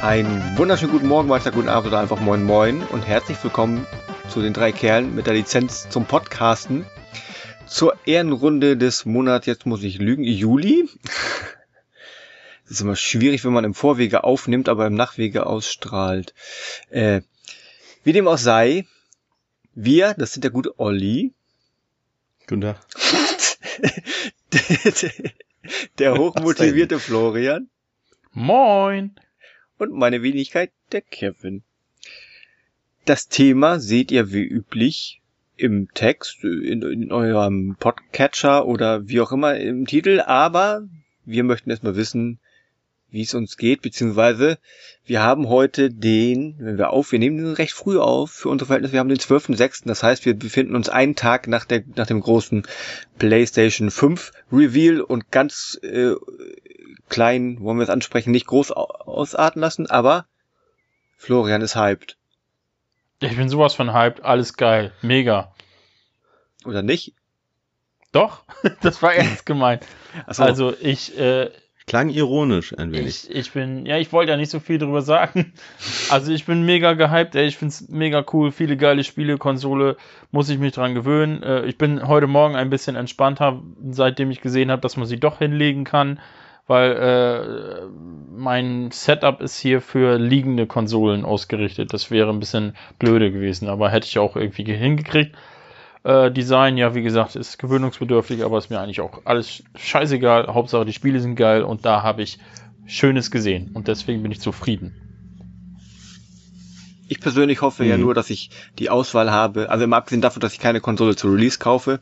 Einen 0.00 0.56
wunderschönen 0.56 0.92
guten 0.92 1.08
Morgen, 1.08 1.28
Meister, 1.28 1.50
guten 1.50 1.68
Abend 1.68 1.88
oder 1.88 1.98
einfach 1.98 2.20
moin 2.20 2.42
moin 2.42 2.82
und 2.84 3.02
herzlich 3.02 3.42
willkommen 3.42 3.86
zu 4.28 4.40
den 4.40 4.54
drei 4.54 4.72
Kerlen 4.72 5.14
mit 5.14 5.26
der 5.26 5.34
Lizenz 5.34 5.88
zum 5.90 6.06
Podcasten. 6.06 6.86
Zur 7.66 7.96
Ehrenrunde 8.06 8.76
des 8.76 9.04
Monats, 9.04 9.46
jetzt 9.46 9.66
muss 9.66 9.82
ich 9.82 9.98
lügen, 9.98 10.22
Juli. 10.24 10.88
Es 12.66 12.72
ist 12.72 12.80
immer 12.80 12.96
schwierig, 12.96 13.44
wenn 13.44 13.52
man 13.52 13.64
im 13.64 13.74
Vorwege 13.74 14.24
aufnimmt, 14.24 14.68
aber 14.68 14.86
im 14.86 14.94
Nachwege 14.94 15.46
ausstrahlt. 15.46 16.34
Äh, 16.90 17.22
wie 18.02 18.12
dem 18.12 18.26
auch 18.26 18.38
sei, 18.38 18.86
wir, 19.74 20.14
das 20.14 20.32
sind 20.32 20.42
der 20.42 20.50
gute 20.50 20.78
Olli. 20.80 21.32
Guten 22.48 22.62
Tag. 22.62 22.80
der, 24.52 25.10
der 25.98 26.14
hochmotivierte 26.16 26.98
Florian. 26.98 27.68
Moin 28.32 29.14
und 29.78 29.92
meine 29.92 30.22
Wenigkeit 30.22 30.72
der 30.90 31.02
Kevin. 31.02 31.62
Das 33.04 33.28
Thema 33.28 33.78
seht 33.78 34.10
ihr 34.10 34.32
wie 34.32 34.42
üblich 34.42 35.22
im 35.56 35.88
Text, 35.94 36.42
in, 36.42 36.82
in 36.82 37.12
eurem 37.12 37.76
Podcatcher 37.78 38.66
oder 38.66 39.08
wie 39.08 39.20
auch 39.20 39.30
immer 39.30 39.56
im 39.56 39.86
Titel, 39.86 40.20
aber 40.20 40.88
wir 41.24 41.44
möchten 41.44 41.70
erstmal 41.70 41.96
wissen, 41.96 42.40
wie 43.10 43.22
es 43.22 43.34
uns 43.34 43.56
geht, 43.56 43.82
beziehungsweise 43.82 44.58
wir 45.04 45.22
haben 45.22 45.48
heute 45.48 45.90
den, 45.90 46.56
wenn 46.58 46.78
wir 46.78 46.90
auf, 46.90 47.12
wir 47.12 47.18
nehmen 47.18 47.36
den 47.36 47.54
recht 47.54 47.72
früh 47.72 47.98
auf 47.98 48.30
für 48.30 48.48
unsere 48.48 48.66
Verhältnisse, 48.66 48.92
wir 48.94 49.00
haben 49.00 49.08
den 49.08 49.18
12.06., 49.18 49.86
das 49.86 50.02
heißt, 50.02 50.24
wir 50.24 50.34
befinden 50.34 50.74
uns 50.74 50.88
einen 50.88 51.14
Tag 51.14 51.46
nach, 51.46 51.64
der, 51.64 51.84
nach 51.94 52.06
dem 52.06 52.20
großen 52.20 52.66
PlayStation 53.18 53.90
5 53.90 54.32
Reveal 54.52 55.00
und 55.00 55.30
ganz 55.30 55.78
äh, 55.82 56.14
klein, 57.08 57.60
wollen 57.60 57.78
wir 57.78 57.84
es 57.84 57.90
ansprechen, 57.90 58.32
nicht 58.32 58.46
groß 58.46 58.72
ausarten 58.72 59.60
lassen, 59.60 59.86
aber 59.86 60.26
Florian 61.16 61.62
ist 61.62 61.76
hyped. 61.76 62.16
Ich 63.20 63.36
bin 63.36 63.48
sowas 63.48 63.74
von 63.74 63.94
hyped, 63.94 64.24
alles 64.24 64.54
geil, 64.54 64.92
mega. 65.00 65.54
Oder 66.64 66.82
nicht? 66.82 67.14
Doch, 68.12 68.44
das 68.82 69.02
war 69.02 69.14
ernst 69.14 69.46
gemeint. 69.46 69.84
So. 70.30 70.42
Also 70.42 70.74
ich 70.80 71.18
äh, 71.18 71.50
klang 71.86 72.08
ironisch 72.08 72.76
ein 72.76 72.92
wenig. 72.92 73.28
Ich, 73.30 73.36
ich, 73.36 73.52
bin, 73.52 73.86
ja, 73.86 73.96
ich 73.96 74.12
wollte 74.12 74.32
ja 74.32 74.36
nicht 74.36 74.50
so 74.50 74.60
viel 74.60 74.78
drüber 74.78 75.02
sagen. 75.02 75.52
Also 76.10 76.32
ich 76.32 76.44
bin 76.44 76.64
mega 76.64 76.94
gehypt, 76.94 77.34
ey, 77.34 77.46
ich 77.46 77.56
find's 77.56 77.88
mega 77.88 78.24
cool, 78.32 78.52
viele 78.52 78.76
geile 78.76 79.04
Spiele, 79.04 79.38
Konsole, 79.38 79.96
muss 80.30 80.48
ich 80.48 80.58
mich 80.58 80.72
dran 80.72 80.94
gewöhnen. 80.94 81.42
Äh, 81.42 81.64
ich 81.66 81.78
bin 81.78 82.06
heute 82.06 82.26
Morgen 82.26 82.56
ein 82.56 82.70
bisschen 82.70 82.96
entspannter, 82.96 83.62
seitdem 83.90 84.30
ich 84.30 84.40
gesehen 84.40 84.70
habe, 84.70 84.82
dass 84.82 84.96
man 84.96 85.06
sie 85.06 85.18
doch 85.18 85.38
hinlegen 85.38 85.84
kann 85.84 86.20
weil 86.66 86.92
äh, 86.96 87.86
mein 88.36 88.90
Setup 88.90 89.40
ist 89.40 89.58
hier 89.58 89.80
für 89.80 90.18
liegende 90.18 90.66
Konsolen 90.66 91.24
ausgerichtet. 91.24 91.92
Das 91.92 92.10
wäre 92.10 92.30
ein 92.30 92.40
bisschen 92.40 92.76
blöde 92.98 93.30
gewesen, 93.30 93.68
aber 93.68 93.90
hätte 93.90 94.06
ich 94.06 94.18
auch 94.18 94.36
irgendwie 94.36 94.64
hingekriegt. 94.64 95.36
Äh, 96.06 96.30
Design, 96.30 96.76
ja, 96.76 96.94
wie 96.94 97.02
gesagt, 97.02 97.34
ist 97.34 97.58
gewöhnungsbedürftig, 97.58 98.44
aber 98.44 98.58
ist 98.58 98.70
mir 98.70 98.78
eigentlich 98.78 99.00
auch 99.00 99.22
alles 99.24 99.64
scheißegal. 99.74 100.46
Hauptsache, 100.46 100.84
die 100.84 100.92
Spiele 100.92 101.18
sind 101.18 101.34
geil 101.34 101.64
und 101.64 101.84
da 101.84 102.04
habe 102.04 102.22
ich 102.22 102.38
Schönes 102.86 103.32
gesehen 103.32 103.72
und 103.74 103.88
deswegen 103.88 104.22
bin 104.22 104.30
ich 104.30 104.40
zufrieden. 104.40 104.94
Ich 107.08 107.18
persönlich 107.18 107.60
hoffe 107.60 107.82
mhm. 107.82 107.90
ja 107.90 107.98
nur, 107.98 108.14
dass 108.14 108.30
ich 108.30 108.50
die 108.78 108.88
Auswahl 108.88 109.32
habe, 109.32 109.68
also 109.68 109.82
im 109.82 109.92
Abgesehen 109.92 110.20
davon, 110.20 110.40
dass 110.40 110.52
ich 110.52 110.60
keine 110.60 110.80
Konsole 110.80 111.16
zu 111.16 111.28
Release 111.28 111.58
kaufe, 111.58 111.98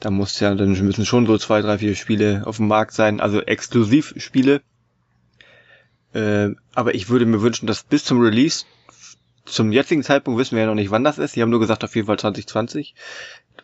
da 0.00 0.10
muss 0.10 0.38
ja, 0.40 0.54
dann 0.54 0.72
müssen 0.72 1.06
schon 1.06 1.26
so 1.26 1.38
zwei, 1.38 1.62
drei, 1.62 1.78
vier 1.78 1.96
Spiele 1.96 2.42
auf 2.44 2.58
dem 2.58 2.68
Markt 2.68 2.92
sein, 2.92 3.20
also 3.20 3.40
Exklusivspiele. 3.40 4.60
Äh, 6.12 6.50
aber 6.74 6.94
ich 6.94 7.08
würde 7.08 7.24
mir 7.24 7.40
wünschen, 7.40 7.66
dass 7.66 7.84
bis 7.84 8.04
zum 8.04 8.20
Release, 8.20 8.66
zum 9.50 9.72
jetzigen 9.72 10.02
Zeitpunkt 10.02 10.38
wissen 10.38 10.56
wir 10.56 10.62
ja 10.62 10.68
noch 10.68 10.74
nicht, 10.74 10.90
wann 10.90 11.04
das 11.04 11.18
ist. 11.18 11.36
Die 11.36 11.42
haben 11.42 11.50
nur 11.50 11.60
gesagt, 11.60 11.84
auf 11.84 11.94
jeden 11.94 12.06
Fall 12.06 12.18
2020. 12.18 12.94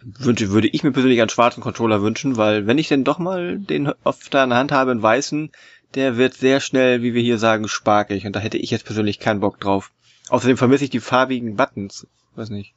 Wünsche, 0.02 0.50
würde 0.50 0.68
ich 0.68 0.82
mir 0.82 0.92
persönlich 0.92 1.20
einen 1.20 1.30
schwarzen 1.30 1.62
Controller 1.62 2.02
wünschen, 2.02 2.36
weil 2.36 2.66
wenn 2.66 2.78
ich 2.78 2.88
denn 2.88 3.04
doch 3.04 3.18
mal 3.18 3.58
den 3.58 3.92
auf 4.04 4.28
deiner 4.28 4.56
Hand 4.56 4.72
habe, 4.72 4.90
einen 4.90 5.02
weißen, 5.02 5.50
der 5.94 6.16
wird 6.16 6.34
sehr 6.34 6.60
schnell, 6.60 7.02
wie 7.02 7.14
wir 7.14 7.22
hier 7.22 7.38
sagen, 7.38 7.68
sparkig. 7.68 8.26
Und 8.26 8.36
da 8.36 8.40
hätte 8.40 8.58
ich 8.58 8.70
jetzt 8.70 8.84
persönlich 8.84 9.18
keinen 9.18 9.40
Bock 9.40 9.58
drauf. 9.60 9.92
Außerdem 10.28 10.56
vermisse 10.56 10.84
ich 10.84 10.90
die 10.90 11.00
farbigen 11.00 11.56
Buttons. 11.56 12.06
Weiß 12.34 12.50
nicht. 12.50 12.74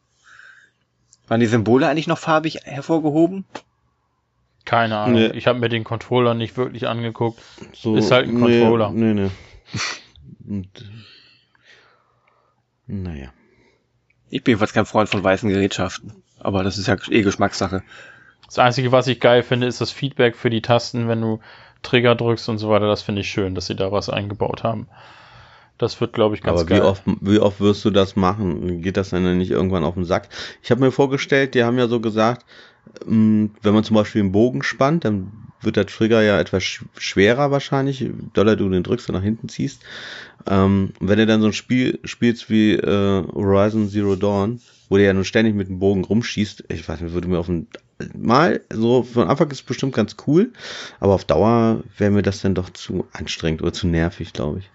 Waren 1.27 1.39
die 1.39 1.47
Symbole 1.47 1.87
eigentlich 1.87 2.07
noch 2.07 2.17
farbig 2.17 2.59
hervorgehoben? 2.63 3.45
Keine 4.65 4.97
Ahnung. 4.97 5.19
Nee. 5.19 5.31
Ich 5.37 5.47
habe 5.47 5.59
mir 5.59 5.69
den 5.69 5.83
Controller 5.83 6.33
nicht 6.33 6.57
wirklich 6.57 6.87
angeguckt. 6.87 7.41
So, 7.73 7.95
ist 7.95 8.11
halt 8.11 8.27
ein 8.27 8.39
Controller. 8.39 8.91
Nee, 8.91 9.13
nee. 9.13 9.29
Und, 10.47 10.67
naja. 12.89 13.29
Ich 14.29 14.43
bin 14.43 14.53
jedenfalls 14.53 14.73
kein 14.73 14.85
Freund 14.85 15.09
von 15.09 15.23
weißen 15.23 15.49
Gerätschaften. 15.49 16.23
Aber 16.39 16.63
das 16.63 16.77
ist 16.77 16.87
ja 16.87 16.97
eh 17.09 17.21
Geschmackssache. 17.21 17.83
Das 18.45 18.59
Einzige, 18.59 18.91
was 18.91 19.07
ich 19.07 19.19
geil 19.19 19.43
finde, 19.43 19.67
ist 19.67 19.81
das 19.81 19.91
Feedback 19.91 20.35
für 20.35 20.49
die 20.49 20.61
Tasten, 20.61 21.07
wenn 21.07 21.21
du 21.21 21.39
Trigger 21.83 22.15
drückst 22.15 22.49
und 22.49 22.57
so 22.57 22.69
weiter. 22.69 22.87
Das 22.87 23.01
finde 23.01 23.21
ich 23.21 23.29
schön, 23.29 23.55
dass 23.55 23.67
sie 23.67 23.75
da 23.75 23.91
was 23.91 24.09
eingebaut 24.09 24.63
haben. 24.63 24.87
Das 25.77 26.01
wird, 26.01 26.13
glaube 26.13 26.35
ich, 26.35 26.41
ganz 26.41 26.61
Aber 26.61 26.69
wie 26.69 26.81
Oft, 26.81 27.03
wie 27.05 27.39
oft 27.39 27.61
wirst 27.61 27.85
du 27.85 27.89
das 27.89 28.15
machen? 28.15 28.81
Geht 28.81 28.97
das 28.97 29.11
dann 29.11 29.37
nicht 29.37 29.51
irgendwann 29.51 29.85
auf 29.85 29.93
den 29.93 30.03
Sack? 30.03 30.27
Ich 30.61 30.71
habe 30.71 30.81
mir 30.81 30.91
vorgestellt, 30.91 31.55
die 31.55 31.63
haben 31.63 31.77
ja 31.77 31.87
so 31.87 32.01
gesagt, 32.01 32.45
ähm, 33.07 33.51
wenn 33.61 33.73
man 33.73 33.83
zum 33.83 33.95
Beispiel 33.95 34.21
einen 34.21 34.31
Bogen 34.31 34.63
spannt, 34.63 35.05
dann 35.05 35.48
wird 35.61 35.75
der 35.75 35.85
Trigger 35.85 36.21
ja 36.21 36.39
etwas 36.39 36.63
schwerer 36.63 37.51
wahrscheinlich, 37.51 38.05
doller 38.33 38.55
du 38.55 38.69
den 38.69 38.83
drückst 38.83 39.09
und 39.09 39.15
nach 39.15 39.23
hinten 39.23 39.49
ziehst. 39.49 39.81
Ähm, 40.47 40.93
wenn 40.99 41.19
du 41.19 41.25
dann 41.25 41.41
so 41.41 41.47
ein 41.47 41.53
Spiel 41.53 41.99
spielst 42.03 42.49
wie 42.49 42.73
äh, 42.73 43.23
Horizon 43.33 43.89
Zero 43.89 44.15
Dawn, 44.15 44.61
wo 44.87 44.97
der 44.97 45.07
ja 45.07 45.13
nun 45.13 45.25
ständig 45.25 45.55
mit 45.55 45.67
dem 45.67 45.79
Bogen 45.79 46.03
rumschießt, 46.03 46.65
ich 46.69 46.87
weiß 46.87 47.01
nicht, 47.01 47.13
würde 47.13 47.27
mir 47.27 47.39
auf 47.39 47.49
ein 47.49 47.67
Mal, 48.17 48.61
so 48.71 49.03
von 49.03 49.27
Anfang 49.27 49.51
ist 49.51 49.59
es 49.59 49.63
bestimmt 49.63 49.93
ganz 49.93 50.15
cool, 50.25 50.53
aber 51.01 51.13
auf 51.13 51.25
Dauer 51.25 51.83
wäre 51.97 52.11
mir 52.11 52.21
das 52.21 52.41
dann 52.41 52.55
doch 52.55 52.69
zu 52.69 53.05
anstrengend 53.11 53.61
oder 53.61 53.73
zu 53.73 53.87
nervig, 53.87 54.31
glaube 54.31 54.59
ich. 54.59 54.69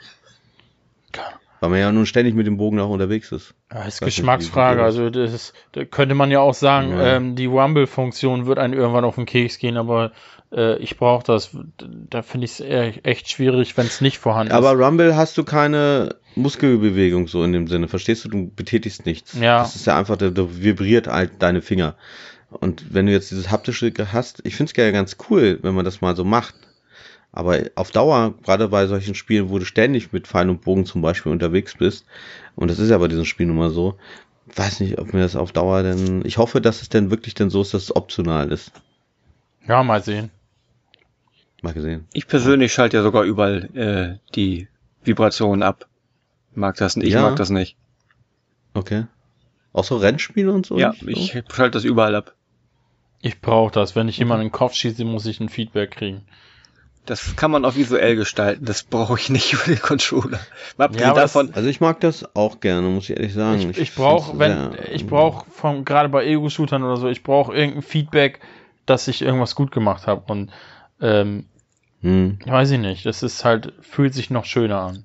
Weil 1.64 1.70
man 1.70 1.80
ja 1.80 1.92
nun 1.92 2.04
ständig 2.04 2.34
mit 2.34 2.46
dem 2.46 2.58
Bogen 2.58 2.78
auch 2.78 2.90
unterwegs 2.90 3.32
ist. 3.32 3.54
Ja, 3.72 3.84
ist 3.84 4.02
Geschmacksfrage. 4.02 4.76
Nicht, 4.76 4.84
also 4.84 5.08
das 5.08 5.32
ist, 5.32 5.54
da 5.72 5.86
könnte 5.86 6.14
man 6.14 6.30
ja 6.30 6.40
auch 6.40 6.52
sagen, 6.52 6.90
ja. 6.90 7.16
ähm, 7.16 7.36
die 7.36 7.46
Rumble-Funktion 7.46 8.44
wird 8.44 8.58
einen 8.58 8.74
irgendwann 8.74 9.06
auf 9.06 9.14
den 9.14 9.24
Keks 9.24 9.56
gehen, 9.56 9.78
aber 9.78 10.12
äh, 10.52 10.76
ich 10.76 10.98
brauche 10.98 11.24
das. 11.24 11.56
Da 11.78 12.20
finde 12.20 12.44
ich 12.44 12.60
es 12.60 13.00
echt 13.02 13.30
schwierig, 13.30 13.74
wenn 13.78 13.86
es 13.86 14.02
nicht 14.02 14.18
vorhanden 14.18 14.52
aber 14.52 14.66
ist. 14.66 14.74
Aber 14.74 14.84
Rumble 14.84 15.16
hast 15.16 15.38
du 15.38 15.44
keine 15.44 16.16
Muskelbewegung 16.34 17.28
so 17.28 17.42
in 17.42 17.54
dem 17.54 17.66
Sinne. 17.66 17.88
Verstehst 17.88 18.26
du? 18.26 18.28
Du 18.28 18.50
betätigst 18.54 19.06
nichts. 19.06 19.32
Ja. 19.32 19.60
Das 19.60 19.74
ist 19.74 19.86
ja 19.86 19.98
einfach, 19.98 20.18
da 20.18 20.30
vibriert 20.34 21.06
halt 21.06 21.30
deine 21.38 21.62
Finger. 21.62 21.94
Und 22.50 22.92
wenn 22.92 23.06
du 23.06 23.12
jetzt 23.12 23.30
dieses 23.30 23.50
haptische 23.50 23.90
hast, 24.12 24.42
ich 24.44 24.54
finde 24.54 24.70
es 24.70 24.76
ja 24.76 24.90
ganz 24.90 25.16
cool, 25.30 25.60
wenn 25.62 25.74
man 25.74 25.86
das 25.86 26.02
mal 26.02 26.14
so 26.14 26.24
macht. 26.24 26.54
Aber 27.36 27.58
auf 27.74 27.90
Dauer, 27.90 28.34
gerade 28.44 28.68
bei 28.68 28.86
solchen 28.86 29.16
Spielen, 29.16 29.50
wo 29.50 29.58
du 29.58 29.64
ständig 29.64 30.12
mit 30.12 30.28
Pfeil 30.28 30.48
und 30.48 30.60
Bogen 30.60 30.86
zum 30.86 31.02
Beispiel 31.02 31.32
unterwegs 31.32 31.74
bist, 31.76 32.06
und 32.54 32.70
das 32.70 32.78
ist 32.78 32.90
ja 32.90 32.98
bei 32.98 33.08
diesem 33.08 33.24
Spiel 33.24 33.46
nun 33.46 33.56
mal 33.56 33.70
so, 33.70 33.98
weiß 34.54 34.78
nicht, 34.78 35.00
ob 35.00 35.12
mir 35.12 35.20
das 35.20 35.34
auf 35.34 35.50
Dauer 35.50 35.82
denn, 35.82 36.24
ich 36.24 36.38
hoffe, 36.38 36.60
dass 36.60 36.80
es 36.80 36.90
denn 36.90 37.10
wirklich 37.10 37.34
denn 37.34 37.50
so 37.50 37.60
ist, 37.60 37.74
dass 37.74 37.82
es 37.82 37.96
optional 37.96 38.52
ist. 38.52 38.70
Ja, 39.66 39.82
mal 39.82 40.00
sehen. 40.00 40.30
Mal 41.60 41.72
gesehen. 41.72 42.06
Ich 42.12 42.28
persönlich 42.28 42.72
schalte 42.72 42.98
ja 42.98 43.02
sogar 43.02 43.24
überall 43.24 43.68
äh, 43.74 44.32
die 44.36 44.68
Vibrationen 45.02 45.64
ab. 45.64 45.88
Mag 46.54 46.76
das 46.76 46.94
nicht, 46.94 47.08
ich 47.08 47.14
ja. 47.14 47.22
mag 47.22 47.34
das 47.34 47.50
nicht. 47.50 47.76
Okay. 48.74 49.06
Auch 49.72 49.82
so 49.82 49.96
Rennspiele 49.96 50.52
und 50.52 50.66
so? 50.66 50.78
Ja, 50.78 50.92
so? 50.92 51.08
ich 51.08 51.32
schalte 51.50 51.72
das 51.72 51.84
überall 51.84 52.14
ab. 52.14 52.36
Ich 53.22 53.40
brauche 53.40 53.72
das. 53.72 53.96
Wenn 53.96 54.06
ich 54.06 54.18
jemanden 54.18 54.42
in 54.42 54.48
den 54.50 54.52
Kopf 54.52 54.74
schieße, 54.74 55.04
muss 55.04 55.26
ich 55.26 55.40
ein 55.40 55.48
Feedback 55.48 55.90
kriegen. 55.90 56.22
Das 57.06 57.36
kann 57.36 57.50
man 57.50 57.64
auch 57.66 57.76
visuell 57.76 58.16
gestalten. 58.16 58.64
Das 58.64 58.82
brauche 58.82 59.18
ich 59.18 59.28
nicht 59.28 59.52
über 59.52 59.64
den 59.64 59.80
Controller. 59.80 60.40
Ja, 60.78 61.12
davon, 61.12 61.52
also 61.52 61.68
ich 61.68 61.80
mag 61.80 62.00
das 62.00 62.34
auch 62.34 62.60
gerne, 62.60 62.88
muss 62.88 63.04
ich 63.04 63.16
ehrlich 63.16 63.34
sagen. 63.34 63.70
Ich, 63.70 63.78
ich 63.78 63.94
brauche, 63.94 64.38
wenn 64.38 64.70
ich 64.90 65.06
brauche 65.06 65.44
von 65.50 65.84
gerade 65.84 66.08
bei 66.08 66.24
Ego-Shootern 66.24 66.82
oder 66.82 66.96
so, 66.96 67.08
ich 67.08 67.22
brauche 67.22 67.54
irgendein 67.54 67.82
Feedback, 67.82 68.40
dass 68.86 69.06
ich 69.08 69.20
irgendwas 69.20 69.54
gut 69.54 69.70
gemacht 69.70 70.06
habe 70.06 70.32
und 70.32 70.50
ähm, 71.00 71.46
hm. 72.00 72.38
weiß 72.46 72.70
ich 72.70 72.78
nicht. 72.78 73.04
Das 73.04 73.22
ist 73.22 73.44
halt 73.44 73.74
fühlt 73.80 74.14
sich 74.14 74.30
noch 74.30 74.46
schöner 74.46 74.80
an. 74.80 75.04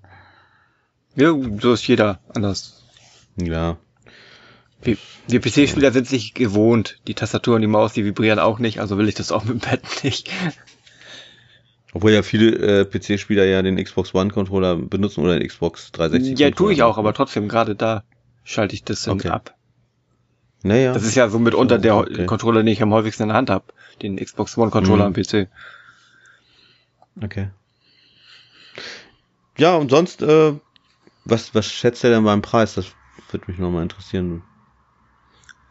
Ja, 1.16 1.34
so 1.60 1.74
ist 1.74 1.88
jeder 1.88 2.20
anders. 2.34 2.84
Ja. 3.36 3.78
Wir, 4.82 4.98
wir 5.28 5.42
PC-Spieler 5.42 5.92
sind 5.92 6.08
sich 6.08 6.34
gewohnt. 6.34 7.00
Die 7.08 7.14
Tastatur 7.14 7.56
und 7.56 7.62
die 7.62 7.68
Maus, 7.68 7.94
die 7.94 8.06
vibrieren 8.06 8.40
auch 8.40 8.60
nicht, 8.60 8.80
also 8.80 8.98
will 8.98 9.10
ich 9.10 9.16
das 9.16 9.32
auch 9.32 9.44
mit 9.44 9.54
dem 9.54 9.60
Pad 9.60 9.82
nicht. 10.04 10.30
Obwohl 11.94 12.12
ja 12.12 12.22
viele 12.22 12.82
äh, 12.82 12.86
PC-Spieler 12.86 13.46
ja 13.46 13.62
den 13.62 13.84
Xbox 13.84 14.14
One-Controller 14.14 14.76
benutzen 14.76 15.24
oder 15.24 15.40
den 15.40 15.48
Xbox 15.48 15.92
360. 15.92 16.40
Ja, 16.40 16.52
tue 16.52 16.72
ich 16.74 16.84
auch, 16.84 16.98
aber 16.98 17.14
trotzdem, 17.14 17.48
gerade 17.50 17.76
da 17.76 18.04
schalte 18.44 18.76
ich 18.76 18.84
das 18.84 19.04
dann 19.04 19.16
Okay. 19.16 19.30
ab. 19.30 19.56
Naja. 20.62 20.94
Das 20.94 21.04
ist 21.04 21.16
ja 21.16 21.30
so 21.30 21.40
mitunter 21.40 21.78
der 21.80 21.96
okay. 21.96 22.26
Controller, 22.26 22.62
den 22.62 22.68
ich 22.68 22.82
am 22.84 22.94
häufigsten 22.94 23.24
in 23.24 23.30
der 23.30 23.38
Hand 23.38 23.50
habe. 23.50 23.66
Den 24.02 24.18
Xbox 24.18 24.58
One-Controller 24.58 25.10
Mhm. 25.10 25.16
am 25.16 25.24
PC. 25.24 25.48
Okay. 27.24 27.50
Ja, 29.58 29.76
und 29.76 29.90
sonst, 29.90 30.22
äh, 30.22 30.54
was, 31.26 31.54
was 31.56 31.72
schätzt 31.72 32.04
ihr 32.04 32.10
denn 32.12 32.24
beim 32.24 32.42
Preis? 32.42 32.76
Das 32.76 32.88
würde 33.32 33.46
mich 33.50 33.60
nochmal 33.60 33.84
interessieren. 33.84 34.44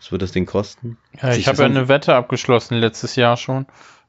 Was 0.00 0.12
wird 0.12 0.22
das 0.22 0.32
Ding 0.32 0.46
kosten? 0.46 0.96
Ja, 1.20 1.34
ich 1.34 1.48
habe 1.48 1.58
ja 1.58 1.64
eine 1.64 1.88
Wette 1.88 2.14
abgeschlossen 2.14 2.76
letztes 2.78 3.16
Jahr 3.16 3.36
schon. 3.36 3.66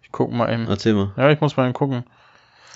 Ich 0.09 0.13
guck 0.13 0.31
mal 0.31 0.51
eben. 0.51 0.67
Erzähl 0.67 0.95
mal. 0.95 1.13
Ja, 1.17 1.29
ich 1.29 1.39
muss 1.39 1.56
mal 1.56 1.65
eben 1.65 1.73
gucken. 1.73 2.03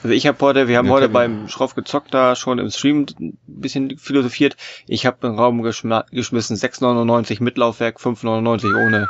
Also 0.03 0.13
ich 0.13 0.27
habe 0.27 0.37
heute, 0.41 0.67
wir 0.67 0.77
haben 0.77 0.85
Ja, 0.85 0.91
heute 0.91 1.09
beim 1.09 1.47
Schroff 1.47 1.73
gezockt 1.73 2.13
da 2.13 2.35
schon 2.35 2.59
im 2.59 2.69
Stream 2.69 3.07
ein 3.19 3.37
bisschen 3.47 3.97
philosophiert. 3.97 4.55
Ich 4.85 5.07
habe 5.07 5.25
im 5.27 5.35
Raum 5.39 5.63
geschmissen 5.63 6.57
6,99 6.57 7.41
mit 7.41 7.57
Laufwerk, 7.57 7.99
5,99 7.99 8.85
ohne. 8.85 9.09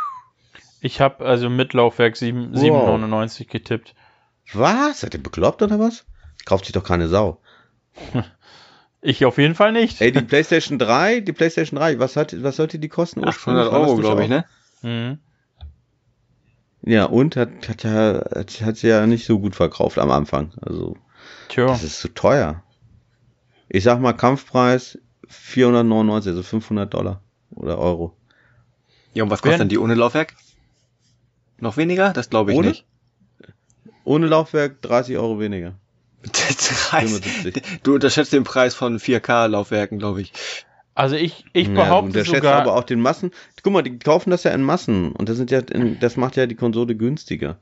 Ich 0.81 1.01
habe 1.01 1.25
also 1.25 1.49
mit 1.49 1.73
Laufwerk 1.73 2.15
7 2.15 2.53
Wow. 2.53 2.95
7,99 2.95 3.47
getippt. 3.49 3.93
Was? 4.53 5.01
Seid 5.01 5.13
ihr 5.15 5.23
bekloppt 5.23 5.61
oder 5.61 5.79
was? 5.79 6.05
Kauft 6.45 6.65
sich 6.65 6.73
doch 6.73 6.83
keine 6.83 7.07
Sau. 7.09 7.41
Ich 9.05 9.25
auf 9.25 9.37
jeden 9.37 9.53
Fall 9.53 9.73
nicht. 9.73 9.99
Ey, 9.99 10.13
die 10.13 10.21
PlayStation 10.21 10.79
3, 10.79 11.19
die 11.19 11.33
PlayStation 11.33 11.77
3, 11.77 11.99
was 11.99 12.15
hat, 12.15 12.41
was 12.41 12.55
sollte 12.55 12.79
die 12.79 12.87
kosten 12.87 13.27
800 13.27 13.69
War 13.69 13.79
das 13.81 13.89
Euro, 13.89 13.97
glaube 13.97 14.23
ich, 14.23 14.29
ne? 14.29 14.45
Mhm. 14.81 15.19
Ja, 16.85 17.05
und 17.05 17.35
hat, 17.35 17.69
hat 17.69 17.83
ja, 17.83 18.23
hat, 18.35 18.61
hat 18.61 18.77
sie 18.77 18.89
ja 18.89 19.05
nicht 19.07 19.25
so 19.25 19.39
gut 19.39 19.55
verkauft 19.55 19.97
am 19.97 20.11
Anfang. 20.11 20.51
Also, 20.61 20.97
Tja. 21.47 21.67
das 21.67 21.83
ist 21.83 21.99
zu 21.99 22.09
teuer. 22.09 22.61
Ich 23.69 23.83
sag 23.83 23.99
mal 23.99 24.13
Kampfpreis 24.13 24.99
499, 25.27 26.31
also 26.31 26.43
500 26.43 26.93
Dollar 26.93 27.21
oder 27.51 27.77
Euro. 27.77 28.15
Ja, 29.13 29.23
und 29.23 29.29
was 29.29 29.41
kostet 29.41 29.61
denn 29.61 29.69
die 29.69 29.77
ohne 29.77 29.95
Laufwerk? 29.95 30.35
Noch 31.59 31.77
weniger? 31.77 32.11
Das 32.11 32.29
glaube 32.29 32.51
ich 32.51 32.57
Ohne? 32.57 32.69
nicht. 32.69 32.85
Ohne 34.03 34.27
Laufwerk 34.27 34.81
30 34.81 35.17
Euro 35.17 35.39
weniger. 35.39 35.75
30. 36.23 37.63
Du 37.83 37.93
unterschätzt 37.93 38.33
den 38.33 38.43
Preis 38.43 38.75
von 38.75 38.99
4K-Laufwerken, 38.99 39.99
glaube 39.99 40.21
ich. 40.21 40.33
Also 40.95 41.15
ich, 41.15 41.45
ich 41.53 41.67
Ja, 41.67 41.73
behaupte 41.73 42.19
schätzt 42.19 42.27
sogar, 42.27 42.61
aber 42.61 42.75
auch 42.75 42.83
den 42.83 43.01
Massen. 43.01 43.31
Guck 43.63 43.73
mal, 43.73 43.81
die 43.81 43.97
kaufen 43.97 44.29
das 44.29 44.43
ja 44.43 44.51
in 44.51 44.61
Massen 44.61 45.11
und 45.11 45.27
das 45.29 45.37
sind 45.37 45.49
ja, 45.51 45.59
in, 45.59 45.99
das 45.99 46.17
macht 46.17 46.35
ja 46.35 46.45
die 46.45 46.55
Konsole 46.55 46.95
günstiger. 46.95 47.57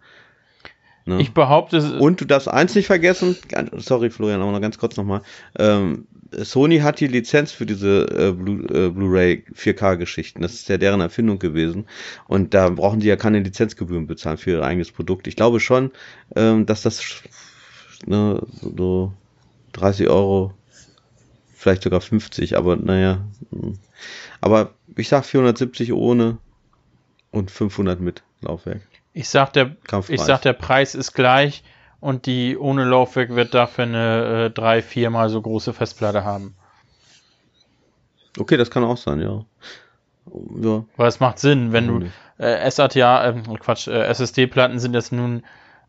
Ne? 1.06 1.19
ich 1.19 1.33
behaupte, 1.33 1.98
Und 2.00 2.22
du 2.22 2.25
darfst 2.25 2.48
eins 2.48 2.75
nicht 2.75 2.86
vergessen, 2.86 3.36
sorry 3.78 4.12
Florian, 4.12 4.42
aber 4.42 4.51
noch 4.51 4.62
ganz 4.62 4.78
kurz 4.78 4.98
nochmal. 4.98 5.22
Ähm, 5.57 6.07
Sony 6.31 6.80
hat 6.80 7.00
die 7.00 7.07
Lizenz 7.07 7.51
für 7.51 7.66
diese 7.66 8.06
äh, 8.06 8.28
äh, 8.30 8.89
Blu-ray 8.89 9.44
4K-Geschichten. 9.54 10.42
Das 10.42 10.54
ist 10.54 10.69
ja 10.69 10.78
deren 10.78 11.01
Erfindung 11.01 11.39
gewesen. 11.39 11.88
Und 12.28 12.54
da 12.54 12.69
brauchen 12.69 13.00
die 13.00 13.07
ja 13.07 13.16
keine 13.16 13.39
Lizenzgebühren 13.39 14.07
bezahlen 14.07 14.38
für 14.38 14.51
ihr 14.51 14.63
eigenes 14.63 14.92
Produkt. 14.92 15.28
Ich 15.28 15.36
glaube 15.36 15.60
schon, 15.60 15.92
ähm, 16.36 16.66
dass 16.66 16.83
das 16.83 17.24
ne, 18.06 18.42
so 18.62 19.12
30 19.74 20.07
Euro, 20.07 20.54
vielleicht 21.61 21.83
sogar 21.83 22.01
50, 22.01 22.57
aber 22.57 22.75
naja. 22.75 23.19
hm. 23.51 23.77
Aber 24.41 24.71
ich 24.95 25.09
sag 25.09 25.25
470 25.25 25.93
ohne 25.93 26.37
und 27.29 27.51
500 27.51 27.99
mit 27.99 28.23
Laufwerk. 28.41 28.81
ich 29.13 29.29
sag, 29.29 29.53
der, 29.53 29.75
Kampfpreis. 29.87 30.19
ich 30.19 30.25
sag, 30.25 30.41
der 30.41 30.53
Preis 30.53 30.95
ist 30.95 31.13
gleich 31.13 31.63
und 31.99 32.25
die 32.25 32.57
ohne 32.57 32.83
Laufwerk 32.83 33.35
wird 33.35 33.53
dafür 33.53 33.83
eine 33.83 34.45
äh, 34.45 34.49
drei, 34.49 34.81
viermal 34.81 35.29
so 35.29 35.39
große 35.39 35.73
Festplatte 35.73 36.23
haben. 36.23 36.55
Okay, 38.39 38.57
das 38.57 38.71
kann 38.71 38.83
auch 38.83 38.97
sein, 38.97 39.21
ja. 39.21 39.45
Ja. 40.61 40.85
Weil 40.97 41.07
es 41.07 41.19
macht 41.19 41.37
Sinn, 41.39 41.73
wenn 41.73 41.87
du 41.87 42.11
äh, 42.37 42.69
SATA, 42.71 43.29
ähm, 43.29 43.43
Quatsch, 43.59 43.87
äh, 43.87 44.03
SSD-Platten 44.05 44.79
sind 44.79 44.95
jetzt 44.95 45.11
nun 45.11 45.43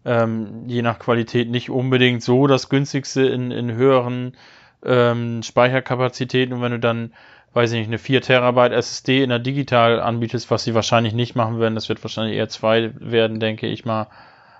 ähm, 0.04 0.64
je 0.66 0.82
nach 0.82 0.98
Qualität 0.98 1.48
nicht 1.48 1.70
unbedingt 1.70 2.22
so 2.22 2.46
das 2.46 2.68
günstigste 2.68 3.22
in, 3.22 3.50
in 3.50 3.72
höheren 3.72 4.36
ähm, 4.84 5.42
Speicherkapazitäten 5.42 6.54
und 6.54 6.62
wenn 6.62 6.72
du 6.72 6.78
dann, 6.78 7.12
weiß 7.52 7.72
ich 7.72 7.78
nicht, 7.78 7.88
eine 7.88 7.98
4 7.98 8.22
Terabyte 8.22 8.72
SSD 8.72 9.22
in 9.22 9.30
der 9.30 9.38
Digital 9.38 10.00
anbietest, 10.00 10.50
was 10.50 10.64
sie 10.64 10.74
wahrscheinlich 10.74 11.14
nicht 11.14 11.34
machen 11.34 11.60
werden, 11.60 11.74
das 11.74 11.88
wird 11.88 12.02
wahrscheinlich 12.02 12.36
eher 12.36 12.48
2 12.48 12.92
werden, 12.98 13.40
denke 13.40 13.66
ich 13.66 13.84
mal. 13.84 14.08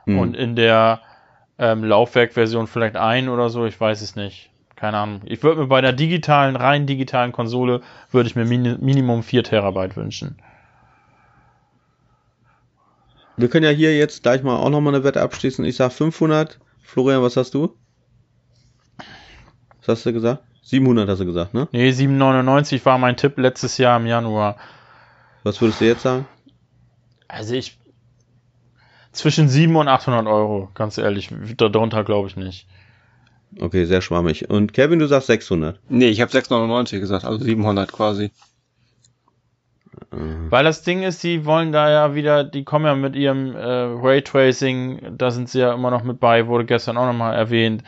Hm. 0.04 0.19
Und 0.19 0.36
in 0.36 0.56
der 0.56 1.00
ähm, 1.58 1.84
Laufwerkversion 1.84 2.66
vielleicht 2.66 2.96
ein 2.96 3.28
oder 3.28 3.50
so, 3.50 3.66
ich 3.66 3.80
weiß 3.80 4.02
es 4.02 4.16
nicht. 4.16 4.50
Keine 4.76 4.98
Ahnung. 4.98 5.20
Ich 5.26 5.42
würde 5.44 5.60
mir 5.60 5.66
bei 5.69 5.80
der 5.80 5.92
digitalen, 5.92 6.56
rein 6.56 6.86
digitalen 6.86 7.30
Konsole, 7.30 7.82
würde 8.10 8.28
ich 8.28 8.34
mir 8.34 8.44
mini 8.44 8.76
Minimum 8.80 9.22
4 9.22 9.44
Terabyte 9.44 9.96
wünschen. 9.96 10.38
Wir 13.36 13.48
können 13.48 13.64
ja 13.64 13.70
hier 13.70 13.96
jetzt 13.96 14.22
gleich 14.22 14.42
mal 14.42 14.56
auch 14.56 14.70
nochmal 14.70 14.94
eine 14.94 15.04
Wette 15.04 15.22
abschließen. 15.22 15.64
Ich 15.64 15.76
sag 15.76 15.92
500. 15.92 16.58
Florian, 16.82 17.22
was 17.22 17.36
hast 17.36 17.54
du? 17.54 17.76
Was 19.84 19.99
hast 19.99 20.06
du 20.06 20.12
gesagt? 20.12 20.43
700 20.62 21.08
hast 21.08 21.20
du 21.20 21.26
gesagt, 21.26 21.55
ne? 21.55 21.69
Nee, 21.73 21.90
7,99 21.90 22.84
war 22.84 22.99
mein 22.99 23.17
Tipp 23.17 23.37
letztes 23.37 23.79
Jahr 23.79 23.99
im 23.99 24.06
Januar. 24.06 24.56
Was 25.43 25.61
würdest 25.61 25.81
du 25.81 25.87
jetzt 25.87 26.02
sagen? 26.02 26.26
Also 27.29 27.55
ich. 27.55 27.79
Zwischen 29.11 29.49
700 29.49 29.82
und 29.82 29.88
800 29.88 30.26
Euro, 30.26 30.70
ganz 30.75 30.99
ehrlich. 30.99 31.31
Darunter 31.56 32.05
glaube 32.05 32.29
ich 32.29 32.37
nicht. 32.37 32.67
Okay, 33.61 33.84
sehr 33.84 34.00
schwammig. 34.00 34.49
Und 34.49 34.73
Kevin, 34.73 34.99
du 34.99 35.06
sagst 35.06 35.26
600. 35.26 35.79
Nee, 35.88 36.08
ich 36.08 36.20
habe 36.20 36.31
6,99 36.32 37.00
gesagt, 37.00 37.25
also 37.25 37.44
700 37.44 37.93
quasi. 37.93 38.31
Äh, 40.11 40.17
Weil 40.49 40.64
das 40.64 40.82
Ding 40.82 41.02
ist, 41.02 41.23
die 41.23 41.44
wollen 41.44 41.73
da 41.73 41.90
ja 41.90 42.14
wieder, 42.14 42.44
die 42.44 42.64
kommen 42.64 42.87
ja 42.87 42.94
mit 42.94 43.14
ihrem 43.14 43.55
äh, 43.55 43.61
Raytracing, 43.61 45.19
da 45.19 45.31
sind 45.31 45.50
sie 45.50 45.61
ja 45.61 45.75
immer 45.75 45.90
noch 45.90 46.02
mit 46.02 46.20
bei, 46.20 46.46
wurde 46.46 46.64
gestern 46.64 46.96
auch 46.96 47.06
nochmal 47.06 47.34
erwähnt. 47.34 47.82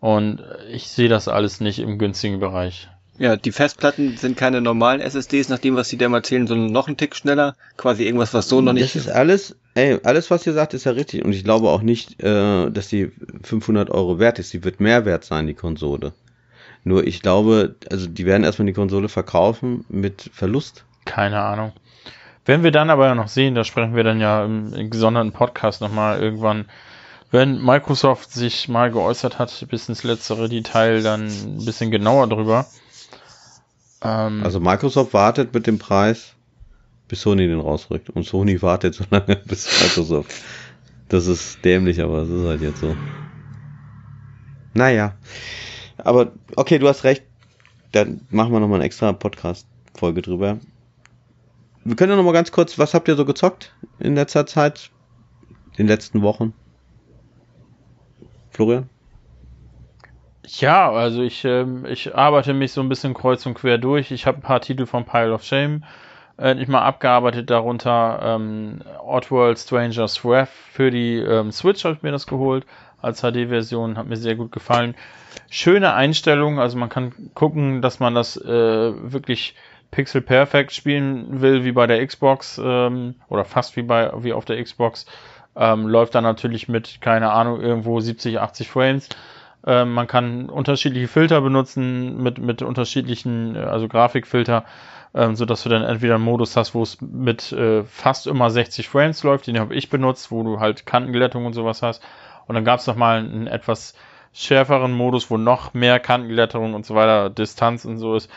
Und 0.00 0.42
ich 0.70 0.88
sehe 0.88 1.08
das 1.08 1.28
alles 1.28 1.60
nicht 1.60 1.78
im 1.80 1.98
günstigen 1.98 2.38
Bereich. 2.40 2.88
Ja, 3.18 3.34
die 3.36 3.50
Festplatten 3.50 4.16
sind 4.16 4.36
keine 4.36 4.60
normalen 4.60 5.00
SSDs, 5.00 5.48
nach 5.48 5.58
dem, 5.58 5.74
was 5.74 5.88
die 5.88 5.96
da 5.96 6.08
mal 6.08 6.18
erzählen, 6.18 6.46
sondern 6.46 6.70
noch 6.70 6.86
einen 6.86 6.96
Tick 6.96 7.16
schneller. 7.16 7.56
Quasi 7.76 8.04
irgendwas, 8.04 8.32
was 8.32 8.48
so 8.48 8.60
noch 8.60 8.72
das 8.72 8.82
nicht... 8.82 8.96
ist 8.96 9.08
alles, 9.08 9.56
ey, 9.74 9.98
alles 10.04 10.30
was 10.30 10.46
ihr 10.46 10.52
sagt, 10.52 10.72
ist 10.72 10.84
ja 10.84 10.92
richtig. 10.92 11.24
Und 11.24 11.32
ich 11.32 11.42
glaube 11.42 11.68
auch 11.70 11.82
nicht, 11.82 12.22
äh, 12.22 12.70
dass 12.70 12.86
die 12.86 13.10
500 13.42 13.90
Euro 13.90 14.20
wert 14.20 14.38
ist. 14.38 14.52
Die 14.52 14.62
wird 14.62 14.78
mehr 14.78 15.04
wert 15.04 15.24
sein, 15.24 15.48
die 15.48 15.54
Konsole. 15.54 16.12
Nur 16.84 17.04
ich 17.04 17.20
glaube, 17.20 17.74
also 17.90 18.06
die 18.06 18.24
werden 18.24 18.44
erstmal 18.44 18.66
die 18.66 18.72
Konsole 18.72 19.08
verkaufen 19.08 19.84
mit 19.88 20.30
Verlust. 20.32 20.84
Keine 21.04 21.40
Ahnung. 21.40 21.72
Wenn 22.44 22.62
wir 22.62 22.70
dann 22.70 22.88
aber 22.88 23.06
ja 23.06 23.14
noch 23.16 23.28
sehen, 23.28 23.56
da 23.56 23.64
sprechen 23.64 23.96
wir 23.96 24.04
dann 24.04 24.20
ja 24.20 24.44
im, 24.44 24.72
im 24.72 24.90
gesonderten 24.90 25.32
Podcast 25.32 25.80
nochmal 25.80 26.20
irgendwann, 26.20 26.66
wenn 27.30 27.62
Microsoft 27.62 28.32
sich 28.32 28.68
mal 28.68 28.90
geäußert 28.90 29.38
hat, 29.38 29.66
bis 29.68 29.88
ins 29.88 30.02
letztere 30.02 30.48
Detail, 30.48 31.02
dann 31.02 31.26
ein 31.26 31.64
bisschen 31.64 31.90
genauer 31.90 32.28
drüber. 32.28 32.66
Ähm, 34.02 34.42
Also 34.42 34.60
Microsoft 34.60 35.12
wartet 35.12 35.52
mit 35.52 35.66
dem 35.66 35.78
Preis, 35.78 36.34
bis 37.08 37.20
Sony 37.20 37.46
den 37.46 37.60
rausrückt. 37.60 38.10
Und 38.10 38.24
Sony 38.24 38.60
wartet 38.62 38.94
so 38.94 39.04
lange 39.10 39.36
bis 39.36 39.66
Microsoft. 39.82 40.32
Das 41.08 41.26
ist 41.26 41.64
dämlich, 41.64 42.00
aber 42.02 42.18
es 42.18 42.30
ist 42.30 42.46
halt 42.46 42.60
jetzt 42.60 42.80
so. 42.80 42.96
Naja. 44.74 45.14
Aber 45.98 46.32
okay, 46.56 46.78
du 46.78 46.88
hast 46.88 47.04
recht. 47.04 47.24
Dann 47.92 48.20
machen 48.30 48.52
wir 48.52 48.60
nochmal 48.60 48.76
eine 48.78 48.84
extra 48.84 49.12
Podcast-Folge 49.12 50.22
drüber. 50.22 50.58
Wir 51.84 51.96
können 51.96 52.10
ja 52.10 52.16
nochmal 52.16 52.34
ganz 52.34 52.52
kurz, 52.52 52.78
was 52.78 52.92
habt 52.92 53.08
ihr 53.08 53.16
so 53.16 53.24
gezockt 53.24 53.74
in 53.98 54.14
letzter 54.14 54.46
Zeit? 54.46 54.90
In 55.72 55.86
den 55.86 55.88
letzten 55.88 56.20
Wochen? 56.20 56.52
Florian? 58.58 58.90
Ja, 60.44 60.90
also 60.90 61.22
ich, 61.22 61.44
ähm, 61.44 61.86
ich 61.86 62.16
arbeite 62.16 62.54
mich 62.54 62.72
so 62.72 62.80
ein 62.80 62.88
bisschen 62.88 63.14
kreuz 63.14 63.46
und 63.46 63.54
quer 63.54 63.78
durch. 63.78 64.10
Ich 64.10 64.26
habe 64.26 64.38
ein 64.38 64.42
paar 64.42 64.60
Titel 64.60 64.84
von 64.84 65.04
Pile 65.04 65.32
of 65.32 65.44
Shame 65.44 65.84
äh, 66.38 66.54
nicht 66.54 66.66
mal 66.68 66.82
abgearbeitet, 66.82 67.50
darunter 67.50 68.18
ähm, 68.20 68.80
Oddworld 69.00 69.60
Stranger's 69.60 70.24
Wrath 70.24 70.48
für 70.48 70.90
die 70.90 71.18
ähm, 71.18 71.52
Switch 71.52 71.84
habe 71.84 71.94
ich 71.94 72.02
mir 72.02 72.10
das 72.10 72.26
geholt 72.26 72.66
als 73.00 73.20
HD-Version, 73.20 73.96
hat 73.96 74.08
mir 74.08 74.16
sehr 74.16 74.34
gut 74.34 74.50
gefallen. 74.50 74.96
Schöne 75.48 75.94
Einstellung, 75.94 76.58
also 76.58 76.78
man 76.78 76.88
kann 76.88 77.12
gucken, 77.34 77.80
dass 77.80 78.00
man 78.00 78.16
das 78.16 78.36
äh, 78.36 79.12
wirklich 79.12 79.54
Pixel 79.92 80.20
Perfect 80.20 80.72
spielen 80.72 81.40
will, 81.40 81.64
wie 81.64 81.72
bei 81.72 81.86
der 81.86 82.04
Xbox 82.04 82.60
ähm, 82.62 83.14
oder 83.28 83.44
fast 83.44 83.76
wie 83.76 83.82
bei 83.82 84.10
wie 84.18 84.32
auf 84.32 84.44
der 84.44 84.60
Xbox. 84.60 85.06
Ähm, 85.58 85.88
läuft 85.88 86.14
dann 86.14 86.24
natürlich 86.24 86.68
mit, 86.68 87.00
keine 87.00 87.32
Ahnung, 87.32 87.60
irgendwo 87.60 87.98
70, 87.98 88.38
80 88.38 88.70
Frames. 88.70 89.08
Ähm, 89.66 89.92
man 89.92 90.06
kann 90.06 90.48
unterschiedliche 90.48 91.08
Filter 91.08 91.40
benutzen 91.40 92.22
mit, 92.22 92.38
mit 92.38 92.62
unterschiedlichen, 92.62 93.56
äh, 93.56 93.60
also 93.60 93.88
Grafikfilter, 93.88 94.64
ähm, 95.14 95.34
so 95.34 95.44
dass 95.44 95.64
du 95.64 95.68
dann 95.68 95.82
entweder 95.82 96.14
einen 96.14 96.24
Modus 96.24 96.56
hast, 96.56 96.74
wo 96.74 96.82
es 96.82 97.00
mit 97.00 97.50
äh, 97.52 97.82
fast 97.84 98.28
immer 98.28 98.50
60 98.50 98.88
Frames 98.88 99.22
läuft, 99.24 99.48
den 99.48 99.58
habe 99.58 99.74
ich 99.74 99.90
benutzt, 99.90 100.30
wo 100.30 100.44
du 100.44 100.60
halt 100.60 100.86
Kantenglättung 100.86 101.44
und 101.44 101.54
sowas 101.54 101.82
hast. 101.82 102.02
Und 102.46 102.54
dann 102.54 102.64
gab 102.64 102.78
es 102.80 102.86
nochmal 102.86 103.18
einen 103.18 103.46
etwas 103.46 103.94
schärferen 104.32 104.92
Modus, 104.92 105.30
wo 105.30 105.36
noch 105.36 105.74
mehr 105.74 105.98
Kantenglätterung 105.98 106.74
und 106.74 106.86
so 106.86 106.94
weiter, 106.94 107.28
Distanz 107.30 107.84
und 107.84 107.98
so 107.98 108.14
ist. 108.14 108.30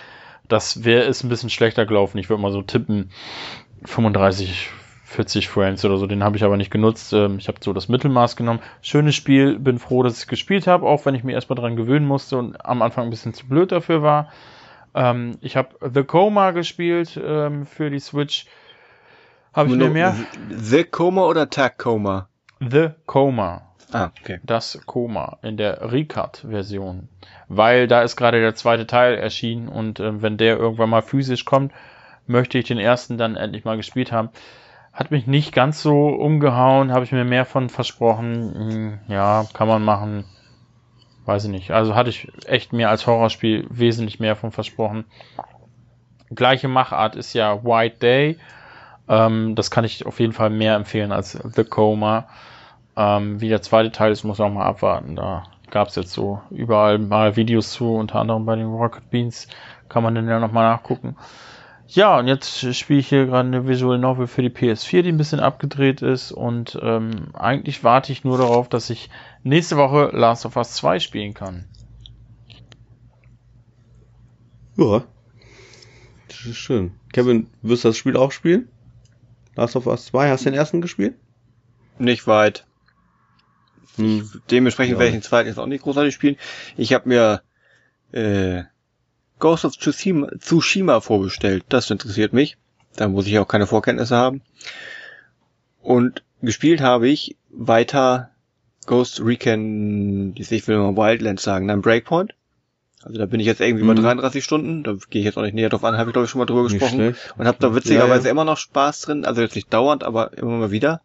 Das 0.48 0.84
wäre 0.84 1.04
ist 1.04 1.24
ein 1.24 1.30
bisschen 1.30 1.50
schlechter 1.50 1.86
gelaufen. 1.86 2.18
Ich 2.18 2.30
würde 2.30 2.42
mal 2.42 2.51
so 2.51 2.62
tippen 2.62 3.12
35, 3.86 4.70
40 5.12 5.50
Frames 5.50 5.84
oder 5.84 5.98
so. 5.98 6.08
Den 6.08 6.24
habe 6.24 6.38
ich 6.38 6.44
aber 6.44 6.58
nicht 6.58 6.72
genutzt. 6.72 7.12
Ähm, 7.13 7.38
ich 7.38 7.48
habe 7.48 7.60
so 7.62 7.74
das 7.74 7.89
Mittelmaß 7.89 8.36
genommen. 8.36 8.62
Schönes 8.82 9.15
Spiel. 9.15 9.60
Bin 9.60 9.77
froh, 9.77 10.03
dass 10.03 10.13
ich 10.13 10.22
es 10.22 10.27
gespielt 10.27 10.68
habe, 10.68 10.88
auch 10.88 11.06
wenn 11.06 11.15
ich 11.15 11.24
mir 11.24 11.34
erstmal 11.34 11.58
dran 11.58 11.75
gewöhnen 11.75 12.06
musste 12.06 12.38
und 12.38 12.65
am 12.65 12.82
Anfang 12.82 13.06
ein 13.06 13.10
bisschen 13.10 13.34
zu 13.34 13.48
blöd 13.48 13.72
dafür 13.72 14.01
war. 14.01 14.32
Ähm, 14.96 15.38
ich 15.41 15.58
habe 15.58 15.75
The 15.94 16.03
Coma 16.03 16.51
gespielt 16.51 17.20
ähm, 17.22 17.65
für 17.65 17.89
die 17.89 18.00
Switch. 18.00 18.46
Habe 19.53 19.70
ich 19.70 19.75
mir 19.75 19.89
mehr? 19.89 20.15
The 20.50 20.86
Coma 20.86 21.25
oder 21.25 21.50
Tag 21.50 21.77
Coma? 21.77 22.30
The 22.62 22.91
Coma. 23.06 23.63
Ah, 23.91 24.12
okay. 24.22 24.39
Das 24.44 24.80
Koma 24.86 25.39
in 25.41 25.58
der 25.58 25.91
Recut-Version. 25.91 27.10
Weil 27.50 27.88
da 27.88 28.01
ist 28.01 28.15
gerade 28.15 28.39
der 28.39 28.56
zweite 28.56 28.88
Teil 28.88 29.15
erschienen 29.15 29.68
und 29.68 30.00
äh, 30.00 30.22
wenn 30.22 30.38
der 30.38 30.58
irgendwann 30.58 30.89
mal 30.89 31.01
physisch 31.01 31.44
kommt, 31.44 31.74
möchte 32.27 32.58
ich 32.58 32.65
den 32.65 32.77
ersten 32.77 33.18
dann 33.18 33.36
endlich 33.36 33.65
mal 33.65 33.75
gespielt 33.75 34.13
haben. 34.13 34.30
Hat 34.93 35.10
mich 35.12 35.25
nicht 35.25 35.53
ganz 35.53 35.81
so 35.81 36.10
umgehauen, 36.10 36.91
habe 36.91 37.05
ich 37.05 37.12
mir 37.12 37.24
mehr 37.24 37.45
von 37.45 37.69
versprochen. 37.69 38.53
Hm, 38.55 39.00
ja, 39.07 39.45
kann 39.53 39.67
man 39.67 39.83
machen. 39.83 40.25
Weiß 41.25 41.45
ich 41.45 41.51
nicht. 41.51 41.71
Also 41.71 41.95
hatte 41.95 42.10
ich 42.10 42.31
echt 42.45 42.74
mir 42.74 42.89
als 42.89 43.07
Horrorspiel 43.07 43.67
wesentlich 43.69 44.19
mehr 44.19 44.36
von 44.36 44.51
versprochen. 44.51 45.05
Gleiche 46.29 46.67
Machart 46.67 47.15
ist 47.15 47.33
ja 47.33 47.63
White 47.63 47.98
Day. 48.00 48.38
Ähm, 49.07 49.55
das 49.55 49.71
kann 49.71 49.86
ich 49.86 50.05
auf 50.05 50.19
jeden 50.19 50.33
Fall 50.33 50.50
mehr 50.50 50.75
empfehlen 50.75 51.12
als 51.12 51.31
The 51.31 51.63
Coma. 51.63 52.27
Ähm, 52.95 53.39
wie 53.39 53.50
der 53.50 53.62
zweite 53.62 53.91
Teil 53.91 54.12
ist, 54.12 54.24
muss 54.24 54.39
man 54.39 54.51
auch 54.51 54.55
mal 54.55 54.65
abwarten. 54.65 55.15
Da 55.15 55.43
gab 55.69 55.88
es 55.88 55.95
jetzt 55.95 56.12
so 56.12 56.41
überall 56.50 56.98
mal 56.98 57.36
Videos 57.36 57.71
zu, 57.71 57.95
unter 57.95 58.19
anderem 58.19 58.45
bei 58.45 58.55
den 58.55 58.67
Rocket 58.67 59.10
Beans. 59.10 59.48
Kann 59.89 60.03
man 60.03 60.15
dann 60.15 60.27
ja 60.27 60.39
nochmal 60.39 60.69
nachgucken. 60.69 61.15
Ja, 61.93 62.19
und 62.19 62.27
jetzt 62.27 62.74
spiele 62.74 63.01
ich 63.01 63.10
hier 63.10 63.25
gerade 63.25 63.50
eine 63.50 63.67
Visual 63.67 63.98
Novel 63.98 64.25
für 64.25 64.41
die 64.41 64.50
PS4, 64.50 65.01
die 65.01 65.10
ein 65.10 65.17
bisschen 65.17 65.41
abgedreht 65.41 66.01
ist. 66.01 66.31
Und 66.31 66.79
ähm, 66.81 67.31
eigentlich 67.33 67.83
warte 67.83 68.13
ich 68.13 68.24
nur 68.24 68.38
darauf, 68.38 68.69
dass 68.69 68.89
ich 68.89 69.10
nächste 69.43 69.75
Woche 69.75 70.10
Last 70.13 70.45
of 70.45 70.55
Us 70.55 70.71
2 70.75 71.00
spielen 71.00 71.33
kann. 71.33 71.65
Ja. 74.77 75.03
Das 76.29 76.45
ist 76.45 76.55
schön. 76.55 76.93
Kevin, 77.12 77.48
wirst 77.62 77.83
du 77.83 77.89
das 77.89 77.98
Spiel 77.98 78.15
auch 78.15 78.31
spielen? 78.31 78.69
Last 79.57 79.75
of 79.75 79.86
Us 79.86 80.05
2, 80.05 80.29
hast 80.29 80.45
du 80.45 80.50
den 80.50 80.57
ersten 80.57 80.79
gespielt? 80.79 81.15
Nicht 82.00 82.25
weit. 82.25 82.65
Hm. 83.98 84.31
Dementsprechend 84.50 84.93
ja. 84.93 85.00
werde 85.00 85.10
ich 85.10 85.21
den 85.21 85.27
zweiten 85.27 85.50
jetzt 85.50 85.60
auch 85.60 85.67
nicht 85.67 85.83
großartig 85.83 86.15
spielen. 86.15 86.38
Ich 86.77 86.93
habe 86.93 87.10
mir 87.10 87.41
äh, 88.13 88.63
Ghost 89.41 89.65
of 89.65 89.75
Tsushima, 89.77 91.01
vorbestellt. 91.01 91.65
Das 91.67 91.89
interessiert 91.89 92.31
mich. 92.31 92.57
Da 92.95 93.10
muss 93.10 93.27
ich 93.27 93.38
auch 93.39 93.48
keine 93.48 93.67
Vorkenntnisse 93.67 94.15
haben. 94.15 94.41
Und 95.81 96.24
gespielt 96.41 96.79
habe 96.79 97.10
ich 97.10 97.36
weiter 97.50 98.29
Ghost 98.86 99.19
Recon, 99.24 100.33
ich 100.38 100.67
will 100.67 100.77
mal 100.77 100.95
Wildlands 100.95 101.43
sagen, 101.43 101.67
dann 101.67 101.81
Breakpoint. 101.81 102.33
Also 103.03 103.17
da 103.17 103.25
bin 103.25 103.39
ich 103.39 103.48
jetzt 103.48 103.62
irgendwie 103.62 103.83
mhm. 103.83 103.95
bei 103.95 104.01
33 104.01 104.43
Stunden, 104.43 104.83
da 104.83 104.95
gehe 105.10 105.21
ich 105.21 105.25
jetzt 105.25 105.38
auch 105.38 105.41
nicht 105.41 105.55
näher 105.55 105.69
drauf 105.69 105.83
an, 105.83 105.98
habe 105.98 106.12
ich 106.12 106.13
glaube 106.13 106.25
ich 106.25 106.31
schon 106.31 106.39
mal 106.39 106.45
drüber 106.45 106.63
nicht 106.63 106.74
gesprochen. 106.74 107.00
Schlecht. 107.15 107.33
Und 107.36 107.48
habe 107.48 107.57
da 107.60 107.74
witzigerweise 107.74 108.24
ja, 108.24 108.25
ja. 108.25 108.31
immer 108.31 108.45
noch 108.45 108.57
Spaß 108.57 109.01
drin, 109.01 109.25
also 109.25 109.41
jetzt 109.41 109.55
nicht 109.55 109.74
dauernd, 109.74 110.03
aber 110.03 110.38
immer 110.38 110.57
mal 110.57 110.71
wieder. 110.71 111.01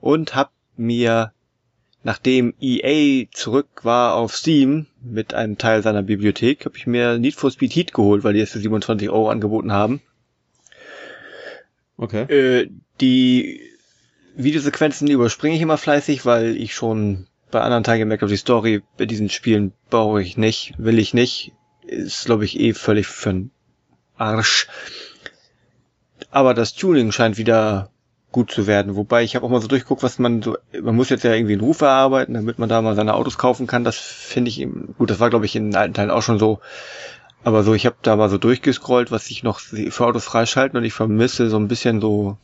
Und 0.00 0.34
habe 0.34 0.50
mir 0.76 1.32
Nachdem 2.02 2.54
EA 2.60 3.26
zurück 3.32 3.80
war 3.82 4.14
auf 4.14 4.36
Steam 4.36 4.86
mit 5.02 5.34
einem 5.34 5.58
Teil 5.58 5.82
seiner 5.82 6.02
Bibliothek, 6.02 6.64
habe 6.64 6.76
ich 6.76 6.86
mir 6.86 7.18
Need 7.18 7.34
for 7.34 7.50
Speed 7.50 7.74
Heat 7.74 7.94
geholt, 7.94 8.22
weil 8.22 8.34
die 8.34 8.40
es 8.40 8.52
für 8.52 8.60
27 8.60 9.10
Euro 9.10 9.28
angeboten 9.28 9.72
haben. 9.72 10.00
Okay. 11.96 12.22
Äh, 12.32 12.70
die 13.00 13.60
Videosequenzen 14.36 15.08
überspringe 15.08 15.56
ich 15.56 15.62
immer 15.62 15.78
fleißig, 15.78 16.26
weil 16.26 16.56
ich 16.56 16.74
schon 16.74 17.26
bei 17.50 17.60
anderen 17.60 17.84
Teilen 17.84 18.00
gemerkt 18.00 18.22
habe, 18.22 18.30
die 18.30 18.36
Story 18.36 18.82
bei 18.98 19.06
diesen 19.06 19.30
Spielen 19.30 19.72
brauche 19.90 20.20
ich 20.20 20.36
nicht, 20.36 20.74
will 20.78 20.98
ich 20.98 21.14
nicht. 21.14 21.52
Ist, 21.82 22.26
glaube 22.26 22.44
ich, 22.44 22.58
eh 22.58 22.74
völlig 22.74 23.06
für'n 23.06 23.50
Arsch. 24.16 24.66
Aber 26.30 26.52
das 26.52 26.74
Tuning 26.74 27.12
scheint 27.12 27.38
wieder 27.38 27.90
gut 28.36 28.50
zu 28.50 28.66
werden. 28.66 28.96
Wobei 28.96 29.22
ich 29.22 29.34
habe 29.34 29.46
auch 29.46 29.50
mal 29.50 29.62
so 29.62 29.66
durchguckt, 29.66 30.02
was 30.02 30.18
man 30.18 30.42
so, 30.42 30.58
man 30.78 30.94
muss 30.94 31.08
jetzt 31.08 31.24
ja 31.24 31.32
irgendwie 31.32 31.54
einen 31.54 31.62
Ruf 31.62 31.80
erarbeiten, 31.80 32.34
damit 32.34 32.58
man 32.58 32.68
da 32.68 32.82
mal 32.82 32.94
seine 32.94 33.14
Autos 33.14 33.38
kaufen 33.38 33.66
kann. 33.66 33.82
Das 33.82 33.96
finde 33.96 34.50
ich 34.50 34.60
eben, 34.60 34.94
gut, 34.98 35.08
das 35.08 35.20
war 35.20 35.30
glaube 35.30 35.46
ich 35.46 35.56
in 35.56 35.70
den 35.70 35.76
alten 35.76 35.94
Teilen 35.94 36.10
auch 36.10 36.20
schon 36.20 36.38
so. 36.38 36.60
Aber 37.44 37.62
so, 37.62 37.72
ich 37.72 37.86
habe 37.86 37.96
da 38.02 38.14
mal 38.14 38.28
so 38.28 38.36
durchgescrollt, 38.36 39.10
was 39.10 39.30
ich 39.30 39.42
noch 39.42 39.58
für 39.58 40.04
Autos 40.04 40.24
freischalten 40.24 40.76
und 40.76 40.84
ich 40.84 40.92
vermisse 40.92 41.48
so 41.48 41.56
ein 41.56 41.66
bisschen 41.66 42.02
so 42.02 42.36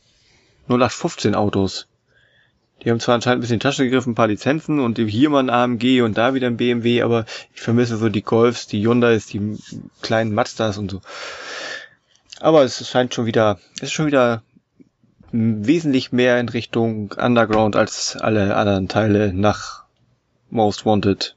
0815 0.69 1.35
Autos. 1.35 1.89
Die 2.83 2.91
haben 2.91 2.99
zwar 2.99 3.17
anscheinend 3.17 3.41
ein 3.41 3.43
bisschen 3.43 3.55
in 3.57 3.61
die 3.61 3.65
Tasche 3.65 3.85
gegriffen, 3.85 4.13
ein 4.13 4.15
paar 4.15 4.29
Lizenzen 4.29 4.81
und 4.81 4.97
hier 4.99 5.29
mal 5.29 5.41
ein 5.41 5.51
AMG 5.51 6.01
und 6.01 6.17
da 6.17 6.33
wieder 6.33 6.47
ein 6.47 6.57
BMW, 6.57 7.03
aber 7.03 7.27
ich 7.55 7.61
vermisse 7.61 7.99
so 7.99 8.09
die 8.09 8.23
Golfs, 8.23 8.67
die 8.67 8.83
Hyundais, 8.83 9.27
die 9.27 9.59
kleinen 10.01 10.33
Mazdas 10.33 10.79
und 10.79 10.91
so. 10.91 11.03
Aber 12.41 12.63
es 12.63 12.89
scheint 12.89 13.13
schon 13.13 13.27
wieder, 13.27 13.59
es 13.77 13.83
ist 13.83 13.93
schon 13.93 14.07
wieder 14.07 14.43
wesentlich 15.33 16.13
mehr 16.13 16.39
in 16.39 16.49
Richtung 16.49 17.13
Underground 17.13 17.75
als 17.75 18.17
alle 18.17 18.55
anderen 18.57 18.89
Teile 18.89 19.33
nach 19.33 19.85
Most 20.51 20.85
Wanted. 20.85 21.35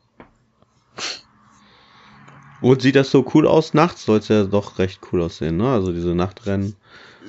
Und 2.61 2.81
sieht 2.81 2.95
das 2.95 3.11
so 3.11 3.25
cool 3.33 3.47
aus? 3.47 3.73
Nachts 3.73 4.05
soll 4.05 4.19
es 4.19 4.27
ja 4.27 4.43
doch 4.43 4.79
recht 4.79 4.99
cool 5.11 5.21
aussehen, 5.21 5.57
ne? 5.57 5.69
Also 5.69 5.91
diese 5.91 6.15
Nachtrennen. 6.15 6.75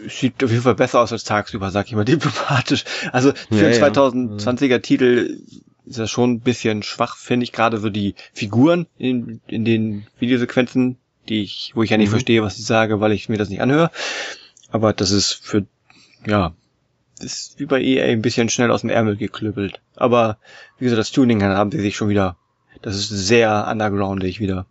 Sieht 0.08 0.42
auf 0.42 0.50
jeden 0.50 0.62
Fall 0.62 0.74
besser 0.74 1.00
aus 1.00 1.12
als 1.12 1.24
tagsüber, 1.24 1.70
sag 1.70 1.86
ich 1.86 1.94
mal 1.94 2.04
diplomatisch. 2.06 2.84
Also 3.12 3.32
für 3.50 3.70
ja, 3.70 3.86
2020er 3.86 4.66
ja. 4.66 4.78
Titel 4.78 5.40
ist 5.84 5.98
das 5.98 6.10
schon 6.10 6.32
ein 6.32 6.40
bisschen 6.40 6.82
schwach, 6.82 7.16
finde 7.16 7.44
ich. 7.44 7.52
Gerade 7.52 7.78
so 7.78 7.90
die 7.90 8.14
Figuren 8.32 8.86
in, 8.98 9.40
in 9.46 9.64
den 9.64 10.06
Videosequenzen, 10.18 10.96
die 11.28 11.42
ich, 11.42 11.72
wo 11.74 11.82
ich 11.82 11.90
ja 11.90 11.96
nicht 11.96 12.08
mhm. 12.08 12.12
verstehe, 12.12 12.42
was 12.42 12.58
ich 12.58 12.66
sage, 12.66 13.00
weil 13.00 13.12
ich 13.12 13.28
mir 13.28 13.38
das 13.38 13.48
nicht 13.48 13.60
anhöre. 13.60 13.90
Aber 14.70 14.92
das 14.92 15.10
ist 15.10 15.32
für 15.32 15.66
ja, 16.26 16.52
ist 17.20 17.58
wie 17.58 17.66
bei 17.66 17.80
EA 17.80 18.06
ein 18.06 18.22
bisschen 18.22 18.48
schnell 18.48 18.70
aus 18.70 18.82
dem 18.82 18.90
Ärmel 18.90 19.16
geklüppelt. 19.16 19.80
Aber 19.96 20.38
wie 20.78 20.84
gesagt, 20.84 21.00
das 21.00 21.12
Tuning 21.12 21.42
haben 21.42 21.70
sie 21.70 21.80
sich 21.80 21.96
schon 21.96 22.08
wieder. 22.08 22.36
Das 22.82 22.96
ist 22.96 23.08
sehr 23.08 23.66
undergroundig 23.70 24.40
wieder. 24.40 24.66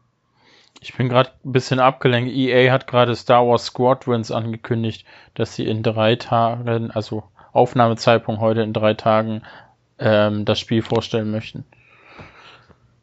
Ich 0.79 0.93
bin 0.93 1.09
gerade 1.09 1.31
ein 1.43 1.51
bisschen 1.51 1.79
abgelenkt. 1.79 2.31
EA 2.31 2.71
hat 2.71 2.85
gerade 2.85 3.15
Star 3.15 3.47
Wars 3.47 3.65
Squadrons 3.65 4.31
angekündigt, 4.31 5.05
dass 5.33 5.55
sie 5.55 5.65
in 5.65 5.81
drei 5.81 6.15
Tagen, 6.15 6.91
also 6.91 7.24
Aufnahmezeitpunkt 7.53 8.41
heute 8.41 8.62
in 8.62 8.74
drei 8.74 8.93
Tagen, 8.93 9.41
ähm, 9.97 10.45
das 10.45 10.59
Spiel 10.59 10.83
vorstellen 10.83 11.31
möchten. 11.31 11.65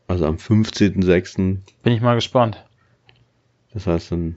Also 0.06 0.26
am 0.26 0.37
15.06. 0.37 1.59
Bin 1.82 1.92
ich 1.92 2.00
mal 2.00 2.14
gespannt. 2.14 2.62
Das 3.73 3.87
heißt 3.87 4.12
dann 4.12 4.37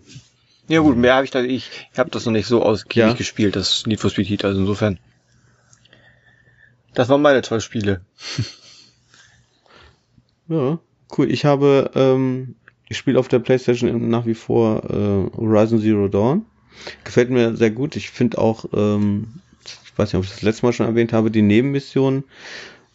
ja 0.67 0.79
gut, 0.79 0.97
mehr 0.97 1.15
habe 1.15 1.25
ich 1.25 1.31
da, 1.31 1.41
ich, 1.41 1.69
ich 1.91 1.99
habe 1.99 2.09
das 2.09 2.25
noch 2.25 2.33
nicht 2.33 2.47
so 2.47 2.63
ausgiebig 2.63 3.09
ja. 3.09 3.13
gespielt, 3.13 3.55
das 3.55 3.85
Need 3.85 3.99
for 3.99 4.09
Speed 4.09 4.29
Heat, 4.29 4.45
also 4.45 4.59
insofern. 4.59 4.99
Das 6.93 7.09
waren 7.09 7.21
meine 7.21 7.41
zwei 7.41 7.59
Spiele. 7.59 8.01
ja, 10.47 10.79
cool. 11.17 11.29
Ich 11.29 11.45
habe, 11.45 11.91
ähm, 11.93 12.55
ich 12.87 12.97
spiele 12.97 13.19
auf 13.19 13.27
der 13.27 13.39
Playstation 13.39 14.09
nach 14.09 14.25
wie 14.25 14.33
vor 14.33 14.83
äh, 14.85 15.37
Horizon 15.37 15.81
Zero 15.81 16.07
Dawn. 16.07 16.45
Gefällt 17.03 17.29
mir 17.29 17.55
sehr 17.55 17.71
gut. 17.71 17.95
Ich 17.95 18.09
finde 18.09 18.37
auch, 18.37 18.65
ähm, 18.73 19.41
ich 19.63 19.97
weiß 19.97 20.13
nicht, 20.13 20.19
ob 20.19 20.23
ich 20.23 20.31
das 20.31 20.41
letzte 20.41 20.65
Mal 20.65 20.73
schon 20.73 20.85
erwähnt 20.85 21.13
habe, 21.13 21.31
die 21.31 21.41
Nebenmission 21.41 22.23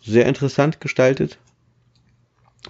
sehr 0.02 0.26
interessant 0.26 0.80
gestaltet. 0.80 1.38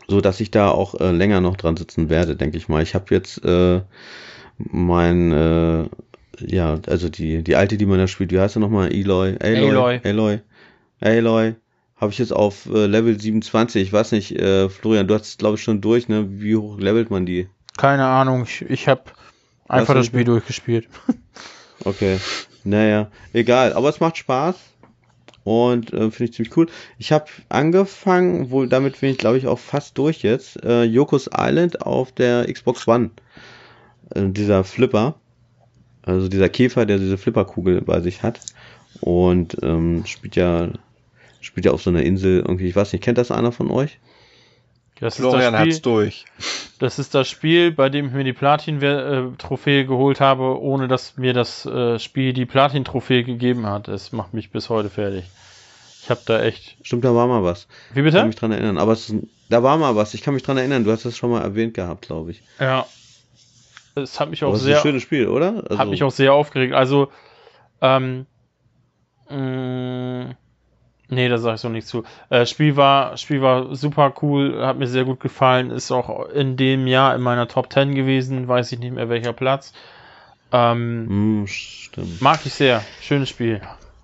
So 0.09 0.21
dass 0.21 0.40
ich 0.40 0.50
da 0.50 0.71
auch 0.71 1.00
äh, 1.00 1.11
länger 1.11 1.40
noch 1.40 1.57
dran 1.57 1.76
sitzen 1.76 2.11
werde, 2.11 2.37
denke 2.37 2.57
ich 2.57 2.69
mal. 2.69 2.83
Ich 2.83 2.95
habe 2.95 3.14
jetzt 3.14 3.45
äh, 3.45 3.80
mein, 4.71 5.33
äh, 5.33 5.88
ja, 6.40 6.79
also 6.87 7.09
die, 7.09 7.43
die 7.43 7.57
alte, 7.57 7.76
die 7.76 7.87
man 7.87 7.99
da 7.99 8.07
spielt, 8.07 8.33
wie 8.33 8.40
heißt 8.40 8.57
er 8.57 8.61
nochmal? 8.61 8.93
Eloy? 8.93 9.37
Aloy? 9.40 10.00
Aloy. 10.05 10.40
Aloy. 11.00 11.55
Habe 11.97 12.12
ich 12.12 12.19
jetzt 12.19 12.33
auf 12.33 12.67
äh, 12.67 12.87
Level 12.87 13.21
27. 13.21 13.83
Ich 13.83 13.93
weiß 13.93 14.12
nicht, 14.12 14.33
äh, 14.33 14.69
Florian, 14.69 15.07
du 15.07 15.14
hast 15.14 15.38
glaube 15.38 15.57
ich 15.57 15.62
schon 15.62 15.81
durch, 15.81 16.09
ne? 16.09 16.26
Wie 16.31 16.57
hoch 16.57 16.79
levelt 16.79 17.11
man 17.11 17.26
die? 17.26 17.49
Keine 17.76 18.07
Ahnung. 18.07 18.45
Ich, 18.45 18.62
ich 18.62 18.88
habe 18.88 19.02
einfach 19.69 19.95
das 19.95 20.07
Spiel 20.07 20.25
durchgespielt. 20.25 20.88
okay. 21.85 22.19
Naja, 22.64 23.11
egal. 23.33 23.75
Aber 23.75 23.90
es 23.90 24.00
macht 24.00 24.17
Spaß. 24.17 24.57
Und 25.45 25.93
äh, 25.93 26.11
finde 26.11 26.25
ich 26.25 26.33
ziemlich 26.35 26.57
cool. 26.57 26.69
Ich 26.99 27.12
habe 27.12 27.26
angefangen, 27.49 28.50
wohl 28.50 28.69
damit 28.69 29.00
bin 29.00 29.11
ich 29.11 29.19
glaube 29.19 29.38
ich 29.38 29.47
auch 29.47 29.59
fast 29.59 29.97
durch 29.97 30.23
jetzt, 30.23 30.62
äh, 30.64 30.85
Yokos 30.85 31.31
Island 31.37 31.83
auf 31.83 32.12
der 32.12 32.50
Xbox 32.52 32.87
One. 32.87 33.11
Äh, 34.14 34.29
dieser 34.29 34.64
Flipper, 34.64 35.14
also 36.02 36.29
dieser 36.29 36.49
Käfer, 36.49 36.87
der 36.87 36.99
diese 36.99 37.19
Flipperkugel 37.19 37.81
bei 37.83 38.00
sich 38.00 38.23
hat 38.23 38.40
und 39.00 39.57
ähm, 39.62 40.05
spielt 40.07 40.37
ja 40.37 40.69
Spielt 41.43 41.64
ja 41.64 41.73
auf 41.73 41.81
so 41.83 41.88
einer 41.88 42.02
Insel 42.02 42.40
irgendwie, 42.40 42.69
ich 42.69 42.76
weiß 42.76 42.93
nicht, 42.93 43.02
kennt 43.02 43.17
das 43.17 43.31
einer 43.31 43.50
von 43.50 43.71
euch? 43.71 43.99
Das 45.00 45.17
Florian 45.17 45.40
ist 45.40 45.52
das 45.52 45.61
hat's 45.61 45.76
Spiel, 45.76 45.83
durch. 45.83 46.25
das 46.79 46.99
ist 46.99 47.14
das 47.14 47.31
Spiel, 47.31 47.73
bei 47.73 47.88
dem 47.88 48.09
ich 48.09 48.12
mir 48.12 48.25
die 48.25 48.35
Platin-Trophäe 48.35 49.87
geholt 49.87 50.21
habe, 50.21 50.61
ohne 50.61 50.87
dass 50.88 51.17
mir 51.17 51.33
das 51.33 51.64
äh, 51.64 51.99
Spiel 51.99 52.35
die 52.35 52.45
Platin-Trophäe 52.45 53.25
gegeben 53.25 53.64
hat. 53.67 53.88
Es 53.88 54.12
macht 54.12 54.35
mich 54.35 54.50
bis 54.50 54.69
heute 54.69 54.90
fertig. 54.90 55.25
Ich 56.02 56.11
habe 56.11 56.21
da 56.26 56.43
echt. 56.43 56.76
Stimmt, 56.83 57.05
da 57.05 57.14
war 57.14 57.26
mal 57.26 57.43
was. 57.43 57.67
Wie 57.95 58.00
Ich 58.00 58.05
kann 58.05 58.05
bitte? 58.05 58.26
mich 58.26 58.37
dran 58.37 58.52
erinnern. 58.52 58.76
Aber 58.76 58.93
es, 58.93 59.09
ist- 59.09 59.23
da 59.49 59.62
war 59.62 59.79
mal 59.79 59.97
was. 59.97 60.12
Ich 60.12 60.21
kann 60.21 60.35
mich 60.35 60.43
dran 60.43 60.59
erinnern. 60.59 60.85
Du 60.85 60.93
hast 60.93 61.07
das 61.07 61.17
schon 61.17 61.31
mal 61.31 61.40
erwähnt 61.40 61.73
gehabt, 61.73 62.07
glaube 62.07 62.33
ich. 62.33 62.43
Ja. 62.59 62.87
Es 64.02 64.21
hat 64.21 64.30
mich 64.30 64.45
auch 64.45 64.52
es 64.52 64.61
ist 64.61 64.66
ein 64.66 64.73
sehr. 64.75 64.83
schönes 64.83 65.02
Spiel, 65.02 65.28
oder? 65.28 65.62
Also, 65.69 65.78
Hat 65.78 65.88
mich 65.88 66.02
auch 66.02 66.11
sehr 66.11 66.33
aufgeregt. 66.33 66.75
Also, 66.75 67.11
ähm, 67.80 68.26
mh, 69.30 70.35
nee, 71.09 71.28
da 71.28 71.38
sage 71.38 71.54
ich 71.57 71.61
so 71.61 71.69
nicht 71.69 71.87
zu. 71.87 72.04
Äh, 72.28 72.47
Spiel 72.47 72.76
war, 72.76 73.16
Spiel 73.16 73.42
war 73.42 73.75
super 73.75 74.12
cool, 74.23 74.64
hat 74.64 74.78
mir 74.78 74.87
sehr 74.87 75.04
gut 75.04 75.21
gefallen, 75.21 75.71
ist 75.71 75.90
auch 75.90 76.28
in 76.28 76.57
dem 76.57 76.87
Jahr 76.87 77.14
in 77.14 77.23
meiner 77.23 77.49
Top 77.49 77.73
10 77.73 77.95
gewesen, 77.95 78.49
weiß 78.49 78.73
ich 78.73 78.78
nicht 78.78 78.95
mehr 78.95 79.09
welcher 79.09 79.33
Platz. 79.33 79.73
Ähm, 80.52 81.07
Hm, 81.09 81.47
stimmt. 81.47 82.21
mag 82.21 82.40
ich 82.45 82.54
sehr, 82.54 82.83
schönes 83.00 83.28
Spiel. 83.28 83.61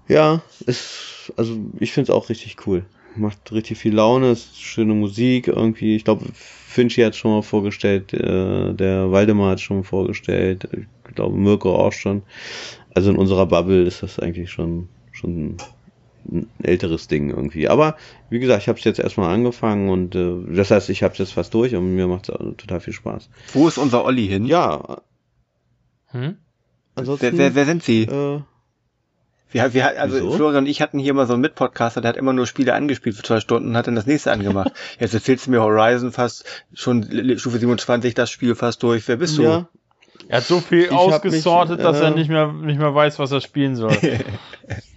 Ja, 0.09 0.41
ist, 0.67 1.33
also 1.37 1.57
ich 1.81 1.93
finde 1.93 2.12
es 2.12 2.17
auch 2.17 2.29
richtig 2.29 2.57
cool. 2.67 2.85
Macht 3.17 3.53
richtig 3.53 3.79
viel 3.79 3.95
Laune, 3.95 4.31
ist 4.33 4.61
schöne 4.61 4.95
Musik 4.95 5.49
irgendwie. 5.49 5.97
Ich 5.97 6.05
glaube, 6.05 6.25
Finchi 6.35 7.03
hat 7.03 7.17
schon 7.17 7.31
mal 7.33 7.43
vorgestellt, 7.43 8.13
äh, 8.13 8.75
der 8.75 9.11
Waldemar 9.11 9.53
hat 9.53 9.61
schon 9.61 9.85
vorgestellt, 9.85 10.69
ich 10.73 11.15
glaube 11.15 11.37
Mirko 11.37 11.75
auch 11.77 11.93
schon. 11.93 12.23
Also 12.95 13.11
in 13.11 13.17
unserer 13.17 13.47
Bubble 13.47 13.83
ist 13.85 14.03
das 14.03 14.19
eigentlich 14.19 14.51
schon, 14.51 14.89
schon 15.13 15.57
ein 16.31 16.49
älteres 16.63 17.09
Ding 17.09 17.31
irgendwie. 17.31 17.69
Aber 17.69 17.97
wie 18.31 18.39
gesagt, 18.39 18.63
ich 18.63 18.69
habe 18.69 18.79
es 18.79 18.85
jetzt 18.85 18.99
erstmal 18.99 19.33
angefangen 19.33 19.89
und 19.89 20.15
äh, 20.15 20.55
das 20.55 20.71
heißt, 20.71 20.91
ich 20.91 21.03
habe 21.03 21.13
es 21.13 21.19
jetzt 21.19 21.33
fast 21.33 21.55
durch 21.55 21.75
und 21.75 21.95
mir 21.95 22.07
macht 22.09 22.29
es 22.29 22.37
total 22.57 22.81
viel 22.81 22.93
Spaß. 22.95 23.31
Wo 23.53 23.69
ist 23.69 23.79
unser 23.79 24.05
Olli 24.05 24.27
hin? 24.27 24.45
Ja, 24.47 25.03
Hm? 26.09 26.37
ansonsten. 26.95 27.37
Wer, 27.37 27.39
wer, 27.39 27.55
wer 27.55 27.67
sind 27.67 27.83
Sie? 27.83 28.03
äh, 28.03 28.41
Wir, 29.50 29.73
wir, 29.75 30.00
also 30.00 30.17
Wieso? 30.17 30.33
Florian 30.33 30.65
und 30.65 30.67
ich 30.67 30.83
hatten 30.83 30.99
hier 30.99 31.15
mal 31.15 31.26
so 31.26 31.35
einen 31.35 31.43
Mitpodcaster, 31.43 32.00
der 32.00 32.11
hat 32.11 32.17
immer 32.17 32.33
nur 32.33 32.47
Spiele 32.47 32.75
angespielt 32.75 33.17
für 33.17 33.23
zwei 33.23 33.41
Stunden 33.41 33.71
und 33.71 33.76
hat 33.76 33.87
dann 33.87 33.95
das 33.95 34.07
nächste 34.07 34.33
angemacht. 34.33 34.73
Jetzt 34.99 35.15
erzählst 35.15 35.47
du 35.47 35.50
mir 35.53 35.62
Horizon 35.62 36.12
fast 36.12 36.45
schon 36.75 37.05
Stufe 37.38 37.59
27, 37.59 38.15
das 38.15 38.31
Spiel 38.31 38.55
fast 38.55 38.83
durch. 38.83 39.07
Wer 39.09 39.17
bist 39.17 39.38
du? 39.38 39.43
ja, 39.43 39.69
Er 40.29 40.38
hat 40.38 40.45
so 40.45 40.61
viel 40.61 40.85
Ich 40.85 40.91
ausgesortet, 40.91 41.79
mich, 41.79 41.87
dass 41.87 42.00
er 42.00 42.09
äh, 42.09 42.15
nicht 42.15 42.29
mehr, 42.29 42.53
nicht 42.53 42.79
mehr 42.79 42.95
weiß, 42.95 43.19
was 43.19 43.31
er 43.31 43.41
spielen 43.41 43.76
soll. 43.76 43.97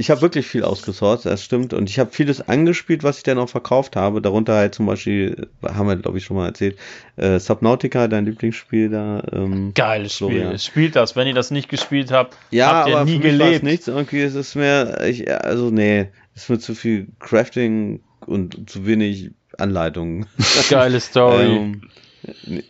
Ich 0.00 0.08
habe 0.08 0.22
wirklich 0.22 0.46
viel 0.46 0.64
ausgesourced, 0.64 1.26
das 1.26 1.44
stimmt. 1.44 1.74
Und 1.74 1.90
ich 1.90 1.98
habe 1.98 2.10
vieles 2.10 2.40
angespielt, 2.48 3.02
was 3.02 3.18
ich 3.18 3.22
dann 3.22 3.36
auch 3.36 3.50
verkauft 3.50 3.96
habe. 3.96 4.22
Darunter 4.22 4.54
halt 4.54 4.74
zum 4.74 4.86
Beispiel, 4.86 5.46
haben 5.62 5.88
wir 5.88 5.96
glaube 5.96 6.16
ich 6.16 6.24
schon 6.24 6.38
mal 6.38 6.46
erzählt, 6.46 6.78
äh, 7.16 7.38
Subnautica, 7.38 8.08
dein 8.08 8.24
Lieblingsspiel 8.24 8.88
da. 8.88 9.22
Ähm, 9.30 9.72
Geiles 9.74 10.14
Spiel. 10.14 10.30
Florian. 10.30 10.58
Spielt 10.58 10.96
das. 10.96 11.16
Wenn 11.16 11.26
ihr 11.26 11.34
das 11.34 11.50
nicht 11.50 11.68
gespielt 11.68 12.12
habt, 12.12 12.34
ja, 12.50 12.72
habt 12.72 12.88
ihr 12.88 12.96
aber 12.96 13.04
nie 13.04 13.18
für 13.18 13.24
mich 13.24 13.38
gelebt. 13.38 13.62
nichts. 13.62 13.88
Irgendwie 13.88 14.22
ist 14.22 14.36
es 14.36 14.54
mir, 14.54 15.04
ich, 15.06 15.30
also 15.30 15.68
nee, 15.68 16.08
ist 16.34 16.48
mir 16.48 16.58
zu 16.58 16.74
viel 16.74 17.08
Crafting 17.18 18.00
und 18.24 18.70
zu 18.70 18.86
wenig 18.86 19.32
Anleitungen. 19.58 20.24
Geile 20.70 21.00
Story. 21.00 21.44
Ähm, 21.44 21.82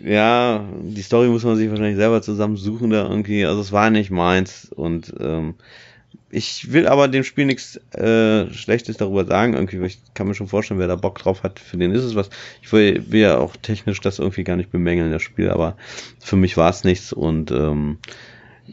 ja, 0.04 0.64
die 0.82 1.02
Story 1.02 1.28
muss 1.28 1.44
man 1.44 1.54
sich 1.54 1.70
wahrscheinlich 1.70 1.96
selber 1.96 2.22
zusammensuchen 2.22 2.90
da 2.90 3.08
irgendwie. 3.08 3.46
Also 3.46 3.60
es 3.60 3.70
war 3.70 3.88
nicht 3.90 4.10
meins 4.10 4.68
und 4.74 5.14
ähm, 5.20 5.54
ich 6.30 6.72
will 6.72 6.86
aber 6.86 7.08
dem 7.08 7.24
Spiel 7.24 7.46
nichts 7.46 7.76
äh, 7.94 8.52
Schlechtes 8.52 8.96
darüber 8.96 9.24
sagen. 9.24 9.54
Irgendwie, 9.54 9.84
ich 9.84 9.98
kann 10.14 10.28
mir 10.28 10.34
schon 10.34 10.48
vorstellen, 10.48 10.80
wer 10.80 10.86
da 10.86 10.96
Bock 10.96 11.18
drauf 11.18 11.42
hat, 11.42 11.58
für 11.58 11.76
den 11.76 11.92
ist 11.92 12.04
es 12.04 12.14
was. 12.14 12.30
Ich 12.62 12.72
will, 12.72 13.04
will 13.10 13.20
ja 13.20 13.38
auch 13.38 13.56
technisch 13.56 14.00
das 14.00 14.18
irgendwie 14.18 14.44
gar 14.44 14.56
nicht 14.56 14.70
bemängeln, 14.70 15.10
das 15.10 15.22
Spiel, 15.22 15.50
aber 15.50 15.76
für 16.20 16.36
mich 16.36 16.56
war 16.56 16.70
es 16.70 16.84
nichts 16.84 17.12
und 17.12 17.50
ähm, 17.50 17.98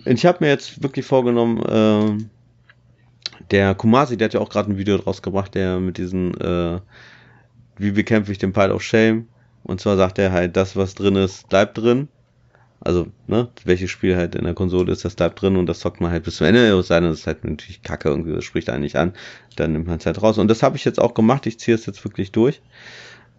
ich 0.05 0.25
habe 0.25 0.37
mir 0.41 0.49
jetzt 0.49 0.83
wirklich 0.83 1.05
vorgenommen, 1.05 1.63
ähm, 1.67 2.29
der 3.51 3.73
Kumasi, 3.75 4.17
der 4.17 4.25
hat 4.25 4.33
ja 4.33 4.39
auch 4.39 4.49
gerade 4.49 4.71
ein 4.71 4.77
Video 4.77 4.97
draus 4.97 5.21
gebracht, 5.21 5.55
der 5.55 5.79
mit 5.79 5.97
diesen, 5.97 6.39
äh, 6.39 6.79
wie 7.77 7.91
bekämpfe 7.91 8.31
ich 8.31 8.37
den 8.37 8.53
Pile 8.53 8.73
of 8.73 8.83
Shame? 8.83 9.27
Und 9.63 9.81
zwar 9.81 9.97
sagt 9.97 10.19
er 10.19 10.31
halt, 10.31 10.55
das, 10.55 10.75
was 10.75 10.95
drin 10.95 11.15
ist, 11.15 11.49
bleibt 11.49 11.77
drin. 11.77 12.07
Also, 12.79 13.07
ne, 13.25 13.47
welches 13.65 13.89
Spiel 13.89 14.15
halt 14.15 14.35
in 14.35 14.43
der 14.43 14.53
Konsole 14.53 14.91
ist, 14.91 15.03
das 15.03 15.15
bleibt 15.15 15.41
drin 15.41 15.57
und 15.57 15.65
das 15.65 15.79
zockt 15.79 15.99
man 15.99 16.11
halt 16.11 16.23
bis 16.23 16.37
zum 16.37 16.47
Ende. 16.47 16.67
Es 16.77 16.87
sei 16.87 16.99
denn, 16.99 17.09
das 17.09 17.19
ist 17.19 17.27
halt 17.27 17.43
natürlich 17.43 17.81
kacke, 17.81 18.09
irgendwie, 18.09 18.33
das 18.33 18.43
spricht 18.43 18.69
einen 18.69 18.83
nicht 18.83 18.95
an. 18.95 19.13
Dann 19.55 19.73
nimmt 19.73 19.87
man 19.87 19.97
es 19.97 20.05
halt 20.05 20.21
raus. 20.21 20.37
Und 20.37 20.47
das 20.47 20.61
habe 20.61 20.77
ich 20.77 20.85
jetzt 20.85 20.99
auch 20.99 21.13
gemacht. 21.13 21.47
Ich 21.47 21.59
ziehe 21.59 21.75
es 21.75 21.85
jetzt 21.85 22.03
wirklich 22.03 22.31
durch 22.31 22.61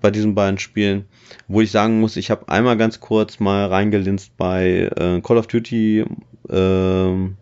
bei 0.01 0.11
diesen 0.11 0.35
beiden 0.35 0.59
Spielen. 0.59 1.07
Wo 1.47 1.61
ich 1.61 1.71
sagen 1.71 2.01
muss, 2.01 2.17
ich 2.17 2.31
habe 2.31 2.49
einmal 2.49 2.77
ganz 2.77 3.01
kurz 3.01 3.41
mal 3.41 3.67
reingelinst 3.67 4.37
bei 4.37 4.91
äh, 4.97 5.21
Call 5.21 5.39
of 5.39 5.47
Duty, 5.47 6.05
ähm, 6.51 7.37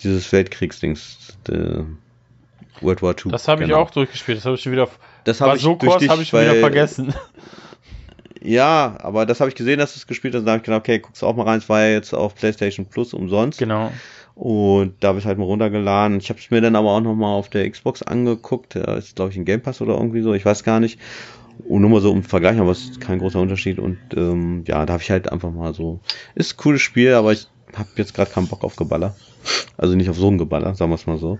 dieses 0.00 0.30
Weltkriegsdings, 0.32 1.38
äh, 1.48 1.82
World 2.80 3.02
War 3.02 3.12
II. 3.12 3.32
Das 3.32 3.48
habe 3.48 3.62
ich 3.62 3.68
genau. 3.68 3.80
auch 3.80 3.90
durchgespielt. 3.90 4.38
Das 4.38 4.44
habe 4.44 4.56
ich 4.56 4.62
schon 4.62 4.72
wieder. 4.72 4.88
Das 5.24 5.40
habe 5.40 5.56
ich 5.56 5.62
so 5.62 5.76
kurz, 5.76 6.06
habe 6.08 6.22
ich 6.22 6.28
schon 6.28 6.42
wieder 6.42 6.56
vergessen. 6.56 7.14
Ja, 8.46 8.96
aber 9.00 9.26
das 9.26 9.40
habe 9.40 9.48
ich 9.48 9.56
gesehen, 9.56 9.78
dass 9.78 9.94
du 9.94 9.98
es 9.98 10.06
gespielt 10.06 10.34
hast 10.34 10.40
und 10.40 10.46
da 10.46 10.52
habe 10.52 10.60
ich 10.60 10.64
gedacht, 10.64 10.80
okay, 10.80 11.00
guckst 11.00 11.20
du 11.20 11.26
auch 11.26 11.34
mal 11.34 11.44
rein. 11.44 11.58
Es 11.58 11.68
war 11.68 11.82
ja 11.82 11.92
jetzt 11.92 12.14
auf 12.14 12.34
PlayStation 12.34 12.86
Plus 12.86 13.12
umsonst. 13.12 13.58
genau. 13.58 13.90
Und 14.36 14.96
da 15.00 15.08
habe 15.08 15.18
ich 15.18 15.24
halt 15.24 15.38
mal 15.38 15.44
runtergeladen. 15.44 16.18
Ich 16.18 16.28
habe 16.28 16.38
es 16.38 16.50
mir 16.50 16.60
dann 16.60 16.76
aber 16.76 16.90
auch 16.90 17.00
nochmal 17.00 17.34
auf 17.34 17.48
der 17.48 17.68
Xbox 17.70 18.02
angeguckt. 18.02 18.76
Da 18.76 18.96
ist, 18.96 19.16
glaube 19.16 19.30
ich, 19.30 19.38
ein 19.38 19.46
Game 19.46 19.62
Pass 19.62 19.80
oder 19.80 19.94
irgendwie 19.94 20.20
so. 20.20 20.34
Ich 20.34 20.44
weiß 20.44 20.62
gar 20.62 20.78
nicht. 20.78 21.00
Und 21.66 21.80
nur 21.80 21.88
mal 21.88 22.02
so 22.02 22.12
um 22.12 22.22
Vergleich, 22.22 22.58
aber 22.60 22.70
es 22.70 22.90
ist 22.90 23.00
kein 23.00 23.18
großer 23.18 23.40
Unterschied. 23.40 23.78
Und 23.78 23.98
ähm, 24.14 24.62
ja, 24.66 24.84
da 24.84 24.92
habe 24.92 25.02
ich 25.02 25.10
halt 25.10 25.32
einfach 25.32 25.50
mal 25.50 25.72
so. 25.72 26.00
Ist 26.34 26.52
ein 26.52 26.56
cooles 26.58 26.82
Spiel, 26.82 27.14
aber 27.14 27.32
ich 27.32 27.48
habe 27.74 27.88
jetzt 27.96 28.12
gerade 28.12 28.30
keinen 28.30 28.46
Bock 28.46 28.62
auf 28.62 28.76
Geballer. 28.76 29.16
Also 29.78 29.94
nicht 29.94 30.10
auf 30.10 30.18
so 30.18 30.30
ein 30.30 30.36
Geballer, 30.36 30.74
sagen 30.74 30.90
wir 30.90 30.96
es 30.96 31.06
mal 31.06 31.16
so. 31.16 31.38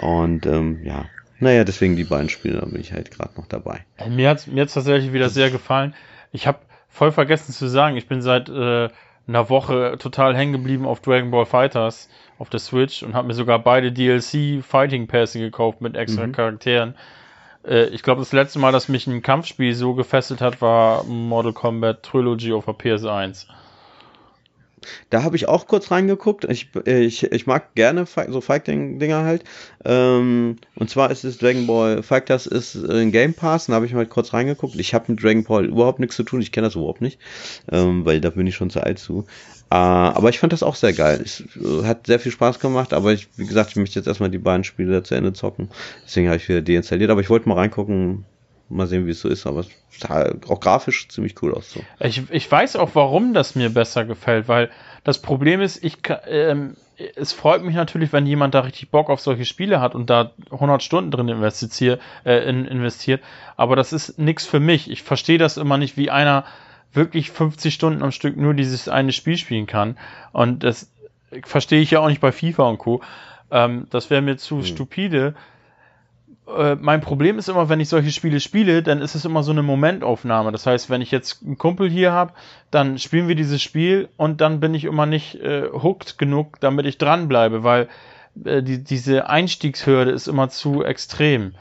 Und 0.00 0.46
ähm, 0.46 0.80
ja, 0.82 1.06
naja, 1.38 1.62
deswegen 1.62 1.96
die 1.96 2.04
beiden 2.04 2.28
Spiele, 2.28 2.58
da 2.58 2.66
bin 2.66 2.80
ich 2.80 2.92
halt 2.92 3.10
gerade 3.10 3.36
noch 3.36 3.46
dabei. 3.46 3.84
Mir 4.08 4.30
hat 4.30 4.46
mir 4.48 4.62
hat's 4.62 4.74
tatsächlich 4.74 5.12
wieder 5.12 5.28
sehr 5.28 5.50
gefallen. 5.50 5.94
Ich 6.32 6.46
habe 6.46 6.58
voll 6.88 7.12
vergessen 7.12 7.52
zu 7.52 7.68
sagen, 7.68 7.96
ich 7.96 8.08
bin 8.08 8.22
seit 8.22 8.48
äh, 8.48 8.88
einer 9.28 9.48
Woche 9.50 9.96
total 9.98 10.36
hängen 10.36 10.52
geblieben 10.52 10.86
auf 10.86 11.00
Dragon 11.00 11.30
Ball 11.30 11.46
Fighters 11.46 12.08
auf 12.38 12.48
der 12.50 12.60
Switch 12.60 13.02
und 13.02 13.14
habe 13.14 13.26
mir 13.28 13.34
sogar 13.34 13.58
beide 13.58 13.92
DLC 13.92 14.62
Fighting 14.64 15.06
Pässe 15.06 15.38
gekauft 15.40 15.80
mit 15.80 15.96
extra 15.96 16.26
Mhm. 16.26 16.32
Charakteren. 16.32 16.94
Äh, 17.66 17.86
ich 17.86 18.02
glaube, 18.02 18.20
das 18.20 18.32
letzte 18.32 18.58
Mal, 18.58 18.72
dass 18.72 18.88
mich 18.88 19.06
ein 19.06 19.22
Kampfspiel 19.22 19.74
so 19.74 19.94
gefesselt 19.94 20.40
hat, 20.40 20.60
war 20.60 21.04
Mortal 21.04 21.52
Kombat 21.52 22.02
Trilogy 22.02 22.52
auf 22.52 22.66
der 22.66 22.74
PS1. 22.74 23.46
Da 25.10 25.22
habe 25.22 25.36
ich 25.36 25.48
auch 25.48 25.66
kurz 25.66 25.90
reingeguckt. 25.90 26.44
Ich, 26.44 26.68
ich, 26.84 27.24
ich 27.24 27.46
mag 27.46 27.74
gerne 27.74 28.06
so 28.28 28.40
Fighting-Dinger 28.40 29.24
halt. 29.24 29.44
Ähm, 29.84 30.56
und 30.74 30.90
zwar 30.90 31.10
ist 31.10 31.24
es 31.24 31.38
Dragon 31.38 31.66
Ball 31.66 32.02
Fighters 32.02 32.46
ist 32.46 32.76
ein 32.76 33.12
Game 33.12 33.34
Pass. 33.34 33.66
Da 33.66 33.74
habe 33.74 33.86
ich 33.86 33.94
mal 33.94 34.06
kurz 34.06 34.32
reingeguckt. 34.32 34.76
Ich 34.76 34.94
habe 34.94 35.12
mit 35.12 35.22
Dragon 35.22 35.44
Ball 35.44 35.66
überhaupt 35.66 36.00
nichts 36.00 36.16
zu 36.16 36.22
tun. 36.22 36.40
Ich 36.40 36.52
kenne 36.52 36.66
das 36.66 36.74
überhaupt 36.74 37.00
nicht. 37.00 37.18
Ähm, 37.70 38.04
weil 38.04 38.20
da 38.20 38.30
bin 38.30 38.46
ich 38.46 38.54
schon 38.54 38.70
zu 38.70 38.80
alt 38.80 38.98
zu. 38.98 39.24
Äh, 39.70 39.74
aber 39.74 40.28
ich 40.28 40.38
fand 40.38 40.52
das 40.52 40.62
auch 40.62 40.76
sehr 40.76 40.92
geil. 40.92 41.20
Es 41.24 41.42
äh, 41.56 41.84
hat 41.84 42.06
sehr 42.06 42.20
viel 42.20 42.32
Spaß 42.32 42.60
gemacht. 42.60 42.92
Aber 42.92 43.12
ich, 43.12 43.28
wie 43.36 43.46
gesagt, 43.46 43.70
ich 43.70 43.76
möchte 43.76 43.98
jetzt 43.98 44.06
erstmal 44.06 44.30
die 44.30 44.38
beiden 44.38 44.64
Spiele 44.64 45.02
zu 45.02 45.14
Ende 45.14 45.32
zocken. 45.32 45.68
Deswegen 46.04 46.28
habe 46.28 46.36
ich 46.36 46.48
wieder 46.48 46.62
deinstalliert. 46.62 47.10
Aber 47.10 47.20
ich 47.20 47.30
wollte 47.30 47.48
mal 47.48 47.56
reingucken. 47.56 48.24
Mal 48.68 48.86
sehen, 48.86 49.06
wie 49.06 49.10
es 49.10 49.20
so 49.20 49.28
ist. 49.28 49.46
Aber 49.46 49.60
es 49.60 49.68
sah 49.98 50.32
auch 50.48 50.60
grafisch 50.60 51.08
ziemlich 51.08 51.40
cool 51.42 51.54
aus. 51.54 51.70
So. 51.70 51.80
Ich, 52.00 52.22
ich 52.30 52.50
weiß 52.50 52.76
auch, 52.76 52.90
warum 52.94 53.34
das 53.34 53.54
mir 53.54 53.70
besser 53.70 54.04
gefällt, 54.04 54.48
weil 54.48 54.70
das 55.04 55.22
Problem 55.22 55.60
ist, 55.60 55.84
ich 55.84 55.98
ähm, 56.26 56.76
es 57.14 57.32
freut 57.32 57.62
mich 57.62 57.74
natürlich, 57.74 58.12
wenn 58.12 58.26
jemand 58.26 58.54
da 58.54 58.60
richtig 58.60 58.90
Bock 58.90 59.10
auf 59.10 59.20
solche 59.20 59.44
Spiele 59.44 59.80
hat 59.80 59.94
und 59.94 60.08
da 60.08 60.32
100 60.50 60.82
Stunden 60.82 61.10
drin 61.10 61.28
investiert, 61.28 62.00
äh, 62.24 62.48
in, 62.48 62.64
investiert. 62.64 63.22
Aber 63.56 63.76
das 63.76 63.92
ist 63.92 64.18
nichts 64.18 64.46
für 64.46 64.60
mich. 64.60 64.90
Ich 64.90 65.02
verstehe 65.02 65.38
das 65.38 65.58
immer 65.58 65.78
nicht, 65.78 65.96
wie 65.96 66.10
einer 66.10 66.44
wirklich 66.92 67.30
50 67.30 67.74
Stunden 67.74 68.02
am 68.02 68.12
Stück 68.12 68.36
nur 68.36 68.54
dieses 68.54 68.88
eine 68.88 69.12
Spiel 69.12 69.36
spielen 69.36 69.66
kann. 69.66 69.98
Und 70.32 70.64
das 70.64 70.90
verstehe 71.44 71.80
ich 71.80 71.90
ja 71.90 72.00
auch 72.00 72.08
nicht 72.08 72.20
bei 72.20 72.32
FIFA 72.32 72.64
und 72.64 72.78
Co. 72.78 73.02
Ähm, 73.50 73.86
das 73.90 74.08
wäre 74.08 74.22
mir 74.22 74.38
zu 74.38 74.62
stupide 74.62 75.34
äh, 76.46 76.76
mein 76.76 77.00
Problem 77.00 77.38
ist 77.38 77.48
immer, 77.48 77.68
wenn 77.68 77.80
ich 77.80 77.88
solche 77.88 78.12
Spiele 78.12 78.40
spiele, 78.40 78.82
dann 78.82 79.02
ist 79.02 79.14
es 79.14 79.24
immer 79.24 79.42
so 79.42 79.52
eine 79.52 79.62
Momentaufnahme. 79.62 80.52
Das 80.52 80.66
heißt, 80.66 80.90
wenn 80.90 81.02
ich 81.02 81.10
jetzt 81.10 81.42
einen 81.44 81.58
Kumpel 81.58 81.90
hier 81.90 82.12
habe, 82.12 82.32
dann 82.70 82.98
spielen 82.98 83.28
wir 83.28 83.34
dieses 83.34 83.62
Spiel 83.62 84.08
und 84.16 84.40
dann 84.40 84.60
bin 84.60 84.74
ich 84.74 84.84
immer 84.84 85.06
nicht 85.06 85.36
äh, 85.36 85.68
hooked 85.72 86.18
genug, 86.18 86.60
damit 86.60 86.86
ich 86.86 86.98
dranbleibe, 86.98 87.64
weil 87.64 87.88
äh, 88.44 88.62
die, 88.62 88.82
diese 88.82 89.28
Einstiegshürde 89.28 90.10
ist 90.10 90.28
immer 90.28 90.48
zu 90.48 90.84
extrem. 90.84 91.54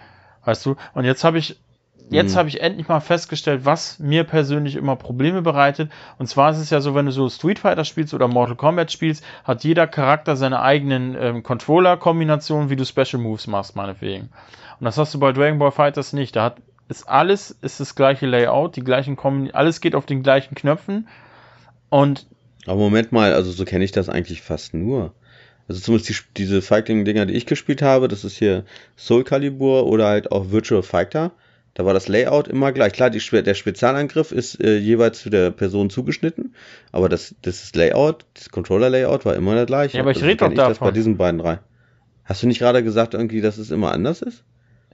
Weißt 0.43 0.65
du? 0.65 0.75
Und 0.93 1.05
jetzt 1.05 1.23
habe 1.23 1.39
ich 1.39 1.59
jetzt 2.09 2.33
Mhm. 2.33 2.39
habe 2.39 2.49
ich 2.49 2.61
endlich 2.61 2.87
mal 2.87 2.99
festgestellt, 2.99 3.65
was 3.65 3.99
mir 3.99 4.23
persönlich 4.23 4.75
immer 4.75 4.95
Probleme 4.95 5.41
bereitet. 5.41 5.91
Und 6.17 6.27
zwar 6.27 6.51
ist 6.51 6.57
es 6.59 6.69
ja 6.69 6.81
so, 6.81 6.95
wenn 6.95 7.05
du 7.05 7.11
so 7.11 7.29
Street 7.29 7.59
Fighter 7.59 7.85
spielst 7.85 8.13
oder 8.13 8.27
Mortal 8.27 8.55
Kombat 8.55 8.91
spielst, 8.91 9.23
hat 9.43 9.63
jeder 9.63 9.87
Charakter 9.87 10.35
seine 10.35 10.61
eigenen 10.61 11.15
ähm, 11.19 11.43
Controller-Kombinationen, 11.43 12.69
wie 12.69 12.75
du 12.75 12.85
Special 12.85 13.21
Moves 13.21 13.47
machst, 13.47 13.75
meinetwegen. 13.75 14.29
Und 14.79 14.85
das 14.85 14.97
hast 14.97 15.13
du 15.13 15.19
bei 15.19 15.31
Dragon 15.31 15.59
Ball 15.59 15.71
Fighters 15.71 16.13
nicht. 16.13 16.35
Da 16.35 16.43
hat 16.45 16.57
ist 16.87 17.09
alles 17.09 17.49
ist 17.49 17.79
das 17.79 17.95
gleiche 17.95 18.27
Layout, 18.27 18.75
die 18.75 18.83
gleichen 18.83 19.15
Kombi 19.15 19.51
alles 19.53 19.81
geht 19.81 19.95
auf 19.95 20.05
den 20.05 20.21
gleichen 20.21 20.53
Knöpfen. 20.53 21.07
Und 21.89 22.27
Aber 22.67 22.77
Moment 22.77 23.11
mal, 23.11 23.33
also 23.33 23.51
so 23.51 23.65
kenne 23.65 23.83
ich 23.83 23.91
das 23.91 24.09
eigentlich 24.09 24.41
fast 24.41 24.73
nur. 24.73 25.13
Also 25.67 25.81
zumindest 25.81 26.09
die, 26.09 26.15
diese 26.37 26.61
Fighting-Dinger, 26.61 27.25
die 27.25 27.33
ich 27.33 27.47
gespielt 27.47 27.81
habe, 27.81 28.07
das 28.07 28.23
ist 28.23 28.37
hier 28.37 28.65
Soul 28.97 29.23
Calibur 29.23 29.87
oder 29.87 30.05
halt 30.07 30.31
auch 30.31 30.51
Virtual 30.51 30.83
Fighter. 30.83 31.31
Da 31.75 31.85
war 31.85 31.93
das 31.93 32.07
Layout 32.07 32.47
immer 32.47 32.71
gleich. 32.71 32.93
Klar, 32.93 33.09
die, 33.09 33.19
der 33.19 33.53
Spezialangriff 33.53 34.31
ist 34.31 34.63
äh, 34.63 34.77
jeweils 34.77 35.19
zu 35.19 35.29
der 35.29 35.51
Person 35.51 35.89
zugeschnitten, 35.89 36.55
aber 36.93 37.09
das, 37.09 37.35
das 37.41 37.75
Layout, 37.75 38.25
das 38.33 38.49
Controller-Layout 38.49 39.25
war 39.25 39.35
immer 39.35 39.55
der 39.55 39.65
gleiche. 39.65 39.97
Ja, 39.97 40.03
aber 40.03 40.11
ich 40.11 40.17
Also 40.17 40.25
red 40.27 40.39
kenn 40.39 40.55
doch 40.55 40.69
das 40.69 40.79
bei 40.79 40.85
davon. 40.85 40.93
diesen 40.93 41.17
beiden 41.17 41.37
drei. 41.39 41.59
Hast 42.23 42.41
du 42.41 42.47
nicht 42.47 42.59
gerade 42.59 42.81
gesagt 42.81 43.13
irgendwie, 43.13 43.41
dass 43.41 43.57
es 43.57 43.71
immer 43.71 43.91
anders 43.91 44.21
ist? 44.21 44.43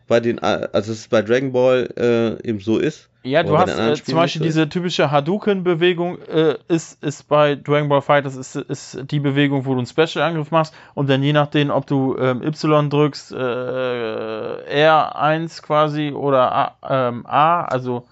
Bei 0.08 0.20
den, 0.20 0.38
äh, 0.40 0.68
also 0.74 0.92
es 0.92 1.08
bei 1.08 1.22
Dragon 1.22 1.52
Ball 1.52 1.90
äh, 1.98 2.48
eben 2.48 2.60
so 2.60 2.78
ist. 2.78 3.10
Ja, 3.24 3.44
du 3.44 3.56
hast 3.56 3.78
äh, 3.78 3.94
zum 3.94 4.16
Beispiel 4.16 4.42
so 4.42 4.46
diese 4.46 4.68
typische 4.68 5.12
Hadouken-Bewegung 5.12 6.20
äh, 6.24 6.56
ist, 6.68 7.04
ist 7.04 7.28
bei 7.28 7.56
Dragon 7.56 7.88
Ball 7.88 8.02
Fighters 8.02 8.36
ist, 8.36 8.56
ist 8.56 9.00
die 9.12 9.20
Bewegung, 9.20 9.66
wo 9.66 9.74
du 9.74 9.78
einen 9.78 9.86
Special-Angriff 9.86 10.50
machst 10.50 10.74
und 10.96 11.08
dann 11.08 11.22
je 11.22 11.32
nachdem, 11.32 11.70
ob 11.70 11.86
du 11.86 12.18
ähm, 12.18 12.42
Y 12.42 12.90
drückst, 12.90 13.32
äh, 13.32 13.36
R1 13.36 15.62
quasi 15.62 16.12
oder 16.12 16.52
A, 16.52 16.76
ähm, 16.90 17.28
A, 17.28 17.64
also 17.66 18.08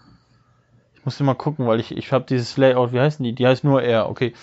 ich 0.96 1.06
muss 1.06 1.20
mal 1.22 1.34
gucken, 1.34 1.66
weil 1.66 1.80
ich, 1.80 1.98
ich 1.98 2.12
habe 2.12 2.26
dieses 2.30 2.56
Layout, 2.58 2.94
wie 2.94 3.00
heißen 3.00 3.24
die? 3.24 3.34
Die 3.34 3.48
heißt 3.48 3.64
nur 3.64 3.82
R, 3.82 4.10
okay. 4.10 4.34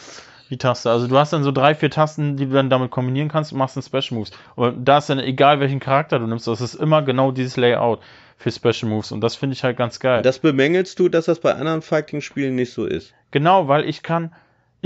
Die 0.50 0.58
Taste. 0.58 0.90
Also 0.90 1.08
du 1.08 1.18
hast 1.18 1.32
dann 1.32 1.42
so 1.42 1.50
drei, 1.50 1.74
vier 1.74 1.90
Tasten, 1.90 2.36
die 2.36 2.46
du 2.46 2.52
dann 2.52 2.70
damit 2.70 2.90
kombinieren 2.90 3.28
kannst 3.28 3.52
und 3.52 3.58
machst 3.58 3.76
dann 3.76 3.82
Special 3.82 4.18
Moves. 4.18 4.30
Und 4.54 4.84
da 4.84 4.98
ist 4.98 5.10
dann 5.10 5.18
egal, 5.18 5.60
welchen 5.60 5.80
Charakter 5.80 6.18
du 6.18 6.26
nimmst, 6.26 6.46
das 6.46 6.60
ist 6.60 6.74
immer 6.74 7.02
genau 7.02 7.32
dieses 7.32 7.56
Layout 7.56 8.00
für 8.36 8.50
Special 8.52 8.90
Moves 8.90 9.12
und 9.12 9.22
das 9.22 9.34
finde 9.34 9.54
ich 9.54 9.64
halt 9.64 9.76
ganz 9.76 9.98
geil. 9.98 10.22
Das 10.22 10.38
bemängelst 10.38 10.98
du, 10.98 11.08
dass 11.08 11.24
das 11.24 11.40
bei 11.40 11.54
anderen 11.54 11.82
Fighting-Spielen 11.82 12.54
nicht 12.54 12.72
so 12.72 12.84
ist. 12.84 13.14
Genau, 13.30 13.66
weil 13.68 13.88
ich 13.88 14.02
kann, 14.02 14.32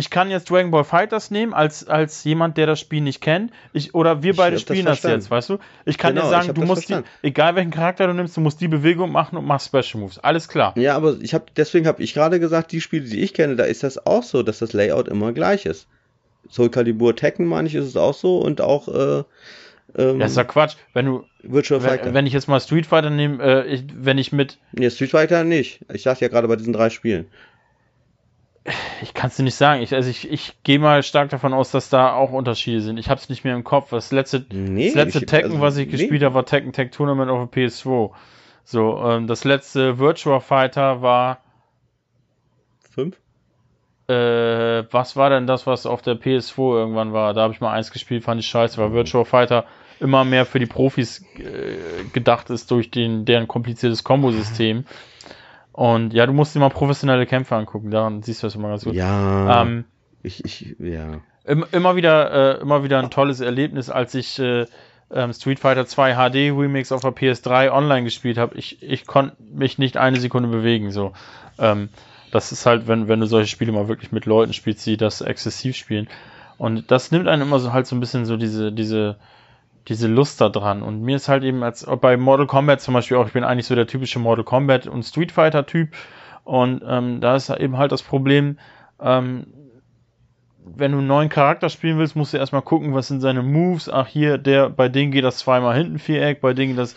ich 0.00 0.08
kann 0.10 0.30
jetzt 0.30 0.50
Dragon 0.50 0.70
Ball 0.70 0.82
Fighters 0.84 1.30
nehmen 1.30 1.52
als, 1.54 1.86
als 1.86 2.24
jemand, 2.24 2.56
der 2.56 2.66
das 2.66 2.80
Spiel 2.80 3.02
nicht 3.02 3.20
kennt. 3.20 3.52
Ich, 3.74 3.94
oder 3.94 4.22
wir 4.22 4.30
Ich 4.32 4.36
beide 4.38 4.56
hab 4.56 4.64
das 4.64 4.74
spielen 4.74 4.86
das, 4.86 4.98
verstanden. 5.00 5.20
jetzt, 5.20 5.30
weißt 5.30 5.50
du? 5.50 5.58
Ich 5.84 5.98
kann 5.98 6.14
Genau, 6.14 6.26
dir 6.26 6.30
sagen, 6.30 6.48
hab 6.48 6.54
du 6.54 6.60
das 6.62 6.68
musst 6.68 6.82
die, 6.88 6.92
verstanden. 6.94 7.08
egal 7.22 7.54
welchen 7.54 7.70
Charakter 7.70 8.06
du 8.06 8.14
nimmst, 8.14 8.36
du 8.36 8.40
musst 8.40 8.60
die 8.60 8.68
Bewegung 8.68 9.12
machen 9.12 9.36
und 9.36 9.44
machst 9.44 9.66
Special 9.68 10.00
Moves. 10.02 10.18
Alles 10.18 10.48
klar. 10.48 10.72
Ja, 10.76 10.96
aber 10.96 11.16
ich 11.20 11.34
habe 11.34 11.44
deswegen 11.56 11.86
habe 11.86 12.02
ich 12.02 12.14
gerade 12.14 12.40
gesagt, 12.40 12.72
die 12.72 12.80
Spiele, 12.80 13.04
die 13.08 13.20
ich 13.20 13.34
kenne, 13.34 13.56
da 13.56 13.64
ist 13.64 13.82
das 13.82 14.04
auch 14.06 14.22
so, 14.22 14.42
dass 14.42 14.58
das 14.60 14.72
Layout 14.72 15.06
immer 15.08 15.32
gleich 15.32 15.66
ist. 15.66 15.86
Soul 16.50 16.70
Calibur 16.70 17.14
Tekken, 17.14 17.46
meine 17.46 17.68
ich, 17.68 17.74
ist 17.74 17.84
es 17.84 17.96
auch 17.96 18.14
so 18.14 18.38
und 18.38 18.60
auch 18.60 18.88
äh, 18.88 19.22
ähm, 19.96 20.18
Das 20.18 20.30
ist 20.32 20.36
ja 20.36 20.44
Quatsch. 20.44 20.76
Wenn 20.94 21.06
du, 21.06 21.24
Virtual 21.42 21.80
Fighter. 21.80 22.06
wenn, 22.06 22.14
wenn 22.14 22.26
ich 22.26 22.32
jetzt 22.32 22.48
mal 22.48 22.60
Street 22.60 22.86
Fighter 22.86 23.10
nehme, 23.10 23.42
äh, 23.42 23.66
ich, 23.66 23.84
wenn 23.94 24.18
ich 24.18 24.32
mit, 24.32 24.58
nee, 24.72 24.88
Street 24.90 25.10
Fighter 25.10 25.44
nicht. 25.44 25.80
Ich 25.92 26.02
sag 26.02 26.20
ja 26.20 26.28
gerade 26.28 26.48
bei 26.48 26.56
diesen 26.56 26.72
drei 26.72 26.90
Spielen. 26.90 27.26
Ich 29.02 29.14
kann 29.14 29.28
es 29.28 29.36
dir 29.36 29.42
nicht 29.42 29.54
sagen. 29.54 29.82
Ich, 29.82 29.94
also 29.94 30.10
ich, 30.10 30.30
ich 30.30 30.62
gehe 30.62 30.78
mal 30.78 31.02
stark 31.02 31.30
davon 31.30 31.54
aus, 31.54 31.70
dass 31.70 31.88
da 31.88 32.12
auch 32.14 32.30
Unterschiede 32.32 32.80
sind. 32.82 32.98
Ich 32.98 33.08
habe 33.08 33.20
es 33.20 33.28
nicht 33.28 33.44
mehr 33.44 33.54
im 33.54 33.64
Kopf. 33.64 33.90
Das 33.90 34.12
letzte, 34.12 34.44
Nee, 34.52 34.86
das 34.86 34.94
letzte 34.94 35.18
ich- 35.20 35.26
Tekken, 35.26 35.50
also, 35.52 35.62
was 35.62 35.76
ich 35.76 35.86
nee. 35.86 35.92
gespielt 35.92 36.22
habe, 36.22 36.34
war 36.34 36.44
Tekken 36.46 36.72
Tag 36.72 36.92
Tournament 36.92 37.30
auf 37.30 37.48
der 37.50 37.62
PS2. 37.68 38.10
So, 38.64 39.02
ähm, 39.04 39.26
das 39.26 39.44
letzte 39.44 39.98
Virtua 39.98 40.40
Fighter 40.40 41.00
war, 41.02 41.38
Fünf? 42.90 43.16
äh, 44.08 44.84
was 44.92 45.16
war 45.16 45.30
denn 45.30 45.46
das, 45.46 45.66
was 45.66 45.86
auf 45.86 46.02
der 46.02 46.14
PS2 46.16 46.76
irgendwann 46.76 47.12
war? 47.12 47.32
Da 47.34 47.42
habe 47.42 47.54
ich 47.54 47.60
mal 47.60 47.72
eins 47.72 47.90
gespielt, 47.90 48.24
fand 48.24 48.40
ich 48.40 48.46
scheiße, 48.48 48.76
weil 48.78 48.92
Virtua 48.92 49.24
Fighter 49.24 49.64
immer 50.00 50.24
mehr 50.24 50.46
für 50.46 50.58
die 50.58 50.66
Profis 50.66 51.24
äh, 51.38 52.04
gedacht 52.12 52.50
ist 52.50 52.70
durch 52.70 52.90
den, 52.90 53.24
deren 53.24 53.48
kompliziertes 53.48 54.04
Kombosystem. 54.04 54.84
Und 55.72 56.12
ja, 56.12 56.26
du 56.26 56.32
musst 56.32 56.54
dir 56.54 56.60
mal 56.60 56.68
professionelle 56.68 57.26
Kämpfe 57.26 57.54
angucken, 57.56 57.90
daran 57.90 58.22
siehst 58.22 58.42
du 58.42 58.46
das 58.46 58.54
immer 58.54 58.68
ganz 58.68 58.84
gut. 58.84 58.94
Ja. 58.94 59.62
Ähm, 59.62 59.84
ich, 60.22 60.44
ich, 60.44 60.76
ja. 60.78 61.20
Im, 61.44 61.64
immer 61.72 61.96
wieder, 61.96 62.58
äh, 62.58 62.60
immer 62.60 62.84
wieder 62.84 62.98
ein 62.98 63.10
tolles 63.10 63.40
Erlebnis, 63.40 63.88
als 63.88 64.14
ich 64.14 64.38
äh, 64.38 64.66
ähm, 65.12 65.32
Street 65.32 65.58
Fighter 65.58 65.86
2 65.86 66.14
HD 66.14 66.56
Remix 66.56 66.92
auf 66.92 67.00
der 67.00 67.12
PS3 67.12 67.70
online 67.70 68.04
gespielt 68.04 68.38
habe. 68.38 68.56
Ich, 68.56 68.82
ich 68.82 69.06
konnte 69.06 69.36
mich 69.40 69.78
nicht 69.78 69.96
eine 69.96 70.20
Sekunde 70.20 70.48
bewegen. 70.48 70.90
So, 70.90 71.12
ähm, 71.58 71.88
das 72.30 72.52
ist 72.52 72.66
halt, 72.66 72.86
wenn, 72.86 73.08
wenn 73.08 73.20
du 73.20 73.26
solche 73.26 73.48
Spiele 73.48 73.72
mal 73.72 73.88
wirklich 73.88 74.12
mit 74.12 74.26
Leuten 74.26 74.52
spielst, 74.52 74.86
die 74.86 74.96
das 74.96 75.20
exzessiv 75.20 75.76
spielen. 75.76 76.08
Und 76.58 76.90
das 76.90 77.10
nimmt 77.10 77.26
einem 77.26 77.42
immer 77.42 77.58
so 77.58 77.72
halt 77.72 77.86
so 77.86 77.96
ein 77.96 78.00
bisschen 78.00 78.26
so 78.26 78.36
diese, 78.36 78.70
diese, 78.70 79.16
diese 79.88 80.08
Lust 80.08 80.40
da 80.40 80.48
dran. 80.48 80.82
Und 80.82 81.02
mir 81.02 81.16
ist 81.16 81.28
halt 81.28 81.44
eben 81.44 81.62
als 81.62 81.86
bei 82.00 82.16
Mortal 82.16 82.46
Kombat 82.46 82.80
zum 82.80 82.94
Beispiel 82.94 83.16
auch, 83.16 83.26
ich 83.26 83.32
bin 83.32 83.44
eigentlich 83.44 83.66
so 83.66 83.74
der 83.74 83.86
typische 83.86 84.18
Mortal 84.18 84.44
Kombat 84.44 84.86
und 84.86 85.02
Street 85.04 85.32
Fighter 85.32 85.66
Typ. 85.66 85.90
Und 86.44 86.82
ähm, 86.86 87.20
da 87.20 87.36
ist 87.36 87.50
eben 87.50 87.76
halt 87.76 87.92
das 87.92 88.02
Problem, 88.02 88.58
ähm, 89.00 89.46
wenn 90.76 90.92
du 90.92 90.98
einen 90.98 91.06
neuen 91.06 91.28
Charakter 91.28 91.68
spielen 91.68 91.98
willst, 91.98 92.16
musst 92.16 92.32
du 92.32 92.36
erstmal 92.36 92.62
gucken, 92.62 92.94
was 92.94 93.08
sind 93.08 93.20
seine 93.20 93.42
Moves. 93.42 93.88
Ach, 93.88 94.06
hier, 94.06 94.38
der, 94.38 94.70
bei 94.70 94.88
denen 94.88 95.10
geht 95.10 95.24
das 95.24 95.38
zweimal 95.38 95.76
hinten 95.76 95.98
Viereck, 95.98 96.40
bei 96.40 96.52
denen 96.52 96.76
geht 96.76 96.78
das 96.78 96.94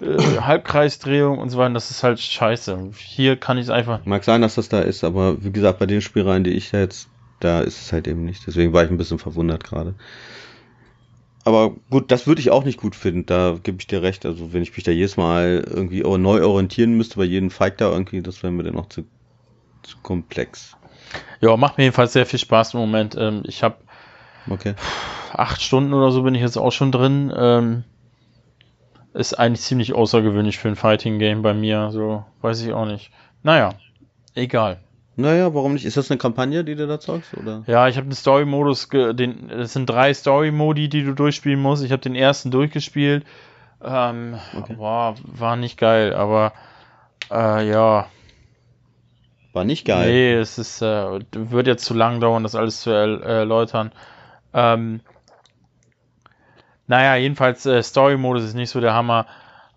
äh, 0.00 0.40
Halbkreisdrehung 0.40 1.38
und 1.38 1.50
so 1.50 1.58
weiter. 1.58 1.74
Das 1.74 1.90
ist 1.90 2.02
halt 2.02 2.20
scheiße. 2.20 2.90
Hier 2.96 3.36
kann 3.36 3.58
ich 3.58 3.64
es 3.64 3.70
einfach. 3.70 4.04
Mag 4.04 4.24
sein, 4.24 4.42
dass 4.42 4.54
das 4.54 4.68
da 4.68 4.80
ist, 4.80 5.04
aber 5.04 5.42
wie 5.42 5.52
gesagt, 5.52 5.78
bei 5.78 5.86
den 5.86 6.00
Spielreihen, 6.00 6.44
die 6.44 6.52
ich 6.52 6.72
jetzt, 6.72 7.08
da 7.40 7.60
ist 7.60 7.80
es 7.80 7.92
halt 7.92 8.06
eben 8.06 8.24
nicht. 8.24 8.46
Deswegen 8.46 8.72
war 8.72 8.84
ich 8.84 8.90
ein 8.90 8.98
bisschen 8.98 9.18
verwundert 9.18 9.64
gerade. 9.64 9.94
Aber 11.44 11.74
gut, 11.88 12.10
das 12.10 12.26
würde 12.26 12.40
ich 12.40 12.50
auch 12.50 12.64
nicht 12.64 12.78
gut 12.78 12.94
finden, 12.94 13.24
da 13.26 13.58
gebe 13.62 13.78
ich 13.80 13.86
dir 13.86 14.02
recht. 14.02 14.26
Also 14.26 14.52
wenn 14.52 14.62
ich 14.62 14.76
mich 14.76 14.84
da 14.84 14.92
jedes 14.92 15.16
Mal 15.16 15.64
irgendwie 15.66 16.00
neu 16.02 16.44
orientieren 16.44 16.96
müsste 16.96 17.16
bei 17.16 17.24
jedem 17.24 17.50
Fight 17.50 17.80
da 17.80 17.90
irgendwie, 17.90 18.22
das 18.22 18.42
wäre 18.42 18.52
mir 18.52 18.62
dann 18.62 18.74
noch 18.74 18.88
zu, 18.88 19.04
zu 19.82 19.96
komplex. 20.02 20.76
Ja, 21.40 21.56
macht 21.56 21.78
mir 21.78 21.84
jedenfalls 21.84 22.12
sehr 22.12 22.26
viel 22.26 22.38
Spaß 22.38 22.74
im 22.74 22.80
Moment. 22.80 23.16
Ähm, 23.18 23.42
ich 23.46 23.62
habe 23.62 23.76
Okay. 24.48 24.74
acht 25.32 25.62
Stunden 25.62 25.94
oder 25.94 26.10
so 26.10 26.22
bin 26.22 26.34
ich 26.34 26.42
jetzt 26.42 26.56
auch 26.56 26.72
schon 26.72 26.92
drin. 26.92 27.32
Ähm, 27.34 27.84
ist 29.14 29.34
eigentlich 29.34 29.62
ziemlich 29.62 29.94
außergewöhnlich 29.94 30.58
für 30.58 30.68
ein 30.68 30.76
Fighting-Game 30.76 31.42
bei 31.42 31.54
mir. 31.54 31.90
So, 31.90 32.24
weiß 32.42 32.62
ich 32.62 32.72
auch 32.72 32.86
nicht. 32.86 33.10
Naja, 33.42 33.74
egal. 34.34 34.80
Naja, 35.20 35.54
warum 35.54 35.74
nicht? 35.74 35.84
Ist 35.84 35.96
das 35.96 36.10
eine 36.10 36.18
Kampagne, 36.18 36.64
die 36.64 36.74
du 36.74 36.86
da 36.86 36.98
zeigst? 36.98 37.34
Oder? 37.34 37.62
Ja, 37.66 37.88
ich 37.88 37.96
habe 37.96 38.06
den 38.08 38.14
Story-Modus, 38.14 38.88
den, 38.90 39.50
es 39.50 39.72
sind 39.72 39.88
drei 39.88 40.12
Story-Modi, 40.14 40.88
die 40.88 41.04
du 41.04 41.12
durchspielen 41.14 41.60
musst. 41.60 41.84
Ich 41.84 41.92
habe 41.92 42.02
den 42.02 42.14
ersten 42.14 42.50
durchgespielt. 42.50 43.24
Ähm, 43.82 44.38
Okay. 44.56 44.74
boah, 44.76 45.14
war 45.22 45.56
nicht 45.56 45.78
geil, 45.78 46.14
aber 46.14 46.52
äh, 47.30 47.68
ja, 47.68 48.06
War 49.52 49.64
nicht 49.64 49.84
geil. 49.86 50.10
nee, 50.10 50.34
es 50.34 50.58
ist, 50.58 50.82
äh, 50.82 51.20
wird 51.32 51.66
jetzt 51.66 51.84
zu 51.84 51.94
lang 51.94 52.20
dauern, 52.20 52.42
das 52.42 52.54
alles 52.54 52.82
zu 52.82 52.90
er 52.90 53.22
erläutern. 53.22 53.92
Ähm, 54.52 55.00
naja, 56.86 57.16
jedenfalls 57.16 57.64
äh, 57.66 57.82
Story-Modus 57.82 58.44
ist 58.44 58.54
nicht 58.54 58.70
so 58.70 58.80
der 58.80 58.94
Hammer. 58.94 59.26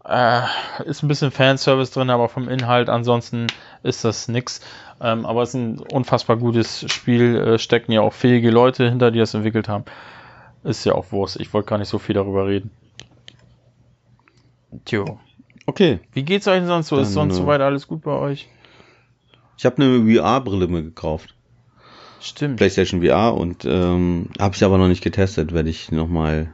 Äh, 0.05 0.41
ist 0.85 1.01
ein 1.01 1.07
bisschen 1.07 1.31
Fanservice 1.31 1.91
drin, 1.93 2.09
aber 2.09 2.27
vom 2.27 2.49
Inhalt 2.49 2.89
ansonsten 2.89 3.47
ist 3.83 4.03
das 4.03 4.27
nix. 4.27 4.59
Ähm, 4.99 5.25
aber 5.25 5.43
es 5.43 5.49
ist 5.49 5.55
ein 5.55 5.79
unfassbar 5.79 6.37
gutes 6.37 6.91
Spiel, 6.91 7.37
äh, 7.37 7.59
stecken 7.59 7.93
ja 7.93 8.01
auch 8.01 8.13
fähige 8.13 8.51
Leute 8.51 8.89
hinter, 8.89 9.11
die 9.11 9.19
das 9.19 9.33
entwickelt 9.33 9.69
haben. 9.69 9.85
Ist 10.63 10.85
ja 10.85 10.93
auch 10.93 11.11
Wurst. 11.11 11.39
Ich 11.39 11.53
wollte 11.53 11.69
gar 11.69 11.77
nicht 11.77 11.89
so 11.89 11.99
viel 11.99 12.15
darüber 12.15 12.47
reden. 12.47 12.71
Tjo. 14.85 15.19
Okay. 15.65 15.99
Wie 16.11 16.23
geht's 16.23 16.47
euch 16.47 16.59
denn 16.59 16.67
sonst 16.67 16.87
so? 16.87 16.97
Ist 16.97 17.15
Dann, 17.15 17.29
sonst 17.29 17.35
äh, 17.35 17.37
soweit 17.37 17.61
alles 17.61 17.87
gut 17.87 18.01
bei 18.01 18.11
euch? 18.11 18.49
Ich 19.57 19.65
habe 19.65 19.81
eine 19.81 20.13
VR-Brille 20.13 20.67
mir 20.67 20.83
gekauft. 20.83 21.35
Stimmt. 22.19 22.57
PlayStation 22.57 23.01
VR 23.01 23.33
und 23.35 23.65
ähm, 23.65 24.29
habe 24.39 24.57
sie 24.57 24.65
aber 24.65 24.77
noch 24.77 24.87
nicht 24.87 25.03
getestet, 25.03 25.53
werde 25.53 25.69
ich 25.69 25.91
nochmal 25.91 26.53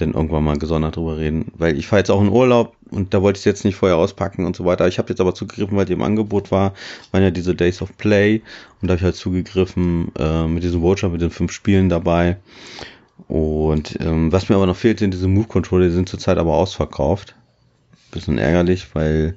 dann 0.00 0.14
irgendwann 0.14 0.44
mal 0.44 0.58
gesondert 0.58 0.96
drüber 0.96 1.16
reden. 1.16 1.52
Weil 1.56 1.78
ich 1.78 1.86
fahre 1.86 2.00
jetzt 2.00 2.10
auch 2.10 2.20
in 2.20 2.28
Urlaub 2.28 2.76
und 2.90 3.14
da 3.14 3.22
wollte 3.22 3.38
ich 3.38 3.42
es 3.42 3.44
jetzt 3.44 3.64
nicht 3.64 3.76
vorher 3.76 3.96
auspacken 3.96 4.44
und 4.44 4.56
so 4.56 4.64
weiter. 4.64 4.88
Ich 4.88 4.98
habe 4.98 5.08
jetzt 5.08 5.20
aber 5.20 5.34
zugegriffen, 5.34 5.76
weil 5.76 5.84
die 5.84 5.92
im 5.92 6.02
Angebot 6.02 6.50
war, 6.50 6.74
waren 7.10 7.22
ja 7.22 7.30
diese 7.30 7.54
Days 7.54 7.82
of 7.82 7.96
Play 7.96 8.42
und 8.80 8.88
da 8.88 8.92
habe 8.92 8.98
ich 8.98 9.04
halt 9.04 9.16
zugegriffen 9.16 10.12
äh, 10.18 10.46
mit 10.46 10.62
diesem 10.62 10.82
Voucher, 10.82 11.08
mit 11.08 11.20
den 11.20 11.30
fünf 11.30 11.52
Spielen 11.52 11.88
dabei. 11.88 12.38
Und 13.28 13.98
ähm, 14.00 14.32
was 14.32 14.48
mir 14.48 14.56
aber 14.56 14.66
noch 14.66 14.76
fehlt, 14.76 14.98
sind 14.98 15.14
diese 15.14 15.28
Move-Controller, 15.28 15.86
die 15.86 15.92
sind 15.94 16.08
zurzeit 16.08 16.38
aber 16.38 16.54
ausverkauft. 16.54 17.36
Bisschen 18.10 18.38
ärgerlich, 18.38 18.88
weil 18.94 19.36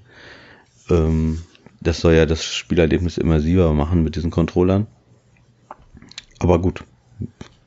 ähm, 0.89 1.43
das 1.81 1.99
soll 1.99 2.13
ja 2.13 2.25
das 2.25 2.43
Spielerlebnis 2.43 3.17
immersiver 3.17 3.73
machen 3.73 4.03
mit 4.03 4.15
diesen 4.15 4.31
Controllern. 4.31 4.87
Aber 6.39 6.59
gut, 6.59 6.83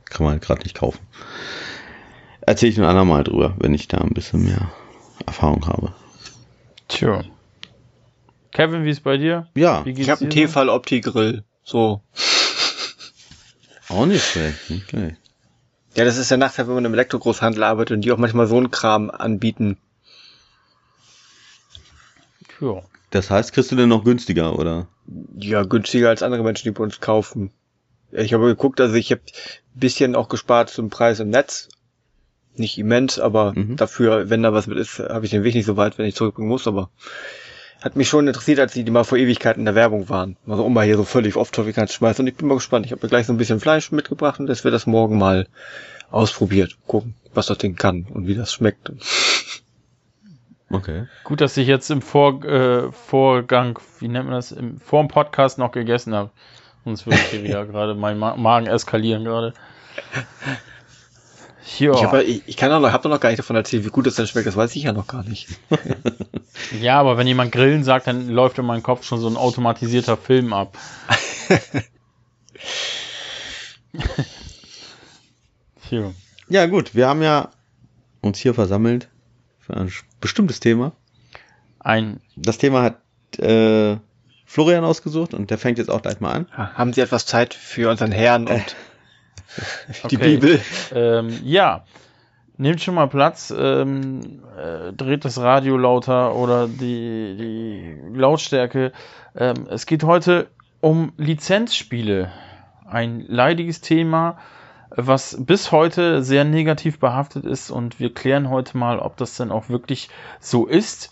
kann 0.07 0.25
man 0.25 0.33
halt 0.33 0.43
gerade 0.43 0.63
nicht 0.63 0.77
kaufen. 0.77 1.01
Erzähle 2.47 2.73
ich 2.73 2.79
ein 2.79 2.85
andermal 2.85 3.25
drüber, 3.25 3.57
wenn 3.59 3.75
ich 3.75 3.89
da 3.89 3.99
ein 3.99 4.15
bisschen 4.15 4.45
mehr 4.45 4.71
Erfahrung 5.27 5.67
habe. 5.67 5.93
Tja. 6.87 7.25
Kevin, 8.53 8.85
wie 8.85 8.91
ist 8.91 9.03
bei 9.03 9.17
dir? 9.17 9.49
Ja, 9.57 9.85
Wie 9.85 9.91
Ich 9.91 10.09
habe 10.09 10.21
einen? 10.21 10.31
Tefal 10.31 10.69
Opti-Grill. 10.69 11.43
So. 11.65 12.03
auch 13.89 14.07
nicht 14.07 14.25
schlecht. 14.25 14.71
Nicht 14.71 14.89
schlecht. 14.89 15.17
Ja, 15.97 16.05
das 16.05 16.19
ist 16.19 16.31
der 16.31 16.39
Nachteil, 16.39 16.69
wenn 16.69 16.75
man 16.75 16.85
im 16.85 16.93
Elektrogroßhandel 16.93 17.65
arbeitet 17.65 17.97
und 17.97 18.03
die 18.03 18.13
auch 18.13 18.19
manchmal 18.19 18.47
so 18.47 18.57
einen 18.57 18.71
Kram 18.71 19.11
anbieten. 19.11 19.79
Ja. 22.61 22.83
Das 23.11 23.31
heißt, 23.31 23.53
kriegst 23.53 23.73
du 23.73 23.77
denn 23.77 23.89
noch 23.89 24.05
günstiger, 24.05 24.59
oder? 24.59 24.87
Ja, 25.37 25.65
günstiger 25.65 26.11
als 26.11 26.23
andere 26.23 26.45
Menschen, 26.45 26.65
die 26.65 26.71
bei 26.71 26.85
uns 26.85 27.01
kaufen. 27.01 27.51
Ich 28.13 28.33
habe 28.35 28.47
geguckt, 28.47 28.81
also 28.81 28.95
ich 28.95 29.11
habe 29.11 29.23
ein 29.23 29.81
bisschen 29.81 30.15
auch 30.15 30.29
gespart 30.29 30.71
zum 30.71 30.91
Preis 30.91 31.19
im 31.19 31.31
Netz. 31.31 31.69
Nicht 32.59 32.79
immens, 32.79 33.19
aber 33.19 33.53
Mhm. 33.55 33.77
dafür, 33.77 34.31
wenn 34.31 34.43
da 34.43 34.53
was 34.53 34.67
mit 34.67 34.79
ist, 34.79 34.99
habe 34.99 35.25
ich 35.25 35.31
den 35.31 35.45
Weg 35.45 35.55
nicht 35.55 35.67
so 35.67 35.77
weit, 35.77 35.99
wenn 35.99 36.07
ich 36.07 36.15
zurückbringen 36.15 36.49
muss, 36.49 36.67
aber 36.67 36.91
hat 37.83 37.95
mich 37.97 38.09
schon 38.09 38.27
interessiert, 38.27 38.59
als 38.59 38.73
die, 38.73 38.85
die 38.85 38.91
mal 38.91 39.05
vor 39.05 39.19
Ewigkeiten 39.19 39.61
in 39.61 39.67
der 39.67 39.75
Werbung 39.75 40.09
waren. 40.09 40.37
Also 40.49 40.65
um 40.65 40.73
mal 40.73 40.85
hier 40.87 40.97
so 40.97 41.05
völlig 41.05 41.37
off-topic 41.37 41.87
schmeißen. 41.89 42.23
Und 42.23 42.27
ich 42.29 42.35
bin 42.37 42.49
mal 42.49 42.55
gespannt. 42.55 42.87
Ich 42.87 42.93
habe 42.93 43.05
mir 43.05 43.11
gleich 43.11 43.27
so 43.27 43.33
ein 43.33 43.37
bisschen 43.37 43.61
Fleisch 43.61 43.93
mitgebracht 43.93 44.41
und 44.41 44.47
dass 44.47 44.65
wir 44.65 44.71
das 44.71 44.87
morgen 44.87 45.19
mal 45.19 45.47
ausprobiert. 46.11 46.77
Gucken, 46.87 47.15
was 47.35 47.47
das 47.47 47.59
Ding 47.59 47.77
kann 47.77 48.07
und 48.13 48.27
wie 48.27 48.35
das 48.35 48.53
schmeckt. 48.53 48.91
Okay. 50.71 51.07
Gut, 51.23 51.41
dass 51.41 51.57
ich 51.57 51.69
jetzt 51.69 51.91
im 51.91 52.03
Vor 52.03 52.43
äh, 52.45 52.91
Vorgang, 52.91 53.79
wie 54.01 54.09
nennt 54.09 54.25
man 54.25 54.35
das, 54.35 54.51
im, 54.53 54.81
vor 54.81 55.03
dem 55.05 55.09
Podcast 55.09 55.59
noch 55.59 55.71
gegessen 55.71 56.15
habe. 56.15 56.31
Sonst 56.85 57.07
würde 57.07 57.19
ich 57.19 57.27
hier 57.27 57.43
wieder 57.45 57.67
gerade 57.67 57.95
mein 57.95 58.19
Ma 58.19 58.37
Magen 58.37 58.67
eskalieren 58.67 59.23
gerade. 59.25 59.53
Ja. 61.79 61.93
Ich, 61.95 62.03
hab, 62.05 62.15
ich, 62.15 62.43
ich 62.47 62.57
kann 62.57 62.71
auch 62.73 62.81
noch, 62.81 62.93
hab 62.93 63.03
doch 63.03 63.11
noch 63.11 63.19
gar 63.21 63.31
nicht 63.31 63.39
davon 63.41 63.57
erzählt, 63.57 63.85
wie 63.85 63.89
gut 63.91 64.07
das 64.07 64.15
dann 64.15 64.27
schmeckt. 64.27 64.47
Das 64.47 64.57
weiß 64.57 64.75
ich 64.77 64.85
ja 64.85 64.93
noch 64.93 65.07
gar 65.09 65.25
nicht. 65.25 65.49
ja, 66.81 66.99
aber 67.01 67.17
wenn 67.19 67.27
jemand 67.27 67.51
Grillen 67.53 67.83
sagt, 67.85 68.07
dann 68.07 68.29
läuft 68.29 68.59
in 68.59 68.65
meinem 68.67 68.83
Kopf 68.85 69.05
schon 69.05 69.19
so 69.21 69.29
ein 69.29 69.37
automatisierter 69.37 70.17
Film 70.17 70.53
ab. 70.53 70.79
Tja. 75.89 76.13
Ja, 76.49 76.67
gut, 76.67 76.95
wir 76.95 77.09
haben 77.09 77.23
ja 77.23 77.51
uns 78.21 78.39
hier 78.39 78.55
versammelt 78.55 79.09
für 79.59 79.77
ein 79.77 79.93
bestimmtes 80.21 80.61
Thema. 80.61 80.93
Ein, 81.81 82.21
Das 82.37 82.59
Thema 82.59 82.83
hat 82.83 83.39
äh, 83.39 83.97
Florian 84.45 84.85
ausgesucht 84.85 85.35
und 85.35 85.51
der 85.51 85.59
fängt 85.59 85.79
jetzt 85.79 85.91
auch 85.91 86.03
gleich 86.03 86.21
mal 86.21 86.33
an. 86.33 86.47
Ha- 86.57 86.73
Haben 86.75 86.93
Sie 86.93 87.01
etwas 87.01 87.27
Zeit 87.27 87.55
für 87.55 87.91
unseren 87.91 88.13
Herrn 88.13 88.47
und 88.49 88.77
die 90.11 90.17
Okay. 90.17 90.37
Bibel? 90.37 90.61
ähm, 90.95 91.29
ja, 91.45 91.85
nehmt 92.57 92.81
schon 92.81 92.95
mal 92.95 93.09
Platz, 93.09 93.53
ähm, 93.57 94.43
äh, 94.57 94.93
dreht 94.93 95.25
das 95.25 95.39
Radio 95.41 95.77
lauter 95.77 96.35
oder 96.35 96.69
die, 96.69 97.37
die 97.37 98.19
Lautstärke. 98.19 98.93
Ähm, 99.37 99.67
es 99.71 99.87
geht 99.87 100.05
heute 100.05 100.49
um 100.81 101.13
Lizenzspiele. 101.17 102.31
Ein 102.89 103.25
leidiges 103.27 103.81
Thema, 103.81 104.39
was 104.91 105.37
bis 105.45 105.73
heute 105.73 106.23
sehr 106.23 106.45
negativ 106.45 107.01
behaftet 107.01 107.45
ist 107.45 107.71
und 107.71 107.99
wir 107.99 108.15
klären 108.15 108.49
heute 108.49 108.79
mal, 108.79 108.99
ob 109.01 109.17
das 109.17 109.37
denn 109.37 109.51
auch 109.51 109.69
wirklich 109.69 110.09
so 110.41 110.67
ist 110.67 111.11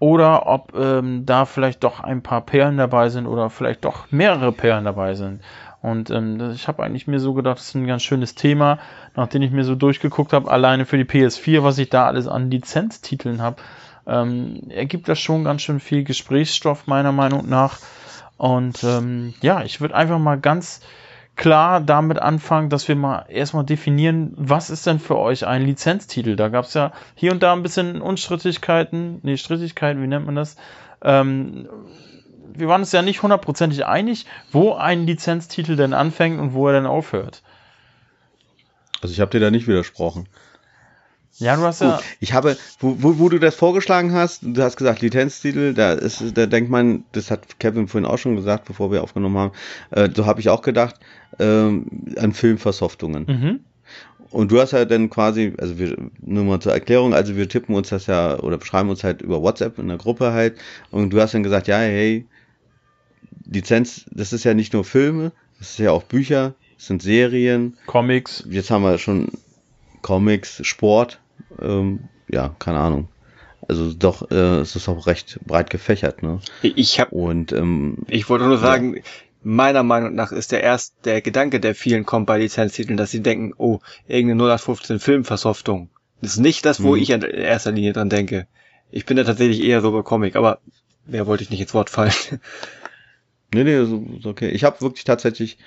oder 0.00 0.46
ob 0.46 0.74
ähm, 0.76 1.24
da 1.24 1.44
vielleicht 1.44 1.84
doch 1.84 2.00
ein 2.00 2.24
paar 2.24 2.40
Perlen 2.40 2.76
dabei 2.76 3.08
sind 3.08 3.26
oder 3.28 3.50
vielleicht 3.50 3.84
doch 3.84 4.10
mehrere 4.10 4.50
Perlen 4.50 4.84
dabei 4.84 5.14
sind. 5.14 5.42
Und 5.82 6.10
ähm, 6.10 6.52
ich 6.54 6.68
habe 6.68 6.82
eigentlich 6.82 7.08
mir 7.08 7.18
so 7.18 7.34
gedacht, 7.34 7.58
das 7.58 7.68
ist 7.68 7.74
ein 7.74 7.86
ganz 7.88 8.02
schönes 8.02 8.36
Thema, 8.36 8.78
nachdem 9.16 9.42
ich 9.42 9.50
mir 9.50 9.64
so 9.64 9.74
durchgeguckt 9.74 10.32
habe, 10.32 10.50
alleine 10.50 10.86
für 10.86 10.96
die 10.96 11.04
PS4, 11.04 11.64
was 11.64 11.76
ich 11.78 11.90
da 11.90 12.06
alles 12.06 12.28
an 12.28 12.50
Lizenztiteln 12.50 13.42
habe, 13.42 13.56
ähm, 14.06 14.62
ergibt 14.68 15.08
das 15.08 15.18
schon 15.18 15.44
ganz 15.44 15.62
schön 15.62 15.80
viel 15.80 16.04
Gesprächsstoff 16.04 16.86
meiner 16.86 17.12
Meinung 17.12 17.48
nach. 17.48 17.78
Und 18.36 18.82
ähm, 18.84 19.34
ja, 19.42 19.62
ich 19.62 19.80
würde 19.80 19.94
einfach 19.96 20.18
mal 20.18 20.38
ganz 20.38 20.80
klar 21.34 21.80
damit 21.80 22.20
anfangen, 22.20 22.68
dass 22.68 22.86
wir 22.88 22.96
mal 22.96 23.24
erstmal 23.28 23.64
definieren, 23.64 24.34
was 24.36 24.70
ist 24.70 24.86
denn 24.86 25.00
für 25.00 25.18
euch 25.18 25.46
ein 25.46 25.62
Lizenztitel? 25.62 26.36
Da 26.36 26.48
gab 26.48 26.66
es 26.66 26.74
ja 26.74 26.92
hier 27.14 27.32
und 27.32 27.42
da 27.42 27.52
ein 27.52 27.62
bisschen 27.62 28.00
Unstrittigkeiten, 28.00 29.20
nee, 29.22 29.36
Strittigkeiten, 29.36 30.02
wie 30.02 30.06
nennt 30.06 30.26
man 30.26 30.36
das? 30.36 30.56
Ähm, 31.02 31.68
wir 32.54 32.68
waren 32.68 32.82
uns 32.82 32.92
ja 32.92 33.02
nicht 33.02 33.22
hundertprozentig 33.22 33.86
einig, 33.86 34.26
wo 34.50 34.74
ein 34.74 35.06
Lizenztitel 35.06 35.76
denn 35.76 35.94
anfängt 35.94 36.40
und 36.40 36.54
wo 36.54 36.68
er 36.68 36.74
denn 36.74 36.86
aufhört. 36.86 37.42
Also 39.00 39.12
ich 39.12 39.20
habe 39.20 39.30
dir 39.30 39.40
da 39.40 39.50
nicht 39.50 39.66
widersprochen. 39.66 40.28
Ja, 41.38 41.56
du 41.56 41.62
hast 41.62 41.80
ja. 41.80 41.96
Gut, 41.96 42.04
ich 42.20 42.32
habe, 42.34 42.56
wo, 42.78 42.96
wo, 42.98 43.18
wo 43.18 43.28
du 43.28 43.38
das 43.38 43.54
vorgeschlagen 43.54 44.12
hast, 44.12 44.42
du 44.42 44.62
hast 44.62 44.76
gesagt 44.76 45.00
Lizenztitel, 45.00 45.72
da 45.72 45.92
ist, 45.92 46.36
da 46.36 46.46
denkt 46.46 46.70
man, 46.70 47.04
das 47.12 47.30
hat 47.30 47.58
Kevin 47.58 47.88
vorhin 47.88 48.08
auch 48.08 48.18
schon 48.18 48.36
gesagt, 48.36 48.66
bevor 48.66 48.92
wir 48.92 49.02
aufgenommen 49.02 49.38
haben, 49.38 49.52
äh, 49.90 50.10
so 50.14 50.26
habe 50.26 50.40
ich 50.40 50.50
auch 50.50 50.62
gedacht, 50.62 50.96
ähm, 51.38 51.86
an 52.18 52.32
Filmversoftungen. 52.32 53.24
Mhm. 53.26 53.60
Und 54.30 54.50
du 54.50 54.60
hast 54.60 54.72
ja 54.72 54.84
dann 54.84 55.10
quasi, 55.10 55.54
also 55.58 55.78
wir, 55.78 55.96
nur 56.20 56.44
mal 56.44 56.60
zur 56.60 56.72
Erklärung, 56.72 57.12
also 57.12 57.36
wir 57.36 57.48
tippen 57.48 57.74
uns 57.74 57.90
das 57.90 58.06
ja 58.06 58.38
oder 58.38 58.56
beschreiben 58.56 58.88
uns 58.88 59.04
halt 59.04 59.20
über 59.20 59.42
WhatsApp 59.42 59.78
in 59.78 59.88
der 59.88 59.98
Gruppe 59.98 60.32
halt 60.32 60.58
und 60.90 61.10
du 61.10 61.20
hast 61.20 61.34
dann 61.34 61.42
gesagt, 61.42 61.66
ja, 61.66 61.78
hey, 61.78 62.26
Lizenz, 63.46 64.04
das 64.10 64.32
ist 64.32 64.44
ja 64.44 64.54
nicht 64.54 64.72
nur 64.72 64.84
Filme, 64.84 65.32
das 65.58 65.70
ist 65.70 65.78
ja 65.78 65.90
auch 65.92 66.02
Bücher, 66.02 66.54
das 66.76 66.86
sind 66.86 67.02
Serien, 67.02 67.76
Comics. 67.86 68.44
jetzt 68.48 68.70
haben 68.70 68.82
wir 68.82 68.98
schon 68.98 69.28
Comics, 70.02 70.60
Sport, 70.66 71.20
ähm, 71.60 72.00
ja, 72.28 72.54
keine 72.58 72.78
Ahnung. 72.78 73.08
Also 73.68 73.92
doch, 73.94 74.30
äh, 74.30 74.34
es 74.60 74.74
ist 74.74 74.88
auch 74.88 75.06
recht 75.06 75.38
breit 75.46 75.70
gefächert, 75.70 76.22
ne? 76.22 76.40
Ich 76.62 76.98
habe, 76.98 77.10
Und 77.14 77.52
ähm, 77.52 77.98
ich 78.08 78.28
wollte 78.28 78.44
nur 78.46 78.58
sagen, 78.58 79.02
meiner 79.44 79.82
Meinung 79.84 80.14
nach 80.14 80.32
ist 80.32 80.50
der 80.52 80.62
erst 80.62 80.94
der 81.04 81.20
Gedanke, 81.22 81.60
der 81.60 81.74
vielen 81.76 82.04
kommt 82.04 82.26
bei 82.26 82.38
Lizenztiteln, 82.38 82.96
dass 82.96 83.12
sie 83.12 83.20
denken, 83.22 83.52
oh, 83.56 83.78
irgendeine 84.08 84.42
0815 84.42 84.98
Filmversoftung. 84.98 85.90
Das 86.20 86.32
ist 86.32 86.38
nicht 86.40 86.64
das, 86.64 86.82
wo 86.82 86.94
Mhm. 86.96 87.02
ich 87.02 87.10
in 87.10 87.22
erster 87.22 87.72
Linie 87.72 87.92
dran 87.92 88.08
denke. 88.10 88.46
Ich 88.90 89.06
bin 89.06 89.16
da 89.16 89.24
tatsächlich 89.24 89.62
eher 89.62 89.80
so 89.80 89.92
bei 89.92 90.02
Comic, 90.02 90.34
aber 90.36 90.58
wer 91.06 91.26
wollte 91.26 91.44
ich 91.44 91.50
nicht 91.50 91.60
ins 91.60 91.74
Wort 91.74 91.88
fallen? 91.90 92.12
nee, 93.54 93.64
nee, 93.64 93.84
so, 93.84 94.04
okay. 94.24 94.50
Ich 94.50 94.64
habe 94.64 94.80
wirklich 94.80 95.04
tatsächlich, 95.04 95.58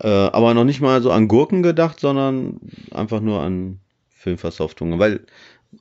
äh, 0.00 0.08
aber 0.08 0.54
noch 0.54 0.64
nicht 0.64 0.80
mal 0.80 1.02
so 1.02 1.10
an 1.12 1.28
Gurken 1.28 1.62
gedacht, 1.62 2.00
sondern 2.00 2.60
einfach 2.90 3.20
nur 3.20 3.42
an 3.42 3.80
Filmversoftungen, 4.10 4.98
weil 4.98 5.20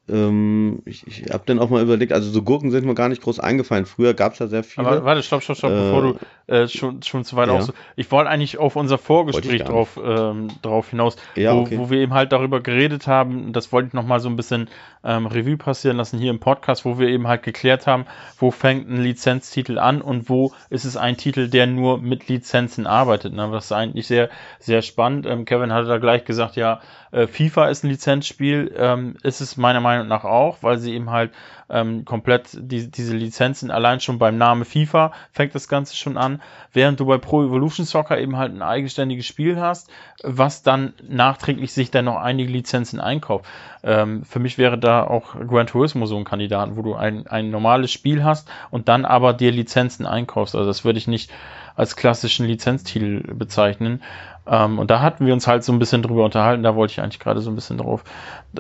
ähm, 0.10 0.82
ich, 0.86 1.06
ich 1.08 1.32
habe 1.32 1.44
dann 1.46 1.60
auch 1.60 1.70
mal 1.70 1.82
überlegt, 1.82 2.14
also 2.14 2.30
so 2.30 2.42
Gurken 2.42 2.72
sind 2.72 2.86
mir 2.86 2.96
gar 2.96 3.10
nicht 3.10 3.22
groß 3.22 3.40
eingefallen. 3.40 3.86
Früher 3.86 4.14
gab's 4.14 4.38
da 4.38 4.48
sehr 4.48 4.64
viele. 4.64 4.88
Aber 4.88 5.04
warte, 5.04 5.24
stopp, 5.24 5.44
stopp, 5.44 5.58
stopp, 5.58 5.72
Äh, 5.72 5.76
bevor 5.76 6.02
du 6.02 6.54
äh, 6.54 6.68
schon, 6.68 7.02
schon 7.04 7.24
zu 7.24 7.36
weit 7.36 7.48
ja. 7.48 7.56
aus. 7.56 7.72
Ich 7.96 8.12
wollte 8.12 8.30
eigentlich 8.30 8.58
auf 8.58 8.76
unser 8.76 8.98
Vorgespräch 8.98 9.64
drauf, 9.64 10.00
ähm, 10.04 10.50
drauf 10.62 10.90
hinaus, 10.90 11.16
Ja, 11.36 11.56
wo, 11.56 11.62
okay. 11.62 11.78
wo 11.78 11.90
wir 11.90 12.00
eben 12.00 12.14
halt 12.14 12.32
darüber 12.32 12.62
geredet 12.62 13.08
haben, 13.08 13.54
das 13.54 13.72
wollte 13.72 13.88
ich 13.88 13.94
nochmal 13.94 14.20
so 14.20 14.30
ein 14.30 14.36
bisschen 14.36 14.70
ähm, 15.04 15.26
Revue 15.26 15.58
passieren 15.58 15.98
lassen 15.98 16.20
hier 16.20 16.32
im 16.32 16.40
Podcast, 16.40 16.86
wo 16.86 17.00
wir 17.00 17.08
eben 17.08 17.28
halt 17.28 17.44
geklärt 17.44 17.88
haben, 17.88 18.06
wo 18.38 18.52
fängt 18.52 18.90
ein 18.90 19.02
Lizenztitel 19.02 19.80
an 19.80 20.02
und 20.02 20.30
wo 20.30 20.54
ist 20.70 20.86
es 20.86 20.98
ein 20.98 21.18
Titel, 21.18 21.50
der 21.50 21.68
nur 21.68 22.00
mit 22.00 22.28
Lizenzen 22.28 22.88
arbeitet. 22.88 23.34
Ne? 23.34 23.50
Das 23.52 23.66
ist 23.66 23.72
eigentlich 23.72 24.08
sehr, 24.08 24.30
sehr 24.60 24.82
spannend. 24.82 25.26
Ähm, 25.26 25.46
Kevin 25.46 25.74
hatte 25.74 25.88
da 25.88 25.98
gleich 25.98 26.26
gesagt, 26.26 26.56
ja, 26.56 26.82
äh, 27.14 27.28
FIFA 27.28 27.68
ist 27.68 27.84
ein 27.84 27.90
Lizenzspiel, 27.90 28.74
ähm, 28.76 29.16
ist 29.22 29.40
es 29.40 29.56
meiner 29.56 29.80
Meinung 29.80 30.08
nach 30.08 30.24
auch, 30.24 30.58
weil 30.62 30.80
sie 30.80 30.94
eben 30.94 31.12
halt 31.12 31.32
ähm, 31.70 32.06
komplett 32.06 32.50
die, 32.54 32.90
diese 32.90 33.16
Lizenzen 33.16 33.72
allein 33.72 34.00
schon 34.00 34.18
beim 34.18 34.38
Namen 34.38 34.66
FIFA 34.66 35.14
fängt 35.32 35.54
das 35.54 35.68
Ganze 35.68 35.96
schon 35.96 36.18
an, 36.18 36.42
während 36.74 37.00
du 37.00 37.06
bei 37.06 37.20
Pro 37.20 37.44
Evolution 37.44 37.86
Soccer 37.86 38.18
eben 38.18 38.38
halt 38.38 38.54
ein 38.54 38.64
eigenständiges 38.64 39.28
Spiel 39.28 39.60
hast, 39.60 39.90
was 40.24 40.64
dann 40.64 40.94
nachträglich 41.08 41.72
sich 41.72 41.92
dann 41.92 42.06
noch 42.06 42.18
einige 42.18 42.52
Lizenzen 42.52 43.00
einkauft. 43.00 43.46
Ähm, 43.84 44.24
für 44.24 44.40
mich 44.40 44.58
wäre 44.58 44.80
da 44.80 45.04
auch 45.04 45.36
Gran 45.48 45.68
Turismo 45.68 46.08
so 46.08 46.18
ein 46.18 46.26
Kandidat, 46.26 46.76
wo 46.76 46.82
du 46.82 46.96
ein, 46.96 47.28
ein 47.28 47.52
normales 47.52 47.92
Spiel 47.92 48.24
hast 48.24 48.50
und 48.72 48.88
dann 48.88 49.06
aber 49.06 49.34
dir 49.34 49.52
Lizenzen 49.52 50.08
einkaufst. 50.08 50.56
Also 50.56 50.68
das 50.68 50.84
würde 50.84 50.98
ich 50.98 51.08
nicht 51.08 51.32
als 51.76 51.96
klassischen 51.96 52.46
Lizenztitel 52.46 53.34
bezeichnen. 53.34 54.02
Ähm, 54.46 54.80
und 54.80 54.92
da 54.92 55.02
hatten 55.02 55.26
wir 55.26 55.34
uns 55.34 55.48
halt 55.48 55.64
so 55.64 55.72
ein 55.72 55.80
bisschen 55.80 56.02
drüber 56.02 56.26
unterhalten, 56.26 56.64
da 56.64 56.76
wollte 56.76 56.92
ich 56.92 57.02
eigentlich 57.02 57.20
gerade 57.20 57.42
so 57.42 57.50
ein 57.50 57.56
bisschen 57.56 57.78
drauf, 57.78 58.04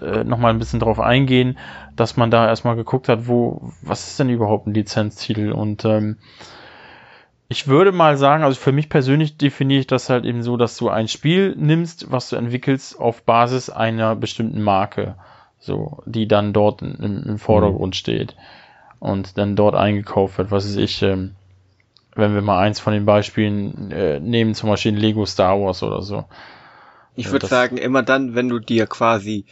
äh, 0.02 0.23
nochmal 0.23 0.54
ein 0.54 0.60
bisschen 0.60 0.80
drauf 0.80 0.99
eingehen, 0.99 1.58
dass 1.95 2.17
man 2.17 2.32
da 2.32 2.47
erstmal 2.47 2.76
geguckt 2.76 3.10
hat, 3.10 3.28
wo, 3.28 3.71
was 3.82 4.08
ist 4.08 4.19
denn 4.19 4.30
überhaupt 4.30 4.67
ein 4.67 4.73
Lizenztitel? 4.73 5.52
Und 5.52 5.84
ähm, 5.86 6.17
ich 7.49 7.67
würde 7.67 7.91
mal 7.91 8.17
sagen, 8.17 8.43
also 8.43 8.60
für 8.60 8.71
mich 8.71 8.89
persönlich 8.89 9.38
definiere 9.38 9.82
ich 9.82 9.88
das 9.88 10.10
halt 10.10 10.26
eben 10.26 10.41
so, 10.41 10.58
dass 10.58 10.78
du 10.78 10.89
ein 10.89 11.08
Spiel 11.08 11.56
nimmst, 11.58 12.12
was 12.12 12.30
du 12.30 12.38
entwickelst 12.38 12.99
auf 12.99 13.23
Basis 13.23 13.69
einer 13.69 14.15
bestimmten 14.15 14.62
Marke, 14.62 15.15
so, 15.60 16.02
die 16.06 16.28
dann 16.28 16.54
dort 16.54 16.82
im, 16.82 17.23
im 17.26 17.38
Vordergrund 17.38 17.95
steht 17.95 18.36
und 18.99 19.38
dann 19.38 19.58
dort 19.58 19.76
eingekauft 19.76 20.38
wird, 20.38 20.49
was 20.49 20.65
weiß 20.65 20.78
ich, 20.78 21.02
ähm, 21.04 21.36
wenn 22.15 22.34
wir 22.34 22.41
mal 22.41 22.60
eins 22.60 22.80
von 22.80 22.93
den 22.93 23.06
Beispielen 23.06 23.91
äh, 23.91 24.19
nehmen, 24.19 24.56
zum 24.56 24.69
Beispiel 24.69 24.95
Lego 24.95 25.26
Star 25.26 25.60
Wars 25.60 25.84
oder 25.84 26.02
so. 26.02 26.26
Ich 27.15 27.26
Ja, 27.26 27.32
würde 27.34 27.47
sagen, 27.47 27.78
immer 27.78 28.04
dann, 28.04 28.36
wenn 28.36 28.49
du 28.49 28.60
dir 28.60 28.88
quasi 28.88 29.45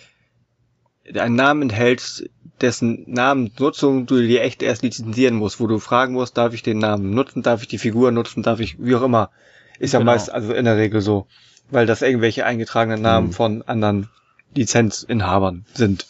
einen 1.15 1.35
Namen 1.35 1.63
enthältst, 1.63 2.23
dessen 2.61 3.03
Namensnutzung 3.07 4.05
du 4.05 4.21
dir 4.21 4.41
echt 4.43 4.61
erst 4.61 4.83
lizenzieren 4.83 5.35
musst, 5.35 5.59
wo 5.59 5.67
du 5.67 5.79
fragen 5.79 6.13
musst, 6.13 6.37
darf 6.37 6.53
ich 6.53 6.63
den 6.63 6.77
Namen 6.77 7.09
nutzen, 7.11 7.41
darf 7.41 7.61
ich 7.61 7.67
die 7.67 7.79
Figur 7.79 8.11
nutzen, 8.11 8.43
darf 8.43 8.59
ich, 8.59 8.77
wie 8.79 8.95
auch 8.95 9.01
immer. 9.01 9.31
Ist 9.79 9.93
ja 9.93 9.99
Genau. 9.99 10.11
meist, 10.11 10.31
also 10.31 10.53
in 10.53 10.65
der 10.65 10.77
Regel 10.77 11.01
so. 11.01 11.27
Weil 11.71 11.85
das 11.85 12.01
irgendwelche 12.01 12.45
eingetragenen 12.45 13.01
Namen 13.01 13.29
Mhm. 13.29 13.33
von 13.33 13.61
anderen 13.63 14.09
Lizenzinhabern 14.53 15.65
sind. 15.73 16.05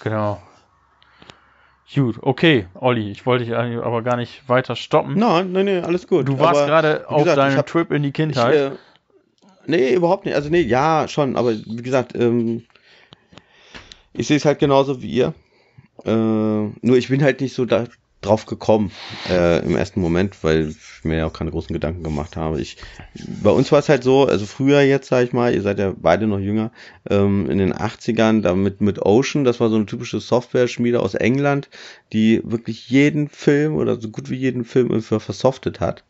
Genau. 0.00 0.40
Gut, 1.94 2.16
okay, 2.22 2.66
Olli, 2.74 3.10
ich 3.10 3.24
wollte 3.24 3.44
dich 3.44 3.54
aber 3.54 4.02
gar 4.02 4.16
nicht 4.16 4.48
weiter 4.48 4.74
stoppen. 4.74 5.14
Nein, 5.18 5.52
nein, 5.52 5.64
nee, 5.66 5.78
alles 5.78 6.06
gut. 6.06 6.26
du 6.26 6.38
warst 6.38 6.66
gerade 6.66 7.08
auf 7.08 7.18
gesagt, 7.22 7.38
ich 7.38 7.44
deinem 7.44 7.56
hab- 7.58 7.66
Trip 7.66 7.92
in 7.92 8.02
die 8.02 8.08
Ich, 8.08 8.14
Kindheit. 8.14 8.54
äh, 8.54 8.70
nee, 9.66 9.94
überhaupt 9.94 10.24
nicht. 10.24 10.34
Also 10.34 10.48
nee, 10.50 10.60
ja, 10.62 11.06
schon, 11.08 11.36
aber 11.36 11.52
wie 11.52 11.82
gesagt, 11.82 12.16
ähm, 12.16 12.64
ich 14.12 14.26
sehe 14.26 14.36
es 14.36 14.44
halt 14.44 14.58
genauso 14.58 15.02
wie 15.02 15.10
ihr. 15.10 15.34
Äh, 16.04 16.10
nur 16.10 16.96
ich 16.96 17.08
bin 17.08 17.22
halt 17.22 17.40
nicht 17.40 17.54
so 17.54 17.64
da 17.64 17.84
drauf 18.24 18.46
gekommen 18.46 18.90
äh, 19.28 19.64
im 19.64 19.76
ersten 19.76 20.00
Moment, 20.00 20.42
weil 20.42 20.68
ich 20.70 21.04
mir 21.04 21.18
ja 21.18 21.26
auch 21.26 21.32
keine 21.32 21.50
großen 21.50 21.72
Gedanken 21.72 22.02
gemacht 22.02 22.36
habe. 22.36 22.60
Ich, 22.60 22.76
bei 23.42 23.50
uns 23.50 23.70
war 23.72 23.78
es 23.78 23.88
halt 23.88 24.02
so, 24.02 24.26
also 24.26 24.46
früher 24.46 24.80
jetzt, 24.80 25.08
sag 25.08 25.24
ich 25.24 25.32
mal, 25.32 25.54
ihr 25.54 25.62
seid 25.62 25.78
ja 25.78 25.94
beide 25.96 26.26
noch 26.26 26.38
jünger, 26.38 26.70
ähm, 27.10 27.50
in 27.50 27.58
den 27.58 27.74
80ern, 27.74 28.42
da 28.42 28.54
mit, 28.54 28.80
mit 28.80 29.00
Ocean, 29.00 29.44
das 29.44 29.60
war 29.60 29.68
so 29.68 29.76
eine 29.76 29.86
typische 29.86 30.20
Software-Schmiede 30.20 31.00
aus 31.00 31.14
England, 31.14 31.68
die 32.12 32.40
wirklich 32.44 32.88
jeden 32.88 33.28
Film 33.28 33.76
oder 33.76 34.00
so 34.00 34.08
gut 34.08 34.30
wie 34.30 34.36
jeden 34.36 34.64
Film 34.64 34.88
irgendwie 34.88 35.20
versoftet 35.20 35.80
hat. 35.80 36.04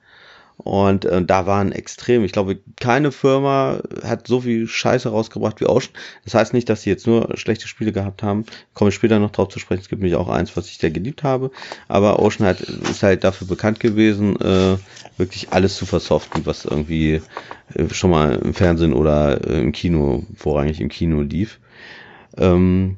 Und 0.57 1.05
äh, 1.05 1.23
da 1.23 1.47
waren 1.47 1.73
extrem. 1.73 2.25
Ich 2.25 2.33
glaube, 2.33 2.59
keine 2.81 3.11
Firma 3.11 3.81
hat 4.05 4.29
so 4.29 4.41
viel 4.41 4.69
Scheiße 4.69 5.09
rausgebracht 5.09 5.61
wie 5.61 5.67
Ocean. 5.67 5.93
Das 6.25 6.35
heißt 6.35 6.55
nicht, 6.55 6.69
dass 6.69 6.83
sie 6.83 6.91
jetzt 6.91 7.07
nur 7.07 7.37
schlechte 7.37 7.67
Spiele 7.67 7.93
gehabt 7.93 8.23
haben. 8.23 8.47
Komme 8.73 8.91
ich 8.91 8.95
später 8.95 9.19
noch 9.19 9.33
drauf 9.33 9.49
zu 9.49 9.59
sprechen. 9.59 9.83
Es 9.83 9.89
gibt 9.89 10.01
nämlich 10.01 10.17
auch 10.17 10.29
eins, 10.29 10.57
was 10.57 10.69
ich 10.69 10.79
sehr 10.79 10.93
geliebt 10.93 11.25
habe. 11.25 11.51
Aber 11.89 12.21
Ocean 12.21 12.47
hat, 12.47 12.61
ist 12.61 13.03
halt 13.03 13.25
dafür 13.25 13.49
bekannt 13.49 13.81
gewesen, 13.81 14.41
äh, 14.41 14.77
wirklich 15.17 15.49
alles 15.51 15.77
zu 15.77 15.87
versoften, 15.87 16.47
was 16.47 16.65
irgendwie 16.65 17.21
äh, 17.75 17.89
schon 17.91 18.11
mal 18.11 18.37
im 18.37 18.55
Fernsehen 18.55 18.93
oder 18.93 19.45
äh, 19.45 19.61
im 19.61 19.73
Kino, 19.73 20.25
vorrangig 20.37 20.81
im 20.81 20.89
Kino 20.89 21.21
lief. 21.21 21.59
Ähm, 22.39 22.97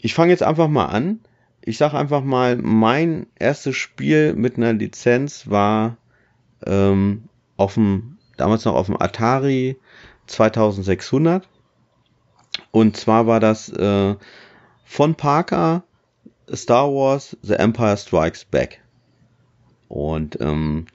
ich 0.00 0.14
fange 0.14 0.32
jetzt 0.32 0.42
einfach 0.42 0.68
mal 0.68 0.86
an. 0.86 1.20
Ich 1.64 1.78
sage 1.78 1.96
einfach 1.96 2.24
mal, 2.24 2.56
mein 2.56 3.28
erstes 3.38 3.76
Spiel 3.76 4.34
mit 4.34 4.56
einer 4.56 4.72
Lizenz 4.72 5.48
war 5.48 5.96
ähm, 6.66 7.24
auf 7.56 7.74
dem, 7.74 8.18
damals 8.36 8.64
noch 8.64 8.74
auf 8.74 8.86
dem 8.86 9.00
Atari 9.00 9.76
2600. 10.26 11.48
Und 12.70 12.96
zwar 12.96 13.26
war 13.26 13.40
das 13.40 13.68
äh, 13.70 14.16
von 14.84 15.14
Parker 15.14 15.84
Star 16.52 16.88
Wars 16.88 17.36
The 17.42 17.54
Empire 17.54 17.96
Strikes 17.96 18.44
Back. 18.44 18.82
Und 19.88 20.38
ähm, 20.40 20.86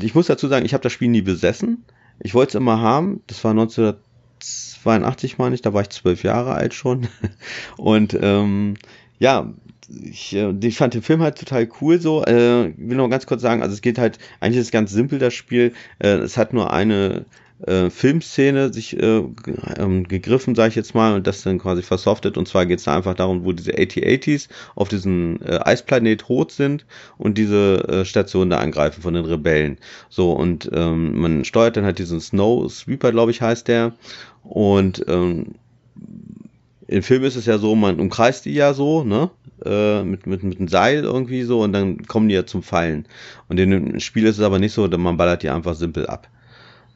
ich 0.00 0.14
muss 0.14 0.26
dazu 0.26 0.48
sagen, 0.48 0.66
ich 0.66 0.74
habe 0.74 0.82
das 0.82 0.92
Spiel 0.92 1.08
nie 1.08 1.22
besessen. 1.22 1.84
Ich 2.18 2.34
wollte 2.34 2.50
es 2.50 2.54
immer 2.56 2.80
haben. 2.80 3.22
Das 3.26 3.42
war 3.44 3.52
1982, 3.52 5.38
meine 5.38 5.54
ich. 5.54 5.62
Da 5.62 5.72
war 5.72 5.82
ich 5.82 5.90
zwölf 5.90 6.22
Jahre 6.22 6.54
alt 6.54 6.74
schon. 6.74 7.08
Und 7.76 8.16
ähm, 8.20 8.74
ja, 9.20 9.52
ich, 9.88 10.34
äh, 10.34 10.52
ich 10.62 10.76
fand 10.76 10.94
den 10.94 11.02
Film 11.02 11.22
halt 11.22 11.38
total 11.38 11.68
cool 11.80 12.00
so. 12.00 12.24
Äh, 12.24 12.68
ich 12.70 12.78
will 12.78 12.96
noch 12.96 13.08
ganz 13.08 13.26
kurz 13.26 13.42
sagen, 13.42 13.62
also 13.62 13.74
es 13.74 13.82
geht 13.82 13.98
halt, 13.98 14.18
eigentlich 14.40 14.58
ist 14.58 14.66
es 14.66 14.72
ganz 14.72 14.90
simpel, 14.90 15.18
das 15.18 15.34
Spiel. 15.34 15.72
Äh, 16.00 16.16
es 16.16 16.36
hat 16.36 16.52
nur 16.52 16.72
eine 16.72 17.26
äh, 17.66 17.90
Filmszene 17.90 18.72
sich 18.72 18.98
äh, 18.98 19.22
ähm, 19.76 20.08
gegriffen, 20.08 20.54
sage 20.54 20.70
ich 20.70 20.74
jetzt 20.76 20.94
mal, 20.94 21.14
und 21.14 21.26
das 21.26 21.42
dann 21.42 21.58
quasi 21.58 21.82
versoftet. 21.82 22.38
Und 22.38 22.48
zwar 22.48 22.64
geht 22.66 22.78
es 22.78 22.84
da 22.84 22.96
einfach 22.96 23.14
darum, 23.14 23.44
wo 23.44 23.52
diese 23.52 23.72
AT-80s 23.72 24.48
auf 24.74 24.88
diesem 24.88 25.38
äh, 25.44 25.58
Eisplanet 25.58 26.28
rot 26.28 26.52
sind 26.52 26.86
und 27.18 27.36
diese 27.36 27.86
äh, 27.88 28.04
Station 28.04 28.48
da 28.48 28.58
angreifen 28.58 29.02
von 29.02 29.14
den 29.14 29.26
Rebellen. 29.26 29.76
So, 30.08 30.32
und 30.32 30.70
ähm, 30.72 31.20
man 31.20 31.44
steuert 31.44 31.76
dann 31.76 31.84
halt 31.84 31.98
diesen 31.98 32.20
Snow 32.20 32.70
Sweeper, 32.70 33.10
glaube 33.10 33.32
ich, 33.32 33.42
heißt 33.42 33.68
der. 33.68 33.92
Und 34.42 35.04
ähm, 35.08 35.56
im 36.90 37.04
Film 37.04 37.22
ist 37.22 37.36
es 37.36 37.46
ja 37.46 37.56
so, 37.58 37.76
man 37.76 38.00
umkreist 38.00 38.44
die 38.44 38.54
ja 38.54 38.74
so, 38.74 39.04
ne? 39.04 39.30
Äh, 39.64 40.02
mit, 40.02 40.26
mit, 40.26 40.42
mit 40.42 40.58
einem 40.58 40.66
Seil 40.66 41.04
irgendwie 41.04 41.42
so 41.44 41.62
und 41.62 41.72
dann 41.72 42.04
kommen 42.06 42.28
die 42.28 42.34
ja 42.34 42.46
zum 42.46 42.64
Fallen. 42.64 43.06
Und 43.48 43.58
dem 43.58 44.00
Spiel 44.00 44.26
ist 44.26 44.38
es 44.38 44.44
aber 44.44 44.58
nicht 44.58 44.72
so, 44.72 44.88
man 44.88 45.16
ballert 45.16 45.44
die 45.44 45.50
einfach 45.50 45.76
simpel 45.76 46.08
ab. 46.08 46.28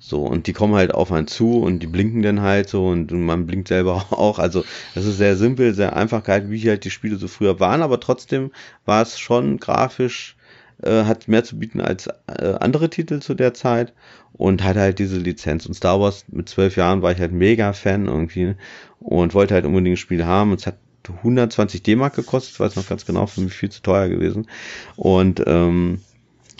So, 0.00 0.22
und 0.22 0.48
die 0.48 0.52
kommen 0.52 0.74
halt 0.74 0.92
auf 0.92 1.12
einen 1.12 1.28
zu 1.28 1.60
und 1.60 1.78
die 1.78 1.86
blinken 1.86 2.22
dann 2.22 2.40
halt 2.42 2.68
so 2.68 2.88
und 2.88 3.12
man 3.12 3.46
blinkt 3.46 3.68
selber 3.68 4.06
auch. 4.10 4.40
Also, 4.40 4.64
das 4.96 5.04
ist 5.04 5.18
sehr 5.18 5.36
simpel, 5.36 5.74
sehr 5.74 5.94
einfach 5.94 6.26
wie 6.26 6.68
halt 6.68 6.84
die 6.84 6.90
Spiele 6.90 7.16
so 7.16 7.28
früher 7.28 7.60
waren, 7.60 7.80
aber 7.80 8.00
trotzdem 8.00 8.50
war 8.84 9.00
es 9.00 9.20
schon 9.20 9.58
grafisch, 9.58 10.36
äh, 10.82 11.04
hat 11.04 11.28
mehr 11.28 11.44
zu 11.44 11.56
bieten 11.56 11.80
als 11.80 12.08
äh, 12.26 12.54
andere 12.58 12.90
Titel 12.90 13.20
zu 13.20 13.34
der 13.34 13.54
Zeit 13.54 13.92
und 14.32 14.64
hat 14.64 14.76
halt 14.76 14.98
diese 14.98 15.18
Lizenz. 15.18 15.66
Und 15.66 15.74
Star 15.74 16.00
Wars 16.00 16.24
mit 16.28 16.48
zwölf 16.48 16.76
Jahren 16.76 17.02
war 17.02 17.12
ich 17.12 17.20
halt 17.20 17.32
mega 17.32 17.72
Fan 17.72 18.06
irgendwie 18.06 18.56
und 19.04 19.34
wollte 19.34 19.54
halt 19.54 19.66
unbedingt 19.66 19.94
ein 19.94 19.98
Spiel 19.98 20.24
haben. 20.24 20.50
Und 20.50 20.60
es 20.60 20.66
hat 20.66 20.76
120 21.06 21.82
D-Mark 21.82 22.16
gekostet, 22.16 22.54
ich 22.54 22.60
weiß 22.60 22.76
noch 22.76 22.88
ganz 22.88 23.04
genau, 23.04 23.26
für 23.26 23.42
mich 23.42 23.52
viel 23.52 23.70
zu 23.70 23.82
teuer 23.82 24.08
gewesen. 24.08 24.48
Und 24.96 25.42
ähm, 25.46 26.00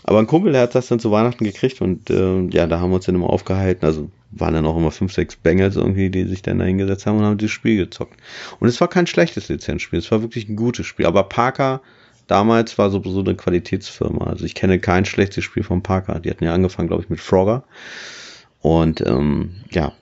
aber 0.07 0.19
ein 0.19 0.27
Kumpel, 0.27 0.53
der 0.53 0.63
hat 0.63 0.75
das 0.75 0.89
dann 0.89 1.01
zu 1.01 1.11
Weihnachten 1.11 1.45
gekriegt 1.45 1.81
und 1.81 2.11
äh, 2.11 2.43
ja, 2.51 2.67
da 2.67 2.79
haben 2.79 2.91
wir 2.91 2.97
uns 2.97 3.07
dann 3.07 3.15
immer 3.15 3.31
aufgehalten. 3.31 3.87
Also 3.87 4.11
waren 4.33 4.53
dann 4.53 4.67
auch 4.67 4.77
immer 4.77 4.91
fünf, 4.91 5.15
sechs 5.15 5.35
Bengals 5.35 5.77
irgendwie, 5.77 6.11
die 6.11 6.25
sich 6.25 6.43
dann 6.43 6.59
da 6.59 6.67
hingesetzt 6.67 7.07
haben 7.07 7.19
und 7.19 7.25
haben 7.25 7.39
dieses 7.39 7.53
Spiel 7.53 7.79
gezockt. 7.79 8.21
Und 8.61 8.69
es 8.69 8.79
war 8.83 8.89
kein 8.89 9.07
schlechtes 9.07 9.49
Lizenzspiel, 9.49 10.01
es 10.01 10.11
war 10.11 10.21
wirklich 10.21 10.47
ein 10.49 10.57
gutes 10.57 10.87
Spiel. 10.87 11.07
Aber 11.07 11.23
Parker 11.25 11.81
damals 12.27 12.77
war 12.77 12.91
so, 12.91 13.03
so 13.03 13.21
eine 13.21 13.35
Qualitätsfirma. 13.35 14.27
Also 14.27 14.45
ich 14.45 14.55
kenne 14.55 14.79
kein 14.79 15.07
schlechtes 15.07 15.45
Spiel 15.45 15.63
von 15.63 15.83
Parker. 15.83 16.21
Die 16.21 16.31
hatten 16.31 16.45
ja 16.45 16.53
angefangen, 16.53 16.89
glaube 16.89 17.03
ich, 17.03 17.09
mit 17.09 17.21
Frogger. 17.21 17.65
Und 18.61 19.01
ähm, 19.07 19.57
ja, 19.71 19.93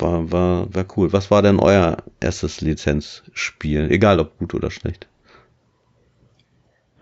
war, 0.00 0.30
war, 0.32 0.74
war 0.74 0.84
cool. 0.96 1.12
Was 1.12 1.30
war 1.30 1.42
denn 1.42 1.58
euer 1.58 1.98
erstes 2.20 2.60
Lizenzspiel? 2.60 3.90
Egal 3.90 4.20
ob 4.20 4.38
gut 4.38 4.54
oder 4.54 4.70
schlecht. 4.70 5.06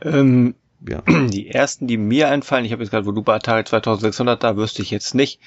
Ähm, 0.02 0.54
Ja. 0.86 1.02
die 1.28 1.50
ersten, 1.50 1.86
die 1.86 1.96
mir 1.96 2.28
einfallen, 2.28 2.64
ich 2.64 2.72
habe 2.72 2.82
jetzt 2.82 2.90
gerade, 2.90 3.06
wo 3.06 3.12
du 3.12 3.22
bei 3.22 3.34
Atari 3.36 3.64
2600, 3.64 4.42
da 4.42 4.56
wüsste 4.56 4.82
ich 4.82 4.90
jetzt 4.90 5.14
nicht. 5.14 5.40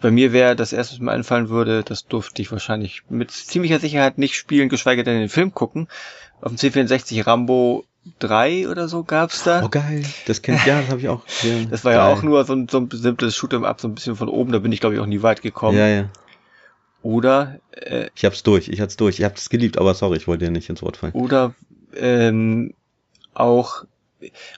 Bei 0.00 0.10
mir 0.10 0.32
wäre 0.32 0.56
das 0.56 0.72
erste, 0.74 0.94
was 0.94 1.00
mir 1.00 1.12
einfallen 1.12 1.48
würde, 1.48 1.82
das 1.82 2.06
durfte 2.06 2.42
ich 2.42 2.52
wahrscheinlich 2.52 3.02
mit 3.08 3.30
ziemlicher 3.30 3.78
Sicherheit 3.78 4.18
nicht 4.18 4.34
spielen, 4.36 4.68
geschweige 4.68 5.04
denn 5.04 5.18
den 5.18 5.28
Film 5.30 5.54
gucken. 5.54 5.88
Auf 6.42 6.54
dem 6.54 6.58
C64 6.58 7.26
Rambo 7.26 7.84
3 8.18 8.68
oder 8.68 8.88
so 8.88 9.04
gab's 9.04 9.42
da. 9.42 9.64
Oh 9.64 9.68
geil, 9.70 10.04
das 10.26 10.42
kennt 10.42 10.64
ja, 10.66 10.82
das 10.82 10.90
habe 10.90 11.00
ich 11.00 11.08
auch. 11.08 11.22
Ja, 11.42 11.64
Das 11.70 11.84
war 11.84 11.92
ja 11.92 12.06
geil. 12.06 12.14
auch 12.14 12.22
nur 12.22 12.44
so 12.44 12.52
ein, 12.52 12.68
so 12.68 12.78
ein 12.78 12.90
simples 12.92 13.34
Shoot'em 13.36 13.64
Up, 13.64 13.80
so 13.80 13.88
ein 13.88 13.94
bisschen 13.94 14.16
von 14.16 14.28
oben, 14.28 14.52
da 14.52 14.58
bin 14.58 14.70
ich 14.70 14.80
glaube 14.80 14.94
ich 14.96 15.00
auch 15.00 15.06
nie 15.06 15.22
weit 15.22 15.40
gekommen. 15.40 15.78
Ja, 15.78 15.86
ja. 15.88 16.10
Oder, 17.02 17.60
äh, 17.72 18.08
Ich 18.14 18.24
hab's 18.24 18.42
durch, 18.42 18.68
ich 18.68 18.80
hab's 18.80 18.96
durch. 18.96 19.18
Ich 19.18 19.24
hab's 19.24 19.48
geliebt, 19.48 19.78
aber 19.78 19.94
sorry, 19.94 20.16
ich 20.16 20.26
wollte 20.26 20.44
dir 20.46 20.50
nicht 20.50 20.68
ins 20.68 20.82
Wort 20.82 20.96
fallen. 20.96 21.12
oder 21.12 21.54
ähm, 21.94 22.74
auch, 23.32 23.84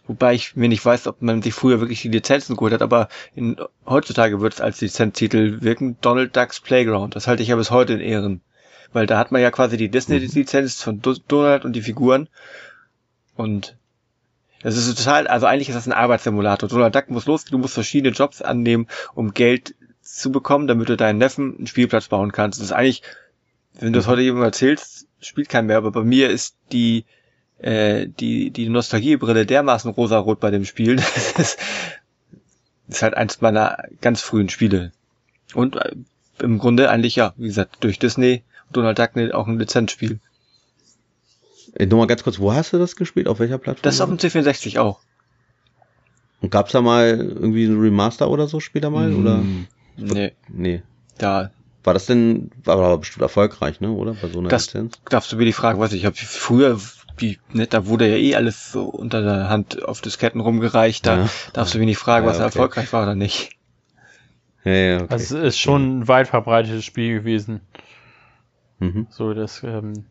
wobei 0.06 0.34
ich 0.34 0.56
mir 0.56 0.68
nicht 0.68 0.84
weiß, 0.84 1.06
ob 1.06 1.20
man 1.22 1.42
sich 1.42 1.54
früher 1.54 1.80
wirklich 1.80 2.02
die 2.02 2.08
Lizenzen 2.08 2.56
geholt 2.56 2.72
hat, 2.72 2.82
aber 2.82 3.08
in, 3.34 3.56
heutzutage 3.86 4.40
wird 4.40 4.54
es 4.54 4.60
als 4.60 4.80
Lizenztitel 4.80 5.60
wirken, 5.60 5.96
Donald 6.00 6.34
Ducks 6.36 6.60
Playground. 6.60 7.16
Das 7.16 7.26
halte 7.26 7.42
ich 7.42 7.48
ja 7.48 7.56
bis 7.56 7.70
heute 7.70 7.94
in 7.94 8.00
Ehren. 8.00 8.40
Weil 8.92 9.06
da 9.06 9.18
hat 9.18 9.32
man 9.32 9.42
ja 9.42 9.50
quasi 9.50 9.76
die 9.76 9.90
Disney-Lizenz 9.90 10.82
von 10.82 11.02
Do 11.02 11.14
Donald 11.28 11.66
und 11.66 11.74
die 11.74 11.82
Figuren. 11.82 12.28
Und 13.36 13.76
das 14.62 14.76
ist 14.76 14.96
total, 14.96 15.26
also 15.26 15.46
eigentlich 15.46 15.68
ist 15.68 15.74
das 15.76 15.86
ein 15.86 15.92
Arbeitssimulator. 15.92 16.68
Donald 16.68 16.94
Duck 16.94 17.10
muss 17.10 17.26
los, 17.26 17.44
du 17.44 17.58
musst 17.58 17.74
verschiedene 17.74 18.14
Jobs 18.14 18.40
annehmen, 18.42 18.88
um 19.14 19.34
Geld 19.34 19.74
zu 20.14 20.32
bekommen, 20.32 20.66
damit 20.66 20.88
du 20.88 20.96
deinen 20.96 21.18
Neffen 21.18 21.56
einen 21.56 21.66
Spielplatz 21.66 22.08
bauen 22.08 22.32
kannst. 22.32 22.58
Das 22.58 22.66
ist 22.66 22.72
eigentlich, 22.72 23.02
wenn 23.78 23.92
du 23.92 23.98
das 23.98 24.06
heute 24.06 24.22
jemandem 24.22 24.46
erzählst, 24.46 25.06
spielt 25.20 25.48
kein 25.48 25.66
mehr, 25.66 25.76
aber 25.76 25.92
bei 25.92 26.02
mir 26.02 26.30
ist 26.30 26.56
die, 26.72 27.04
äh, 27.58 28.06
die, 28.08 28.50
die 28.50 28.68
Nostalgiebrille 28.68 29.46
dermaßen 29.46 29.90
rosarot 29.90 30.40
bei 30.40 30.50
dem 30.50 30.64
Spiel. 30.64 30.96
Das 31.36 31.38
ist, 31.38 31.58
ist 32.88 33.02
halt 33.02 33.14
eins 33.14 33.40
meiner 33.42 33.84
ganz 34.00 34.22
frühen 34.22 34.48
Spiele. 34.48 34.92
Und 35.54 35.76
äh, 35.76 35.94
im 36.40 36.58
Grunde 36.58 36.90
eigentlich, 36.90 37.16
ja, 37.16 37.34
wie 37.36 37.48
gesagt, 37.48 37.76
durch 37.80 37.98
Disney, 37.98 38.42
Donald 38.72 38.98
Duck 38.98 39.10
auch 39.34 39.46
ein 39.46 39.58
Lizenzspiel. 39.58 40.20
Ey, 41.74 41.86
nur 41.86 41.98
mal 41.98 42.06
ganz 42.06 42.22
kurz, 42.22 42.38
wo 42.38 42.52
hast 42.52 42.72
du 42.72 42.78
das 42.78 42.96
gespielt? 42.96 43.28
Auf 43.28 43.40
welcher 43.40 43.58
Plattform? 43.58 43.82
Das 43.82 43.94
ist 43.94 44.00
auf 44.00 44.08
dem 44.08 44.18
C64 44.18 44.78
auch. 44.78 45.00
Und 46.40 46.50
gab's 46.50 46.72
da 46.72 46.80
mal 46.80 47.18
irgendwie 47.18 47.64
ein 47.66 47.78
Remaster 47.78 48.30
oder 48.30 48.46
so 48.46 48.60
später 48.60 48.90
mal? 48.90 49.12
Oder? 49.12 49.42
Nee, 49.98 50.32
Nee. 50.48 50.82
da 51.18 51.50
War 51.84 51.94
das 51.94 52.06
denn, 52.06 52.50
war 52.64 52.76
aber 52.76 52.98
bestimmt 52.98 53.22
erfolgreich, 53.22 53.80
ne? 53.80 53.90
Oder? 53.90 54.14
Bei 54.14 54.28
so 54.28 54.38
einer 54.40 54.48
Das- 54.48 54.66
Lizenz? 54.66 55.00
darfst 55.08 55.32
du 55.32 55.36
mir 55.36 55.44
die 55.44 55.52
Frage, 55.52 55.78
was 55.80 55.92
ich 55.92 56.04
habe 56.04 56.16
früher, 56.16 56.78
die, 57.20 57.38
ne, 57.52 57.66
da 57.66 57.86
wurde 57.86 58.08
ja 58.08 58.16
eh 58.16 58.34
alles 58.36 58.70
so 58.72 58.84
unter 58.84 59.22
der 59.22 59.48
Hand 59.48 59.82
auf 59.84 60.00
Disketten 60.00 60.40
rumgereicht, 60.40 61.06
da 61.06 61.16
Ja. 61.24 61.28
darfst 61.52 61.74
du 61.74 61.78
mir 61.78 61.86
nicht 61.86 61.98
fragen, 61.98 62.24
Ja, 62.26 62.30
was 62.30 62.36
okay. 62.38 62.44
erfolgreich 62.46 62.92
war 62.92 63.02
oder 63.02 63.14
nicht. 63.14 63.52
Ja, 64.64 64.72
ja, 64.72 64.96
okay. 65.02 65.06
Also 65.14 65.38
es 65.38 65.44
ist 65.54 65.58
schon 65.60 66.00
ein 66.00 66.08
weit 66.08 66.28
verbreitetes 66.28 66.84
Spiel 66.84 67.14
gewesen. 67.18 67.60
mhm. 68.78 69.06
So, 69.10 69.34
das, 69.34 69.62
ähm, 69.62 70.04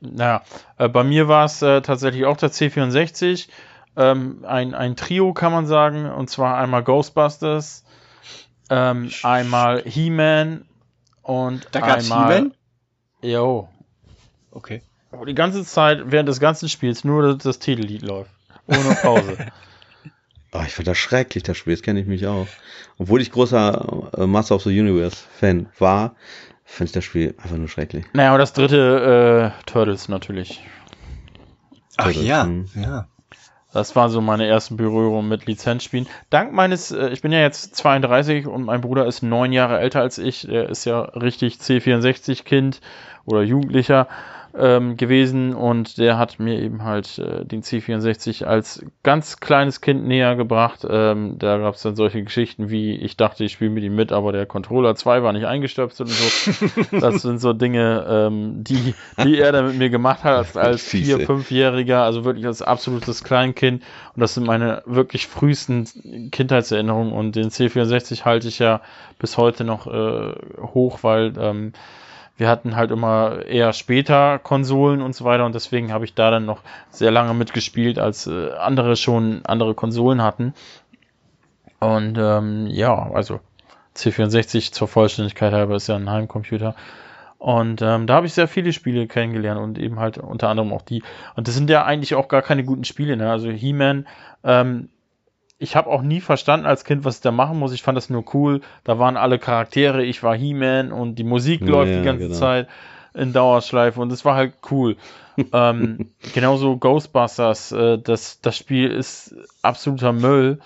Naja, 0.00 0.42
äh, 0.78 0.88
bei 0.88 1.04
mir 1.04 1.28
war 1.28 1.44
es 1.44 1.62
äh, 1.62 1.80
tatsächlich 1.80 2.24
auch 2.26 2.36
der 2.36 2.50
C64. 2.50 3.48
Ähm, 3.96 4.44
ein, 4.46 4.74
ein 4.74 4.96
Trio 4.96 5.32
kann 5.32 5.52
man 5.52 5.66
sagen, 5.66 6.10
und 6.10 6.28
zwar 6.28 6.56
einmal 6.58 6.82
Ghostbusters, 6.82 7.84
ähm, 8.70 9.10
einmal 9.22 9.82
He-Man 9.84 10.64
und 11.22 11.66
Da 11.72 11.80
gab's 11.80 12.10
einmal. 12.10 12.34
He-Man? 12.34 12.54
Jo. 13.22 13.68
Okay. 14.50 14.82
Wo 15.10 15.24
die 15.24 15.34
ganze 15.34 15.64
Zeit 15.64 16.00
während 16.06 16.28
des 16.28 16.40
ganzen 16.40 16.68
Spiels 16.68 17.04
nur 17.04 17.22
das, 17.22 17.38
das 17.38 17.58
Titellied 17.58 18.02
läuft. 18.02 18.30
Ohne 18.66 18.96
Pause. 19.00 19.36
Oh, 20.52 20.62
ich 20.66 20.74
fand 20.74 20.88
das 20.88 20.98
schrecklich, 20.98 21.42
das 21.42 21.56
Spiel, 21.56 21.74
das 21.74 21.82
kenne 21.82 22.00
ich 22.00 22.06
mich 22.06 22.26
auch. 22.26 22.46
Obwohl 22.98 23.20
ich 23.20 23.30
großer 23.30 24.10
äh, 24.16 24.26
Master 24.26 24.56
of 24.56 24.62
the 24.62 24.78
Universe 24.78 25.16
Fan 25.38 25.68
war, 25.78 26.14
fand 26.64 26.88
ich 26.90 26.92
das 26.92 27.04
Spiel 27.04 27.34
einfach 27.42 27.56
nur 27.56 27.68
schrecklich. 27.68 28.06
naja, 28.14 28.32
und 28.32 28.38
das 28.38 28.52
dritte 28.52 29.52
äh, 29.60 29.64
Turtles 29.66 30.08
natürlich. 30.08 30.60
Ach 31.96 32.04
Turtles, 32.04 32.24
ja, 32.24 32.44
hm. 32.44 32.66
ja. 32.74 33.08
Das 33.72 33.96
war 33.96 34.10
so 34.10 34.20
meine 34.20 34.46
ersten 34.46 34.76
Berührungen 34.76 35.28
mit 35.28 35.46
Lizenzspielen. 35.46 36.06
Dank 36.30 36.52
meines, 36.52 36.90
äh, 36.90 37.08
ich 37.08 37.22
bin 37.22 37.32
ja 37.32 37.40
jetzt 37.40 37.74
32 37.76 38.46
und 38.46 38.64
mein 38.64 38.82
Bruder 38.82 39.06
ist 39.06 39.22
neun 39.22 39.52
Jahre 39.52 39.78
älter 39.78 40.00
als 40.00 40.18
ich. 40.18 40.48
Er 40.48 40.68
ist 40.68 40.84
ja 40.84 41.00
richtig 41.00 41.56
C64-Kind 41.56 42.80
oder 43.24 43.42
Jugendlicher 43.42 44.08
ähm, 44.54 44.96
gewesen 44.98 45.54
und 45.54 45.96
der 45.96 46.18
hat 46.18 46.38
mir 46.38 46.60
eben 46.60 46.84
halt 46.84 47.18
äh, 47.18 47.44
den 47.44 47.62
C64 47.62 48.44
als 48.44 48.84
ganz 49.02 49.40
kleines 49.40 49.80
Kind 49.80 50.06
näher 50.06 50.36
gebracht. 50.36 50.86
Ähm, 50.88 51.38
da 51.38 51.56
gab 51.56 51.74
es 51.74 51.82
dann 51.82 51.96
solche 51.96 52.22
Geschichten 52.22 52.68
wie, 52.68 52.94
ich 52.96 53.16
dachte, 53.16 53.44
ich 53.44 53.52
spiele 53.52 53.70
mit 53.70 53.82
ihm 53.82 53.94
mit, 53.94 54.12
aber 54.12 54.32
der 54.32 54.44
Controller 54.44 54.94
2 54.94 55.22
war 55.22 55.32
nicht 55.32 55.46
eingestöpselt 55.46 56.10
und 56.10 56.16
so. 56.16 57.00
Das 57.00 57.22
sind 57.22 57.40
so 57.40 57.52
Dinge, 57.52 58.04
ähm, 58.08 58.64
die, 58.64 58.94
die 59.24 59.38
er 59.38 59.52
dann 59.52 59.68
mit 59.68 59.78
mir 59.78 59.90
gemacht 59.90 60.24
hat 60.24 60.56
als, 60.56 60.82
vier, 60.82 61.20
fünfjähriger, 61.20 62.02
also 62.02 62.24
wirklich 62.24 62.46
als 62.46 62.60
absolutes 62.60 63.24
Kleinkind. 63.24 63.82
Und 64.14 64.20
das 64.20 64.34
sind 64.34 64.46
meine 64.46 64.82
wirklich 64.84 65.26
frühesten 65.26 66.30
Kindheitserinnerungen. 66.30 67.12
Und 67.12 67.36
den 67.36 67.48
C64 67.48 68.24
halte 68.24 68.48
ich 68.48 68.58
ja 68.58 68.82
bis 69.18 69.38
heute 69.38 69.64
noch 69.64 69.86
äh, 69.86 70.34
hoch, 70.74 70.98
weil 71.02 71.32
ähm, 71.38 71.72
wir 72.42 72.48
hatten 72.48 72.74
halt 72.74 72.90
immer 72.90 73.46
eher 73.46 73.72
später 73.72 74.40
Konsolen 74.40 75.00
und 75.00 75.14
so 75.14 75.24
weiter 75.24 75.46
und 75.46 75.54
deswegen 75.54 75.92
habe 75.92 76.04
ich 76.04 76.14
da 76.14 76.32
dann 76.32 76.44
noch 76.44 76.62
sehr 76.90 77.12
lange 77.12 77.34
mitgespielt, 77.34 78.00
als 78.00 78.26
äh, 78.26 78.50
andere 78.50 78.96
schon 78.96 79.42
andere 79.44 79.74
Konsolen 79.74 80.22
hatten. 80.22 80.52
Und 81.78 82.18
ähm, 82.18 82.66
ja, 82.66 83.12
also 83.12 83.38
C64 83.94 84.72
zur 84.72 84.88
Vollständigkeit 84.88 85.52
halber 85.52 85.76
ist 85.76 85.86
ja 85.86 85.94
ein 85.94 86.10
Heimcomputer. 86.10 86.74
Und 87.38 87.80
ähm, 87.80 88.08
da 88.08 88.14
habe 88.14 88.26
ich 88.26 88.34
sehr 88.34 88.48
viele 88.48 88.72
Spiele 88.72 89.06
kennengelernt 89.06 89.60
und 89.60 89.78
eben 89.78 90.00
halt 90.00 90.18
unter 90.18 90.48
anderem 90.48 90.72
auch 90.72 90.82
die. 90.82 91.04
Und 91.36 91.46
das 91.46 91.54
sind 91.54 91.70
ja 91.70 91.84
eigentlich 91.84 92.16
auch 92.16 92.26
gar 92.26 92.42
keine 92.42 92.64
guten 92.64 92.82
Spiele. 92.82 93.16
Ne? 93.16 93.30
Also 93.30 93.50
He-Man, 93.50 94.08
ähm, 94.42 94.88
ich 95.62 95.76
habe 95.76 95.88
auch 95.88 96.02
nie 96.02 96.20
verstanden 96.20 96.66
als 96.66 96.84
Kind, 96.84 97.04
was 97.04 97.16
ich 97.16 97.20
da 97.22 97.30
machen 97.30 97.58
muss. 97.58 97.72
Ich 97.72 97.82
fand 97.82 97.96
das 97.96 98.10
nur 98.10 98.24
cool. 98.34 98.62
Da 98.82 98.98
waren 98.98 99.16
alle 99.16 99.38
Charaktere, 99.38 100.04
ich 100.04 100.22
war 100.22 100.34
He-Man 100.34 100.90
und 100.90 101.14
die 101.14 101.24
Musik 101.24 101.60
läuft 101.60 101.92
ja, 101.92 101.98
die 101.98 102.04
ganze 102.04 102.26
genau. 102.26 102.38
Zeit 102.38 102.68
in 103.14 103.32
Dauerschleife 103.32 104.00
und 104.00 104.10
es 104.10 104.24
war 104.24 104.34
halt 104.34 104.54
cool. 104.70 104.96
ähm, 105.52 106.10
genauso 106.34 106.76
Ghostbusters, 106.76 107.70
äh, 107.72 107.98
das, 107.98 108.40
das 108.40 108.56
Spiel 108.56 108.90
ist 108.90 109.36
absoluter 109.62 110.12
Müll. 110.12 110.58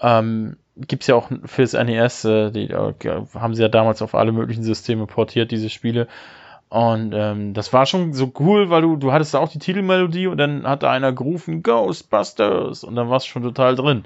Ähm, 0.00 0.56
gibt's 0.76 1.06
ja 1.06 1.16
auch 1.16 1.28
fürs 1.44 1.74
NES, 1.74 2.24
äh, 2.24 2.50
die 2.50 2.70
äh, 2.70 2.94
haben 3.34 3.54
sie 3.54 3.62
ja 3.62 3.68
damals 3.68 4.00
auf 4.00 4.14
alle 4.14 4.32
möglichen 4.32 4.62
Systeme 4.62 5.06
portiert, 5.06 5.50
diese 5.50 5.68
Spiele. 5.68 6.08
Und 6.70 7.12
ähm, 7.14 7.52
das 7.52 7.72
war 7.72 7.84
schon 7.84 8.14
so 8.14 8.32
cool, 8.38 8.70
weil 8.70 8.82
du, 8.82 8.96
du 8.96 9.12
hattest 9.12 9.34
da 9.34 9.40
auch 9.40 9.50
die 9.50 9.58
Titelmelodie 9.58 10.28
und 10.28 10.38
dann 10.38 10.66
hat 10.66 10.82
da 10.82 10.90
einer 10.90 11.12
gerufen, 11.12 11.62
Ghostbusters! 11.62 12.84
Und 12.84 12.94
dann 12.94 13.10
warst 13.10 13.26
du 13.26 13.30
schon 13.30 13.42
total 13.42 13.74
drin. 13.74 14.04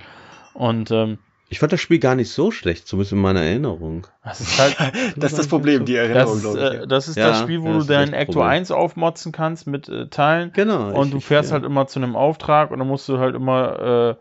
Und 0.55 0.91
ähm, 0.91 1.19
Ich 1.51 1.59
fand 1.59 1.73
das 1.73 1.81
Spiel 1.81 1.99
gar 1.99 2.15
nicht 2.15 2.31
so 2.31 2.51
schlecht, 2.51 2.87
zumindest 2.89 3.13
in 3.13 3.19
meiner 3.19 3.43
Erinnerung. 3.43 4.07
das 4.25 4.41
ist 4.41 4.59
halt, 4.59 4.77
Das 5.17 5.33
ist 5.33 5.39
das 5.39 5.49
Problem, 5.49 5.85
die 5.85 5.95
das, 5.95 6.03
Erinnerung, 6.09 6.41
glaube 6.41 6.59
ich. 6.77 6.83
äh, 6.83 6.87
das 6.87 7.09
ist 7.09 7.17
Ja, 7.17 7.29
das 7.29 7.41
Spiel, 7.41 7.61
wo 7.63 7.67
ja, 7.67 7.73
du 7.73 7.79
das 7.79 7.87
deinen 7.89 8.13
das 8.13 8.21
Ecto 8.23 8.33
Problem. 8.35 8.49
1 8.51 8.71
aufmotzen 8.71 9.33
kannst 9.33 9.67
mit 9.67 9.89
äh, 9.89 10.07
Teilen. 10.09 10.53
Genau. 10.55 10.91
Und 10.93 11.07
ich- 11.07 11.11
du 11.13 11.19
ich- 11.19 11.25
fährst 11.27 11.51
ja. 11.51 11.55
halt 11.55 11.65
immer 11.65 11.87
zu 11.87 11.99
einem 11.99 12.17
Auftrag 12.17 12.71
und 12.71 12.79
dann 12.79 12.89
musst 12.89 13.09
du 13.09 13.19
halt 13.19 13.35
immer, 13.35 14.17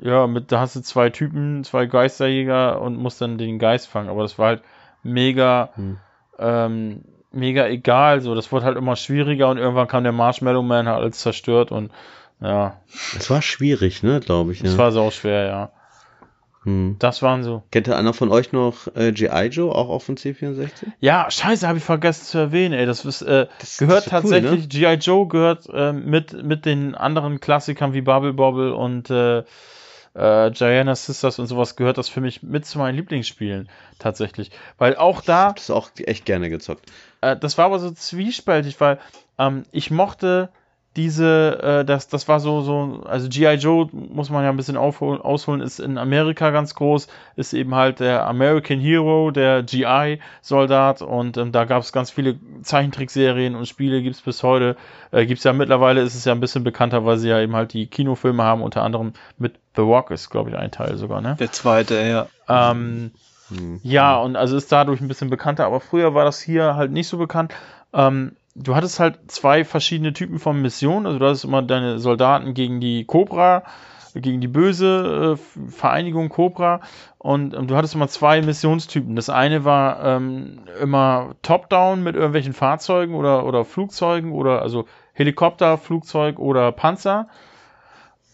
äh, 0.00 0.06
ja, 0.06 0.26
mit, 0.26 0.50
da 0.52 0.60
hast 0.60 0.76
du 0.76 0.80
zwei 0.80 1.10
Typen, 1.10 1.64
zwei 1.64 1.86
Geisterjäger 1.86 2.80
und 2.80 2.96
musst 2.96 3.20
dann 3.20 3.38
den 3.38 3.58
Geist 3.58 3.88
fangen. 3.88 4.08
Aber 4.08 4.22
das 4.22 4.38
war 4.38 4.46
halt 4.48 4.62
mega, 5.02 5.70
Hm. 5.74 5.98
ähm, 6.38 7.04
mega 7.30 7.66
egal. 7.66 8.20
So, 8.20 8.34
das 8.34 8.50
wurde 8.52 8.64
halt 8.64 8.76
immer 8.76 8.96
schwieriger 8.96 9.48
und 9.48 9.58
irgendwann 9.58 9.88
kam 9.88 10.02
der 10.02 10.12
Marshmallow 10.12 10.62
Man, 10.62 10.86
hat 10.88 10.96
alles 10.96 11.18
zerstört 11.18 11.70
und 11.72 11.90
ja, 12.42 12.80
Es 13.16 13.30
war 13.30 13.40
schwierig, 13.42 14.02
ne, 14.02 14.20
glaube 14.20 14.52
ich. 14.52 14.60
das 14.62 14.72
Ne? 14.72 14.78
war 14.78 14.92
so 14.92 15.10
schwer, 15.10 15.46
ja. 15.46 15.70
Hm. 16.64 16.94
Das 17.00 17.22
waren 17.22 17.42
so. 17.42 17.64
Kennt 17.72 17.88
einer 17.88 18.12
von 18.14 18.30
euch 18.30 18.52
noch 18.52 18.86
äh, 18.94 19.10
G.I. 19.10 19.46
Joe, 19.46 19.74
auch 19.74 19.88
auf 19.88 20.06
dem 20.06 20.14
C64? 20.14 20.70
Ja, 21.00 21.28
scheiße, 21.28 21.66
habe 21.66 21.78
ich 21.78 21.84
vergessen 21.84 22.24
zu 22.24 22.38
erwähnen, 22.38 22.72
ey. 22.74 22.86
Das 22.86 23.04
ist, 23.04 23.22
äh, 23.22 23.48
Das- 23.58 23.78
gehört 23.78 24.06
das 24.06 24.12
war 24.12 24.24
cool, 24.24 24.30
ne? 24.30 24.40
tatsächlich, 24.42 24.68
G.I. 24.68 24.94
Joe 24.94 25.26
gehört 25.26 25.68
äh, 25.72 25.92
mit, 25.92 26.40
mit 26.44 26.64
den 26.64 26.94
anderen 26.94 27.40
Klassikern 27.40 27.94
wie 27.94 28.00
Bubble 28.02 28.32
Bobble 28.32 28.74
und 28.76 29.10
äh, 29.10 29.38
äh, 30.14 30.50
Gianna 30.52 30.94
Sisters 30.94 31.40
und 31.40 31.46
sowas 31.48 31.74
gehört 31.74 31.98
das 31.98 32.08
für 32.08 32.20
mich 32.20 32.44
mit 32.44 32.64
zu 32.64 32.78
meinen 32.78 32.94
Lieblingsspielen 32.94 33.68
tatsächlich. 33.98 34.52
Weil 34.78 34.94
auch 34.96 35.20
da, 35.20 35.52
Das 35.54 35.64
ist 35.64 35.70
auch 35.70 35.90
echt 35.96 36.26
gerne 36.26 36.48
gezockt. 36.48 36.84
äh, 37.22 37.36
das 37.36 37.58
war 37.58 37.64
aber 37.64 37.80
so 37.80 37.90
zwiespältig, 37.90 38.80
weil 38.80 39.00
ähm, 39.38 39.64
ich 39.72 39.90
mochte 39.90 40.50
diese, 40.96 41.58
äh, 41.62 41.84
das, 41.84 42.08
das 42.08 42.28
war 42.28 42.38
so, 42.38 42.60
so, 42.60 43.02
also 43.06 43.28
G.I. 43.28 43.54
Joe 43.54 43.88
muss 43.92 44.28
man 44.28 44.44
ja 44.44 44.50
ein 44.50 44.56
bisschen 44.56 44.76
aufholen, 44.76 45.20
ausholen, 45.20 45.60
ist 45.60 45.80
in 45.80 45.96
Amerika 45.96 46.50
ganz 46.50 46.74
groß, 46.74 47.08
ist 47.36 47.54
eben 47.54 47.74
halt 47.74 48.00
der 48.00 48.26
American 48.26 48.78
Hero, 48.78 49.30
der 49.30 49.62
GI-Soldat 49.62 51.00
und 51.00 51.36
ähm, 51.38 51.50
da 51.52 51.64
gab 51.64 51.82
es 51.82 51.92
ganz 51.92 52.10
viele 52.10 52.36
Zeichentrickserien 52.62 53.54
und 53.54 53.66
Spiele 53.66 54.02
gibt's 54.02 54.20
bis 54.20 54.42
heute. 54.42 54.76
Äh, 55.12 55.24
gibt's 55.24 55.44
ja 55.44 55.52
mittlerweile, 55.52 56.02
ist 56.02 56.14
es 56.14 56.26
ja 56.26 56.32
ein 56.32 56.40
bisschen 56.40 56.64
bekannter, 56.64 57.06
weil 57.06 57.16
sie 57.16 57.30
ja 57.30 57.40
eben 57.40 57.56
halt 57.56 57.72
die 57.72 57.86
Kinofilme 57.86 58.42
haben, 58.42 58.60
unter 58.62 58.82
anderem 58.82 59.14
mit 59.38 59.54
The 59.76 59.82
Rock 59.82 60.10
ist, 60.10 60.28
glaube 60.28 60.50
ich, 60.50 60.56
ein 60.56 60.70
Teil 60.70 60.98
sogar, 60.98 61.22
ne? 61.22 61.36
Der 61.38 61.52
zweite, 61.52 61.94
ja. 62.02 62.26
Ähm, 62.48 63.12
Hm. 63.48 63.80
ja, 63.82 64.16
und 64.16 64.36
also 64.36 64.56
ist 64.56 64.72
dadurch 64.72 65.00
ein 65.00 65.08
bisschen 65.08 65.30
bekannter, 65.30 65.66
aber 65.66 65.80
früher 65.80 66.14
war 66.14 66.24
das 66.24 66.40
hier 66.40 66.76
halt 66.76 66.92
nicht 66.92 67.08
so 67.08 67.18
bekannt. 67.18 67.52
Ähm, 67.92 68.36
du 68.54 68.74
hattest 68.74 69.00
halt 69.00 69.30
zwei 69.30 69.64
verschiedene 69.64 70.12
Typen 70.12 70.38
von 70.38 70.60
Missionen. 70.60 71.06
Also 71.06 71.18
du 71.18 71.26
hattest 71.26 71.44
immer 71.44 71.62
deine 71.62 71.98
Soldaten 71.98 72.54
gegen 72.54 72.80
die 72.80 73.04
Cobra, 73.04 73.62
gegen 74.14 74.40
die 74.40 74.48
böse 74.48 75.36
äh, 75.38 75.70
Vereinigung 75.70 76.28
Cobra. 76.28 76.80
Und 77.18 77.54
ähm, 77.54 77.66
du 77.66 77.76
hattest 77.76 77.94
immer 77.94 78.08
zwei 78.08 78.42
Missionstypen. 78.42 79.16
Das 79.16 79.30
eine 79.30 79.64
war 79.64 80.04
ähm, 80.04 80.60
immer 80.80 81.34
Top-Down 81.42 82.02
mit 82.02 82.14
irgendwelchen 82.14 82.52
Fahrzeugen 82.52 83.14
oder, 83.14 83.46
oder 83.46 83.64
Flugzeugen 83.64 84.32
oder 84.32 84.62
also 84.62 84.86
Helikopter, 85.14 85.78
Flugzeug 85.78 86.38
oder 86.38 86.72
Panzer. 86.72 87.28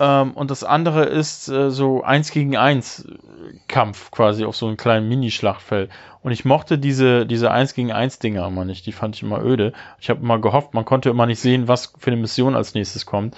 Ähm, 0.01 0.33
und 0.33 0.51
das 0.51 0.65
andere 0.65 1.05
ist 1.05 1.49
äh, 1.49 1.71
so 1.71 2.03
eins 2.03 2.31
gegen 2.31 2.57
eins 2.57 3.05
äh, 3.05 3.59
Kampf 3.67 4.11
quasi 4.11 4.45
auf 4.45 4.57
so 4.57 4.67
einem 4.67 4.77
kleinen 4.77 5.09
Minischlachtfeld. 5.09 5.91
Und 6.23 6.33
ich 6.33 6.45
mochte 6.45 6.79
diese, 6.79 7.27
diese 7.27 7.51
eins 7.51 7.75
gegen 7.75 7.93
eins 7.93 8.19
Dinger 8.19 8.47
immer 8.47 8.65
nicht. 8.65 8.87
Die 8.87 8.93
fand 8.93 9.17
ich 9.17 9.23
immer 9.23 9.43
öde. 9.43 9.73
Ich 10.01 10.11
habe 10.11 10.21
immer 10.21 10.39
gehofft, 10.39 10.75
man 10.75 10.85
konnte 10.85 11.11
immer 11.11 11.27
nicht 11.27 11.41
sehen, 11.41 11.69
was 11.69 11.93
für 11.99 12.11
eine 12.11 12.21
Mission 12.21 12.55
als 12.55 12.75
nächstes 12.75 13.07
kommt. 13.07 13.37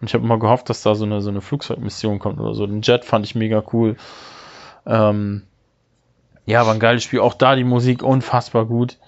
Und 0.00 0.08
ich 0.08 0.14
habe 0.14 0.24
immer 0.24 0.38
gehofft, 0.38 0.68
dass 0.68 0.82
da 0.82 0.94
so 0.94 1.04
eine, 1.04 1.20
so 1.20 1.30
eine 1.30 1.40
Flugzeugmission 1.40 2.18
kommt 2.18 2.40
oder 2.40 2.54
so. 2.54 2.66
Den 2.66 2.82
Jet 2.82 3.04
fand 3.04 3.24
ich 3.24 3.34
mega 3.34 3.62
cool. 3.72 3.96
Ähm, 4.84 5.42
ja, 6.44 6.66
war 6.66 6.74
ein 6.74 6.80
geiles 6.80 7.04
Spiel. 7.04 7.20
Auch 7.20 7.34
da 7.34 7.54
die 7.54 7.64
Musik 7.64 8.02
unfassbar 8.02 8.66
gut. 8.66 8.98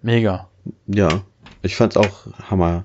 Mega. 0.00 0.48
Ja, 0.86 1.08
ich 1.60 1.76
fand's 1.76 1.96
auch 1.96 2.26
Hammer. 2.50 2.84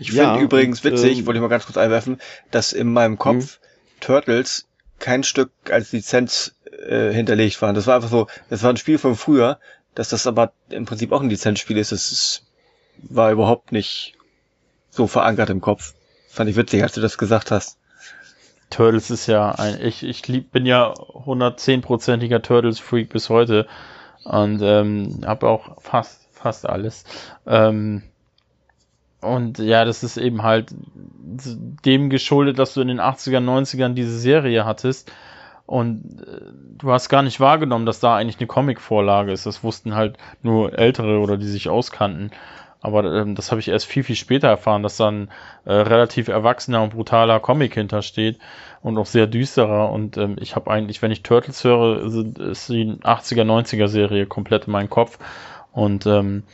Ich 0.00 0.12
Ja, 0.12 0.32
finde 0.32 0.44
übrigens 0.46 0.84
und, 0.84 0.92
witzig, 0.92 1.18
ähm, 1.18 1.26
wollte 1.26 1.38
ich 1.38 1.42
mal 1.42 1.48
ganz 1.48 1.66
kurz 1.66 1.76
einwerfen, 1.76 2.18
dass 2.50 2.72
in 2.72 2.92
meinem 2.92 3.18
Kopf 3.18 3.58
Turtles 4.00 4.66
kein 4.98 5.22
Stück 5.24 5.50
als 5.70 5.92
Lizenz 5.92 6.54
äh, 6.86 7.12
hinterlegt 7.12 7.60
war. 7.60 7.72
Das 7.72 7.86
war 7.86 7.96
einfach 7.96 8.08
so, 8.08 8.26
das 8.48 8.62
war 8.62 8.70
ein 8.70 8.76
Spiel 8.78 8.98
von 8.98 9.14
früher, 9.14 9.58
dass 9.94 10.08
das 10.08 10.26
aber 10.26 10.52
im 10.70 10.86
Prinzip 10.86 11.12
auch 11.12 11.20
ein 11.20 11.28
Lizenzspiel 11.28 11.76
ist, 11.76 11.92
das 11.92 12.10
ist, 12.10 12.46
war 13.02 13.30
überhaupt 13.30 13.72
nicht 13.72 14.14
so 14.90 15.06
verankert 15.06 15.50
im 15.50 15.60
Kopf. 15.60 15.94
Fand 16.28 16.48
ich 16.48 16.56
witzig, 16.56 16.82
als 16.82 16.92
du 16.92 17.00
das 17.00 17.18
gesagt 17.18 17.50
hast. 17.50 17.76
Turtles 18.70 19.10
ist 19.10 19.26
ja 19.26 19.50
ein, 19.50 19.80
ich, 19.82 20.02
ich 20.02 20.26
lieb, 20.28 20.52
bin 20.52 20.64
ja 20.64 20.92
110%iger 20.92 22.40
Turtles-Freak 22.40 23.10
bis 23.10 23.28
heute 23.28 23.66
und 24.24 24.62
ähm, 24.62 25.22
habe 25.26 25.48
auch 25.48 25.82
fast, 25.82 26.28
fast 26.32 26.66
alles. 26.66 27.04
Ähm, 27.46 28.02
und 29.20 29.58
ja, 29.58 29.84
das 29.84 30.02
ist 30.02 30.16
eben 30.16 30.42
halt 30.42 30.74
dem 31.84 32.10
geschuldet, 32.10 32.58
dass 32.58 32.74
du 32.74 32.80
in 32.80 32.88
den 32.88 33.00
80er, 33.00 33.38
90ern 33.38 33.94
diese 33.94 34.18
Serie 34.18 34.64
hattest 34.64 35.12
Und 35.66 36.22
äh, 36.26 36.40
du 36.78 36.92
hast 36.92 37.08
gar 37.08 37.22
nicht 37.22 37.40
wahrgenommen, 37.40 37.86
dass 37.86 38.00
da 38.00 38.16
eigentlich 38.16 38.38
eine 38.38 38.48
Comic-Vorlage 38.48 39.32
ist. 39.32 39.46
Das 39.46 39.62
wussten 39.64 39.94
halt 39.94 40.18
nur 40.42 40.78
Ältere 40.78 41.20
oder 41.20 41.36
die 41.38 41.46
sich 41.46 41.68
auskannten. 41.68 42.32
Aber 42.80 43.04
ähm, 43.04 43.34
das 43.36 43.50
habe 43.52 43.60
ich 43.60 43.68
erst 43.68 43.86
viel, 43.86 44.04
viel 44.04 44.16
später 44.16 44.48
erfahren, 44.48 44.82
dass 44.82 44.96
dann 44.96 45.30
äh, 45.66 45.72
relativ 45.72 46.28
erwachsener 46.28 46.82
und 46.82 46.94
brutaler 46.94 47.40
Comic 47.40 47.74
hintersteht 47.74 48.38
und 48.82 48.98
auch 48.98 49.06
sehr 49.06 49.26
düsterer. 49.28 49.92
Und 49.92 50.16
ähm, 50.16 50.36
ich 50.40 50.56
habe 50.56 50.70
eigentlich, 50.70 51.02
wenn 51.02 51.12
ich 51.12 51.22
Turtles 51.22 51.62
höre, 51.64 52.02
ist 52.40 52.68
die 52.68 52.94
80er, 53.02 53.44
90er 53.44 53.88
Serie 53.88 54.26
komplett 54.26 54.66
in 54.66 54.72
meinem 54.72 54.90
Kopf. 54.90 55.18
Und 55.72 56.06
ähm, 56.06 56.44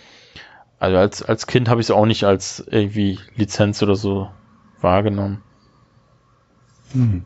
also 0.78 0.96
als, 0.96 1.22
als 1.22 1.46
Kind 1.46 1.68
habe 1.68 1.80
ich 1.80 1.86
es 1.86 1.90
auch 1.90 2.06
nicht 2.06 2.24
als 2.24 2.64
irgendwie 2.70 3.18
Lizenz 3.34 3.82
oder 3.82 3.96
so 3.96 4.30
wahrgenommen. 4.80 5.42
Hm. 6.92 7.24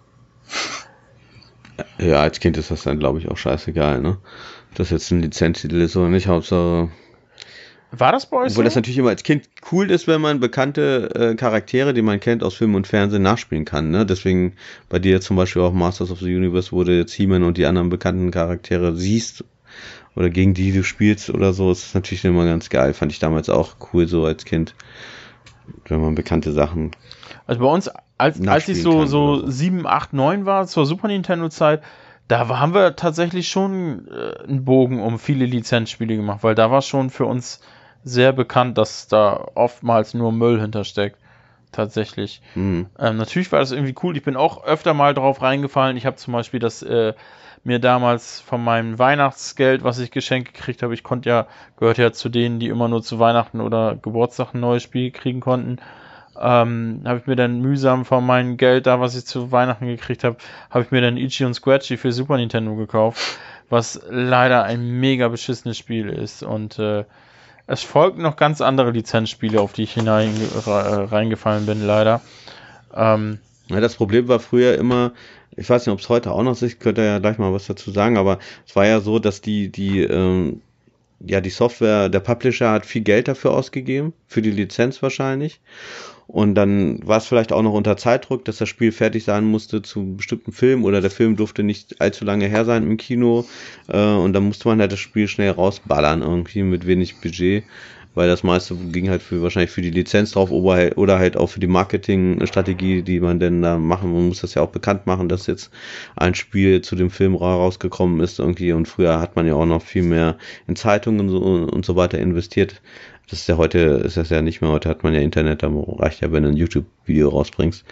Ja, 1.99 2.21
als 2.21 2.41
Kind 2.41 2.57
ist 2.57 2.71
das 2.71 2.83
dann, 2.83 2.99
glaube 2.99 3.19
ich, 3.19 3.29
auch 3.29 3.37
scheißegal, 3.37 4.01
ne? 4.01 4.19
Das 4.75 4.91
jetzt 4.91 5.11
ein 5.11 5.23
Lizenztitel 5.23 5.81
ist 5.81 5.97
oder 5.97 6.09
nicht, 6.09 6.29
Hauptsache 6.29 6.91
war 7.93 8.13
das 8.13 8.27
bei 8.27 8.37
euch 8.37 8.51
Obwohl 8.53 8.55
so? 8.55 8.63
das 8.63 8.77
natürlich 8.77 8.99
immer 8.99 9.09
als 9.09 9.25
Kind 9.25 9.49
cool 9.73 9.91
ist, 9.91 10.07
wenn 10.07 10.21
man 10.21 10.39
bekannte 10.39 11.11
äh, 11.15 11.35
Charaktere, 11.35 11.93
die 11.93 12.03
man 12.03 12.21
kennt 12.21 12.45
aus 12.45 12.55
Film 12.55 12.77
und 12.77 12.87
Fernsehen, 12.87 13.23
nachspielen 13.23 13.65
kann. 13.65 13.91
Ne? 13.91 14.07
Deswegen 14.07 14.55
bei 14.89 15.01
dir 15.01 15.21
zum 15.21 15.37
Beispiel 15.37 15.63
auch 15.63 15.73
Masters 15.73 16.13
of 16.13 16.21
the 16.21 16.35
Universe, 16.35 16.71
wo 16.71 16.85
du 16.85 16.97
jetzt 16.97 17.13
He-Man 17.13 17.43
und 17.43 17.59
die 17.59 17.67
anderen 17.67 17.89
bekannten 17.89 18.31
Charaktere 18.31 18.95
siehst 18.95 19.45
oder 20.17 20.31
gegen 20.31 20.55
die 20.55 20.73
du 20.73 20.83
spielst 20.83 21.31
oder 21.31 21.53
so, 21.53 21.71
ist 21.71 21.95
natürlich 21.95 22.25
immer 22.25 22.45
ganz 22.45 22.69
geil. 22.69 22.95
Fand 22.95 23.13
ich 23.13 23.19
damals 23.19 23.49
auch 23.49 23.77
cool 23.93 24.09
so 24.09 24.25
als 24.25 24.45
Kind, 24.45 24.75
wenn 25.87 26.01
man 26.01 26.15
bekannte 26.15 26.53
Sachen. 26.53 26.91
Also 27.47 27.63
bei 27.63 27.69
uns, 27.69 27.91
als, 28.19 28.47
als 28.47 28.69
ich 28.69 28.83
so, 28.83 29.07
so 29.07 29.47
7, 29.49 29.87
8, 29.87 30.13
9 30.13 30.47
war, 30.47 30.67
zur 30.67 30.87
Super 30.87 31.09
Nintendo-Zeit, 31.09 31.83
da 32.29 32.49
haben 32.49 32.75
wir 32.75 32.95
tatsächlich 32.95 33.49
schon 33.49 34.07
äh, 34.09 34.45
einen 34.45 34.65
Bogen 34.65 35.01
um 35.01 35.19
viele 35.19 35.47
Lizenzspiele 35.47 36.17
gemacht, 36.17 36.41
weil 36.43 36.55
da 36.55 36.71
war 36.71 36.83
schon 36.83 37.11
für 37.11 37.27
uns 37.27 37.61
sehr 38.05 38.33
bekannt, 38.33 38.79
dass 38.79 39.09
da 39.09 39.49
oftmals 39.55 40.15
nur 40.15 40.33
Müll 40.33 40.61
hintersteckt. 40.61 41.19
Tatsächlich. 41.73 42.43
Mhm. 42.57 42.87
Ähm, 42.99 43.17
natürlich 43.17 43.53
war 43.53 43.61
das 43.61 43.71
irgendwie 43.71 43.95
cool. 44.03 44.17
Ich 44.17 44.25
bin 44.25 44.37
auch 44.37 44.65
öfter 44.65 44.93
mal 44.93 45.15
drauf 45.15 45.41
reingefallen. 45.41 45.97
Ich 45.97 46.05
habe 46.05 46.17
zum 46.17 46.33
Beispiel 46.33 46.59
das 46.59 46.83
äh, 46.83 47.15
mir 47.63 47.79
damals 47.79 48.41
von 48.41 48.63
meinem 48.65 48.99
Weihnachtsgeld, 48.99 49.85
was 49.85 49.99
ich 49.99 50.11
geschenkt 50.11 50.55
gekriegt 50.55 50.83
habe, 50.83 50.95
ich 50.95 51.03
konnte 51.03 51.29
ja, 51.29 51.47
gehört 51.79 51.99
ja 51.99 52.13
zu 52.13 52.29
denen, 52.29 52.59
die 52.59 52.69
immer 52.69 52.89
nur 52.89 53.03
zu 53.03 53.19
Weihnachten 53.19 53.61
oder 53.61 53.97
Geburtstag 53.97 54.55
ein 54.55 54.61
neues 54.61 54.83
Spiel 54.83 55.11
kriegen 55.11 55.41
konnten. 55.41 55.79
Ähm, 56.41 57.03
habe 57.05 57.19
ich 57.19 57.27
mir 57.27 57.37
dann 57.37 57.61
mühsam 57.61 58.05
von 58.07 58.25
meinem 58.25 58.57
Geld 58.57 58.87
da, 58.87 58.99
was 58.99 59.15
ich 59.15 59.27
zu 59.27 59.53
Weihnachten 59.53 59.87
gekriegt 59.87 60.25
habe, 60.25 60.37
habe 60.71 60.85
ich 60.85 60.91
mir 60.91 61.03
dann 61.03 61.19
Ichi 61.19 61.45
und 61.45 61.55
Scratchy 61.55 61.99
für 61.99 62.13
Super 62.13 62.39
Nintendo 62.39 62.77
gekauft, 62.77 63.39
was 63.69 64.01
leider 64.09 64.63
ein 64.63 65.01
mega 65.01 65.29
beschissenes 65.29 65.77
Spiel 65.77 66.09
ist 66.09 66.43
und 66.43 66.79
äh, 66.79 67.05
es 67.67 67.83
folgen 67.83 68.23
noch 68.23 68.37
ganz 68.37 68.61
andere 68.61 68.91
Lizenzspiele, 68.91 69.61
auf 69.61 69.75
die 69.75 69.83
ich 69.83 69.93
hinein 69.93 70.35
äh, 70.67 70.71
reingefallen 70.71 71.67
bin, 71.67 71.87
leider. 71.87 72.21
Ähm, 72.95 73.39
ja, 73.69 73.81
das 73.81 73.95
Problem 73.95 74.27
war 74.27 74.41
früher 74.41 74.77
immer, 74.77 75.13
ich 75.57 75.69
weiß 75.69 75.87
nicht, 75.87 75.93
ob 75.93 76.01
es 76.01 76.09
heute 76.09 76.33
auch 76.33 76.43
noch 76.43 76.53
ist, 76.53 76.63
ich 76.63 76.79
könnte 76.79 77.03
ja 77.03 77.19
gleich 77.19 77.39
mal 77.39 77.53
was 77.53 77.67
dazu 77.67 77.91
sagen, 77.91 78.17
aber 78.17 78.39
es 78.67 78.77
war 78.77 78.87
ja 78.87 79.01
so, 79.01 79.19
dass 79.19 79.41
die, 79.41 79.69
die, 79.69 80.03
ähm, 80.03 80.61
ja, 81.21 81.41
die 81.41 81.51
Software, 81.51 82.09
der 82.09 82.21
Publisher 82.21 82.71
hat 82.73 82.87
viel 82.87 83.03
Geld 83.03 83.29
dafür 83.29 83.53
ausgegeben, 83.53 84.13
für 84.27 84.43
die 84.43 84.51
Lizenz 84.51 85.03
wahrscheinlich. 85.03 85.61
Und 86.27 86.55
dann 86.55 87.05
war 87.05 87.19
es 87.19 87.27
vielleicht 87.27 87.53
auch 87.53 87.63
noch 87.63 87.73
unter 87.73 87.97
Zeitdruck, 87.97 88.45
dass 88.45 88.59
das 88.59 88.69
Spiel 88.69 88.93
fertig 88.93 89.25
sein 89.25 89.45
musste 89.45 89.83
zu 89.83 89.99
einem 89.99 90.17
bestimmten 90.17 90.53
Film 90.53 90.85
oder 90.85 91.01
der 91.01 91.11
Film 91.11 91.35
durfte 91.35 91.65
nicht 91.65 92.01
allzu 92.01 92.25
lange 92.25 92.47
her 92.47 92.65
sein 92.65 92.85
im 92.85 92.97
Kino. 92.99 93.45
Äh, 93.89 94.01
und 94.01 94.33
dann 94.33 94.45
musste 94.45 94.69
man 94.69 94.81
halt 94.81 94.93
das 94.93 95.01
Spiel 95.01 95.27
schnell 95.27 95.51
rausballern, 95.51 96.23
irgendwie 96.23 96.63
mit 96.63 96.87
wenig 96.87 97.21
Budget, 97.21 97.65
weil 98.15 98.29
das 98.29 98.43
meiste 98.43 98.75
ging 98.75 99.09
halt 99.09 99.23
für 99.23 99.43
wahrscheinlich 99.43 99.71
für 99.71 99.83
die 99.83 99.91
Lizenz 99.91 100.33
drauf 100.33 100.51
oder 100.51 101.19
halt 101.19 101.37
auch 101.37 101.47
für 101.49 101.61
die 101.61 101.67
Marketingstrategie, 101.67 103.03
die 103.03 103.21
man 103.21 103.39
denn 103.39 103.63
da 103.63 103.79
machen. 103.79 104.13
Man 104.13 104.29
muss 104.29 104.41
das 104.41 104.55
ja 104.55 104.63
auch 104.63 104.71
bekannt 104.71 105.07
machen, 105.07 105.29
dass 105.29 105.47
jetzt 105.47 105.71
ein 106.17 106.35
Spiel 106.35 106.81
zu 106.83 106.97
dem 106.97 107.11
Film 107.11 107.35
rausgekommen 107.35 108.21
ist 108.21 108.39
irgendwie. 108.39 108.73
Und 108.73 108.89
früher 108.89 109.21
hat 109.21 109.37
man 109.37 109.47
ja 109.47 109.55
auch 109.55 109.67
noch 109.67 109.83
viel 109.83 110.03
mehr 110.03 110.37
in 110.67 110.77
Zeitungen 110.77 111.21
und 111.21 111.29
so, 111.29 111.39
und 111.39 111.85
so 111.85 111.97
weiter 111.97 112.19
investiert 112.19 112.81
das 113.31 113.41
ist 113.41 113.49
ja 113.49 113.57
heute, 113.57 113.79
ist 113.79 114.17
das 114.17 114.31
ja 114.31 114.43
nicht 114.43 114.61
mehr, 114.61 114.71
heute 114.71 114.89
hat 114.89 115.05
man 115.05 115.15
ja 115.15 115.21
Internet, 115.21 115.63
da 115.63 115.71
reicht 115.73 116.21
ja, 116.21 116.33
wenn 116.33 116.43
du 116.43 116.49
ein 116.49 116.57
YouTube-Video 116.57 117.29
rausbringst. 117.29 117.85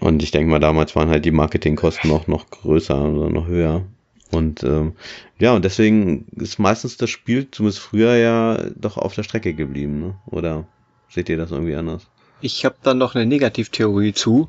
Und 0.00 0.22
ich 0.24 0.32
denke 0.32 0.50
mal, 0.50 0.58
damals 0.58 0.96
waren 0.96 1.08
halt 1.08 1.24
die 1.24 1.30
Marketingkosten 1.30 2.10
noch, 2.10 2.26
noch 2.26 2.50
größer 2.50 3.00
oder 3.00 3.30
noch 3.30 3.46
höher. 3.46 3.84
Und 4.32 4.62
ähm, 4.64 4.94
ja, 5.38 5.52
und 5.52 5.64
deswegen 5.64 6.26
ist 6.36 6.58
meistens 6.58 6.96
das 6.96 7.10
Spiel, 7.10 7.50
zumindest 7.50 7.80
früher 7.80 8.16
ja, 8.16 8.58
doch 8.74 8.96
auf 8.96 9.14
der 9.14 9.22
Strecke 9.22 9.54
geblieben, 9.54 10.00
ne? 10.00 10.14
Oder 10.26 10.66
seht 11.08 11.28
ihr 11.28 11.36
das 11.36 11.52
irgendwie 11.52 11.76
anders? 11.76 12.06
Ich 12.40 12.64
habe 12.64 12.76
dann 12.82 12.98
noch 12.98 13.14
eine 13.14 13.26
Negativtheorie 13.26 14.12
zu, 14.12 14.48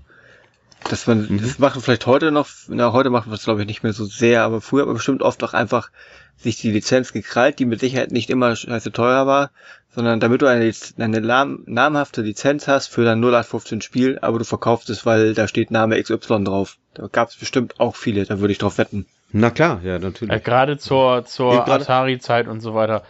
dass 0.90 1.08
man, 1.08 1.28
mhm. 1.30 1.42
das 1.42 1.60
machen 1.60 1.82
vielleicht 1.82 2.06
heute 2.06 2.32
noch, 2.32 2.48
na, 2.68 2.92
heute 2.92 3.10
machen 3.10 3.32
wir 3.32 3.36
es 3.36 3.44
glaube 3.44 3.62
ich 3.62 3.68
nicht 3.68 3.84
mehr 3.84 3.94
so 3.94 4.06
sehr, 4.06 4.44
aber 4.44 4.62
früher 4.62 4.82
hat 4.82 4.88
man 4.88 4.98
bestimmt 4.98 5.22
oft 5.22 5.44
auch 5.44 5.54
einfach 5.54 5.92
sich 6.38 6.58
die 6.58 6.72
Lizenz 6.72 7.14
gekrallt, 7.14 7.60
die 7.60 7.66
mit 7.66 7.80
Sicherheit 7.80 8.12
nicht 8.12 8.30
immer 8.30 8.56
scheiße 8.56 8.92
teuer 8.92 9.26
war, 9.26 9.52
sondern 9.94 10.20
damit 10.20 10.42
du 10.42 10.46
eine, 10.46 10.72
eine 10.98 11.22
namhafte 11.66 12.22
Lizenz 12.22 12.68
hast 12.68 12.88
für 12.88 13.04
dein 13.04 13.20
0815 13.20 13.82
Spiel, 13.82 14.20
aber 14.22 14.38
du 14.38 14.46
verkaufst 14.46 14.90
es, 14.90 15.06
weil 15.06 15.34
da 15.34 15.48
steht 15.48 15.72
Name 15.72 16.02
XY 16.02 16.44
drauf. 16.44 16.78
Da 16.94 17.08
gab 17.08 17.30
es 17.30 17.36
bestimmt 17.36 17.80
auch 17.80 17.96
viele, 17.96 18.26
da 18.26 18.40
würde 18.40 18.52
ich 18.52 18.60
drauf 18.60 18.78
wetten. 18.78 19.08
Na 19.32 19.50
klar, 19.50 19.82
ja, 19.84 20.00
natürlich. 20.00 20.36
Äh, 20.36 20.40
Gerade 20.40 20.78
zur, 20.78 21.26
zur 21.26 21.68
Atari-Zeit 21.68 22.48
und 22.48 22.62
so 22.62 22.74
weiter. 22.74 23.04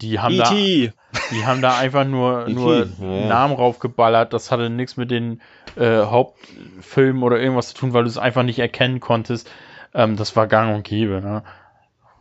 Die 0.00 0.18
haben, 0.18 0.36
da, 0.36 0.52
e 0.52 0.92
die 1.30 1.46
haben 1.46 1.62
da 1.62 1.78
einfach 1.78 2.04
nur, 2.04 2.48
e 2.48 2.52
nur 2.52 2.86
ja. 3.00 3.26
Namen 3.26 3.54
raufgeballert. 3.54 4.32
Das 4.32 4.50
hatte 4.50 4.70
nichts 4.70 4.96
mit 4.96 5.10
den 5.10 5.40
äh, 5.76 6.02
Hauptfilmen 6.02 7.22
oder 7.22 7.38
irgendwas 7.38 7.68
zu 7.68 7.74
tun, 7.74 7.92
weil 7.92 8.04
du 8.04 8.08
es 8.08 8.18
einfach 8.18 8.42
nicht 8.42 8.58
erkennen 8.58 9.00
konntest. 9.00 9.50
Ähm, 9.94 10.16
das 10.16 10.36
war 10.36 10.46
gang 10.46 10.74
und 10.74 10.84
gäbe. 10.84 11.20
Ne? 11.20 11.42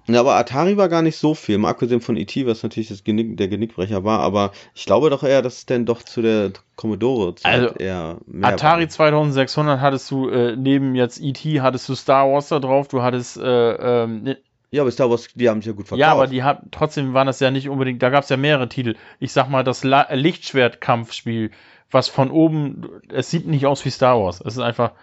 Ja, 0.07 0.19
aber 0.19 0.35
Atari 0.35 0.77
war 0.77 0.89
gar 0.89 1.01
nicht 1.01 1.17
so 1.17 1.33
viel, 1.33 1.57
mal 1.57 1.69
abgesehen 1.69 2.01
von 2.01 2.17
E.T., 2.17 2.45
was 2.45 2.61
natürlich 2.63 2.89
das 2.89 3.03
Genick, 3.03 3.37
der 3.37 3.47
Genickbrecher 3.47 4.03
war, 4.03 4.19
aber 4.19 4.51
ich 4.75 4.85
glaube 4.85 5.09
doch 5.09 5.23
eher, 5.23 5.41
dass 5.41 5.59
es 5.59 5.65
denn 5.65 5.85
doch 5.85 6.03
zu 6.03 6.21
der 6.21 6.51
Commodore-Zeit 6.75 7.53
also, 7.53 7.75
eher 7.75 8.17
mehr 8.25 8.49
Atari 8.49 8.83
war. 8.83 8.89
2600 8.89 9.79
hattest 9.79 10.11
du, 10.11 10.27
äh, 10.29 10.55
neben 10.57 10.95
jetzt 10.95 11.21
E.T., 11.21 11.61
hattest 11.61 11.87
du 11.87 11.95
Star 11.95 12.29
Wars 12.29 12.49
da 12.49 12.59
drauf, 12.59 12.89
du 12.89 13.01
hattest, 13.01 13.37
äh, 13.37 14.03
ähm, 14.03 14.23
ne 14.23 14.37
ja, 14.71 14.81
aber 14.81 14.89
Star 14.89 15.07
Wars, 15.07 15.27
die 15.35 15.47
haben 15.47 15.61
sich 15.61 15.67
ja 15.67 15.73
gut 15.73 15.87
verkauft. 15.87 15.99
Ja, 15.99 16.11
aber 16.11 16.25
die 16.25 16.41
haben, 16.41 16.67
trotzdem 16.71 17.13
waren 17.13 17.27
das 17.27 17.39
ja 17.39 17.51
nicht 17.51 17.69
unbedingt, 17.69 18.01
da 18.01 18.09
gab 18.09 18.23
es 18.23 18.29
ja 18.29 18.37
mehrere 18.37 18.67
Titel. 18.67 18.95
Ich 19.19 19.31
sag 19.31 19.47
mal, 19.47 19.63
das 19.63 19.83
Lichtschwert-Kampfspiel, 19.83 21.51
was 21.91 22.07
von 22.07 22.31
oben, 22.31 22.89
es 23.09 23.29
sieht 23.29 23.45
nicht 23.45 23.67
aus 23.67 23.85
wie 23.85 23.91
Star 23.91 24.19
Wars. 24.19 24.41
Es 24.41 24.55
ist 24.55 24.63
einfach, 24.63 24.93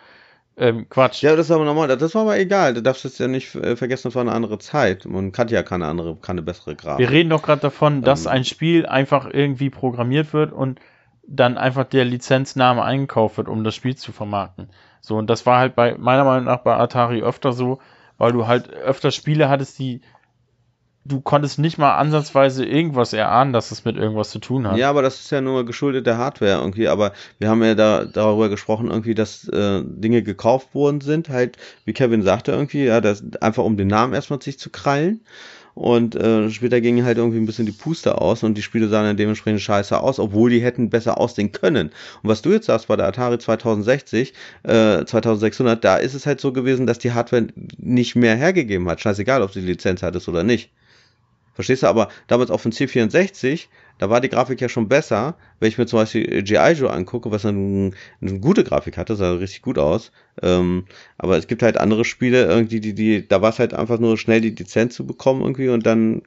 ähm, 0.56 0.88
Quatsch. 0.88 1.22
Ja, 1.22 1.36
das 1.36 1.46
ist 1.46 1.52
aber 1.52 1.64
normal. 1.64 1.88
Das 1.96 2.14
war 2.14 2.22
aber 2.22 2.38
egal. 2.38 2.74
Du 2.74 2.82
darfst 2.82 3.04
es 3.04 3.18
ja 3.18 3.28
nicht 3.28 3.54
äh, 3.54 3.76
vergessen, 3.76 4.08
das 4.08 4.14
war 4.14 4.22
eine 4.22 4.32
andere 4.32 4.58
Zeit. 4.58 5.06
Man 5.06 5.32
kannte 5.32 5.54
ja 5.54 5.62
keine 5.62 5.86
andere, 5.86 6.16
keine 6.16 6.42
bessere 6.42 6.76
Grafik. 6.76 6.98
Wir 6.98 7.10
reden 7.10 7.30
doch 7.30 7.42
gerade 7.42 7.62
davon, 7.62 8.02
dass 8.02 8.26
ähm, 8.26 8.32
ein 8.32 8.44
Spiel 8.44 8.86
einfach 8.86 9.28
irgendwie 9.32 9.70
programmiert 9.70 10.32
wird 10.32 10.52
und 10.52 10.80
dann 11.26 11.56
einfach 11.56 11.84
der 11.84 12.04
Lizenzname 12.04 12.82
eingekauft 12.82 13.36
wird, 13.36 13.48
um 13.48 13.64
das 13.64 13.74
Spiel 13.74 13.96
zu 13.96 14.12
vermarkten. 14.12 14.68
So, 15.00 15.16
und 15.16 15.30
das 15.30 15.46
war 15.46 15.58
halt 15.58 15.76
bei, 15.76 15.94
meiner 15.96 16.24
Meinung 16.24 16.44
nach 16.44 16.58
bei 16.58 16.76
Atari 16.76 17.22
öfter 17.22 17.52
so, 17.52 17.78
weil 18.18 18.32
du 18.32 18.46
halt 18.46 18.68
öfter 18.70 19.12
Spiele 19.12 19.48
hattest, 19.48 19.78
die 19.78 20.02
du 21.04 21.20
konntest 21.20 21.58
nicht 21.58 21.78
mal 21.78 21.96
ansatzweise 21.96 22.64
irgendwas 22.64 23.12
erahnen, 23.12 23.52
dass 23.52 23.70
es 23.70 23.84
mit 23.84 23.96
irgendwas 23.96 24.30
zu 24.30 24.38
tun 24.38 24.68
hat. 24.68 24.76
Ja, 24.76 24.90
aber 24.90 25.02
das 25.02 25.20
ist 25.20 25.30
ja 25.30 25.40
nur 25.40 25.64
geschuldet 25.64 26.06
der 26.06 26.18
Hardware 26.18 26.60
irgendwie. 26.60 26.88
Aber 26.88 27.12
wir 27.38 27.48
haben 27.48 27.62
ja 27.62 27.74
da 27.74 28.04
darüber 28.04 28.48
gesprochen, 28.48 28.90
irgendwie, 28.90 29.14
dass 29.14 29.48
äh, 29.48 29.82
Dinge 29.84 30.22
gekauft 30.22 30.74
worden 30.74 31.00
sind, 31.00 31.28
halt, 31.28 31.56
wie 31.84 31.92
Kevin 31.92 32.22
sagte 32.22 32.52
irgendwie, 32.52 32.84
ja, 32.84 33.00
das 33.00 33.24
einfach 33.40 33.64
um 33.64 33.76
den 33.76 33.88
Namen 33.88 34.12
erstmal 34.12 34.42
sich 34.42 34.58
zu 34.58 34.70
krallen. 34.70 35.20
Und 35.74 36.16
äh, 36.16 36.50
später 36.50 36.80
gingen 36.80 37.06
halt 37.06 37.16
irgendwie 37.16 37.38
ein 37.38 37.46
bisschen 37.46 37.64
die 37.64 37.72
Puste 37.72 38.20
aus 38.20 38.42
und 38.42 38.58
die 38.58 38.62
Spiele 38.62 38.88
sahen 38.88 39.06
dann 39.06 39.16
dementsprechend 39.16 39.62
scheiße 39.62 39.98
aus, 39.98 40.18
obwohl 40.18 40.50
die 40.50 40.60
hätten 40.60 40.90
besser 40.90 41.16
aussehen 41.16 41.52
können. 41.52 41.90
Und 42.22 42.28
was 42.28 42.42
du 42.42 42.50
jetzt 42.50 42.66
sagst 42.66 42.88
bei 42.88 42.96
der 42.96 43.06
Atari 43.06 43.38
2060, 43.38 44.34
äh, 44.64 45.04
2600, 45.04 45.82
da 45.82 45.96
ist 45.96 46.14
es 46.14 46.26
halt 46.26 46.40
so 46.40 46.52
gewesen, 46.52 46.86
dass 46.86 46.98
die 46.98 47.12
Hardware 47.12 47.46
nicht 47.78 48.16
mehr 48.16 48.36
hergegeben 48.36 48.88
hat. 48.88 49.00
Scheißegal, 49.00 49.42
ob 49.42 49.52
sie 49.52 49.60
die 49.60 49.68
Lizenz 49.68 50.02
hattest 50.02 50.28
oder 50.28 50.42
nicht. 50.42 50.70
Verstehst 51.60 51.82
du? 51.82 51.88
Aber 51.88 52.08
damals 52.26 52.50
auf 52.50 52.62
dem 52.62 52.72
C64, 52.72 53.66
da 53.98 54.08
war 54.08 54.22
die 54.22 54.30
Grafik 54.30 54.62
ja 54.62 54.70
schon 54.70 54.88
besser. 54.88 55.36
Wenn 55.58 55.68
ich 55.68 55.76
mir 55.76 55.84
zum 55.84 55.98
Beispiel 55.98 56.42
G.I. 56.42 56.72
Joe 56.72 56.90
angucke, 56.90 57.30
was 57.30 57.44
eine, 57.44 57.90
eine 58.22 58.40
gute 58.40 58.64
Grafik 58.64 58.96
hatte, 58.96 59.14
sah 59.14 59.32
richtig 59.32 59.60
gut 59.60 59.76
aus. 59.76 60.10
Ähm, 60.40 60.86
aber 61.18 61.36
es 61.36 61.48
gibt 61.48 61.62
halt 61.62 61.76
andere 61.76 62.06
Spiele, 62.06 62.46
irgendwie, 62.46 62.80
die, 62.80 62.94
die, 62.94 63.28
da 63.28 63.42
war 63.42 63.50
es 63.50 63.58
halt 63.58 63.74
einfach 63.74 63.98
nur 63.98 64.16
schnell 64.16 64.40
die 64.40 64.50
Lizenz 64.50 64.94
zu 64.94 65.06
bekommen 65.06 65.42
irgendwie 65.42 65.68
und 65.68 65.84
dann 65.84 66.22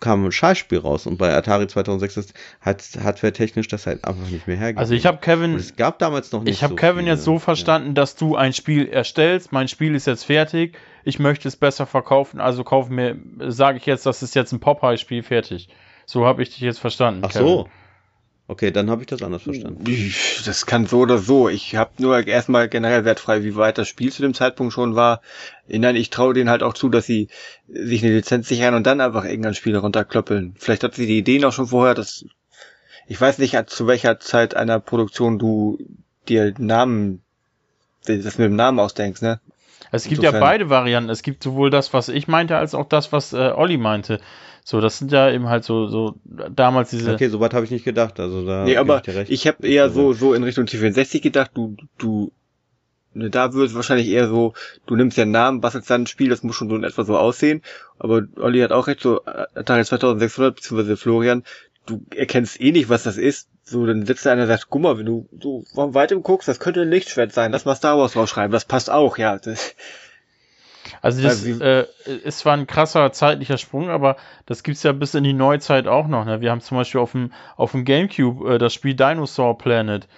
kam 0.00 0.24
ein 0.26 0.32
Scheißspiel 0.32 0.78
raus 0.78 1.06
und 1.06 1.16
bei 1.16 1.34
Atari 1.34 1.66
2006 1.66 2.32
hat 2.60 2.82
hardware-technisch 3.02 3.68
das 3.68 3.86
halt 3.86 4.04
einfach 4.04 4.28
nicht 4.28 4.46
mehr 4.46 4.56
hergegeben. 4.56 4.78
Also 4.78 4.94
ich 4.94 5.06
habe 5.06 5.18
Kevin, 5.18 5.54
Und 5.54 5.60
es 5.60 5.76
gab 5.76 5.98
damals 5.98 6.32
noch 6.32 6.42
nicht 6.42 6.54
ich 6.54 6.62
habe 6.62 6.72
so 6.72 6.76
Kevin 6.76 6.98
viele. 7.00 7.10
jetzt 7.12 7.24
so 7.24 7.38
verstanden, 7.38 7.94
dass 7.94 8.16
du 8.16 8.36
ein 8.36 8.52
Spiel 8.52 8.88
erstellst, 8.88 9.52
mein 9.52 9.68
Spiel 9.68 9.94
ist 9.94 10.06
jetzt 10.06 10.24
fertig, 10.24 10.76
ich 11.04 11.18
möchte 11.18 11.48
es 11.48 11.56
besser 11.56 11.86
verkaufen, 11.86 12.40
also 12.40 12.64
kaufen 12.64 12.94
mir, 12.94 13.16
sage 13.50 13.78
ich 13.78 13.86
jetzt, 13.86 14.06
das 14.06 14.22
ist 14.22 14.34
jetzt 14.34 14.52
ein 14.52 14.60
Popeye-Spiel 14.60 15.22
fertig. 15.22 15.68
So 16.06 16.26
habe 16.26 16.42
ich 16.42 16.50
dich 16.50 16.60
jetzt 16.60 16.80
verstanden. 16.80 17.22
Ach 17.24 17.30
Kevin. 17.30 17.46
so. 17.46 17.68
Okay, 18.50 18.72
dann 18.72 18.90
habe 18.90 19.02
ich 19.02 19.06
das 19.06 19.22
anders 19.22 19.42
verstanden. 19.44 19.84
Das 20.44 20.66
kann 20.66 20.84
so 20.86 20.98
oder 20.98 21.18
so. 21.18 21.48
Ich 21.48 21.76
habe 21.76 21.92
nur 21.98 22.26
erstmal 22.26 22.68
generell 22.68 23.04
wertfrei, 23.04 23.44
wie 23.44 23.54
weit 23.54 23.78
das 23.78 23.86
Spiel 23.86 24.10
zu 24.10 24.22
dem 24.22 24.34
Zeitpunkt 24.34 24.72
schon 24.72 24.96
war. 24.96 25.20
Nein, 25.68 25.94
ich 25.94 26.10
traue 26.10 26.34
denen 26.34 26.50
halt 26.50 26.64
auch 26.64 26.74
zu, 26.74 26.88
dass 26.88 27.06
sie 27.06 27.28
sich 27.68 28.02
eine 28.02 28.12
Lizenz 28.12 28.48
sichern 28.48 28.74
und 28.74 28.88
dann 28.88 29.00
einfach 29.00 29.24
irgendein 29.24 29.54
Spiel 29.54 29.76
runterklöppeln. 29.76 30.56
Vielleicht 30.58 30.82
hat 30.82 30.96
sie 30.96 31.06
die 31.06 31.18
Ideen 31.18 31.44
auch 31.44 31.52
schon 31.52 31.68
vorher, 31.68 31.94
dass 31.94 32.24
ich 33.06 33.20
weiß 33.20 33.38
nicht, 33.38 33.56
zu 33.70 33.86
welcher 33.86 34.18
Zeit 34.18 34.56
einer 34.56 34.80
Produktion 34.80 35.38
du 35.38 35.78
dir 36.28 36.52
Namen, 36.58 37.22
das 38.04 38.36
mit 38.36 38.46
dem 38.46 38.56
Namen 38.56 38.80
ausdenkst, 38.80 39.22
ne? 39.22 39.38
Es 39.92 40.04
gibt 40.04 40.24
ja 40.24 40.30
Insofern- 40.30 40.40
beide 40.40 40.70
Varianten. 40.70 41.10
Es 41.10 41.22
gibt 41.22 41.44
sowohl 41.44 41.70
das, 41.70 41.92
was 41.92 42.08
ich 42.08 42.26
meinte, 42.26 42.56
als 42.56 42.74
auch 42.74 42.88
das, 42.88 43.12
was 43.12 43.32
äh, 43.32 43.52
Olli 43.54 43.76
meinte. 43.76 44.20
So, 44.70 44.80
das 44.80 44.98
sind 44.98 45.10
ja 45.10 45.28
eben 45.32 45.48
halt 45.48 45.64
so, 45.64 45.88
so 45.88 46.14
damals 46.24 46.90
diese. 46.90 47.14
Okay, 47.14 47.26
soweit 47.26 47.54
habe 47.54 47.64
ich 47.64 47.72
nicht 47.72 47.84
gedacht. 47.84 48.20
Also 48.20 48.46
da 48.46 48.62
Nee, 48.62 48.76
aber 48.76 48.98
ich 48.98 49.02
dir 49.02 49.16
recht. 49.16 49.28
ich 49.28 49.48
habe 49.48 49.66
eher 49.66 49.90
so 49.90 50.12
so 50.12 50.32
in 50.32 50.44
Richtung 50.44 50.66
T64 50.66 51.20
gedacht, 51.20 51.50
du 51.54 51.76
du 51.98 52.30
ne, 53.12 53.30
da 53.30 53.52
wird 53.52 53.70
es 53.70 53.74
wahrscheinlich 53.74 54.06
eher 54.06 54.28
so, 54.28 54.54
du 54.86 54.94
nimmst 54.94 55.16
ja 55.16 55.22
einen 55.22 55.32
Namen, 55.32 55.60
bastelst 55.60 55.90
dann 55.90 56.02
ein 56.02 56.06
Spiel, 56.06 56.28
das 56.28 56.44
muss 56.44 56.54
schon 56.54 56.68
so 56.68 56.76
in 56.76 56.84
etwa 56.84 57.02
so 57.02 57.18
aussehen, 57.18 57.62
aber 57.98 58.22
Olli 58.36 58.60
hat 58.60 58.70
auch 58.70 58.86
recht, 58.86 59.00
so 59.00 59.24
äh, 59.24 59.46
Atari 59.56 59.84
2600 59.84 60.54
beziehungsweise 60.54 60.96
Florian, 60.96 61.42
du 61.86 62.04
erkennst 62.14 62.60
eh 62.60 62.70
nicht, 62.70 62.88
was 62.88 63.02
das 63.02 63.16
ist, 63.16 63.48
so 63.64 63.86
dann 63.86 64.06
sitzt 64.06 64.24
da 64.24 64.30
einer 64.30 64.42
und 64.42 64.48
sagt, 64.48 64.68
guck 64.70 64.82
mal, 64.82 64.98
wenn 64.98 65.06
du 65.06 65.28
so 65.40 65.64
von 65.74 65.94
weitem 65.94 66.22
guckst, 66.22 66.46
das 66.46 66.60
könnte 66.60 66.82
ein 66.82 66.90
Lichtschwert 66.90 67.32
sein, 67.32 67.50
lass 67.50 67.64
mal 67.64 67.74
Star 67.74 67.98
Wars 67.98 68.12
draufschreiben, 68.12 68.52
das 68.52 68.66
passt 68.66 68.88
auch, 68.88 69.18
ja. 69.18 69.36
Das, 69.36 69.74
Also 71.02 71.22
das 71.22 71.44
Also 71.44 71.62
äh, 71.64 71.86
ist 72.24 72.40
zwar 72.40 72.54
ein 72.54 72.66
krasser 72.66 73.12
zeitlicher 73.12 73.58
Sprung, 73.58 73.90
aber 73.90 74.16
das 74.46 74.62
gibt's 74.62 74.82
ja 74.82 74.92
bis 74.92 75.14
in 75.14 75.24
die 75.24 75.32
Neuzeit 75.32 75.86
auch 75.86 76.08
noch. 76.08 76.24
Ne? 76.24 76.40
Wir 76.40 76.50
haben 76.50 76.60
zum 76.60 76.76
Beispiel 76.78 77.00
auf 77.00 77.12
dem, 77.12 77.32
auf 77.56 77.72
dem 77.72 77.84
Gamecube 77.84 78.54
äh, 78.54 78.58
das 78.58 78.74
Spiel 78.74 78.94
Dinosaur 78.94 79.56
Planet. 79.58 80.08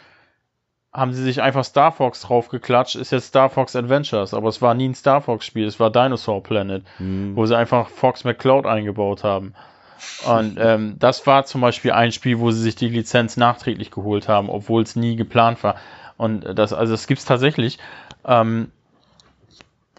Haben 0.93 1.15
sie 1.15 1.23
sich 1.23 1.41
einfach 1.41 1.65
Star 1.65 1.91
Fox 1.91 2.21
draufgeklatscht, 2.21 2.97
ist 2.97 3.13
jetzt 3.13 3.29
Star 3.29 3.49
Fox 3.49 3.75
Adventures, 3.75 4.35
aber 4.35 4.49
es 4.51 4.61
war 4.61 4.75
nie 4.75 4.91
ein 4.91 4.95
Star 4.95 5.23
Fox 5.23 5.47
Spiel, 5.47 5.67
es 5.67 5.81
war 5.81 5.91
Dinosaur 5.91 6.43
Planet, 6.43 6.83
Hm. 6.99 7.35
wo 7.35 7.47
sie 7.47 7.57
einfach 7.57 7.89
Fox 7.89 8.25
McCloud 8.25 8.67
eingebaut 8.67 9.25
haben. 9.25 9.55
Und 10.27 10.59
ähm, 10.61 10.97
das 10.99 11.27
war 11.27 11.45
zum 11.45 11.61
Beispiel 11.61 11.93
ein 11.93 12.13
Spiel, 12.13 12.41
wo 12.41 12.51
sie 12.51 12.61
sich 12.61 12.75
die 12.75 12.89
Lizenz 12.89 13.37
nachträglich 13.37 13.91
geholt 13.91 14.29
haben, 14.29 14.51
obwohl 14.51 14.83
es 14.83 14.97
nie 14.97 15.17
geplant 15.17 15.63
war. 15.63 15.77
Und 16.19 16.45
das, 16.59 16.73
also 16.73 16.93
das 16.93 17.07
gibt's 17.07 17.25
tatsächlich. 17.25 17.79
Ähm, 18.27 18.71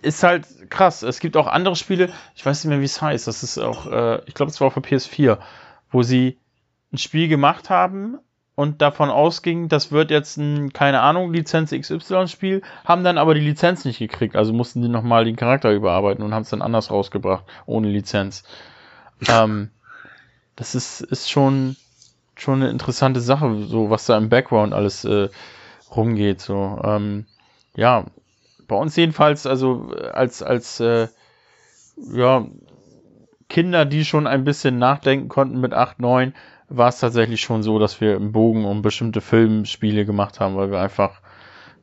ist 0.04 0.24
halt 0.24 0.46
krass. 0.70 1.04
Es 1.04 1.20
gibt 1.20 1.38
auch 1.38 1.48
andere 1.48 1.76
Spiele, 1.76 2.10
ich 2.36 2.46
weiß 2.46 2.64
nicht 2.64 2.70
mehr, 2.70 2.80
wie 2.82 2.86
es 2.86 3.02
heißt. 3.02 3.28
Das 3.28 3.44
ist 3.44 3.58
auch, 3.58 3.88
äh, 3.92 4.22
ich 4.26 4.34
glaube, 4.34 4.52
es 4.52 4.60
war 4.60 4.68
auf 4.68 4.74
der 4.74 4.84
PS4, 4.84 5.38
wo 5.92 6.04
sie 6.04 6.38
ein 6.92 6.98
Spiel 6.98 7.28
gemacht 7.28 7.70
haben 7.70 8.20
und 8.56 8.82
davon 8.82 9.10
ausging, 9.10 9.68
das 9.68 9.92
wird 9.92 10.12
jetzt 10.12 10.38
ein, 10.38 10.74
keine 10.74 11.02
Ahnung, 11.02 11.34
Lizenz 11.34 11.72
XY-Spiel, 11.72 12.62
haben 12.86 13.04
dann 13.04 13.18
aber 13.18 13.34
die 13.34 13.42
Lizenz 13.42 13.84
nicht 13.86 14.00
gekriegt. 14.00 14.36
Also 14.36 14.54
mussten 14.54 14.82
die 14.82 14.90
nochmal 14.90 15.26
den 15.26 15.36
Charakter 15.36 15.72
überarbeiten 15.72 16.24
und 16.24 16.34
haben 16.34 16.44
es 16.44 16.50
dann 16.50 16.62
anders 16.62 16.92
rausgebracht, 16.92 17.46
ohne 17.66 17.88
Lizenz. 17.88 18.44
Ähm, 19.28 19.72
das 20.56 20.76
ist, 20.76 21.02
ist 21.02 21.32
schon, 21.32 21.76
schon 22.36 22.62
eine 22.62 22.70
interessante 22.70 23.22
Sache, 23.22 23.64
so 23.64 23.90
was 23.90 24.06
da 24.06 24.18
im 24.18 24.30
Background 24.30 24.74
alles 24.74 25.04
äh, 25.04 25.30
rumgeht. 25.96 26.42
So, 26.42 26.80
ähm, 26.84 27.26
ja, 27.76 28.06
bei 28.68 28.76
uns 28.76 28.96
jedenfalls, 28.96 29.46
also 29.46 29.94
äh, 29.96 30.08
als, 30.08 30.42
als 30.42 30.80
äh, 30.80 31.08
ja, 32.14 32.48
Kinder, 33.50 33.86
die 33.86 34.06
schon 34.06 34.28
ein 34.28 34.44
bisschen 34.44 34.80
nachdenken 34.80 35.30
konnten 35.30 35.60
mit 35.60 35.74
8, 35.74 36.00
9, 36.00 36.34
war 36.70 36.90
es 36.90 37.00
tatsächlich 37.00 37.42
schon 37.42 37.62
so, 37.62 37.78
dass 37.78 38.02
wir 38.02 38.16
im 38.16 38.32
Bogen 38.32 38.66
um 38.66 38.82
bestimmte 38.82 39.22
Filmspiele 39.22 40.06
gemacht 40.06 40.40
haben, 40.40 40.56
weil 40.56 40.72
wir 40.72 40.80
einfach 40.80 41.22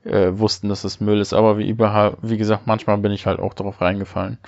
äh, 0.04 0.30
wussten, 0.32 0.68
dass 0.68 0.84
es 0.84 1.00
Müll 1.00 1.20
ist. 1.20 1.32
Aber 1.32 1.58
wie 1.58 1.68
überall, 1.68 2.16
wie 2.22 2.38
gesagt, 2.38 2.66
manchmal 2.66 2.98
bin 2.98 3.12
ich 3.12 3.26
halt 3.26 3.38
auch 3.38 3.54
darauf 3.54 3.80
reingefallen. 3.80 4.38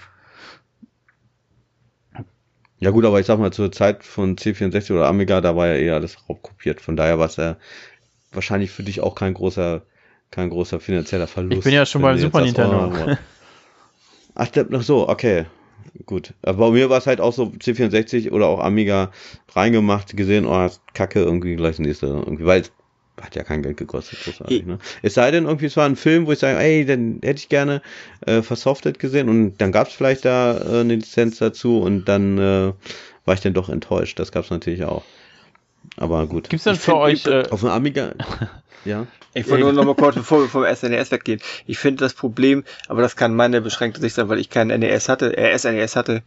Ja 2.79 2.91
gut, 2.91 3.05
aber 3.05 3.21
ich 3.21 3.27
sag 3.27 3.39
mal, 3.39 3.53
zur 3.53 3.71
Zeit 3.71 4.03
von 4.03 4.37
C64 4.37 4.93
oder 4.93 5.07
Amiga, 5.07 5.41
da 5.41 5.55
war 5.55 5.69
ja 5.69 5.75
eher 5.77 5.95
alles 5.95 6.29
raubkopiert. 6.29 6.81
Von 6.81 6.97
daher 6.97 7.21
war 7.21 7.27
es 7.27 7.37
ja 7.37 7.57
wahrscheinlich 8.33 8.73
für 8.73 8.83
dich 8.83 9.01
auch 9.01 9.15
kein 9.15 9.35
großer, 9.35 9.83
kein 10.33 10.51
großer 10.51 10.81
finanzieller 10.81 11.29
Verlust. 11.29 11.59
Ich 11.59 11.65
bin 11.65 11.75
ja 11.75 11.87
schon 11.87 12.03
beim 12.03 12.19
Super 12.19 12.41
sagst, 12.41 12.59
oh, 12.59 12.65
Nintendo. 12.65 13.17
Ach, 14.35 14.49
noch 14.71 14.83
so, 14.83 15.09
okay. 15.09 15.45
Gut. 16.07 16.33
Aber 16.43 16.69
bei 16.69 16.73
mir 16.73 16.91
war 16.91 16.99
es 16.99 17.07
halt 17.07 17.21
auch 17.21 17.33
so 17.33 17.45
C64 17.45 18.33
oder 18.33 18.47
auch 18.47 18.61
Amiga 18.61 19.13
reingemacht, 19.55 20.17
gesehen, 20.17 20.47
oh, 20.47 20.69
Kacke, 20.95 21.21
irgendwie 21.21 21.55
gleich 21.55 21.77
das 21.77 21.81
nächste. 21.81 22.07
Irgendwie, 22.07 22.47
weil 22.47 22.63
es 22.63 22.73
hat 23.21 23.37
ja 23.37 23.45
kein 23.45 23.63
Geld 23.63 23.77
gekostet, 23.77 24.21
großartig, 24.25 24.65
ne? 24.65 24.79
Es 25.03 25.15
sei 25.15 25.31
denn, 25.31 25.45
irgendwie, 25.45 25.67
es 25.67 25.77
war 25.77 25.85
ein 25.85 25.97
Film, 25.97 26.27
wo 26.27 26.33
ich 26.33 26.39
sage, 26.39 26.59
ey, 26.59 26.87
den 26.87 27.21
hätte 27.23 27.41
ich 27.41 27.51
gerne 27.51 27.83
äh, 28.27 28.41
versoftet 28.41 28.99
gesehen 28.99 29.29
und 29.29 29.59
dann 29.59 29.71
gab 29.71 29.89
es 29.89 29.93
vielleicht 29.93 30.25
da 30.25 30.57
äh, 30.57 30.81
eine 30.81 30.95
Lizenz 30.95 31.39
dazu 31.39 31.81
und 31.81 32.07
dann 32.07 32.39
äh, 32.39 32.73
war 33.27 33.35
ich 33.35 33.41
dann 33.41 33.53
doch 33.53 33.69
enttäuscht. 33.69 34.19
Das 34.19 34.33
gab 34.33 34.45
es 34.45 34.51
natürlich 34.51 34.85
auch. 34.85 35.05
Aber 35.97 36.27
gut. 36.27 36.49
Gibt's 36.49 36.65
denn 36.65 36.75
Ich 36.75 36.81
für 36.81 36.93
find, 36.93 36.97
euch, 36.97 37.27
äh, 37.27 37.45
Auf 37.51 37.61
dem 37.61 37.69
Amiga. 37.69 38.15
ja. 38.85 39.07
Ich 39.35 39.49
wollte 39.49 39.65
nur 39.65 39.73
noch 39.73 39.85
mal 39.85 39.95
kurz, 39.95 40.15
bevor 40.15 40.41
wir 40.41 40.49
vom 40.49 40.65
SNES 40.65 41.11
weggehen. 41.11 41.41
Ich 41.67 41.79
finde 41.79 42.05
das 42.05 42.15
Problem, 42.15 42.65
aber 42.89 43.01
das 43.01 43.17
kann 43.17 43.35
meine 43.35 43.61
beschränkte 43.61 44.01
Sicht 44.01 44.15
sein, 44.15 44.29
weil 44.29 44.39
ich 44.39 44.51
keinen 44.51 44.79
NES 44.81 45.09
hatte, 45.09 45.37
äh, 45.37 45.57
SNES 45.57 45.97
hatte. 45.97 46.23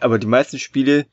Aber 0.00 0.18
die 0.18 0.26
meisten 0.26 0.58
Spiele, 0.58 1.06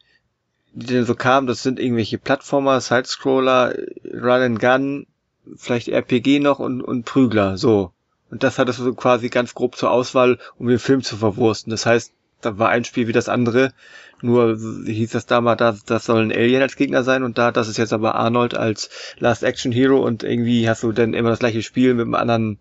die 0.74 0.88
denn 0.88 1.06
so 1.06 1.16
kamen, 1.16 1.48
das 1.48 1.64
sind 1.64 1.80
irgendwelche 1.80 2.18
Plattformer, 2.18 2.82
Sidescroller, 2.82 3.74
Run 4.14 4.42
and 4.42 4.60
Gun, 4.60 5.08
vielleicht 5.56 5.88
RPG 5.88 6.40
noch 6.40 6.60
und, 6.60 6.82
und 6.82 7.06
Prügler, 7.06 7.58
so. 7.58 7.92
Und 8.30 8.44
das 8.44 8.60
hattest 8.60 8.80
du 8.80 8.94
quasi 8.94 9.30
ganz 9.30 9.54
grob 9.54 9.78
zur 9.78 9.92
Auswahl, 9.92 10.38
um 10.58 10.68
den 10.68 10.80
Film 10.80 11.02
zu 11.02 11.16
verwursten. 11.16 11.72
Das 11.72 11.86
heißt, 11.86 12.14
da 12.42 12.58
war 12.58 12.70
ein 12.70 12.84
Spiel 12.84 13.08
wie 13.08 13.14
das 13.14 13.30
andere, 13.30 13.74
nur 14.22 14.58
hieß 14.86 15.12
das 15.12 15.26
damals, 15.26 15.60
das, 15.60 15.84
das 15.84 16.06
soll 16.06 16.24
ein 16.24 16.32
Alien 16.32 16.62
als 16.62 16.76
Gegner 16.76 17.04
sein 17.04 17.24
und 17.24 17.38
da, 17.38 17.52
das 17.52 17.68
ist 17.68 17.78
jetzt 17.78 17.94
aber 17.94 18.16
Arnold 18.16 18.56
als 18.56 18.90
Last 19.20 19.44
Action 19.44 19.72
Hero 19.72 20.00
und 20.00 20.24
irgendwie 20.24 20.68
hast 20.68 20.84
du 20.84 20.92
dann 20.92 21.14
immer 21.14 21.30
das 21.30 21.40
gleiche 21.40 21.62
Spiel 21.62 21.94
mit 21.94 22.06
einem 22.06 22.16
anderen 22.16 22.60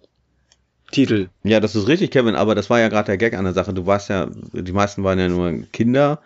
Titel. 0.92 1.28
Ja, 1.42 1.60
das 1.60 1.74
ist 1.74 1.88
richtig, 1.88 2.10
Kevin, 2.10 2.36
aber 2.36 2.54
das 2.54 2.70
war 2.70 2.78
ja 2.78 2.88
gerade 2.88 3.06
der 3.06 3.16
Gag 3.16 3.34
an 3.34 3.44
der 3.44 3.54
Sache. 3.54 3.74
Du 3.74 3.86
warst 3.86 4.08
ja, 4.08 4.28
die 4.52 4.72
meisten 4.72 5.02
waren 5.02 5.18
ja 5.18 5.28
nur 5.28 5.52
Kinder. 5.72 6.20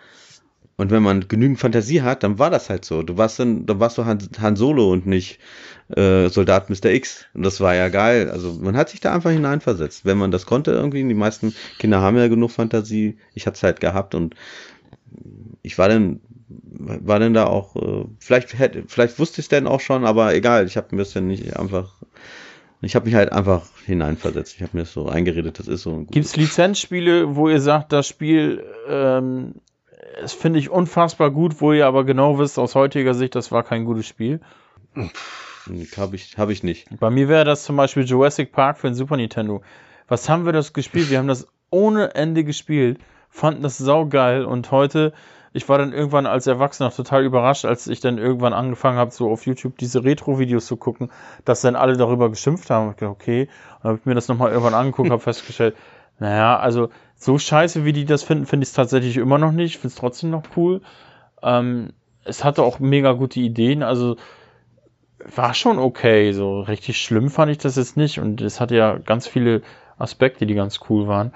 Und 0.77 0.91
wenn 0.91 1.03
man 1.03 1.29
genügend 1.29 1.61
Fantasie 1.61 2.03
hat, 2.03 2.23
dann 2.23 2.39
war 2.39 2.51
das 2.51 2.71
halt 2.71 2.85
so. 2.85 3.03
Du 3.03 3.19
warst 3.19 3.39
dann, 3.39 3.67
dann 3.67 3.81
warst 3.81 3.99
du 3.99 4.07
Han, 4.07 4.19
Han 4.41 4.57
Solo 4.57 4.91
und 4.91 5.07
nicht 5.07 5.39
äh, 5.97 6.29
Soldat 6.29 6.71
Mr. 6.71 6.87
X. 6.87 7.27
Und 7.35 7.45
das 7.45 7.61
war 7.61 7.75
ja 7.75 7.89
geil. 7.89 8.31
Also 8.31 8.53
man 8.61 8.77
hat 8.77 8.91
sich 8.91 9.01
da 9.01 9.15
einfach 9.15 9.31
hineinversetzt, 9.31 10.05
wenn 10.05 10.19
man 10.19 10.31
das 10.31 10.47
konnte 10.47 10.73
irgendwie. 10.73 11.03
Die 11.07 11.15
meisten 11.15 11.55
Kinder 11.79 12.01
haben 12.01 12.17
ja 12.17 12.29
genug 12.29 12.51
Fantasie. 12.51 13.19
Ich 13.35 13.47
hatte 13.47 13.57
es 13.57 13.63
halt 13.63 13.81
gehabt 13.81 14.15
und 14.15 14.35
ich 15.63 15.79
war 15.79 15.89
dann, 15.89 16.21
war 16.59 17.19
dann 17.19 17.35
da 17.35 17.47
auch, 17.47 17.77
äh, 17.77 18.05
vielleicht 18.19 18.59
hätte, 18.59 18.85
vielleicht 18.87 19.19
wusste 19.19 19.41
ich 19.41 19.47
es 19.47 19.49
denn 19.49 19.67
auch 19.67 19.81
schon, 19.81 20.05
aber 20.05 20.35
egal. 20.35 20.67
Ich 20.67 20.77
habe 20.77 20.89
mir 20.93 21.03
das 21.03 21.13
dann 21.13 21.27
nicht 21.27 21.57
einfach, 21.57 21.95
ich 22.81 22.95
habe 22.95 23.07
mich 23.07 23.15
halt 23.15 23.33
einfach 23.33 23.67
hineinversetzt. 23.87 24.55
Ich 24.57 24.63
habe 24.63 24.77
mir 24.77 24.85
das 24.85 24.93
so 24.93 25.09
eingeredet, 25.09 25.59
das 25.59 25.69
ist 25.69 25.83
so. 25.83 25.91
ein 25.91 26.07
Gibt's 26.07 26.37
Lizenzspiele, 26.37 27.37
wo 27.37 27.49
ihr 27.49 27.61
sagt, 27.61 27.93
das 27.93 28.07
Spiel, 28.07 28.65
ähm, 28.89 29.57
das 30.21 30.33
finde 30.33 30.59
ich 30.59 30.71
unfassbar 30.71 31.31
gut, 31.31 31.61
wo 31.61 31.73
ihr 31.73 31.87
aber 31.87 32.05
genau 32.05 32.39
wisst, 32.39 32.59
aus 32.59 32.75
heutiger 32.75 33.15
Sicht, 33.15 33.35
das 33.35 33.53
war 33.53 33.63
kein 33.63 33.85
gutes 33.85 34.07
Spiel? 34.07 34.41
Habe 35.97 36.17
ich, 36.17 36.39
hab 36.39 36.51
ich 36.51 36.63
nicht. 36.63 36.89
Bei 36.99 37.11
mir 37.11 37.29
wäre 37.29 37.45
das 37.45 37.65
zum 37.65 37.77
Beispiel 37.77 38.05
Jurassic 38.05 38.53
Park 38.53 38.79
für 38.79 38.89
den 38.89 38.95
Super 38.95 39.17
Nintendo. 39.17 39.63
Was 40.09 40.29
haben 40.29 40.45
wir 40.45 40.53
das 40.53 40.73
gespielt? 40.73 41.11
Wir 41.11 41.19
haben 41.19 41.29
das 41.29 41.47
ohne 41.71 42.15
Ende 42.15 42.45
gespielt, 42.45 42.99
fanden 43.29 43.63
das 43.63 43.79
saugeil 43.79 44.45
und 44.45 44.71
heute, 44.73 45.13
ich 45.53 45.69
war 45.69 45.79
dann 45.79 45.93
irgendwann 45.93 46.27
als 46.27 46.47
Erwachsener 46.47 46.91
total 46.91 47.25
überrascht, 47.25 47.65
als 47.65 47.87
ich 47.87 48.01
dann 48.01 48.19
irgendwann 48.19 48.53
angefangen 48.53 48.99
habe, 48.99 49.13
so 49.13 49.31
auf 49.31 49.47
YouTube 49.47 49.79
diese 49.79 50.03
Retro-Videos 50.05 50.67
zu 50.67 50.77
gucken, 50.77 51.11
dass 51.45 51.61
dann 51.61 51.77
alle 51.77 51.97
darüber 51.97 52.29
geschimpft 52.29 52.71
haben. 52.71 52.91
Ich 52.91 52.97
dachte, 52.97 53.09
okay, 53.09 53.49
und 53.79 53.85
habe 53.85 53.99
ich 53.99 54.07
mir 54.07 54.15
das 54.15 54.29
nochmal 54.29 54.51
irgendwann 54.51 54.75
angeguckt, 54.75 55.11
habe 55.11 55.23
festgestellt, 55.23 55.77
naja, 56.19 56.59
also 56.59 56.91
so 57.17 57.39
scheiße, 57.39 57.85
wie 57.85 57.93
die 57.93 58.05
das 58.05 58.23
finden, 58.23 58.47
finde 58.47 58.65
ich 58.65 58.71
es 58.71 58.75
tatsächlich 58.75 59.17
immer 59.17 59.39
noch 59.39 59.53
nicht. 59.53 59.75
Ich 59.75 59.79
finde 59.79 59.89
es 59.89 59.95
trotzdem 59.95 60.31
noch 60.31 60.43
cool. 60.57 60.83
Ähm, 61.43 61.93
es 62.25 62.45
hatte 62.45 62.63
auch 62.63 62.79
mega 62.79 63.13
gute 63.13 63.41
Ideen, 63.41 63.83
also 63.83 64.17
war 65.25 65.55
schon 65.55 65.79
okay. 65.79 66.33
So 66.33 66.61
richtig 66.61 67.01
schlimm 67.01 67.31
fand 67.31 67.51
ich 67.51 67.59
das 67.59 67.77
jetzt 67.77 67.97
nicht. 67.97 68.19
Und 68.19 68.41
es 68.41 68.61
hatte 68.61 68.77
ja 68.77 68.99
ganz 68.99 69.27
viele 69.27 69.63
Aspekte, 69.99 70.47
die 70.47 70.55
ganz 70.55 70.81
cool 70.89 71.07
waren. 71.07 71.33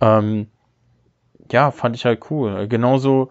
Ähm, 0.00 0.48
ja, 1.50 1.70
fand 1.70 1.96
ich 1.96 2.04
halt 2.04 2.30
cool. 2.30 2.68
Genauso 2.68 3.30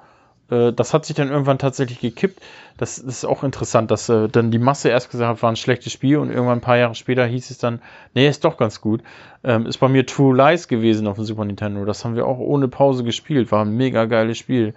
äh, 0.49 0.73
das 0.73 0.93
hat 0.93 1.05
sich 1.05 1.15
dann 1.15 1.29
irgendwann 1.29 1.57
tatsächlich 1.57 1.99
gekippt. 1.99 2.41
Das, 2.77 2.95
das 2.95 3.05
ist 3.05 3.25
auch 3.25 3.43
interessant, 3.43 3.91
dass 3.91 4.09
äh, 4.09 4.27
dann 4.29 4.51
die 4.51 4.59
Masse 4.59 4.89
erst 4.89 5.11
gesagt 5.11 5.29
hat, 5.29 5.43
war 5.43 5.51
ein 5.51 5.55
schlechtes 5.55 5.93
Spiel 5.93 6.17
und 6.17 6.29
irgendwann 6.29 6.59
ein 6.59 6.61
paar 6.61 6.77
Jahre 6.77 6.95
später 6.95 7.25
hieß 7.25 7.49
es 7.49 7.57
dann, 7.57 7.81
nee, 8.13 8.27
ist 8.27 8.45
doch 8.45 8.57
ganz 8.57 8.81
gut. 8.81 9.01
Ähm, 9.43 9.65
ist 9.65 9.77
bei 9.77 9.87
mir 9.87 10.05
True 10.05 10.35
Lies 10.35 10.67
gewesen 10.67 11.07
auf 11.07 11.15
dem 11.15 11.25
Super 11.25 11.45
Nintendo. 11.45 11.85
Das 11.85 12.03
haben 12.05 12.15
wir 12.15 12.25
auch 12.25 12.39
ohne 12.39 12.67
Pause 12.67 13.03
gespielt. 13.03 13.51
War 13.51 13.65
ein 13.65 13.75
mega 13.75 14.05
geiles 14.05 14.37
Spiel 14.37 14.73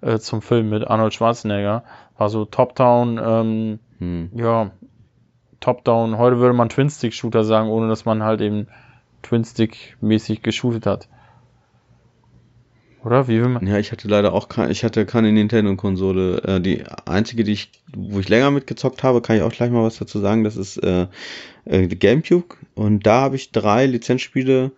äh, 0.00 0.18
zum 0.18 0.42
Film 0.42 0.70
mit 0.70 0.86
Arnold 0.86 1.14
Schwarzenegger. 1.14 1.84
War 2.16 2.28
so 2.28 2.44
Top-Down, 2.44 3.20
ähm, 3.22 3.78
hm. 3.98 4.30
ja, 4.34 4.70
Top-Down. 5.60 6.18
Heute 6.18 6.38
würde 6.38 6.54
man 6.54 6.68
Twin-Stick-Shooter 6.68 7.44
sagen, 7.44 7.68
ohne 7.68 7.88
dass 7.88 8.04
man 8.04 8.22
halt 8.22 8.40
eben 8.40 8.68
Twin-Stick-mäßig 9.22 10.42
geshootet 10.42 10.86
hat. 10.86 11.08
Oder? 13.04 13.28
Wie 13.28 13.40
will 13.40 13.48
man? 13.48 13.66
Ja, 13.66 13.78
ich 13.78 13.92
hatte 13.92 14.08
leider 14.08 14.32
auch 14.32 14.48
keine, 14.48 14.70
ich 14.70 14.84
hatte 14.84 15.06
keine 15.06 15.32
Nintendo-Konsole. 15.32 16.42
Äh, 16.42 16.60
die 16.60 16.84
einzige, 17.06 17.44
die 17.44 17.52
ich, 17.52 17.70
wo 17.94 18.20
ich 18.20 18.28
länger 18.28 18.50
mitgezockt 18.50 19.02
habe, 19.02 19.22
kann 19.22 19.36
ich 19.36 19.42
auch 19.42 19.52
gleich 19.52 19.70
mal 19.70 19.84
was 19.84 19.98
dazu 19.98 20.18
sagen, 20.18 20.44
das 20.44 20.56
ist 20.56 20.78
äh, 20.78 21.06
äh, 21.64 21.86
GameCube. 21.86 22.56
Und 22.74 23.06
da 23.06 23.20
habe 23.20 23.36
ich 23.36 23.52
drei 23.52 23.86
Lizenzspiele 23.86 24.72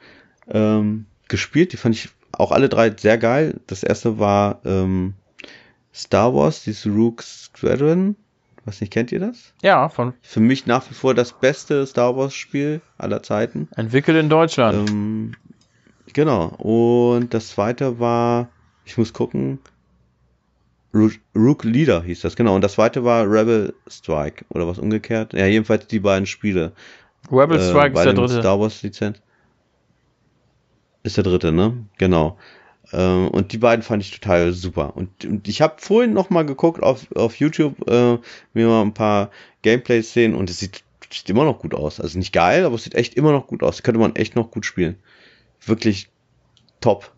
ähm, 0.48 1.06
gespielt. 1.28 1.72
Die 1.72 1.76
fand 1.76 1.94
ich 1.94 2.10
auch 2.32 2.52
alle 2.52 2.68
drei 2.68 2.94
sehr 2.96 3.18
geil. 3.18 3.60
Das 3.66 3.82
erste 3.82 4.18
war 4.18 4.60
ähm, 4.64 5.14
Star 5.94 6.34
Wars, 6.34 6.64
dieses 6.64 6.86
Rook 6.86 7.22
Squadron. 7.22 8.16
Was 8.70 8.80
nicht, 8.80 8.92
kennt 8.92 9.10
ihr 9.10 9.18
das? 9.18 9.52
Ja, 9.62 9.88
von. 9.88 10.14
Für 10.22 10.38
mich 10.38 10.66
nach 10.66 10.88
wie 10.88 10.94
vor 10.94 11.12
das 11.12 11.32
beste 11.32 11.84
Star 11.86 12.16
Wars 12.16 12.34
Spiel 12.34 12.80
aller 12.98 13.20
Zeiten. 13.20 13.68
Entwickelt 13.74 14.16
in 14.16 14.28
Deutschland. 14.28 14.88
Ähm, 14.88 15.34
Genau. 16.12 16.46
Und 16.58 17.34
das 17.34 17.48
zweite 17.48 17.98
war, 17.98 18.48
ich 18.84 18.98
muss 18.98 19.12
gucken, 19.12 19.58
Rook 20.92 21.64
Leader 21.64 22.02
hieß 22.02 22.20
das, 22.20 22.36
genau. 22.36 22.54
Und 22.54 22.62
das 22.62 22.74
zweite 22.74 23.04
war 23.04 23.24
Rebel 23.30 23.74
Strike 23.88 24.44
oder 24.50 24.66
was 24.66 24.78
umgekehrt. 24.78 25.32
Ja, 25.32 25.46
jedenfalls 25.46 25.86
die 25.86 26.00
beiden 26.00 26.26
Spiele. 26.26 26.72
Rebel 27.30 27.58
äh, 27.58 27.68
Strike 27.68 27.96
ist 27.96 28.04
der 28.04 28.12
dritte. 28.12 28.40
Star 28.40 28.60
Wars 28.60 28.82
Lizenz. 28.82 29.20
Ist 31.02 31.16
der 31.16 31.24
dritte, 31.24 31.52
ne? 31.52 31.86
Genau. 31.98 32.38
Äh, 32.92 33.26
und 33.26 33.52
die 33.52 33.58
beiden 33.58 33.82
fand 33.82 34.02
ich 34.02 34.10
total 34.10 34.52
super. 34.52 34.96
Und, 34.96 35.24
und 35.24 35.48
ich 35.48 35.60
habe 35.60 35.74
vorhin 35.78 36.12
noch 36.12 36.30
mal 36.30 36.44
geguckt 36.44 36.82
auf, 36.82 37.06
auf 37.14 37.36
YouTube, 37.36 37.88
äh, 37.88 38.18
mir 38.54 38.66
mal 38.66 38.82
ein 38.82 38.94
paar 38.94 39.30
Gameplays 39.62 40.12
sehen 40.12 40.34
und 40.34 40.50
es 40.50 40.58
sieht, 40.58 40.82
sieht 41.12 41.30
immer 41.30 41.44
noch 41.44 41.58
gut 41.58 41.74
aus. 41.74 42.00
Also 42.00 42.18
nicht 42.18 42.32
geil, 42.32 42.64
aber 42.64 42.74
es 42.74 42.84
sieht 42.84 42.94
echt 42.94 43.14
immer 43.14 43.32
noch 43.32 43.46
gut 43.46 43.62
aus. 43.62 43.82
Könnte 43.82 44.00
man 44.00 44.16
echt 44.16 44.36
noch 44.36 44.50
gut 44.50 44.66
spielen 44.66 44.96
wirklich 45.66 46.08
top. 46.80 47.12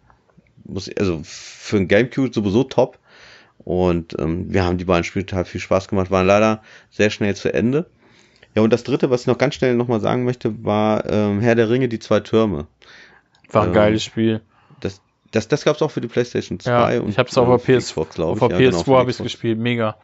Muss, 0.64 0.90
also 0.96 1.20
für 1.24 1.76
ein 1.76 1.88
Gamecube 1.88 2.32
sowieso 2.32 2.64
top. 2.64 2.98
Und 3.58 4.18
ähm, 4.18 4.52
wir 4.52 4.64
haben 4.64 4.78
die 4.78 4.84
beiden 4.84 5.04
Spiele 5.04 5.26
total 5.26 5.44
viel 5.44 5.60
Spaß 5.60 5.88
gemacht, 5.88 6.10
waren 6.10 6.26
leider 6.26 6.62
sehr 6.90 7.10
schnell 7.10 7.36
zu 7.36 7.52
Ende. 7.52 7.86
Ja, 8.54 8.62
und 8.62 8.72
das 8.72 8.82
dritte, 8.82 9.08
was 9.08 9.22
ich 9.22 9.26
noch 9.28 9.38
ganz 9.38 9.54
schnell 9.54 9.74
nochmal 9.74 10.00
sagen 10.00 10.24
möchte, 10.24 10.64
war 10.64 11.08
ähm, 11.08 11.40
Herr 11.40 11.54
der 11.54 11.70
Ringe, 11.70 11.88
die 11.88 12.00
zwei 12.00 12.20
Türme. 12.20 12.66
War 13.50 13.62
ein 13.62 13.68
ähm, 13.68 13.74
geiles 13.74 14.04
Spiel. 14.04 14.40
Das, 14.80 15.00
das, 15.32 15.48
das 15.48 15.64
gab 15.64 15.76
es 15.76 15.82
auch 15.82 15.90
für 15.90 16.00
die 16.00 16.08
PlayStation 16.08 16.60
2 16.60 16.70
ja, 16.94 17.00
und 17.00 17.10
ich 17.10 17.18
hab's 17.18 17.36
auch 17.36 17.48
auf, 17.48 17.64
PS, 17.64 17.88
Xbox, 17.88 18.20
auf 18.20 18.38
der 18.38 18.48
PS2 18.48 18.60
ja, 18.60 18.70
genau, 18.70 18.98
habe 18.98 19.10
ich 19.10 19.18
gespielt, 19.18 19.58
mega. 19.58 19.96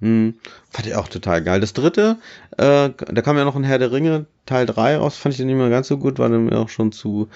Hm, 0.00 0.34
fand 0.70 0.86
ich 0.86 0.94
auch 0.94 1.08
total 1.08 1.42
geil. 1.42 1.60
Das 1.60 1.72
dritte, 1.72 2.16
äh, 2.58 2.90
da 2.90 3.22
kam 3.22 3.38
ja 3.38 3.44
noch 3.44 3.56
ein 3.56 3.64
Herr 3.64 3.78
der 3.78 3.92
Ringe 3.92 4.26
Teil 4.44 4.66
3 4.66 4.96
raus, 4.96 5.16
fand 5.16 5.34
ich 5.34 5.38
den 5.38 5.46
nicht 5.46 5.56
mehr 5.56 5.70
ganz 5.70 5.88
so 5.88 5.98
gut, 5.98 6.18
war 6.18 6.28
dann 6.28 6.52
auch 6.52 6.68
schon 6.68 6.92
zu, 6.92 7.28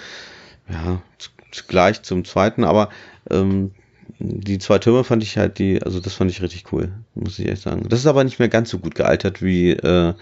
ja, 0.68 1.00
zu 1.18 1.30
gleich 1.66 2.02
zum 2.02 2.24
zweiten, 2.24 2.64
aber 2.64 2.90
ähm, 3.30 3.72
die 4.18 4.58
zwei 4.58 4.78
Türme 4.78 5.04
fand 5.04 5.22
ich 5.22 5.38
halt 5.38 5.58
die, 5.58 5.82
also 5.82 6.00
das 6.00 6.14
fand 6.14 6.30
ich 6.30 6.42
richtig 6.42 6.72
cool, 6.72 6.92
muss 7.14 7.38
ich 7.38 7.48
echt 7.48 7.62
sagen. 7.62 7.86
Das 7.88 8.00
ist 8.00 8.06
aber 8.06 8.24
nicht 8.24 8.38
mehr 8.38 8.48
ganz 8.48 8.70
so 8.70 8.78
gut 8.78 8.94
gealtert 8.94 9.42
wie 9.42 9.70
äh, 9.70 10.14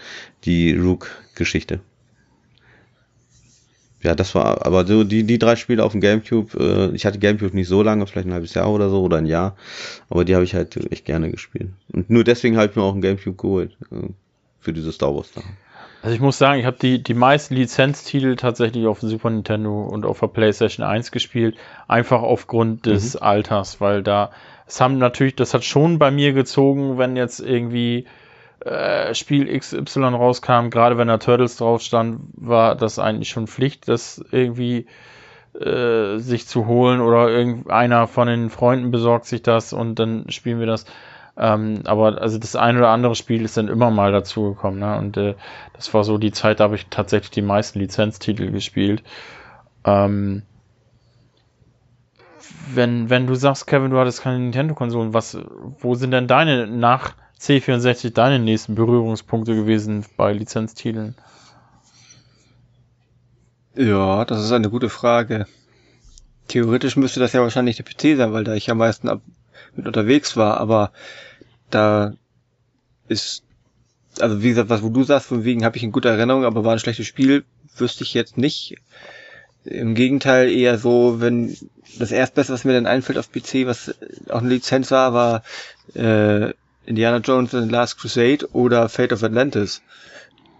die 0.45 0.73
Rook-Geschichte. 0.73 1.81
Ja, 4.01 4.15
das 4.15 4.33
war, 4.33 4.65
aber 4.65 4.85
so 4.85 5.03
die, 5.03 5.23
die 5.23 5.39
drei 5.39 5.55
Spiele 5.57 5.83
auf 5.83 5.91
dem 5.91 5.99
Gamecube, 5.99 6.57
äh, 6.57 6.95
ich 6.95 7.05
hatte 7.05 7.19
Gamecube 7.19 7.55
nicht 7.55 7.67
so 7.67 7.83
lange, 7.83 8.07
vielleicht 8.07 8.27
ein 8.27 8.33
halbes 8.33 8.53
Jahr 8.53 8.71
oder 8.71 8.89
so 8.89 9.01
oder 9.01 9.17
ein 9.17 9.25
Jahr, 9.25 9.57
aber 10.09 10.23
die 10.23 10.35
habe 10.35 10.45
ich 10.45 10.55
halt 10.55 10.77
echt 10.91 11.05
gerne 11.05 11.29
gespielt. 11.29 11.69
Und 11.91 12.09
nur 12.09 12.23
deswegen 12.23 12.55
habe 12.55 12.69
ich 12.69 12.75
mir 12.75 12.83
auch 12.83 12.95
ein 12.95 13.01
Gamecube 13.01 13.35
geholt, 13.35 13.77
äh, 13.91 14.07
für 14.61 14.73
diese 14.73 14.91
Star 14.91 15.13
Wars 15.13 15.33
Sachen. 15.33 15.57
Also 16.01 16.15
ich 16.15 16.21
muss 16.21 16.37
sagen, 16.37 16.61
ich 16.61 16.65
habe 16.65 16.77
die, 16.81 17.03
die 17.03 17.13
meisten 17.13 17.55
Lizenztitel 17.55 18.37
tatsächlich 18.37 18.87
auf 18.87 19.01
dem 19.01 19.09
Super 19.09 19.29
Nintendo 19.29 19.83
und 19.83 20.05
auf 20.05 20.21
der 20.21 20.27
PlayStation 20.27 20.85
1 20.85 21.11
gespielt, 21.11 21.57
einfach 21.89 22.21
aufgrund 22.21 22.85
des 22.85 23.15
mhm. 23.15 23.23
Alters, 23.23 23.81
weil 23.81 24.01
da, 24.01 24.31
es 24.65 24.79
haben 24.79 24.97
natürlich, 24.97 25.35
das 25.35 25.53
hat 25.53 25.65
schon 25.65 25.99
bei 25.99 26.09
mir 26.09 26.31
gezogen, 26.31 26.97
wenn 26.97 27.17
jetzt 27.17 27.41
irgendwie 27.41 28.05
äh, 28.65 29.13
Spiel 29.13 29.57
XY 29.57 29.99
rauskam, 29.99 30.69
gerade 30.69 30.97
wenn 30.97 31.07
da 31.07 31.17
Turtles 31.17 31.57
drauf 31.57 31.81
stand, 31.81 32.21
war 32.33 32.75
das 32.75 32.99
eigentlich 32.99 33.29
schon 33.29 33.47
Pflicht, 33.47 33.87
das 33.87 34.23
irgendwie 34.31 34.87
äh, 35.59 36.17
sich 36.17 36.47
zu 36.47 36.67
holen 36.67 37.01
oder 37.01 37.29
irgendeiner 37.29 38.07
von 38.07 38.27
den 38.27 38.49
Freunden 38.49 38.91
besorgt 38.91 39.25
sich 39.25 39.41
das 39.41 39.73
und 39.73 39.99
dann 39.99 40.29
spielen 40.29 40.59
wir 40.59 40.67
das. 40.67 40.85
Ähm, 41.37 41.83
aber 41.85 42.21
also 42.21 42.37
das 42.37 42.55
ein 42.55 42.77
oder 42.77 42.89
andere 42.89 43.15
Spiel 43.15 43.43
ist 43.43 43.55
dann 43.55 43.69
immer 43.69 43.91
mal 43.91 44.11
dazugekommen, 44.11 44.79
ne? 44.79 44.97
Und 44.97 45.15
äh, 45.15 45.35
das 45.73 45.93
war 45.93 46.03
so 46.03 46.17
die 46.17 46.33
Zeit, 46.33 46.59
da 46.59 46.65
habe 46.65 46.75
ich 46.75 46.87
tatsächlich 46.89 47.31
die 47.31 47.41
meisten 47.41 47.79
Lizenztitel 47.79 48.51
gespielt. 48.51 49.03
Ähm, 49.85 50.43
wenn, 52.73 53.09
wenn 53.09 53.25
du 53.25 53.35
sagst, 53.35 53.67
Kevin, 53.67 53.91
du 53.91 53.97
hattest 53.97 54.21
keine 54.21 54.39
Nintendo-Konsolen, 54.39 55.13
was, 55.13 55.37
wo 55.79 55.95
sind 55.95 56.11
denn 56.11 56.27
deine 56.27 56.67
nach 56.67 57.13
C64 57.39 58.11
deine 58.11 58.39
nächsten 58.39 58.75
Berührungspunkte 58.75 59.55
gewesen 59.55 60.05
bei 60.17 60.33
Lizenztiteln? 60.33 61.15
Ja, 63.75 64.25
das 64.25 64.43
ist 64.43 64.51
eine 64.51 64.69
gute 64.69 64.89
Frage. 64.89 65.45
Theoretisch 66.47 66.97
müsste 66.97 67.19
das 67.19 67.33
ja 67.33 67.41
wahrscheinlich 67.41 67.77
der 67.77 67.85
PC 67.85 68.17
sein, 68.17 68.33
weil 68.33 68.43
da 68.43 68.55
ich 68.55 68.69
am 68.69 68.79
meisten 68.79 69.07
ab 69.07 69.21
mit 69.75 69.87
unterwegs 69.87 70.35
war, 70.35 70.57
aber 70.57 70.91
da 71.69 72.13
ist, 73.07 73.43
also 74.19 74.41
wie 74.43 74.49
gesagt, 74.49 74.69
was 74.69 74.83
wo 74.83 74.89
du 74.89 75.03
sagst, 75.03 75.27
von 75.27 75.43
wegen 75.43 75.63
habe 75.63 75.77
ich 75.77 75.83
in 75.83 75.91
guter 75.91 76.09
Erinnerung, 76.09 76.43
aber 76.43 76.65
war 76.65 76.73
ein 76.73 76.79
schlechtes 76.79 77.07
Spiel, 77.07 77.45
wüsste 77.77 78.03
ich 78.03 78.13
jetzt 78.13 78.37
nicht. 78.37 78.75
Im 79.63 79.93
Gegenteil 79.93 80.51
eher 80.51 80.77
so, 80.77 81.21
wenn 81.21 81.55
das 81.99 82.11
erstbeste, 82.11 82.51
was 82.51 82.65
mir 82.65 82.73
dann 82.73 82.87
einfällt 82.87 83.17
auf 83.17 83.31
PC, 83.31 83.65
was 83.65 83.95
auch 84.29 84.39
eine 84.39 84.49
Lizenz 84.49 84.91
war, 84.91 85.13
war 85.13 85.43
äh, 85.93 86.53
Indiana 86.89 87.17
Jones 87.17 87.53
and 87.53 87.67
the 87.67 87.71
Last 87.71 87.99
Crusade 87.99 88.49
oder 88.51 88.89
Fate 88.89 89.13
of 89.13 89.23
Atlantis. 89.23 89.83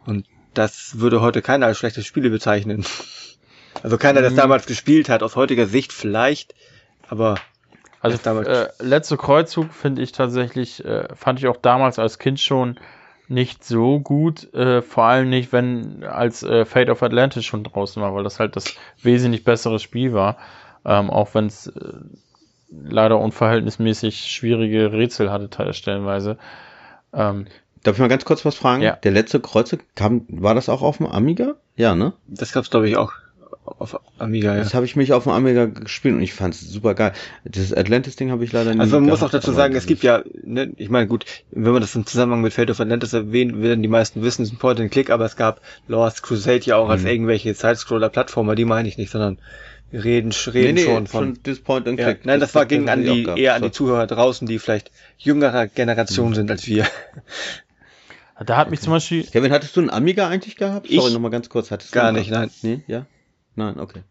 Und 0.05 0.27
das 0.53 0.99
würde 0.99 1.21
heute 1.21 1.41
keiner 1.41 1.65
als 1.65 1.80
schlechtes 1.80 2.05
Spiele 2.05 2.30
bezeichnen. 2.30 2.86
Also 3.84 3.97
keiner, 3.97 4.19
der 4.19 4.30
es 4.30 4.34
mhm. 4.34 4.39
damals 4.39 4.65
gespielt 4.65 5.07
hat, 5.07 5.23
aus 5.23 5.38
heutiger 5.38 5.67
Sicht 5.67 5.93
vielleicht, 5.93 6.53
aber 7.07 7.36
also 8.01 8.17
äh, 8.41 8.67
letzte 8.80 9.15
Kreuzzug 9.15 9.71
finde 9.71 10.01
ich 10.01 10.11
tatsächlich, 10.11 10.84
äh, 10.84 11.07
fand 11.15 11.39
ich 11.39 11.47
auch 11.47 11.55
damals 11.55 11.99
als 11.99 12.17
Kind 12.17 12.39
schon 12.39 12.80
nicht 13.27 13.63
so 13.63 13.99
gut, 13.99 14.53
äh, 14.53 14.82
vor 14.82 15.03
allem 15.05 15.30
nicht, 15.30 15.53
wenn 15.53 16.03
als 16.03 16.43
äh, 16.43 16.65
Fate 16.65 16.89
of 16.89 17.03
Atlantis 17.03 17.45
schon 17.45 17.63
draußen 17.63 18.01
war, 18.01 18.13
weil 18.15 18.23
das 18.23 18.39
halt 18.39 18.55
das 18.55 18.75
wesentlich 19.01 19.43
bessere 19.43 19.80
Spiel 19.80 20.13
war, 20.13 20.38
ähm, 20.84 21.09
auch 21.09 21.34
wenn 21.36 21.45
es 21.45 21.67
äh, 21.67 21.93
leider 22.72 23.20
unverhältnismäßig 23.20 24.20
schwierige 24.20 24.91
Rätsel 24.91 25.32
hatte, 25.32 25.74
stellenweise. 25.74 26.38
Ähm, 27.13 27.45
Darf 27.84 27.95
ich 27.95 28.01
mal 28.01 28.09
ganz 28.09 28.26
kurz 28.26 28.43
was 28.45 28.55
fragen? 28.55 28.82
Ja. 28.82 28.97
Der 28.97 29.11
letzte 29.11 29.39
Kreuze, 29.39 29.80
kam, 29.95 30.26
war 30.28 30.53
das 30.53 30.70
auch 30.70 30.82
auf 30.82 30.97
dem 30.97 31.07
Amiga? 31.07 31.55
Ja, 31.78 31.95
ne? 31.95 32.13
Das 32.28 32.51
gab's 32.51 32.70
glaube 32.70 32.89
ich 32.89 32.97
auch 32.97 33.13
auf 33.78 33.99
Amiga, 34.17 34.53
ja. 34.55 34.59
Das 34.59 34.74
habe 34.74 34.86
ich 34.86 34.95
mich 34.95 35.13
auf 35.13 35.24
dem 35.24 35.32
Amiga 35.32 35.65
gespielt 35.65 36.15
und 36.15 36.22
ich 36.22 36.34
fand 36.34 36.53
es 36.53 36.61
super 36.61 36.95
geil. 36.95 37.13
Das 37.45 37.74
Atlantis-Ding 37.74 38.32
habe 38.32 38.43
ich 38.43 38.51
leider 38.51 38.72
nicht. 38.72 38.82
Also 38.82 38.95
man 38.95 39.05
gehabt, 39.05 39.22
muss 39.22 39.28
auch 39.28 39.32
dazu 39.32 39.51
sagen, 39.51 39.76
es 39.76 39.86
gibt 39.86 40.03
ja, 40.03 40.24
ne, 40.43 40.74
ich 40.78 40.89
meine, 40.89 41.07
gut, 41.07 41.26
wenn 41.51 41.72
man 41.72 41.82
das 41.82 41.95
im 41.95 42.05
Zusammenhang 42.05 42.41
mit 42.41 42.53
Fate 42.53 42.72
of 42.72 42.80
Atlantis 42.80 43.13
erwähnt, 43.13 43.61
werden 43.61 43.82
die 43.82 43.88
meisten 43.88 44.24
wissen, 44.24 44.43
es 44.43 44.49
ist 44.49 44.55
ein 44.55 44.59
Point-and-Click, 44.59 45.09
aber 45.09 45.26
es 45.26 45.36
gab 45.36 45.61
Lost 45.88 46.24
Crusade 46.24 46.61
ja 46.65 46.78
auch 46.78 46.86
mhm. 46.86 46.91
als 46.91 47.03
irgendwelche 47.03 47.53
Sidescroller-Plattformer, 47.53 48.55
die 48.55 48.65
meine 48.65 48.88
ich 48.88 48.97
nicht, 48.97 49.11
sondern 49.11 49.38
reden, 49.92 50.32
reden 50.32 50.76
nee, 50.76 50.82
nee, 50.82 50.86
schon 50.86 51.08
von. 51.08 51.36
Schon 51.36 51.44
das 51.44 51.60
Point 51.60 51.88
and 51.88 52.00
Click. 52.00 52.20
Ja, 52.20 52.26
nein, 52.26 52.40
das, 52.40 52.50
das 52.50 52.56
war 52.56 52.66
gegen 52.66 52.90
an 52.90 53.04
die, 53.04 53.24
eher 53.24 53.56
an 53.56 53.62
die 53.62 53.72
Zuhörer 53.72 54.08
draußen, 54.08 54.48
die 54.48 54.60
vielleicht 54.60 54.92
jüngerer 55.18 55.68
Generation 55.68 56.30
mhm. 56.30 56.36
sind 56.36 56.52
als 56.52 56.68
wir. 56.68 56.88
Da 58.46 58.56
hat 58.56 58.72
mich 58.72 58.80
zum 58.80 58.94
Beispiel. 58.94 59.26
Kevin, 59.26 59.52
hattest 59.52 59.76
du 59.76 59.82
einen 59.82 59.90
Amiga 59.90 60.30
eigentlich 60.30 60.56
gehabt? 60.56 60.90
Ich 60.90 60.98
Sorry, 60.98 61.12
nochmal 61.12 61.30
ganz 61.30 61.50
kurz. 61.50 61.72
Hattest 61.72 61.92
gar 61.92 62.14
nicht, 62.14 62.32
nein. 62.32 62.50
Nee, 62.62 62.82
ja? 62.88 63.06
Nein, 63.56 63.82
okay. 63.82 64.04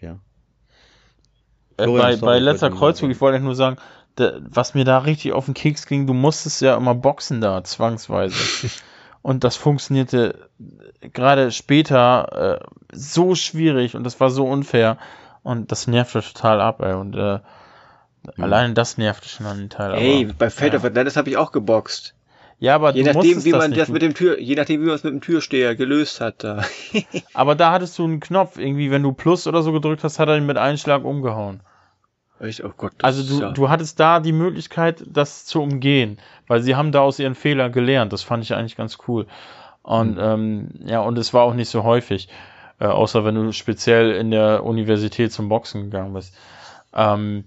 Ja. 0.00 0.18
Äh, 1.76 1.86
bei, 1.86 2.16
bei 2.16 2.40
letzter 2.40 2.70
Kreuzzug, 2.70 3.10
ich 3.10 3.20
wollte 3.20 3.38
nur 3.38 3.54
sagen, 3.54 3.76
da, 4.16 4.40
was 4.40 4.74
mir 4.74 4.84
da 4.84 4.98
richtig 4.98 5.32
auf 5.32 5.44
den 5.44 5.54
Keks 5.54 5.86
ging, 5.86 6.08
du 6.08 6.12
musstest 6.12 6.60
ja 6.60 6.76
immer 6.76 6.96
boxen 6.96 7.40
da, 7.40 7.62
zwangsweise. 7.62 8.34
Und 9.24 9.42
das 9.42 9.56
funktionierte 9.56 10.50
gerade 11.00 11.50
später 11.50 12.60
äh, 12.60 12.64
so 12.92 13.34
schwierig 13.34 13.96
und 13.96 14.04
das 14.04 14.20
war 14.20 14.28
so 14.30 14.46
unfair. 14.46 14.98
Und 15.42 15.72
das 15.72 15.86
nervt 15.86 16.12
total 16.12 16.60
ab, 16.60 16.82
ey. 16.82 16.92
Und 16.92 17.16
äh, 17.16 17.38
Allein 18.38 18.74
das 18.74 18.98
nervte 18.98 19.28
schon 19.28 19.46
an 19.46 19.58
den 19.58 19.70
Teil. 19.70 19.94
Ey, 19.94 20.24
aber, 20.24 20.34
bei 20.34 20.50
Fate 20.50 20.74
ja. 20.74 20.78
of 20.78 20.84
Atlantis 20.84 21.16
habe 21.16 21.30
ich 21.30 21.38
auch 21.38 21.52
geboxt. 21.52 22.14
Ja, 22.58 22.74
aber 22.74 22.94
Je 22.94 23.02
nachdem, 23.02 23.42
wie 23.44 23.52
man 23.52 23.70
nicht 23.70 23.80
das 23.80 23.88
mit 23.88 24.02
dem 24.02 24.14
Tür, 24.14 24.38
je 24.38 24.56
nachdem, 24.56 24.82
wie 24.82 24.86
man 24.86 24.94
es 24.94 25.04
mit 25.04 25.12
dem 25.14 25.22
Türsteher 25.22 25.74
gelöst 25.74 26.20
hat, 26.20 26.44
da. 26.44 26.62
Aber 27.34 27.54
da 27.54 27.72
hattest 27.72 27.98
du 27.98 28.04
einen 28.04 28.20
Knopf, 28.20 28.58
irgendwie, 28.58 28.90
wenn 28.90 29.02
du 29.02 29.12
Plus 29.12 29.46
oder 29.46 29.62
so 29.62 29.72
gedrückt 29.72 30.04
hast, 30.04 30.18
hat 30.18 30.28
er 30.28 30.36
ihn 30.36 30.46
mit 30.46 30.56
einem 30.56 30.76
Schlag 30.78 31.04
umgehauen. 31.04 31.60
Ich, 32.44 32.64
oh 32.64 32.72
Gott. 32.76 32.92
das 32.98 33.18
Also 33.18 33.36
du, 33.38 33.42
ja- 33.44 33.52
du 33.52 33.68
hattest 33.68 33.98
da 34.00 34.20
die 34.20 34.32
Möglichkeit, 34.32 35.04
das 35.06 35.44
zu 35.44 35.62
umgehen, 35.62 36.18
weil 36.46 36.60
sie 36.62 36.76
haben 36.76 36.92
da 36.92 37.00
aus 37.00 37.18
ihren 37.18 37.34
Fehlern 37.34 37.72
gelernt. 37.72 38.12
Das 38.12 38.22
fand 38.22 38.42
ich 38.44 38.54
eigentlich 38.54 38.76
ganz 38.76 38.98
cool. 39.08 39.26
Und 39.82 40.18
ähm, 40.18 40.70
ja, 40.84 41.00
und 41.00 41.18
es 41.18 41.34
war 41.34 41.42
auch 41.42 41.54
nicht 41.54 41.68
so 41.68 41.84
häufig, 41.84 42.28
äh, 42.80 42.86
außer 42.86 43.24
wenn 43.24 43.34
du 43.34 43.52
speziell 43.52 44.12
in 44.12 44.30
der 44.30 44.64
Universität 44.64 45.32
zum 45.32 45.48
Boxen 45.48 45.84
gegangen 45.84 46.14
bist. 46.14 46.34
Ähm, 46.94 47.44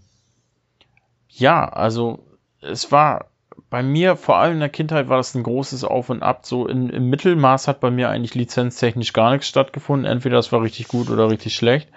ja, 1.29 1.67
also 1.67 2.19
es 2.61 2.91
war 2.91 3.25
bei 3.69 3.83
mir, 3.83 4.15
vor 4.15 4.37
allem 4.37 4.53
in 4.53 4.59
der 4.59 4.69
Kindheit, 4.69 5.09
war 5.09 5.17
das 5.17 5.35
ein 5.35 5.43
großes 5.43 5.83
Auf 5.83 6.09
und 6.09 6.21
Ab. 6.23 6.45
So 6.45 6.67
in, 6.67 6.89
im 6.89 7.09
Mittelmaß 7.09 7.67
hat 7.67 7.79
bei 7.79 7.89
mir 7.91 8.09
eigentlich 8.09 8.35
lizenztechnisch 8.35 9.13
gar 9.13 9.31
nichts 9.31 9.47
stattgefunden. 9.47 10.09
Entweder 10.09 10.37
es 10.37 10.51
war 10.51 10.61
richtig 10.61 10.87
gut 10.87 11.09
oder 11.09 11.29
richtig 11.29 11.55
schlecht. 11.55 11.89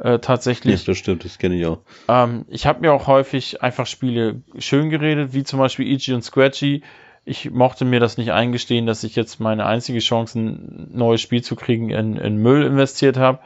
Äh, 0.00 0.18
tatsächlich. 0.18 0.80
Ja, 0.80 0.86
das 0.86 0.98
stimmt, 0.98 1.24
das 1.26 1.38
kenne 1.38 1.56
ich 1.56 1.66
auch. 1.66 1.78
Ähm, 2.08 2.46
ich 2.48 2.66
habe 2.66 2.80
mir 2.80 2.92
auch 2.92 3.06
häufig 3.06 3.62
einfach 3.62 3.86
Spiele 3.86 4.42
schön 4.58 4.88
geredet, 4.88 5.34
wie 5.34 5.44
zum 5.44 5.58
Beispiel 5.58 5.86
Ichi 5.86 6.14
und 6.14 6.22
Scratchy. 6.22 6.82
Ich 7.26 7.50
mochte 7.50 7.84
mir 7.84 8.00
das 8.00 8.16
nicht 8.16 8.32
eingestehen, 8.32 8.86
dass 8.86 9.04
ich 9.04 9.14
jetzt 9.14 9.40
meine 9.40 9.66
einzige 9.66 9.98
Chance, 9.98 10.38
ein 10.38 10.88
neues 10.92 11.20
Spiel 11.20 11.42
zu 11.42 11.54
kriegen, 11.54 11.90
in, 11.90 12.16
in 12.16 12.38
Müll 12.38 12.64
investiert 12.64 13.18
habe. 13.18 13.40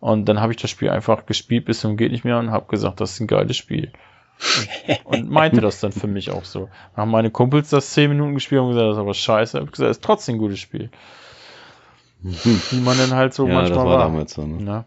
Und 0.00 0.26
dann 0.26 0.40
habe 0.40 0.52
ich 0.52 0.56
das 0.56 0.70
Spiel 0.70 0.88
einfach 0.88 1.26
gespielt 1.26 1.66
bis 1.66 1.80
zum 1.80 1.98
geht 1.98 2.12
nicht 2.12 2.24
mehr 2.24 2.38
und 2.38 2.52
habe 2.52 2.66
gesagt, 2.68 3.00
das 3.00 3.12
ist 3.12 3.20
ein 3.20 3.26
geiles 3.26 3.56
Spiel. 3.56 3.92
und 5.04 5.28
meinte 5.28 5.60
das 5.60 5.80
dann 5.80 5.92
für 5.92 6.06
mich 6.06 6.30
auch 6.30 6.44
so. 6.44 6.70
Dann 6.94 7.02
haben 7.02 7.10
meine 7.10 7.30
Kumpels 7.30 7.68
das 7.68 7.90
10 7.90 8.08
Minuten 8.08 8.34
gespielt 8.34 8.62
und 8.62 8.68
gesagt, 8.68 8.86
das 8.86 8.96
ist 8.96 9.00
aber 9.00 9.14
scheiße. 9.14 9.58
Ich 9.58 9.60
habe 9.60 9.70
gesagt, 9.70 9.90
es 9.90 9.96
ist 9.98 10.04
trotzdem 10.04 10.36
ein 10.36 10.38
gutes 10.38 10.60
Spiel. 10.60 10.90
Wie 12.22 12.80
man 12.80 12.96
dann 12.96 13.14
halt 13.14 13.34
so 13.34 13.46
ja, 13.46 13.60
das 13.60 13.68
manchmal 13.68 13.84
war 13.84 13.98
war. 13.98 14.04
damals 14.04 14.32
so. 14.32 14.46
Ne? 14.46 14.62
Ne? 14.62 14.84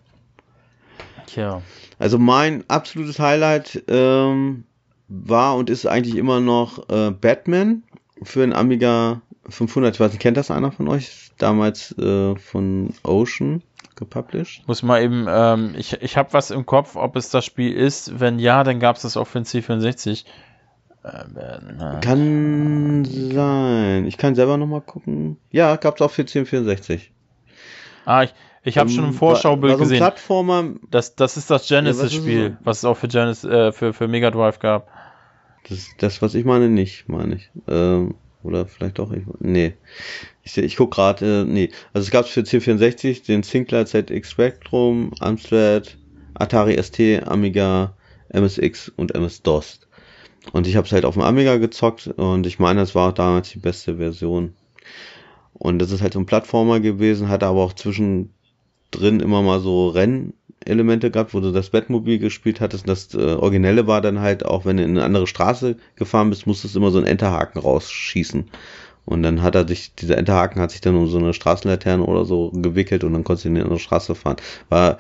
Tja. 1.33 1.61
Also 1.97 2.17
mein 2.17 2.63
absolutes 2.67 3.19
Highlight 3.19 3.83
ähm, 3.87 4.65
war 5.07 5.55
und 5.55 5.69
ist 5.69 5.85
eigentlich 5.85 6.15
immer 6.15 6.39
noch 6.39 6.89
äh, 6.89 7.11
Batman 7.11 7.83
für 8.21 8.41
den 8.41 8.53
Amiga 8.53 9.21
500. 9.47 9.95
Ich 9.95 9.99
weiß 9.99 10.11
nicht, 10.11 10.21
kennt 10.21 10.37
das 10.37 10.51
einer 10.51 10.71
von 10.71 10.87
euch? 10.87 11.31
Damals 11.37 11.97
äh, 11.97 12.35
von 12.35 12.93
Ocean 13.03 13.63
gepublished. 13.95 14.67
Muss 14.67 14.83
mal 14.83 15.01
eben, 15.01 15.25
ähm, 15.29 15.75
ich, 15.77 16.01
ich 16.01 16.17
habe 16.17 16.33
was 16.33 16.51
im 16.51 16.65
Kopf, 16.65 16.95
ob 16.95 17.15
es 17.15 17.29
das 17.29 17.45
Spiel 17.45 17.73
ist. 17.73 18.19
Wenn 18.19 18.39
ja, 18.39 18.63
dann 18.63 18.79
gab 18.79 18.97
es 18.97 19.03
das 19.03 19.15
auch 19.15 19.27
für 19.27 19.39
den 19.39 19.45
C64. 19.45 20.25
Ähm, 21.03 21.79
äh. 21.79 21.99
Kann 22.01 23.05
sein. 23.05 24.05
Ich 24.05 24.17
kann 24.17 24.35
selber 24.35 24.57
nochmal 24.57 24.81
gucken. 24.81 25.37
Ja, 25.49 25.75
gab's 25.77 26.01
auch 26.01 26.11
für 26.11 26.23
1064. 26.23 27.11
ah, 28.05 28.23
ich, 28.23 28.33
ich 28.63 28.77
habe 28.77 28.89
schon 28.89 29.05
im 29.05 29.11
Ähm, 29.11 29.15
Vorschaubild 29.15 29.73
so 29.73 29.79
gesehen. 29.79 29.99
Das, 30.89 31.15
das 31.15 31.37
ist 31.37 31.49
das 31.49 31.67
Ja, 31.69 31.77
was 31.77 31.85
Genesis-Spiel, 31.85 32.57
was 32.63 32.79
es 32.79 32.85
auch 32.85 32.97
für 32.97 33.07
Genesis, 33.07 33.43
äh, 33.43 33.71
für, 33.71 33.93
für 33.93 34.07
Mega 34.07 34.29
Drive 34.29 34.59
gab. 34.59 34.87
Das, 35.69 35.89
das, 35.97 36.21
was 36.21 36.35
ich 36.35 36.45
meine, 36.45 36.69
nicht, 36.69 37.09
meine 37.09 37.35
ich. 37.35 37.49
Ähm, 37.67 38.15
oder 38.43 38.65
vielleicht 38.65 38.99
doch, 38.99 39.11
ich, 39.11 39.23
nee. 39.39 39.73
Ich, 40.43 40.57
ich 40.57 40.75
guck 40.75 40.91
gerade, 40.91 41.41
äh, 41.41 41.43
nee. 41.45 41.69
Also 41.93 42.05
es 42.05 42.11
gab 42.11 42.27
für 42.27 42.41
C64 42.41 43.25
den 43.25 43.43
Sinclair 43.43 43.85
ZX 43.85 44.29
Spectrum, 44.29 45.11
Amstrad, 45.19 45.97
Atari 46.33 46.81
ST, 46.81 47.27
Amiga, 47.27 47.95
MSX 48.29 48.89
und 48.95 49.13
MS-DOS. 49.13 49.81
Und 50.53 50.65
ich 50.65 50.75
habe 50.75 50.87
es 50.87 50.93
halt 50.93 51.05
auf 51.05 51.13
dem 51.13 51.23
Amiga 51.23 51.57
gezockt 51.57 52.07
und 52.07 52.47
ich 52.47 52.57
meine, 52.57 52.81
es 52.81 52.95
war 52.95 53.09
auch 53.09 53.13
damals 53.13 53.51
die 53.51 53.59
beste 53.59 53.97
Version. 53.97 54.55
Und 55.53 55.79
das 55.79 55.91
ist 55.91 56.01
halt 56.01 56.13
so 56.13 56.19
ein 56.19 56.25
Plattformer 56.25 56.79
gewesen, 56.79 57.29
hatte 57.29 57.45
aber 57.45 57.61
auch 57.61 57.73
zwischendrin 58.91 59.19
immer 59.19 59.41
mal 59.41 59.59
so 59.59 59.89
Rennelemente 59.89 61.11
gehabt, 61.11 61.33
wo 61.33 61.39
du 61.39 61.51
das 61.51 61.69
Bettmobil 61.69 62.19
gespielt 62.19 62.61
hattest. 62.61 62.87
Und 62.87 62.89
das 62.89 63.13
äh, 63.13 63.35
Originelle 63.35 63.87
war 63.87 64.01
dann 64.01 64.19
halt 64.19 64.45
auch, 64.45 64.65
wenn 64.65 64.77
du 64.77 64.83
in 64.83 64.91
eine 64.91 65.03
andere 65.03 65.27
Straße 65.27 65.77
gefahren 65.95 66.29
bist, 66.29 66.47
musstest 66.47 66.75
du 66.75 66.79
immer 66.79 66.91
so 66.91 66.97
einen 66.97 67.07
Enterhaken 67.07 67.61
rausschießen. 67.61 68.49
Und 69.05 69.23
dann 69.23 69.41
hat 69.41 69.55
er 69.55 69.67
sich, 69.67 69.95
dieser 69.95 70.17
Enterhaken 70.17 70.61
hat 70.61 70.71
sich 70.71 70.81
dann 70.81 70.95
um 70.95 71.07
so 71.07 71.17
eine 71.17 71.33
Straßenlaterne 71.33 72.03
oder 72.03 72.23
so 72.23 72.51
gewickelt 72.51 73.03
und 73.03 73.13
dann 73.13 73.23
konntest 73.23 73.45
du 73.45 73.49
in 73.49 73.55
eine 73.55 73.63
andere 73.63 73.79
Straße 73.79 74.13
fahren. 74.13 74.37
War 74.69 74.99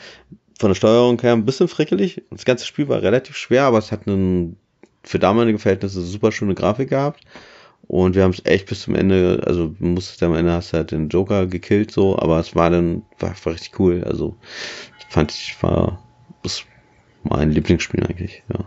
von 0.59 0.69
der 0.69 0.75
Steuerung 0.75 1.21
her 1.21 1.33
ein 1.33 1.45
bisschen 1.45 1.67
frickelig. 1.67 2.23
Das 2.31 2.45
ganze 2.45 2.65
Spiel 2.65 2.87
war 2.87 3.01
relativ 3.01 3.37
schwer, 3.37 3.65
aber 3.65 3.77
es 3.77 3.91
hat 3.91 4.07
einen, 4.07 4.57
für 5.03 5.19
damalige 5.19 5.59
Verhältnisse 5.59 6.01
super 6.01 6.31
schöne 6.31 6.55
Grafik 6.55 6.89
gehabt. 6.89 7.21
Und 7.91 8.15
wir 8.15 8.23
haben 8.23 8.31
es 8.31 8.45
echt 8.45 8.67
bis 8.67 8.83
zum 8.83 8.95
Ende, 8.95 9.43
also 9.45 9.75
musstest 9.79 10.23
am 10.23 10.33
Ende 10.33 10.53
hast 10.53 10.71
du 10.71 10.77
halt 10.77 10.91
den 10.91 11.09
Joker 11.09 11.45
gekillt 11.45 11.91
so, 11.91 12.17
aber 12.17 12.39
es 12.39 12.55
war 12.55 12.69
dann, 12.69 13.03
war, 13.19 13.35
war 13.43 13.53
richtig 13.53 13.77
cool. 13.81 14.05
Also 14.05 14.37
fand 15.09 15.33
ich, 15.33 15.61
war 15.61 16.01
das 16.41 16.63
mein 17.23 17.51
Lieblingsspiel 17.51 18.01
eigentlich, 18.05 18.43
ja. 18.47 18.65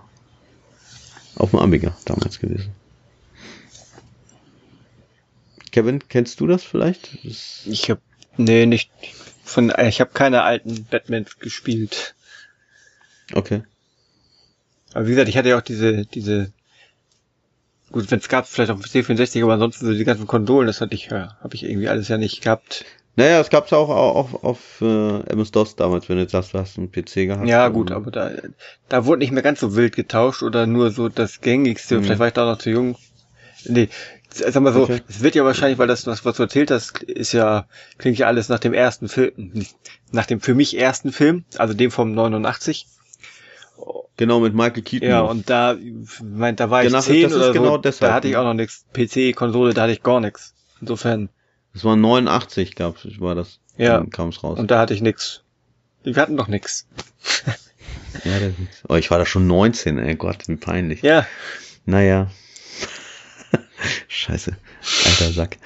Auf 1.37 1.53
dem 1.53 1.61
Amiga 1.61 1.97
damals 2.05 2.39
gewesen. 2.39 2.72
Kevin, 5.72 6.07
kennst 6.07 6.41
du 6.41 6.47
das 6.47 6.62
vielleicht? 6.62 7.25
Das, 7.25 7.62
Ich 7.64 7.91
hab, 7.91 8.01
nee, 8.37 8.66
nicht 8.66 8.91
von, 9.43 9.72
ich 9.89 10.03
habe 10.03 10.11
keine 10.12 10.43
alten 10.43 10.85
Batmans 10.85 11.39
gespielt. 11.39 12.14
okay. 13.33 13.62
Aber 14.93 15.07
wie 15.07 15.12
gesagt, 15.12 15.31
ich 15.31 15.39
hatte 15.39 15.49
ja 15.49 15.57
auch 15.57 15.62
diese, 15.62 16.05
diese, 16.05 16.53
gut, 17.95 18.11
wenn 18.11 18.19
es 18.19 18.29
gab, 18.29 18.49
vielleicht 18.49 18.73
auf 18.73 18.81
dem 18.81 18.91
C64, 18.91 19.41
aber 19.45 19.53
ansonsten 19.53 19.87
so 19.87 19.93
die 19.93 20.03
ganzen 20.03 20.27
Konsolen, 20.27 20.67
das 20.67 20.81
hatte 20.81 20.97
ich 20.97 21.07
ja, 21.07 21.37
habe 21.41 21.55
ich 21.55 21.63
irgendwie 21.63 21.89
alles 21.89 22.09
ja 22.09 22.19
nicht 22.19 22.43
gehabt. 22.43 22.85
Naja, 23.15 23.39
es 23.39 23.51
gab's 23.51 23.73
auch 23.73 23.89
auf, 23.89 24.35
auf, 24.35 24.45
auf 24.45 24.81
äh, 24.81 25.21
MS-DOS 25.31 25.77
damals, 25.77 26.09
wenn 26.09 26.17
du 26.17 26.23
jetzt 26.23 26.33
sagst, 26.33 26.55
du 26.55 26.59
hast 26.59 26.77
einen 26.77 26.91
PC 26.91 27.29
gehabt. 27.29 27.47
Ja, 27.47 27.69
gut, 27.69 27.93
aber 27.93 28.11
da, 28.11 28.33
da 28.89 29.07
wurde 29.07 29.21
nicht 29.21 29.31
mehr 29.31 29.45
ganz 29.45 29.61
so 29.61 29.77
wild 29.77 29.95
getauscht 29.95 30.43
oder 30.43 30.67
nur 30.67 30.91
so 30.91 31.09
das 31.09 31.41
gängigste. 31.41 31.99
Mhm. 31.99 32.03
Vielleicht 32.03 32.19
war 32.19 32.27
ich 32.27 32.33
da 32.33 32.47
noch 32.47 32.59
zu 32.59 32.71
jung. 32.71 32.97
Nee, 33.67 33.89
sag 34.29 34.61
mal 34.61 34.73
so, 34.73 34.83
Okay. 34.83 35.01
es 35.09 35.23
wird 35.23 35.37
ja 35.37 35.45
wahrscheinlich, 35.45 35.79
weil 35.79 35.87
das, 35.87 36.05
was, 36.09 36.23
du 36.23 36.43
erzählt 36.43 36.73
hast, 36.73 37.01
ist 37.05 37.31
ja, 37.31 37.69
klingt 37.99 38.19
ja 38.19 38.27
alles 38.27 38.49
nach 38.49 38.59
dem 38.59 38.75
ersten 38.75 39.09
Film, 39.09 39.65
nach 40.11 40.27
dem 40.27 40.41
für 40.41 40.55
mich 40.55 40.77
ersten 40.77 41.13
Film, 41.13 41.45
also 41.57 41.75
dem 41.75 41.93
vom 41.93 42.13
89. 42.13 42.89
Genau, 44.16 44.41
mit 44.41 44.55
Michael 44.55 44.83
Keaton. 44.83 45.09
Ja, 45.09 45.22
und 45.22 45.51
da, 45.51 45.77
meint, 46.22 46.61
da 46.61 46.70
war 46.70 46.83
ich 46.83 46.89
Genau, 46.89 47.01
zehn 47.01 47.22
das 47.25 47.33
ist 47.33 47.39
oder 47.39 47.53
genau 47.53 47.72
so, 47.72 47.79
deshalb, 47.79 48.11
da 48.11 48.14
hatte 48.14 48.29
ich 48.29 48.37
auch 48.37 48.45
noch 48.45 48.55
nichts. 48.55 48.85
PC, 48.93 49.35
Konsole, 49.35 49.75
da 49.75 49.83
hatte 49.83 49.93
ich 49.93 50.03
gar 50.03 50.20
nichts. 50.20 50.55
Insofern, 50.81 51.31
Das 51.72 51.85
war 51.85 51.97
89, 51.97 52.77
gab's, 52.77 53.07
war 53.18 53.35
das. 53.35 53.59
Ja. 53.77 53.97
Dann 53.99 54.11
kam's 54.11 54.45
raus. 54.45 54.59
und 54.59 54.70
da 54.70 54.79
hatte 54.79 54.95
ich 54.95 55.01
nichts. 55.01 55.43
Wir 56.05 56.14
hatten 56.16 56.37
doch 56.37 56.47
nichts. 56.47 56.87
ja, 58.25 58.39
das, 58.39 58.53
oh, 58.89 58.95
ich 58.95 59.11
war 59.11 59.18
da 59.18 59.27
schon 59.27 59.47
19, 59.49 59.99
ey 59.99 60.14
Gott, 60.14 60.47
wie 60.47 60.57
peinlich. 60.57 61.03
Ja, 61.03 61.27
Naja. 61.85 62.31
Scheiße. 64.09 64.57
Alter 65.07 65.33
Sack. 65.33 65.57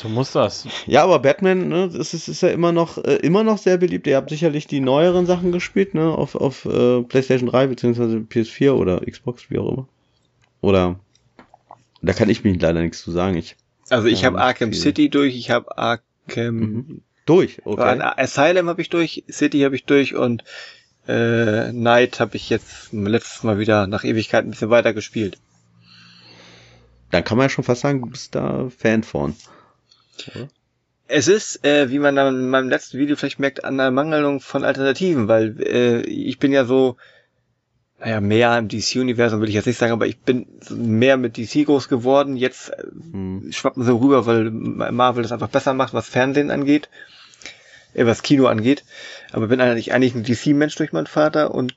So 0.00 0.08
muss 0.08 0.32
das. 0.32 0.66
Ja, 0.86 1.04
aber 1.04 1.18
Batman, 1.18 1.68
ne, 1.68 1.90
das 1.92 2.14
ist, 2.14 2.28
ist 2.28 2.40
ja 2.40 2.48
immer 2.48 2.72
noch, 2.72 2.96
äh, 2.98 3.16
immer 3.16 3.44
noch 3.44 3.58
sehr 3.58 3.76
beliebt. 3.76 4.06
Ihr 4.06 4.16
habt 4.16 4.30
sicherlich 4.30 4.66
die 4.66 4.80
neueren 4.80 5.26
Sachen 5.26 5.52
gespielt, 5.52 5.94
ne, 5.94 6.10
auf, 6.10 6.34
auf 6.34 6.64
äh, 6.64 7.02
PlayStation 7.02 7.50
3 7.50 7.66
beziehungsweise 7.66 8.16
PS4 8.16 8.72
oder 8.72 9.00
Xbox, 9.00 9.50
wie 9.50 9.58
auch 9.58 9.70
immer. 9.70 9.88
Oder, 10.62 10.98
da 12.00 12.14
kann 12.14 12.30
ich 12.30 12.44
mich 12.44 12.60
leider 12.60 12.80
nichts 12.80 13.02
zu 13.02 13.10
sagen. 13.10 13.36
Ich, 13.36 13.56
also 13.90 14.06
ich 14.06 14.22
Ja, 14.22 14.28
habe 14.28 14.40
Arkham 14.40 14.72
viel. 14.72 14.80
City 14.80 15.10
durch, 15.10 15.36
ich 15.36 15.50
habe 15.50 15.76
Arkham 15.76 16.56
Mhm. 16.56 17.02
durch, 17.26 17.60
okay. 17.66 18.00
Asylum 18.00 18.68
habe 18.68 18.80
ich 18.80 18.88
durch, 18.88 19.24
City 19.30 19.60
habe 19.60 19.74
ich 19.76 19.84
durch 19.84 20.14
und 20.14 20.44
äh, 21.06 21.72
Night 21.72 22.20
habe 22.20 22.36
ich 22.36 22.48
jetzt 22.48 22.92
letztes 22.92 23.42
Mal 23.42 23.58
wieder 23.58 23.86
nach 23.86 24.04
Ewigkeit 24.04 24.44
ein 24.44 24.50
bisschen 24.50 24.70
weiter 24.70 24.94
gespielt. 24.94 25.38
Dann 27.10 27.24
kann 27.24 27.36
man 27.36 27.46
ja 27.46 27.48
schon 27.50 27.64
fast 27.64 27.82
sagen, 27.82 28.00
du 28.00 28.06
bist 28.06 28.34
da 28.34 28.68
Fan 28.70 29.02
von. 29.02 29.34
Es 31.08 31.26
ist, 31.28 31.64
äh, 31.64 31.90
wie 31.90 31.98
man 31.98 32.14
dann 32.14 32.34
in 32.34 32.48
meinem 32.50 32.68
letzten 32.68 32.98
Video 32.98 33.16
vielleicht 33.16 33.40
merkt, 33.40 33.64
an 33.64 33.76
der 33.78 33.90
Mangelung 33.90 34.40
von 34.40 34.64
Alternativen, 34.64 35.26
weil 35.28 35.60
äh, 35.60 36.00
ich 36.02 36.38
bin 36.38 36.52
ja 36.52 36.64
so, 36.64 36.96
naja, 37.98 38.20
mehr 38.20 38.56
im 38.56 38.68
DC-Universum 38.68 39.40
will 39.40 39.48
ich 39.48 39.54
jetzt 39.54 39.66
nicht 39.66 39.78
sagen, 39.78 39.92
aber 39.92 40.06
ich 40.06 40.18
bin 40.20 40.46
mehr 40.70 41.16
mit 41.16 41.36
DC 41.36 41.66
groß 41.66 41.88
geworden. 41.88 42.36
Jetzt 42.36 42.72
Hm. 43.12 43.50
schwappen 43.52 43.82
so 43.84 43.96
rüber, 43.98 44.24
weil 44.26 44.50
Marvel 44.50 45.22
das 45.22 45.32
einfach 45.32 45.50
besser 45.50 45.74
macht, 45.74 45.92
was 45.92 46.08
Fernsehen 46.08 46.50
angeht, 46.50 46.88
äh, 47.94 48.06
was 48.06 48.22
Kino 48.22 48.46
angeht. 48.46 48.84
Aber 49.32 49.48
bin 49.48 49.60
eigentlich 49.60 49.92
eigentlich 49.92 50.14
ein 50.14 50.24
DC-Mensch 50.24 50.76
durch 50.76 50.92
meinen 50.92 51.06
Vater 51.06 51.52
und 51.54 51.74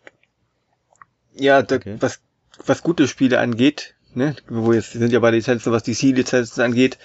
ja, 1.36 1.62
da, 1.62 1.76
Okay. 1.76 1.98
was 2.00 2.22
was 2.66 2.84
gute 2.84 3.08
Spiele 3.08 3.39
angeht, 3.39 3.96
ne, 4.14 4.36
wo 4.48 4.74
jetzt 4.74 4.91
sind 4.94 5.12
ja 5.12 5.20
bei 5.20 5.32
Lizenzen, 5.32 5.72
was 5.72 5.84
DC-Lizenzen 5.84 6.62
angeht, 6.62 6.98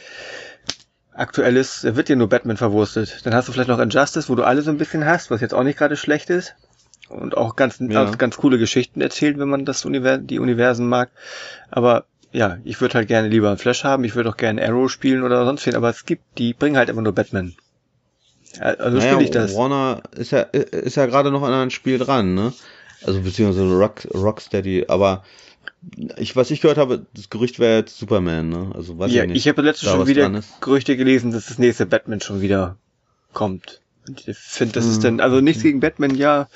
aktuell 1.19 1.57
ist, 1.57 1.85
da 1.85 1.97
wird 1.97 2.09
dir 2.09 2.17
nur 2.17 2.29
Batman 2.29 2.57
verwurstet. 2.57 3.21
Dann 3.25 3.35
hast 3.35 3.49
du 3.49 3.53
vielleicht 3.53 3.69
noch 3.69 3.79
Injustice, 3.79 4.29
wo 4.29 4.35
du 4.35 4.45
alle 4.45 4.63
so 4.63 4.71
ein 4.71 4.79
bisschen 4.79 5.05
hast, 5.05 5.31
was 5.31 5.41
jetzt 5.41 5.55
auch 5.55 5.65
nicht 5.65 5.79
gerade 5.79 5.97
schlecht 5.97 6.31
ist. 6.31 6.55
und 7.09 7.37
auch 7.37 7.57
ganz, 7.57 7.79
ja. 7.81 8.11
ganz 8.13 8.37
coole 8.37 8.59
Geschichten 8.59 9.01
erzählt, 9.01 9.39
wenn 9.39 9.49
man 9.49 9.65
das 9.65 9.85
Univers 9.85 10.21
die 10.23 10.39
Universen 10.39 10.89
mag. 10.89 11.11
Aber 11.71 12.05
ja, 12.33 12.59
ich 12.65 12.81
würde 12.81 12.95
halt 12.95 13.09
gerne 13.09 13.29
lieber 13.29 13.57
Flash 13.57 13.85
haben, 13.85 14.05
ich 14.05 14.15
würde 14.15 14.29
auch 14.29 14.37
gerne 14.37 14.63
Arrow 14.67 14.91
spielen 14.91 15.23
oder 15.23 15.45
sonst 15.45 15.67
wen, 15.67 15.75
aber 15.75 15.89
es 15.89 16.05
gibt, 16.05 16.23
die 16.39 16.53
bringen 16.53 16.77
halt 16.77 16.91
immer 16.91 17.03
nur 17.03 17.15
Batman. 17.15 17.55
Also 18.61 18.99
naja, 18.99 19.13
spiele 19.13 19.25
ich 19.25 19.31
das. 19.31 19.55
Warner 19.55 20.03
ist 20.17 20.33
ja, 20.33 20.41
ist 20.41 20.97
ja 20.97 21.07
gerade 21.07 21.31
noch 21.31 21.43
an 21.43 21.53
einem 21.53 21.71
Spiel 21.71 21.99
dran, 21.99 22.35
ne? 22.35 22.53
Also 23.05 23.21
beziehungsweise 23.21 23.73
Rock, 23.73 24.07
Rocksteady, 24.13 24.87
aber 24.89 25.23
ich, 26.17 26.37
was 26.37 26.51
ich 26.51 26.61
gehört 26.61 26.79
habe, 26.79 27.07
das 27.15 27.31
Gerücht 27.31 27.59
wäre 27.59 27.79
jetzt 27.79 27.99
Superman, 27.99 28.49
ne? 28.49 28.73
Also 28.75 28.99
weiß 28.99 29.13
ja, 29.13 29.23
ich 29.23 29.29
nicht. 29.29 29.39
Ich 29.39 29.49
habe 29.49 29.63
letztens 29.63 29.93
schon 29.93 30.07
wieder 30.07 30.43
Gerüchte 30.61 30.97
gelesen, 30.97 31.31
dass 31.31 31.47
das 31.47 31.59
nächste 31.59 31.87
Batman 31.87 32.21
schon 32.21 32.41
wieder 32.41 32.77
kommt. 33.33 33.81
Und 34.07 34.27
ich 34.27 34.37
finde, 34.37 34.75
das 34.75 34.85
hm. 34.85 34.91
ist 34.91 35.05
dann, 35.05 35.21
also 35.21 35.41
nichts 35.41 35.63
gegen 35.63 35.81
Batman, 35.81 36.15
ja, 36.15 36.49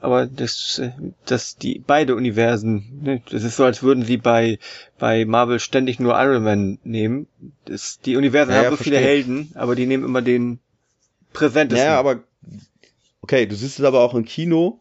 aber 0.00 0.26
das, 0.26 0.82
dass 1.26 1.56
die 1.56 1.78
beide 1.78 2.16
Universen, 2.16 3.00
ne, 3.02 3.22
das 3.30 3.44
ist 3.44 3.56
so, 3.56 3.64
als 3.64 3.84
würden 3.84 4.04
sie 4.04 4.16
bei 4.16 4.58
bei 4.98 5.24
Marvel 5.24 5.60
ständig 5.60 6.00
nur 6.00 6.20
Iron 6.20 6.42
Man 6.42 6.78
nehmen. 6.82 7.28
Das, 7.66 8.00
die 8.00 8.16
Universen 8.16 8.50
ja, 8.50 8.56
haben 8.56 8.64
ja, 8.64 8.70
so 8.70 8.76
verstehe. 8.76 8.98
viele 8.98 9.06
Helden, 9.06 9.52
aber 9.54 9.76
die 9.76 9.86
nehmen 9.86 10.04
immer 10.04 10.20
den 10.20 10.58
präsentesten. 11.32 11.86
Ja, 11.86 12.00
aber 12.00 12.24
okay, 13.20 13.46
du 13.46 13.54
siehst 13.54 13.78
es 13.78 13.84
aber 13.84 14.00
auch 14.00 14.14
im 14.14 14.24
Kino. 14.24 14.80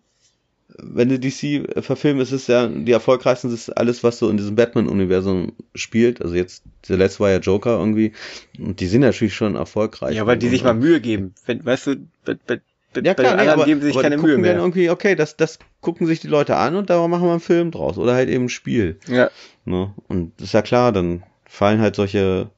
Wenn 0.78 1.10
du 1.10 1.20
DC 1.20 1.84
verfilmen, 1.84 2.22
ist 2.22 2.32
es 2.32 2.48
ja 2.48 2.68
die 2.68 2.92
erfolgreichsten 2.92 3.54
ist 3.54 3.70
alles, 3.70 4.04
was 4.04 4.20
so 4.20 4.30
in 4.30 4.38
diesem 4.38 4.56
Batman-Universum 4.56 5.54
spielt. 5.76 6.22
Also 6.22 6.36
jetzt 6.36 6.64
der 6.88 6.98
letzte 6.98 7.22
war 7.22 7.30
ja 7.30 7.40
Joker 7.40 7.78
irgendwie 7.78 8.14
und 8.60 8.80
die 8.80 8.88
sind 8.88 9.02
natürlich 9.02 9.36
schon 9.36 9.56
erfolgreich. 9.56 10.16
Ja, 10.16 10.26
weil 10.26 10.38
die 10.38 10.50
sich 10.50 10.64
mal 10.64 10.74
Mühe 10.74 11.02
geben. 11.02 11.34
Wenn, 11.46 11.66
weißt 11.66 11.88
du, 11.88 11.96
bei, 12.26 12.38
bei 12.46 12.62
ja, 12.96 13.14
klar, 13.14 13.36
nee, 13.38 13.48
aber, 13.48 13.66
geben 13.66 13.82
sie 13.82 13.88
sich 13.88 13.98
keine 13.98 14.18
Mühe 14.18 14.38
mehr. 14.38 14.58
irgendwie, 14.58 14.90
okay, 14.90 15.16
das, 15.16 15.38
das 15.38 15.60
gucken 15.80 16.08
sich 16.08 16.20
die 16.20 16.28
Leute 16.28 16.58
an 16.58 16.76
und 16.76 16.90
da 16.90 17.08
machen 17.08 17.24
wir 17.24 17.32
einen 17.32 17.40
Film 17.40 17.72
draus 17.72 17.98
oder 17.98 18.14
halt 18.14 18.28
eben 18.30 18.44
ein 18.46 18.50
Spiel. 18.50 19.00
Ja. 19.08 19.30
Ne? 19.64 19.94
Und 20.10 20.42
ist 20.42 20.54
ja 20.54 20.62
klar, 20.62 20.92
dann 20.92 21.24
fallen 21.46 21.80
halt 21.80 21.96
solche 21.96 22.50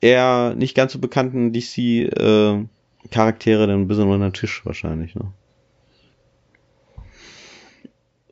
eher 0.00 0.54
nicht 0.56 0.76
ganz 0.76 0.92
so 0.92 1.00
bekannten 1.00 1.52
DC-Charaktere 1.52 3.64
äh, 3.64 3.66
dann 3.66 3.80
ein 3.82 3.88
bisschen 3.88 4.08
unter 4.08 4.28
den 4.28 4.34
Tisch 4.34 4.64
wahrscheinlich. 4.64 5.16
Ne? 5.16 5.32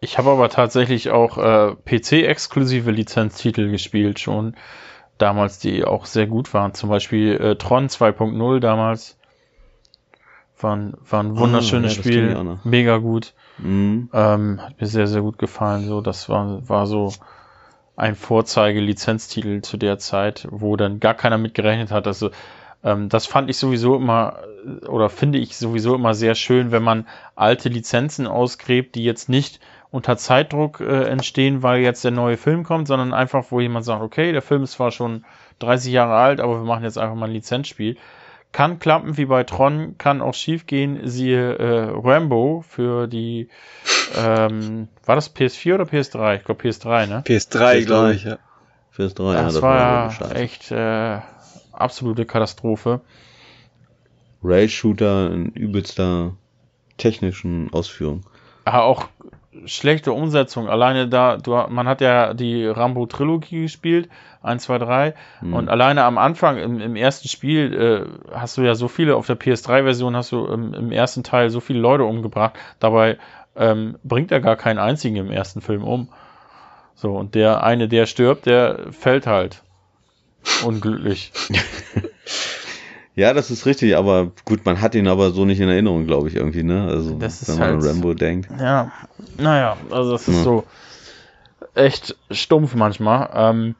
Ich 0.00 0.16
habe 0.16 0.30
aber 0.30 0.48
tatsächlich 0.48 1.10
auch 1.10 1.36
äh, 1.38 1.74
PC-exklusive 1.84 2.90
Lizenztitel 2.90 3.70
gespielt 3.70 4.18
schon 4.18 4.56
damals, 5.18 5.58
die 5.58 5.84
auch 5.84 6.06
sehr 6.06 6.26
gut 6.26 6.54
waren. 6.54 6.72
Zum 6.72 6.88
Beispiel 6.88 7.36
äh, 7.36 7.56
Tron 7.56 7.88
2.0 7.88 8.60
damals 8.60 9.18
war 10.58 10.76
ein, 10.76 10.94
war 11.08 11.22
ein 11.22 11.36
wunderschönes 11.36 11.92
ah, 11.92 11.96
ja, 11.96 12.02
Spiel, 12.02 12.58
mega 12.64 12.96
gut. 12.98 13.34
Mhm. 13.58 14.08
Ähm, 14.12 14.60
hat 14.62 14.80
mir 14.80 14.86
sehr, 14.86 15.06
sehr 15.06 15.20
gut 15.22 15.38
gefallen. 15.38 15.86
So, 15.86 16.00
das 16.00 16.28
war, 16.28 16.68
war 16.68 16.86
so 16.86 17.12
ein 17.96 18.14
Vorzeige-Lizenztitel 18.14 19.60
zu 19.60 19.76
der 19.76 19.98
Zeit, 19.98 20.48
wo 20.50 20.76
dann 20.76 21.00
gar 21.00 21.14
keiner 21.14 21.36
mit 21.38 21.54
gerechnet 21.54 21.90
hat. 21.90 22.06
Also, 22.06 22.30
ähm, 22.82 23.10
das 23.10 23.26
fand 23.26 23.50
ich 23.50 23.58
sowieso 23.58 23.96
immer, 23.96 24.38
oder 24.88 25.10
finde 25.10 25.38
ich 25.38 25.56
sowieso 25.56 25.94
immer 25.94 26.14
sehr 26.14 26.34
schön, 26.34 26.72
wenn 26.72 26.82
man 26.82 27.06
alte 27.34 27.68
Lizenzen 27.68 28.26
ausgräbt, 28.26 28.94
die 28.94 29.04
jetzt 29.04 29.28
nicht 29.28 29.60
unter 29.90 30.16
Zeitdruck 30.16 30.80
äh, 30.80 31.04
entstehen, 31.04 31.62
weil 31.62 31.80
jetzt 31.80 32.04
der 32.04 32.12
neue 32.12 32.36
Film 32.36 32.64
kommt, 32.64 32.86
sondern 32.86 33.12
einfach, 33.12 33.46
wo 33.50 33.60
jemand 33.60 33.84
sagt, 33.84 34.02
okay, 34.02 34.32
der 34.32 34.42
Film 34.42 34.62
ist 34.62 34.72
zwar 34.72 34.90
schon 34.90 35.24
30 35.58 35.92
Jahre 35.92 36.14
alt, 36.14 36.40
aber 36.40 36.60
wir 36.60 36.64
machen 36.64 36.84
jetzt 36.84 36.98
einfach 36.98 37.16
mal 37.16 37.26
ein 37.26 37.32
Lizenzspiel. 37.32 37.96
Kann 38.52 38.80
klappen 38.80 39.16
wie 39.16 39.26
bei 39.26 39.44
Tron, 39.44 39.96
kann 39.96 40.20
auch 40.20 40.34
schief 40.34 40.66
gehen. 40.66 41.00
Siehe 41.04 41.56
äh, 41.56 41.90
Rambo 41.94 42.64
für 42.68 43.06
die, 43.06 43.48
ähm, 44.16 44.88
war 45.04 45.14
das 45.14 45.34
PS4 45.34 45.74
oder 45.74 45.84
PS3? 45.84 46.36
Ich 46.36 46.44
glaube 46.44 46.62
PS3, 46.62 47.06
ne? 47.06 47.22
PS3, 47.24 47.84
glaube 47.84 48.14
ich, 48.14 48.24
ja. 48.24 48.38
PS3, 48.96 49.34
ja. 49.34 49.42
Das, 49.44 49.54
das 49.54 49.62
war 49.62 49.78
ja 49.78 50.30
echt 50.32 50.72
äh, 50.72 51.20
absolute 51.72 52.26
Katastrophe. 52.26 53.00
Rail-Shooter 54.42 55.32
in 55.32 55.46
übelster 55.50 56.34
technischen 56.96 57.72
Ausführung. 57.72 58.24
Aber 58.64 58.84
auch 58.84 59.08
schlechte 59.64 60.12
Umsetzung. 60.12 60.68
Alleine 60.68 61.08
da, 61.08 61.36
du, 61.36 61.52
man 61.68 61.88
hat 61.88 62.00
ja 62.00 62.34
die 62.34 62.66
Rambo-Trilogie 62.66 63.62
gespielt, 63.62 64.08
1, 64.42 64.64
2, 64.64 64.78
3. 64.78 65.14
Mhm. 65.40 65.54
Und 65.54 65.68
alleine 65.68 66.04
am 66.04 66.18
Anfang, 66.18 66.58
im, 66.58 66.80
im 66.80 66.96
ersten 66.96 67.28
Spiel, 67.28 67.74
äh, 67.74 68.34
hast 68.34 68.56
du 68.56 68.62
ja 68.62 68.74
so 68.74 68.88
viele, 68.88 69.16
auf 69.16 69.26
der 69.26 69.38
PS3-Version 69.38 70.16
hast 70.16 70.32
du 70.32 70.46
im, 70.46 70.72
im, 70.74 70.92
ersten 70.92 71.22
Teil 71.22 71.50
so 71.50 71.60
viele 71.60 71.80
Leute 71.80 72.04
umgebracht. 72.04 72.54
Dabei 72.78 73.18
ähm, 73.56 73.96
bringt 74.04 74.30
er 74.30 74.40
gar 74.40 74.56
keinen 74.56 74.78
einzigen 74.78 75.16
im 75.16 75.30
ersten 75.30 75.60
Film 75.60 75.82
um. 75.82 76.08
So, 76.94 77.16
und 77.16 77.34
der 77.34 77.64
eine, 77.64 77.88
der 77.88 78.06
stirbt, 78.06 78.46
der 78.46 78.92
fällt 78.92 79.26
halt. 79.26 79.62
Unglücklich. 80.64 81.32
Ja, 83.20 83.34
das 83.34 83.50
ist 83.50 83.66
richtig, 83.66 83.98
aber 83.98 84.32
gut, 84.46 84.64
man 84.64 84.80
hat 84.80 84.94
ihn 84.94 85.06
aber 85.06 85.30
so 85.32 85.44
nicht 85.44 85.60
in 85.60 85.68
Erinnerung, 85.68 86.06
glaube 86.06 86.28
ich, 86.28 86.36
irgendwie, 86.36 86.62
ne? 86.62 86.88
Also, 86.88 87.18
das 87.18 87.46
wenn 87.46 87.58
man 87.58 87.68
halt, 87.68 87.82
an 87.82 87.86
Rambo 87.86 88.14
denkt. 88.14 88.48
Ja, 88.58 88.90
naja, 89.36 89.76
also 89.90 90.12
das 90.12 90.26
ist 90.26 90.38
ja. 90.38 90.42
so 90.42 90.64
echt 91.74 92.16
stumpf 92.30 92.74
manchmal. 92.74 93.28
Ähm, 93.34 93.74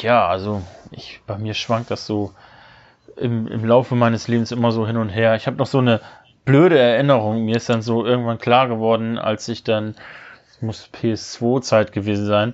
ja, 0.00 0.28
also 0.28 0.60
ich, 0.90 1.22
bei 1.26 1.38
mir 1.38 1.54
schwankt 1.54 1.90
das 1.90 2.06
so 2.06 2.34
im, 3.16 3.48
im 3.48 3.64
Laufe 3.64 3.94
meines 3.94 4.28
Lebens 4.28 4.52
immer 4.52 4.70
so 4.70 4.86
hin 4.86 4.98
und 4.98 5.08
her. 5.08 5.34
Ich 5.36 5.46
habe 5.46 5.56
noch 5.56 5.66
so 5.66 5.78
eine 5.78 6.02
blöde 6.44 6.78
Erinnerung. 6.78 7.46
Mir 7.46 7.56
ist 7.56 7.70
dann 7.70 7.80
so 7.80 8.04
irgendwann 8.04 8.36
klar 8.36 8.68
geworden, 8.68 9.16
als 9.16 9.48
ich 9.48 9.64
dann, 9.64 9.94
muss 10.60 10.90
PS2-Zeit 10.92 11.92
gewesen 11.92 12.26
sein, 12.26 12.52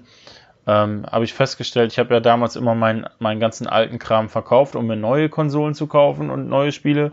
ähm, 0.67 1.07
habe 1.11 1.25
ich 1.25 1.33
festgestellt, 1.33 1.93
ich 1.93 1.99
habe 1.99 2.15
ja 2.15 2.21
damals 2.21 2.57
immer 2.57 2.75
meinen, 2.75 3.07
meinen 3.19 3.41
ganzen 3.41 3.67
alten 3.67 3.99
Kram 3.99 4.29
verkauft, 4.29 4.77
um 4.77 4.87
mir 4.87 4.97
neue 4.97 5.29
Konsolen 5.29 5.75
zu 5.75 5.87
kaufen 5.87 6.31
und 6.31 6.49
neue 6.49 6.73
Spiele. 6.73 7.13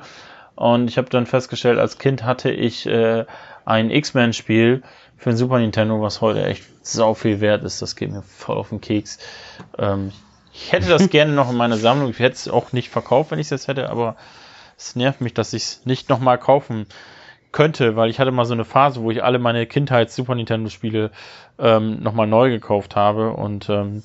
Und 0.55 0.89
ich 0.89 0.97
habe 0.97 1.09
dann 1.09 1.25
festgestellt, 1.25 1.79
als 1.79 1.97
Kind 1.97 2.23
hatte 2.23 2.49
ich 2.49 2.85
äh, 2.87 3.25
ein 3.65 3.91
X-Men-Spiel 3.91 4.81
für 5.17 5.29
ein 5.29 5.37
Super 5.37 5.59
Nintendo, 5.59 6.01
was 6.01 6.21
heute 6.21 6.45
echt 6.45 6.63
sau 6.81 7.13
viel 7.13 7.41
wert 7.41 7.63
ist. 7.63 7.81
Das 7.81 7.95
geht 7.95 8.11
mir 8.11 8.23
voll 8.23 8.57
auf 8.57 8.69
den 8.69 8.81
Keks. 8.81 9.19
Ähm, 9.77 10.11
ich 10.53 10.71
hätte 10.71 10.89
das 10.89 11.09
gerne 11.11 11.33
noch 11.33 11.49
in 11.49 11.57
meiner 11.57 11.77
Sammlung. 11.77 12.09
Ich 12.09 12.19
hätte 12.19 12.35
es 12.35 12.47
auch 12.47 12.73
nicht 12.73 12.89
verkauft, 12.89 13.31
wenn 13.31 13.39
ich 13.39 13.47
es 13.47 13.51
jetzt 13.51 13.67
hätte, 13.67 13.89
aber 13.89 14.15
es 14.77 14.95
nervt 14.95 15.21
mich, 15.21 15.33
dass 15.33 15.53
ich 15.53 15.63
es 15.63 15.85
nicht 15.85 16.09
nochmal 16.09 16.37
kaufen 16.37 16.87
könnte, 17.51 17.95
weil 17.95 18.09
ich 18.09 18.19
hatte 18.19 18.31
mal 18.31 18.45
so 18.45 18.53
eine 18.53 18.65
Phase, 18.65 19.01
wo 19.01 19.11
ich 19.11 19.23
alle 19.23 19.39
meine 19.39 19.65
Kindheits 19.65 20.15
Super 20.15 20.35
Nintendo 20.35 20.69
Spiele 20.69 21.11
ähm, 21.59 22.01
nochmal 22.01 22.27
neu 22.27 22.49
gekauft 22.49 22.95
habe 22.95 23.31
und 23.31 23.69
ähm, 23.69 24.03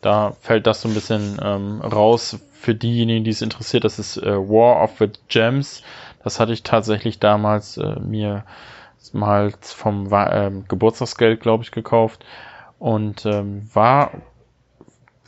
da 0.00 0.32
fällt 0.40 0.66
das 0.66 0.82
so 0.82 0.88
ein 0.88 0.94
bisschen 0.94 1.38
ähm, 1.42 1.80
raus 1.80 2.40
für 2.52 2.74
diejenigen, 2.74 3.24
die 3.24 3.30
es 3.30 3.42
interessiert. 3.42 3.84
Das 3.84 3.98
ist 3.98 4.16
äh, 4.16 4.36
War 4.36 4.82
of 4.82 4.92
the 4.98 5.10
Gems. 5.28 5.82
Das 6.24 6.40
hatte 6.40 6.52
ich 6.52 6.62
tatsächlich 6.62 7.18
damals 7.18 7.76
äh, 7.76 7.98
mir 8.00 8.44
mal 9.12 9.52
vom 9.60 10.12
äh, 10.12 10.50
Geburtstagsgeld, 10.68 11.40
glaube 11.40 11.64
ich, 11.64 11.72
gekauft 11.72 12.24
und 12.78 13.26
ähm, 13.26 13.68
war 13.72 14.12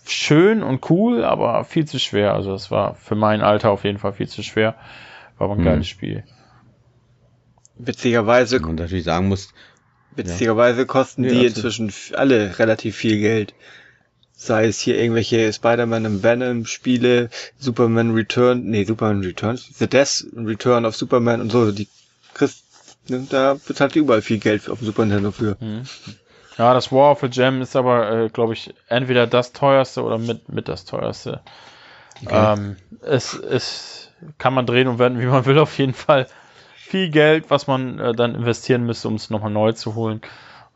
schön 0.05 0.63
und 0.63 0.89
cool, 0.91 1.25
aber 1.25 1.65
viel 1.65 1.87
zu 1.87 1.99
schwer. 1.99 2.35
Also 2.35 2.53
das 2.53 2.71
war 2.71 2.95
für 2.95 3.15
mein 3.15 3.43
Alter 3.43 3.71
auf 3.71 3.85
jeden 3.85 3.99
Fall 3.99 4.13
viel 4.13 4.29
zu 4.29 4.43
schwer. 4.43 4.75
War 5.39 5.47
aber 5.47 5.55
ein 5.55 5.59
hm. 5.59 5.65
geiles 5.65 5.89
Spiel. 5.89 6.25
Witzigerweise. 7.77 8.61
Und 8.61 8.77
natürlich 8.77 9.05
sagen 9.05 9.29
muss. 9.29 9.49
Witzigerweise 10.17 10.81
ja. 10.81 10.85
kosten 10.85 11.25
die 11.25 11.47
inzwischen 11.47 11.93
alle 12.15 12.59
relativ 12.59 12.97
viel 12.97 13.19
Geld. 13.19 13.55
Sei 14.37 14.67
es 14.67 14.79
hier 14.79 14.99
irgendwelche 14.99 15.53
Spider-Man 15.53 16.07
und 16.07 16.23
Venom 16.23 16.67
Spiele, 16.67 17.31
Superman 17.59 18.13
Return, 18.13 18.65
nee, 18.65 18.85
Superman 18.85 19.23
Returns, 19.23 19.69
The 19.79 19.87
Death 19.87 20.27
Return 20.37 20.85
of 20.85 20.97
Superman 20.97 21.41
und 21.41 21.51
so, 21.51 21.73
die 21.73 21.89
kriegst, 22.35 22.65
ne, 23.09 23.27
da 23.29 23.57
bezahlt 23.67 23.97
überall 23.97 24.23
viel 24.23 24.39
Geld 24.39 24.69
auf 24.69 24.81
dem 24.81 24.87
Super 24.87 25.07
Nintendo 25.07 25.31
für. 25.31 25.57
Mhm. 25.61 25.83
Ja, 26.59 26.75
das 26.75 26.93
War 26.93 27.13
of 27.13 27.23
a 27.23 27.29
Gem 27.29 27.63
ist 27.63 27.75
aber, 27.75 28.11
äh, 28.11 28.29
glaube 28.29 28.53
ich, 28.53 28.75
entweder 28.89 29.27
das 29.27 29.53
teuerste 29.53 30.03
oder 30.03 30.19
mit, 30.19 30.49
mit 30.49 30.69
das 30.69 30.85
teuerste. 30.85 31.41
Okay. 32.25 32.53
Ähm, 32.55 32.77
es, 33.03 33.35
es 33.35 34.11
kann 34.39 34.55
man 34.55 34.67
drehen 34.67 34.89
und 34.89 34.99
wenden, 34.99 35.21
wie 35.21 35.27
man 35.27 35.47
will, 35.47 35.59
auf 35.59 35.79
jeden 35.79 35.95
Fall 35.95 36.29
viel 36.95 37.11
Geld, 37.11 37.47
was 37.51 37.67
man 37.67 37.99
äh, 37.99 38.15
dann 38.15 38.37
investieren 38.37 38.87
müsste, 38.87 39.09
um 39.09 39.17
es 39.17 39.29
nochmal 39.29 39.51
neu 39.51 39.73
zu 39.73 39.97
holen. 39.97 40.21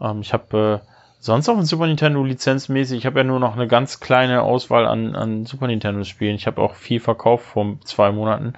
Ähm, 0.01 0.21
ich 0.21 0.33
habe 0.33 0.83
äh, 0.83 0.89
sonst 1.21 1.49
auf 1.49 1.55
dem 1.55 1.65
Super 1.65 1.87
Nintendo 1.87 2.25
lizenzmäßig, 2.25 2.99
ich 2.99 3.07
habe 3.07 3.21
ja 3.21 3.25
nur 3.25 3.39
noch 3.39 3.55
eine 3.55 3.69
ganz 3.69 4.01
kleine 4.01 4.43
Auswahl 4.43 4.89
an, 4.89 5.15
an 5.15 5.47
Super 5.47 5.69
Nintendo 5.69 6.03
Spielen. 6.03 6.35
Ich 6.35 6.49
habe 6.49 6.61
auch 6.61 6.75
viel 6.75 6.99
verkauft 6.99 7.47
vor 7.47 7.79
zwei 7.85 8.11
Monaten. 8.11 8.55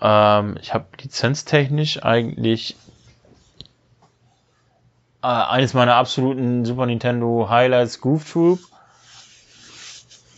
Ähm, 0.00 0.56
ich 0.62 0.72
habe 0.72 0.86
lizenztechnisch 1.02 2.02
eigentlich 2.02 2.76
äh, 5.22 5.26
eines 5.26 5.74
meiner 5.74 5.96
absoluten 5.96 6.64
Super 6.64 6.86
Nintendo 6.86 7.50
Highlights 7.50 8.00
Groove 8.00 8.24
Troop. 8.24 8.58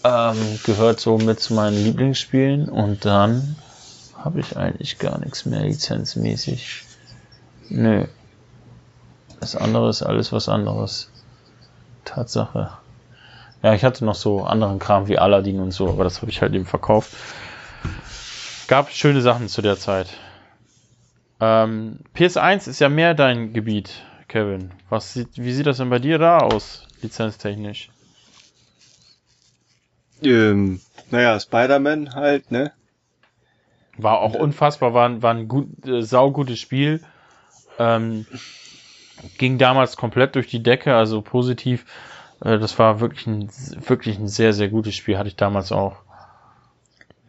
Ähm, 0.02 0.58
gehört 0.64 0.98
so 0.98 1.18
mit 1.18 1.38
zu 1.38 1.54
meinen 1.54 1.84
Lieblingsspielen 1.84 2.68
und 2.68 3.04
dann 3.04 3.54
habe 4.24 4.40
ich 4.40 4.56
eigentlich 4.56 4.98
gar 4.98 5.18
nichts 5.18 5.46
mehr 5.46 5.62
lizenzmäßig. 5.62 6.84
Nö. 7.68 8.06
Das 9.40 9.56
andere 9.56 9.90
ist 9.90 10.02
alles 10.02 10.32
was 10.32 10.48
anderes. 10.48 11.10
Tatsache. 12.04 12.70
Ja, 13.62 13.74
ich 13.74 13.84
hatte 13.84 14.04
noch 14.04 14.14
so 14.14 14.44
anderen 14.44 14.78
Kram 14.78 15.08
wie 15.08 15.18
Aladdin 15.18 15.60
und 15.60 15.70
so, 15.70 15.88
aber 15.88 16.04
das 16.04 16.20
habe 16.20 16.30
ich 16.30 16.42
halt 16.42 16.54
eben 16.54 16.66
verkauft. 16.66 17.12
Gab 18.68 18.90
schöne 18.90 19.20
Sachen 19.20 19.48
zu 19.48 19.62
der 19.62 19.76
Zeit. 19.76 20.08
Ähm, 21.40 21.98
PS1 22.14 22.68
ist 22.68 22.80
ja 22.80 22.88
mehr 22.88 23.14
dein 23.14 23.52
Gebiet, 23.52 24.02
Kevin. 24.28 24.70
Was 24.88 25.12
sieht, 25.12 25.36
wie 25.36 25.52
sieht 25.52 25.66
das 25.66 25.78
denn 25.78 25.90
bei 25.90 25.98
dir 25.98 26.18
da 26.18 26.38
aus, 26.38 26.86
lizenztechnisch? 27.02 27.90
Ähm, 30.22 30.80
naja, 31.10 31.38
Spider-Man 31.38 32.14
halt, 32.14 32.50
ne? 32.52 32.72
War 33.98 34.20
auch 34.20 34.34
unfassbar, 34.34 34.94
war, 34.94 35.22
war 35.22 35.34
ein 35.34 35.48
gut, 35.48 35.86
äh, 35.86 36.02
saugutes 36.02 36.58
Spiel. 36.58 37.00
Ähm, 37.78 38.26
ging 39.38 39.58
damals 39.58 39.96
komplett 39.96 40.34
durch 40.34 40.46
die 40.46 40.62
Decke, 40.62 40.94
also 40.94 41.20
positiv. 41.22 41.84
Äh, 42.42 42.58
das 42.58 42.78
war 42.78 43.00
wirklich 43.00 43.26
ein, 43.26 43.50
wirklich 43.86 44.18
ein 44.18 44.28
sehr, 44.28 44.52
sehr 44.52 44.68
gutes 44.68 44.94
Spiel, 44.96 45.18
hatte 45.18 45.28
ich 45.28 45.36
damals 45.36 45.72
auch. 45.72 45.96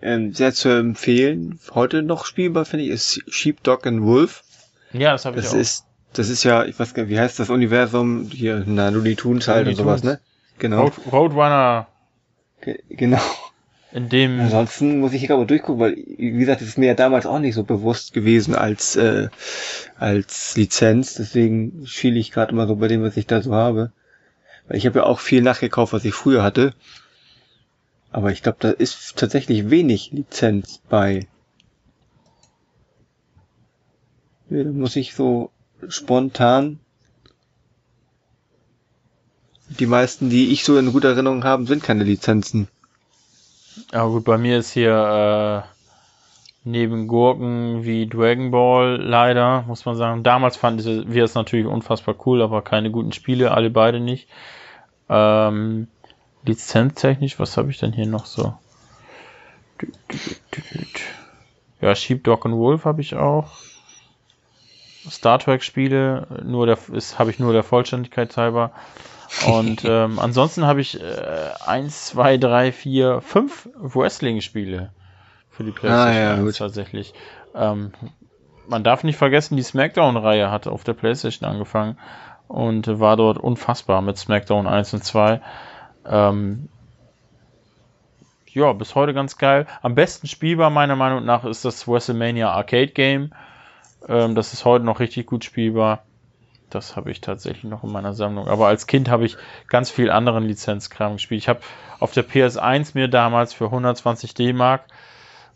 Ähm, 0.02 0.34
sehr 0.34 0.54
zu 0.54 0.70
empfehlen, 0.70 1.60
heute 1.74 2.02
noch 2.04 2.26
spielbar, 2.26 2.66
finde 2.66 2.86
ich, 2.86 2.92
ist 2.92 3.22
Sheepdog 3.34 3.88
and 3.88 4.04
Wolf. 4.04 4.44
Ja, 4.92 5.12
das 5.14 5.26
habe 5.26 5.38
ich 5.40 5.44
Das 5.46 5.54
auch. 5.54 5.58
ist, 5.58 5.86
das 6.14 6.30
ist 6.30 6.44
ja, 6.44 6.66
ich 6.66 6.78
weiß 6.78 6.94
gar 6.94 7.04
nicht, 7.04 7.12
wie 7.12 7.20
heißt 7.20 7.40
das 7.40 7.50
Universum? 7.50 8.30
Hier, 8.30 8.64
na, 8.66 8.90
Looney 8.90 9.16
Tunes 9.16 9.48
halt 9.48 9.60
Looney 9.66 9.72
und 9.72 9.76
sowas, 9.78 10.02
Tunes. 10.02 10.14
ne? 10.16 10.20
Genau. 10.60 10.82
Road, 10.84 10.94
Roadrunner, 11.12 11.88
Ge- 12.62 12.80
Genau. 12.90 13.22
In 13.94 14.10
dem 14.10 14.40
Ansonsten 14.40 15.00
muss 15.00 15.14
ich 15.14 15.22
hier 15.22 15.36
aber 15.36 15.46
durchgucken, 15.46 15.80
weil, 15.80 15.96
wie 15.96 16.32
gesagt, 16.32 16.62
das 16.62 16.68
ist 16.68 16.78
mir 16.80 16.88
ja 16.88 16.94
damals 16.96 17.28
auch 17.28 17.38
nicht 17.38 17.54
so 17.54 17.64
bewusst 17.64 18.12
gewesen 18.12 18.56
als, 18.56 18.96
äh, 18.96 19.30
als 19.98 20.58
Lizenz. 20.58 21.14
Deswegen 21.14 21.86
schiele 21.86 22.18
ich 22.18 22.32
gerade 22.32 22.52
immer 22.54 22.66
so 22.66 22.76
bei 22.78 22.88
dem, 22.88 23.04
was 23.04 23.18
ich 23.18 23.28
da 23.28 23.44
so 23.44 23.54
habe. 23.54 23.92
Weil 24.68 24.78
ich 24.78 24.88
habe 24.88 25.00
ja 25.00 25.06
auch 25.06 25.20
viel 25.20 25.44
nachgekauft, 25.44 25.94
was 25.94 26.06
ich 26.06 26.16
früher 26.16 26.42
hatte. 26.42 26.74
Aber 28.12 28.32
ich 28.32 28.42
glaube, 28.42 28.58
da 28.62 28.72
ist 28.72 29.16
tatsächlich 29.16 29.70
wenig 29.70 30.12
Lizenz 30.12 30.82
bei. 30.90 31.28
Ja, 34.50 34.64
da 34.64 34.72
muss 34.72 34.96
ich 34.96 35.14
so 35.14 35.52
spontan. 35.88 36.80
Die 39.70 39.86
meisten, 39.86 40.32
die 40.32 40.52
ich 40.52 40.64
so 40.64 40.80
in 40.80 40.92
guter 40.92 41.10
Erinnerung 41.10 41.44
habe, 41.44 41.68
sind 41.68 41.84
keine 41.84 42.04
Lizenzen. 42.04 42.68
Ja 43.92 44.06
gut, 44.06 44.24
bei 44.24 44.38
mir 44.38 44.58
ist 44.58 44.72
hier 44.72 45.64
äh, 45.66 45.70
neben 46.64 47.08
Gurken 47.08 47.86
wie 47.86 48.08
Dragon 48.08 48.52
Ball 48.52 48.98
leider, 49.02 49.64
muss 49.68 49.86
man 49.86 49.96
sagen. 49.96 50.24
Damals 50.24 50.58
fanden 50.58 51.14
wir 51.14 51.24
es 51.24 51.36
natürlich 51.36 51.66
unfassbar 51.66 52.16
cool, 52.26 52.42
aber 52.42 52.62
keine 52.62 52.92
guten 52.92 53.12
Spiele, 53.12 53.52
alle 53.52 53.70
beide 53.70 54.00
nicht. 54.00 54.28
Ähm, 55.10 55.88
lizenztechnisch, 56.46 57.40
was 57.40 57.58
habe 57.58 57.72
ich 57.72 57.80
denn 57.80 57.94
hier 57.94 58.08
noch 58.08 58.26
so? 58.26 58.54
Ja, 61.82 61.96
Sheepdog 61.96 62.46
und 62.46 62.56
Wolf 62.56 62.86
habe 62.86 63.02
ich 63.02 63.16
auch. 63.16 63.52
Star 65.10 65.40
Trek 65.40 65.64
Spiele, 65.64 66.28
nur 66.46 66.66
der 66.66 66.78
ist 66.94 67.20
habe 67.20 67.30
ich 67.30 67.40
nur 67.40 67.52
der 67.52 67.64
Vollständigkeit 67.64 68.36
halber. 68.38 68.72
Und 69.48 69.84
ähm, 69.88 70.20
ansonsten 70.20 70.66
habe 70.66 70.82
ich 70.82 71.00
äh, 71.02 71.50
eins, 71.66 72.08
zwei, 72.08 72.38
drei, 72.38 72.72
vier, 72.72 73.22
fünf 73.22 73.70
Wrestling-Spiele 73.76 74.92
für 75.50 75.64
die 75.64 75.72
PlayStation 75.72 76.16
Ah, 76.16 76.20
ja, 76.20 76.34
1 76.36 76.44
gut. 76.44 76.58
tatsächlich. 76.58 77.14
Ähm, 77.56 77.92
man 78.68 78.84
darf 78.84 79.04
nicht 79.04 79.18
vergessen, 79.18 79.58
die 79.58 79.64
SmackDown-Reihe 79.64 80.50
hat 80.50 80.68
auf 80.68 80.84
der 80.84 80.94
PlayStation 80.94 81.50
angefangen 81.50 81.98
und 82.48 83.00
war 83.00 83.18
dort 83.18 83.38
unfassbar 83.38 84.02
mit 84.02 84.18
SmackDown 84.18 84.68
1 84.68 84.94
und 84.94 85.04
2. 85.04 85.42
Ähm, 86.06 86.70
ja, 88.48 88.72
bis 88.74 88.96
heute 88.96 89.14
ganz 89.14 89.38
geil. 89.38 89.66
Am 89.82 89.96
besten 89.96 90.28
spielbar 90.28 90.70
meiner 90.70 90.96
Meinung 90.96 91.26
nach 91.26 91.44
ist 91.44 91.66
das 91.66 91.88
WrestleMania 91.88 92.52
Arcade 92.52 92.90
Game. 92.90 93.34
Ähm, 94.08 94.36
das 94.36 94.54
ist 94.54 94.64
heute 94.66 94.86
noch 94.86 95.00
richtig 95.00 95.26
gut 95.26 95.44
spielbar. 95.44 96.04
Das 96.74 96.96
habe 96.96 97.12
ich 97.12 97.22
tatsächlich 97.22 97.66
noch 97.66 97.84
in 97.84 97.92
meiner 97.92 98.14
Sammlung. 98.14 98.48
Aber 98.48 98.68
als 98.68 98.88
Kind 98.88 99.10
habe 99.10 99.26
ich 99.26 99.38
ganz 99.68 99.92
viel 99.92 100.10
anderen 100.10 100.46
Lizenzkram 100.46 101.14
gespielt. 101.14 101.42
Ich 101.42 101.50
habe 101.50 101.60
auf 102.00 102.12
der 102.12 102.28
PS1 102.28 102.92
mir 102.94 103.08
damals 103.08 103.54
für 103.54 103.66
120 103.66 104.34
D-Mark 104.34 104.86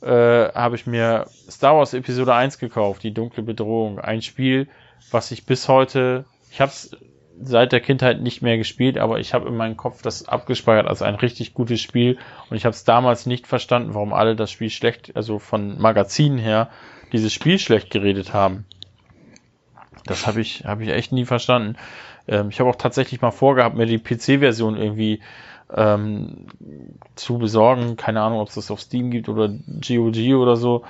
äh, 0.01 0.51
habe 0.53 0.75
ich 0.75 0.85
mir 0.85 1.25
Star 1.49 1.75
Wars 1.75 1.93
Episode 1.93 2.33
1 2.33 2.59
gekauft, 2.59 3.03
die 3.03 3.13
dunkle 3.13 3.43
Bedrohung. 3.43 3.99
Ein 3.99 4.21
Spiel, 4.21 4.67
was 5.11 5.31
ich 5.31 5.45
bis 5.45 5.67
heute, 5.67 6.25
ich 6.51 6.61
habe 6.61 6.71
es 6.71 6.95
seit 7.39 7.71
der 7.71 7.81
Kindheit 7.81 8.21
nicht 8.21 8.41
mehr 8.41 8.57
gespielt, 8.57 8.97
aber 8.97 9.19
ich 9.19 9.33
habe 9.33 9.47
in 9.47 9.55
meinem 9.55 9.77
Kopf 9.77 10.01
das 10.01 10.27
abgespeichert 10.27 10.87
als 10.87 11.01
ein 11.01 11.15
richtig 11.15 11.53
gutes 11.53 11.81
Spiel 11.81 12.17
und 12.49 12.57
ich 12.57 12.65
habe 12.65 12.73
es 12.73 12.83
damals 12.83 13.25
nicht 13.25 13.45
verstanden, 13.47 13.93
warum 13.93 14.13
alle 14.13 14.35
das 14.35 14.51
Spiel 14.51 14.69
schlecht, 14.69 15.15
also 15.15 15.37
von 15.37 15.79
Magazinen 15.79 16.39
her, 16.39 16.69
dieses 17.11 17.33
Spiel 17.33 17.59
schlecht 17.59 17.91
geredet 17.91 18.33
haben. 18.33 18.65
Das 20.05 20.27
habe 20.27 20.41
ich, 20.41 20.65
habe 20.65 20.83
ich 20.83 20.89
echt 20.89 21.11
nie 21.11 21.25
verstanden. 21.25 21.75
Ähm, 22.27 22.49
ich 22.49 22.59
habe 22.59 22.69
auch 22.69 22.75
tatsächlich 22.75 23.21
mal 23.21 23.31
vorgehabt, 23.31 23.75
mir 23.75 23.85
die 23.85 23.99
PC-Version 23.99 24.77
irgendwie 24.77 25.21
ähm, 25.75 26.47
zu 27.15 27.37
besorgen. 27.37 27.97
Keine 27.97 28.21
Ahnung, 28.21 28.39
ob 28.39 28.49
es 28.49 28.55
das 28.55 28.71
auf 28.71 28.81
Steam 28.81 29.11
gibt 29.11 29.29
oder 29.29 29.49
GOG 29.49 30.35
oder 30.35 30.55
so. 30.55 30.83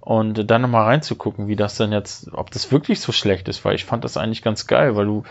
Und 0.00 0.50
dann 0.50 0.62
nochmal 0.62 0.84
reinzugucken, 0.84 1.48
wie 1.48 1.56
das 1.56 1.76
denn 1.76 1.92
jetzt, 1.92 2.32
ob 2.34 2.50
das 2.50 2.70
wirklich 2.70 3.00
so 3.00 3.10
schlecht 3.10 3.48
ist, 3.48 3.64
weil 3.64 3.74
ich 3.74 3.86
fand 3.86 4.04
das 4.04 4.18
eigentlich 4.18 4.42
ganz 4.42 4.66
geil, 4.66 4.96
weil 4.96 5.06
du 5.06 5.22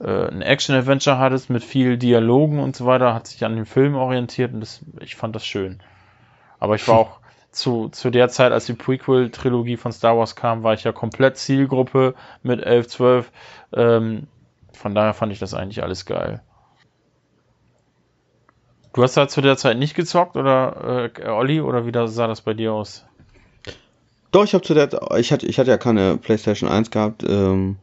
äh, 0.00 0.28
ein 0.28 0.42
Action-Adventure 0.42 1.18
hattest 1.18 1.50
mit 1.50 1.64
viel 1.64 1.98
Dialogen 1.98 2.60
und 2.60 2.76
so 2.76 2.86
weiter, 2.86 3.14
hat 3.14 3.26
sich 3.26 3.44
an 3.44 3.56
den 3.56 3.66
Film 3.66 3.96
orientiert 3.96 4.52
und 4.52 4.60
das, 4.60 4.80
ich 5.00 5.16
fand 5.16 5.34
das 5.34 5.44
schön. 5.44 5.80
Aber 6.60 6.76
ich 6.76 6.86
war 6.86 6.98
auch 6.98 7.18
zu, 7.52 7.88
zu 7.90 8.10
der 8.10 8.28
Zeit, 8.28 8.52
als 8.52 8.66
die 8.66 8.72
Prequel-Trilogie 8.72 9.76
von 9.76 9.92
Star 9.92 10.16
Wars 10.16 10.34
kam, 10.34 10.62
war 10.62 10.74
ich 10.74 10.84
ja 10.84 10.92
komplett 10.92 11.36
Zielgruppe 11.36 12.14
mit 12.42 12.62
11, 12.62 12.88
12. 12.88 13.32
Ähm, 13.74 14.26
von 14.72 14.94
daher 14.94 15.14
fand 15.14 15.32
ich 15.32 15.38
das 15.38 15.54
eigentlich 15.54 15.82
alles 15.82 16.06
geil. 16.06 16.42
Du 18.94 19.02
hast 19.02 19.16
da 19.16 19.28
zu 19.28 19.40
der 19.40 19.56
Zeit 19.56 19.78
nicht 19.78 19.94
gezockt 19.94 20.36
oder 20.36 21.10
äh, 21.16 21.28
Olli 21.28 21.60
oder 21.60 21.86
wie 21.86 22.08
sah 22.08 22.26
das 22.26 22.42
bei 22.42 22.52
dir 22.54 22.72
aus? 22.72 23.06
Doch, 24.32 24.44
ich 24.44 24.54
habe 24.54 24.64
zu 24.64 24.74
der, 24.74 24.88
ich 25.18 25.32
hatte, 25.32 25.46
ich 25.46 25.58
hatte 25.58 25.70
ja 25.70 25.78
keine 25.78 26.16
PlayStation 26.16 26.68
1 26.68 26.90
gehabt. 26.90 27.22
Ähm, 27.26 27.76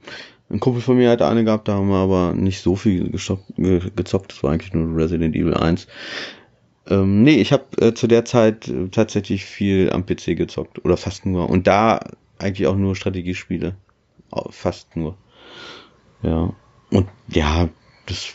ein 0.49 0.59
Kumpel 0.59 0.82
von 0.82 0.97
mir 0.97 1.11
hatte 1.11 1.28
eine 1.28 1.43
gehabt, 1.43 1.67
da 1.67 1.74
haben 1.74 1.89
wir 1.89 1.97
aber 1.97 2.34
nicht 2.34 2.61
so 2.61 2.76
viel 2.76 3.11
gestoppt, 3.11 3.55
ge, 3.55 3.82
gezockt. 3.95 4.32
Das 4.32 4.43
war 4.43 4.51
eigentlich 4.51 4.74
nur 4.74 4.95
Resident 4.97 5.36
Evil 5.36 5.53
1. 5.53 5.88
Ähm, 6.89 7.23
nee, 7.23 7.39
ich 7.39 7.53
habe 7.53 7.65
äh, 7.79 7.93
zu 7.93 8.07
der 8.07 8.25
Zeit 8.25 8.67
äh, 8.67 8.89
tatsächlich 8.89 9.45
viel 9.45 9.91
am 9.91 10.05
PC 10.05 10.35
gezockt 10.35 10.83
oder 10.83 10.97
fast 10.97 11.25
nur. 11.25 11.49
Und 11.49 11.67
da 11.67 11.99
eigentlich 12.39 12.67
auch 12.67 12.75
nur 12.75 12.95
Strategiespiele, 12.95 13.75
fast 14.49 14.95
nur. 14.95 15.17
Ja. 16.23 16.53
Und 16.89 17.07
ja, 17.27 17.69
das 18.07 18.33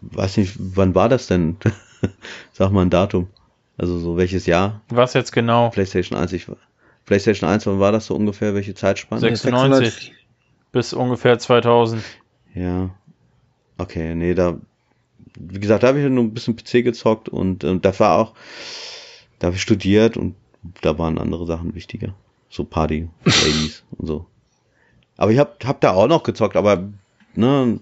weiß 0.00 0.38
nicht, 0.38 0.54
wann 0.58 0.94
war 0.94 1.08
das 1.08 1.26
denn? 1.26 1.56
Sag 2.52 2.72
mal 2.72 2.82
ein 2.82 2.90
Datum. 2.90 3.28
Also 3.76 3.98
so 3.98 4.16
welches 4.16 4.46
Jahr? 4.46 4.82
Was 4.88 5.14
jetzt 5.14 5.32
genau? 5.32 5.70
PlayStation 5.70 6.18
1, 6.18 6.32
ich, 6.32 6.46
PlayStation 7.06 7.48
1, 7.50 7.66
wann 7.66 7.80
war 7.80 7.92
das 7.92 8.06
so 8.06 8.14
ungefähr? 8.14 8.54
Welche 8.54 8.74
Zeitspanne? 8.74 9.20
96 9.20 10.14
bis 10.72 10.92
ungefähr 10.92 11.38
2000. 11.38 12.02
Ja. 12.54 12.90
Okay, 13.78 14.14
nee, 14.14 14.34
da, 14.34 14.58
wie 15.38 15.60
gesagt, 15.60 15.82
da 15.82 15.88
habe 15.88 16.00
ich 16.00 16.08
nur 16.08 16.24
ein 16.24 16.34
bisschen 16.34 16.56
PC 16.56 16.84
gezockt 16.84 17.28
und 17.28 17.64
ähm, 17.64 17.80
da 17.80 17.98
war 17.98 18.18
auch, 18.18 18.34
da 19.38 19.48
habe 19.48 19.56
ich 19.56 19.62
studiert 19.62 20.16
und 20.16 20.34
da 20.80 20.98
waren 20.98 21.18
andere 21.18 21.46
Sachen 21.46 21.74
wichtiger. 21.74 22.14
So 22.48 22.64
Party, 22.64 23.08
Ladies 23.24 23.84
und 23.98 24.06
so. 24.06 24.26
Aber 25.16 25.32
ich 25.32 25.38
hab, 25.38 25.64
hab 25.64 25.80
da 25.80 25.92
auch 25.92 26.08
noch 26.08 26.22
gezockt, 26.22 26.56
aber 26.56 26.88
ne, 27.34 27.80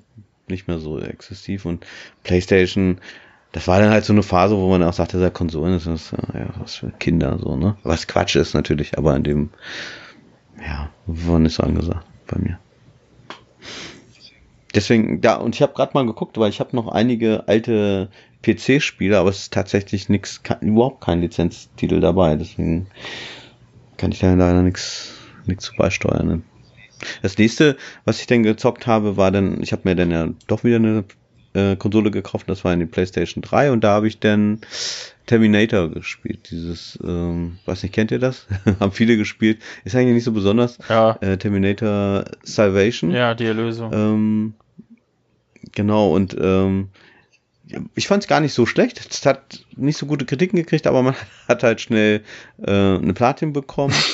nicht 0.48 0.68
mehr 0.68 0.78
so 0.78 0.98
exzessiv 0.98 1.64
und 1.64 1.86
PlayStation, 2.24 3.00
das 3.52 3.68
war 3.68 3.80
dann 3.80 3.90
halt 3.90 4.04
so 4.04 4.12
eine 4.12 4.22
Phase, 4.22 4.56
wo 4.56 4.68
man 4.70 4.82
auch 4.82 4.92
sagte, 4.92 5.20
ja, 5.20 5.30
Konsolen 5.30 5.74
das 5.74 5.86
ist 5.86 6.12
äh, 6.12 6.38
ja 6.38 6.50
was 6.58 6.76
für 6.76 6.90
Kinder 6.90 7.38
so, 7.38 7.56
ne? 7.56 7.76
Was 7.82 8.06
Quatsch 8.06 8.36
ist 8.36 8.54
natürlich, 8.54 8.96
aber 8.96 9.14
in 9.14 9.24
dem, 9.24 9.50
ja, 10.58 10.90
war 11.06 11.38
nicht 11.38 11.54
so 11.54 11.62
angesagt 11.62 12.06
bei 12.26 12.38
mir. 12.38 12.58
Deswegen, 14.74 15.20
ja, 15.22 15.36
und 15.36 15.54
ich 15.54 15.62
habe 15.62 15.74
gerade 15.74 15.92
mal 15.94 16.06
geguckt, 16.06 16.38
weil 16.38 16.50
ich 16.50 16.60
habe 16.60 16.74
noch 16.74 16.88
einige 16.88 17.46
alte 17.46 18.08
PC-Spiele, 18.42 19.18
aber 19.18 19.30
es 19.30 19.40
ist 19.40 19.52
tatsächlich 19.52 20.08
nichts, 20.08 20.40
überhaupt 20.60 21.02
kein 21.02 21.20
Lizenztitel 21.20 22.00
dabei. 22.00 22.36
Deswegen 22.36 22.86
kann 23.96 24.12
ich 24.12 24.20
da 24.20 24.32
leider 24.34 24.62
nichts 24.62 25.12
zu 25.58 25.74
beisteuern. 25.76 26.26
Ne? 26.26 26.42
Das 27.20 27.36
nächste, 27.36 27.76
was 28.04 28.20
ich 28.20 28.26
dann 28.26 28.42
gezockt 28.42 28.86
habe, 28.86 29.16
war 29.16 29.30
dann, 29.30 29.62
ich 29.62 29.72
habe 29.72 29.82
mir 29.84 29.94
dann 29.94 30.10
ja 30.10 30.28
doch 30.46 30.64
wieder 30.64 30.76
eine 30.76 31.04
äh, 31.54 31.76
Konsole 31.76 32.10
gekauft, 32.10 32.48
das 32.48 32.64
war 32.64 32.72
in 32.72 32.80
die 32.80 32.86
PlayStation 32.86 33.42
3 33.42 33.72
und 33.72 33.84
da 33.84 33.92
habe 33.92 34.08
ich 34.08 34.18
dann 34.18 34.60
Terminator 35.26 35.90
gespielt. 35.90 36.50
Dieses, 36.50 36.98
ähm, 37.04 37.58
weiß 37.66 37.82
nicht, 37.82 37.94
kennt 37.94 38.10
ihr 38.10 38.18
das? 38.18 38.46
Haben 38.80 38.92
viele 38.92 39.16
gespielt. 39.16 39.60
Ist 39.84 39.94
eigentlich 39.94 40.14
nicht 40.14 40.24
so 40.24 40.32
besonders. 40.32 40.78
Ja. 40.88 41.16
Äh, 41.20 41.36
Terminator 41.36 42.24
Salvation. 42.42 43.10
Ja, 43.12 43.34
die 43.34 43.46
Erlösung. 43.46 43.92
Ähm, 43.92 44.54
genau, 45.72 46.14
und 46.14 46.36
ähm, 46.38 46.88
ich 47.94 48.08
fand 48.08 48.24
es 48.24 48.28
gar 48.28 48.40
nicht 48.40 48.52
so 48.52 48.66
schlecht. 48.66 49.00
Es 49.08 49.24
hat 49.24 49.64
nicht 49.76 49.96
so 49.96 50.06
gute 50.06 50.26
Kritiken 50.26 50.56
gekriegt, 50.56 50.86
aber 50.86 51.02
man 51.02 51.14
hat 51.48 51.62
halt 51.62 51.80
schnell 51.80 52.22
äh, 52.60 52.70
eine 52.70 53.14
Platin 53.14 53.52
bekommen. 53.52 53.94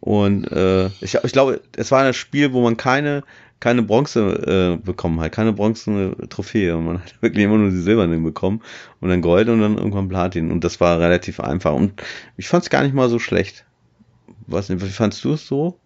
Und 0.00 0.44
äh, 0.52 0.86
ich, 1.00 1.14
ich 1.14 1.32
glaube, 1.32 1.60
es 1.74 1.90
war 1.90 2.04
ein 2.04 2.14
Spiel, 2.14 2.52
wo 2.52 2.62
man 2.62 2.76
keine 2.76 3.24
keine 3.60 3.82
Bronze 3.82 4.76
äh, 4.78 4.84
bekommen 4.84 5.20
hat, 5.20 5.32
keine 5.32 5.52
bronzene 5.52 6.16
Trophäe. 6.28 6.76
Man 6.76 7.02
hat 7.02 7.14
wirklich 7.22 7.44
immer 7.44 7.58
nur 7.58 7.70
die 7.70 7.80
silbernen 7.80 8.22
bekommen 8.22 8.62
und 9.00 9.08
dann 9.08 9.22
Gold 9.22 9.48
und 9.48 9.60
dann 9.60 9.78
irgendwann 9.78 10.08
Platin. 10.08 10.50
Und 10.50 10.64
das 10.64 10.80
war 10.80 11.00
relativ 11.00 11.40
einfach. 11.40 11.72
Und 11.72 12.02
ich 12.36 12.48
fand 12.48 12.64
es 12.64 12.70
gar 12.70 12.82
nicht 12.82 12.94
mal 12.94 13.08
so 13.08 13.18
schlecht. 13.18 13.64
Was, 14.46 14.70
wie 14.70 14.88
fandst 14.88 15.24
du 15.24 15.32
es 15.32 15.46
so? 15.46 15.78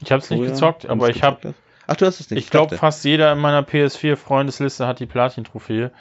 Ich 0.00 0.10
habe 0.10 0.22
es 0.22 0.30
nicht 0.30 0.44
gezockt, 0.44 0.86
aber 0.86 1.08
ich 1.10 1.22
habe. 1.22 1.54
Ach, 1.86 1.96
du 1.96 2.06
hast 2.06 2.20
es 2.20 2.30
nicht. 2.30 2.44
Ich 2.44 2.50
glaube, 2.50 2.76
fast 2.76 3.04
jeder 3.04 3.32
in 3.32 3.38
meiner 3.38 3.62
PS4-Freundesliste 3.62 4.86
hat 4.86 5.00
die 5.00 5.06
Platin-Trophäe. 5.06 5.90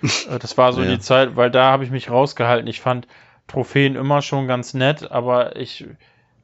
Äh, 0.00 0.38
das 0.38 0.56
war 0.56 0.72
so 0.72 0.80
ja. 0.80 0.90
die 0.90 1.00
Zeit, 1.00 1.34
weil 1.34 1.50
da 1.50 1.72
habe 1.72 1.82
ich 1.82 1.90
mich 1.90 2.08
rausgehalten. 2.08 2.68
Ich 2.68 2.80
fand 2.80 3.08
Trophäen 3.48 3.96
immer 3.96 4.22
schon 4.22 4.46
ganz 4.46 4.72
nett, 4.72 5.10
aber 5.10 5.56
ich 5.56 5.86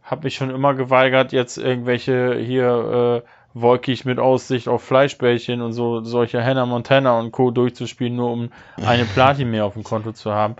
habe 0.02 0.24
mich 0.24 0.34
schon 0.34 0.50
immer 0.50 0.74
geweigert, 0.74 1.30
jetzt 1.30 1.56
irgendwelche 1.56 2.34
hier 2.34 3.22
äh, 3.22 3.28
wolkig 3.54 4.04
mit 4.04 4.18
Aussicht 4.18 4.68
auf 4.68 4.82
Fleischbällchen 4.82 5.62
und 5.62 5.72
so 5.72 6.02
solche 6.02 6.44
Hannah 6.44 6.66
Montana 6.66 7.18
und 7.18 7.32
Co. 7.32 7.50
durchzuspielen, 7.50 8.16
nur 8.16 8.30
um 8.30 8.50
eine 8.84 9.04
Platin 9.14 9.50
mehr 9.50 9.64
auf 9.64 9.74
dem 9.74 9.84
Konto 9.84 10.12
zu 10.12 10.32
haben. 10.32 10.56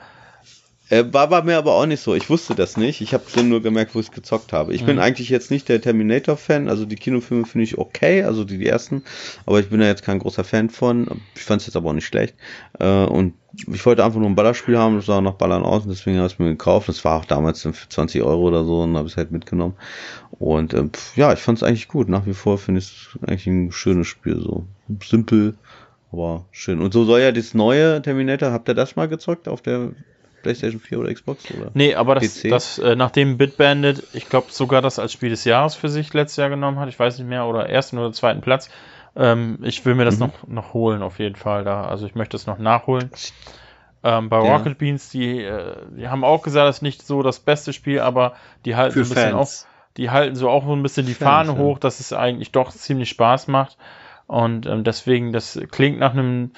Äh, 0.91 1.05
war 1.13 1.29
bei 1.29 1.43
mir 1.43 1.57
aber 1.57 1.75
auch 1.75 1.87
nicht 1.87 2.03
so. 2.03 2.15
Ich 2.15 2.29
wusste 2.29 2.55
das 2.55 2.77
nicht. 2.77 3.01
Ich 3.01 3.15
habe 3.15 3.25
dann 3.35 3.49
nur 3.49 3.63
gemerkt, 3.63 3.95
wo 3.95 4.01
ich 4.01 4.07
es 4.07 4.13
gezockt 4.13 4.53
habe. 4.53 4.75
Ich 4.75 4.83
mhm. 4.83 4.87
bin 4.87 4.99
eigentlich 4.99 5.31
jetzt 5.31 5.51
nicht 5.51 5.69
der 5.69 5.81
Terminator-Fan. 5.81 6.69
Also 6.69 6.85
die 6.85 6.97
Kinofilme 6.97 7.47
finde 7.47 7.65
ich 7.65 7.79
okay, 7.79 8.23
also 8.23 8.45
die, 8.45 8.59
die 8.59 8.67
ersten. 8.67 9.03
Aber 9.47 9.61
ich 9.61 9.71
bin 9.71 9.81
da 9.81 9.87
jetzt 9.87 10.03
kein 10.03 10.19
großer 10.19 10.45
Fan 10.45 10.69
von. 10.69 11.23
Ich 11.35 11.43
fand 11.43 11.63
es 11.63 11.67
jetzt 11.67 11.77
aber 11.77 11.89
auch 11.89 11.95
nicht 11.95 12.07
schlecht. 12.07 12.35
Äh, 12.79 13.05
und 13.05 13.33
ich 13.67 13.85
wollte 13.87 14.05
einfach 14.05 14.21
nur 14.21 14.29
ein 14.29 14.35
Ballerspiel 14.35 14.77
haben. 14.77 14.97
Das 14.97 15.07
sah 15.07 15.23
noch 15.23 15.37
Ballern 15.37 15.63
aus. 15.63 15.85
Und 15.85 15.89
deswegen 15.89 16.19
habe 16.19 16.27
ich 16.27 16.35
es 16.35 16.39
mir 16.39 16.51
gekauft. 16.51 16.91
Das 16.91 17.03
war 17.03 17.19
auch 17.19 17.25
damals 17.25 17.63
für 17.63 17.73
20 17.73 18.23
Euro 18.23 18.43
oder 18.43 18.65
so. 18.65 18.83
Und 18.83 18.95
habe 18.99 19.09
es 19.09 19.17
halt 19.17 19.33
mitgenommen. 19.33 19.77
Und 20.33 20.75
äh, 20.75 20.85
ja, 21.17 21.33
ich 21.33 21.39
fand 21.39 21.57
es 21.59 21.63
eigentlich 21.63 21.89
gut. 21.89 22.11
Nach 22.11 22.27
wie 22.27 22.35
vor 22.35 22.59
finde 22.59 22.81
ich 22.81 22.87
es 22.87 23.19
eigentlich 23.27 23.47
ein 23.47 23.73
schönes 23.73 24.07
Spiel. 24.07 24.39
So 24.39 24.67
simpel, 25.03 25.55
aber 26.13 26.45
schön. 26.51 26.83
Und 26.83 26.93
so 26.93 27.07
soll 27.07 27.21
ja 27.21 27.33
das 27.33 27.55
neue 27.55 28.03
Terminator. 28.03 28.53
Habt 28.53 28.69
ihr 28.69 28.75
das 28.75 28.97
mal 28.97 29.09
gezockt 29.09 29.49
auf 29.49 29.63
der 29.63 29.93
PlayStation 30.45 30.81
4 30.81 31.01
oder 31.01 31.13
Xbox? 31.13 31.51
Oder 31.51 31.71
nee, 31.75 31.95
aber 31.95 32.15
das, 32.15 32.43
das 32.43 32.79
äh, 32.79 32.95
nachdem 32.95 33.37
Bitbandit, 33.37 34.05
ich 34.13 34.29
glaube 34.29 34.47
sogar 34.51 34.81
das 34.81 34.99
als 34.99 35.13
Spiel 35.13 35.31
des 35.31 35.45
Jahres 35.45 35.75
für 35.75 35.89
sich 35.89 36.15
letztes 36.15 36.37
Jahr 36.37 36.51
genommen 36.51 36.79
hat, 36.79 36.89
ich 36.89 36.99
weiß 36.99 37.19
nicht 37.19 37.29
mehr, 37.29 37.47
oder 37.47 37.69
ersten 37.69 37.99
oder 37.99 38.13
zweiten 38.13 38.41
Platz, 38.41 38.71
ähm, 39.17 39.59
ich 39.63 39.85
will 39.85 39.95
mir 39.95 40.05
das 40.05 40.15
mhm. 40.15 40.27
noch, 40.27 40.47
noch 40.47 40.75
holen 40.75 41.03
auf 41.03 41.19
jeden 41.19 41.37
Fall 41.37 41.65
da. 41.65 41.85
Also 41.85 42.07
ich 42.07 42.15
möchte 42.15 42.37
es 42.37 42.47
noch 42.47 42.59
nachholen. 42.59 43.11
Ähm, 44.03 44.29
bei 44.29 44.45
ja. 44.45 44.57
Rocket 44.57 44.77
Beans, 44.77 45.09
die, 45.11 45.43
äh, 45.43 45.77
die 45.97 46.09
haben 46.09 46.25
auch 46.25 46.43
gesagt, 46.43 46.69
das 46.69 46.77
ist 46.77 46.83
nicht 46.83 47.07
so 47.07 47.23
das 47.23 47.41
beste 47.41 47.73
Spiel, 47.73 48.01
aber 48.01 48.35
die 48.65 48.77
halten 48.77 48.93
für 48.93 49.05
so 49.05 49.13
ein 49.13 49.15
bisschen 49.15 49.39
Fans. 49.39 49.65
auch, 49.65 49.97
die 49.97 50.11
halten 50.11 50.37
so 50.37 50.51
auch 50.51 50.65
so 50.67 50.75
ein 50.75 50.83
bisschen 50.83 51.07
die 51.07 51.15
Fahne 51.15 51.51
Fans, 51.51 51.59
hoch, 51.59 51.79
dass 51.79 52.01
es 52.01 52.13
eigentlich 52.13 52.53
doch 52.53 52.71
ziemlich 52.71 53.09
Spaß 53.09 53.49
macht. 53.49 53.79
Und 54.27 54.67
ähm, 54.67 54.85
deswegen, 54.85 55.33
das 55.33 55.59
klingt 55.71 55.99
nach 55.99 56.13
einem 56.13 56.53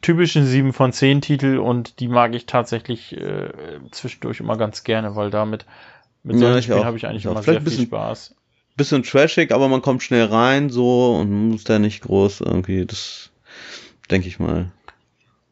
typischen 0.00 0.46
7 0.46 0.72
von 0.72 0.92
10 0.92 1.20
Titel 1.20 1.58
und 1.58 2.00
die 2.00 2.08
mag 2.08 2.34
ich 2.34 2.46
tatsächlich 2.46 3.16
äh, 3.16 3.50
zwischendurch 3.90 4.40
immer 4.40 4.56
ganz 4.56 4.84
gerne, 4.84 5.14
weil 5.14 5.30
damit 5.30 5.66
mit 6.22 6.38
solchen 6.38 6.54
ja, 6.54 6.62
Spielen 6.62 6.84
habe 6.84 6.96
ich 6.96 7.06
eigentlich 7.06 7.26
immer 7.26 7.42
sehr 7.42 7.60
viel 7.60 7.86
Spaß. 7.86 8.34
Bisschen 8.76 9.02
trashig, 9.02 9.52
aber 9.52 9.68
man 9.68 9.82
kommt 9.82 10.02
schnell 10.02 10.24
rein 10.24 10.70
so 10.70 11.16
und 11.16 11.50
muss 11.50 11.64
da 11.64 11.78
nicht 11.78 12.02
groß 12.02 12.40
irgendwie, 12.40 12.86
das 12.86 13.30
denke 14.10 14.26
ich 14.26 14.38
mal. 14.38 14.72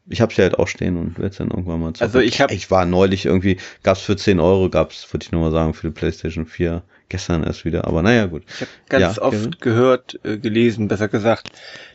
Ich 0.09 0.19
hab's 0.19 0.35
ja 0.35 0.43
halt 0.43 0.59
auch 0.59 0.67
stehen 0.67 0.97
und 0.97 1.17
werde 1.17 1.37
dann 1.37 1.49
irgendwann 1.49 1.79
mal 1.79 1.93
zocken. 1.93 2.07
Also 2.07 2.19
ich 2.19 2.41
habe 2.41 2.53
ich 2.53 2.69
war 2.69 2.85
neulich 2.85 3.25
irgendwie, 3.25 3.57
gab's 3.83 4.01
für 4.01 4.17
10 4.17 4.41
Euro, 4.41 4.69
gab's, 4.69 5.07
würde 5.13 5.23
ich 5.23 5.31
nur 5.31 5.41
mal 5.41 5.51
sagen, 5.51 5.73
für 5.73 5.87
die 5.87 5.93
Playstation 5.93 6.45
4 6.45 6.83
gestern 7.07 7.43
erst 7.43 7.63
wieder, 7.63 7.85
aber 7.87 8.01
naja, 8.01 8.25
gut. 8.25 8.43
Ich 8.47 8.61
habe 8.61 8.71
ganz 8.89 9.15
ja, 9.15 9.21
oft 9.21 9.37
Kevin? 9.37 9.55
gehört, 9.59 10.19
äh, 10.23 10.37
gelesen, 10.37 10.87
besser 10.89 11.07
gesagt, 11.07 11.51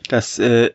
dass 0.07 0.39
äh, 0.39 0.71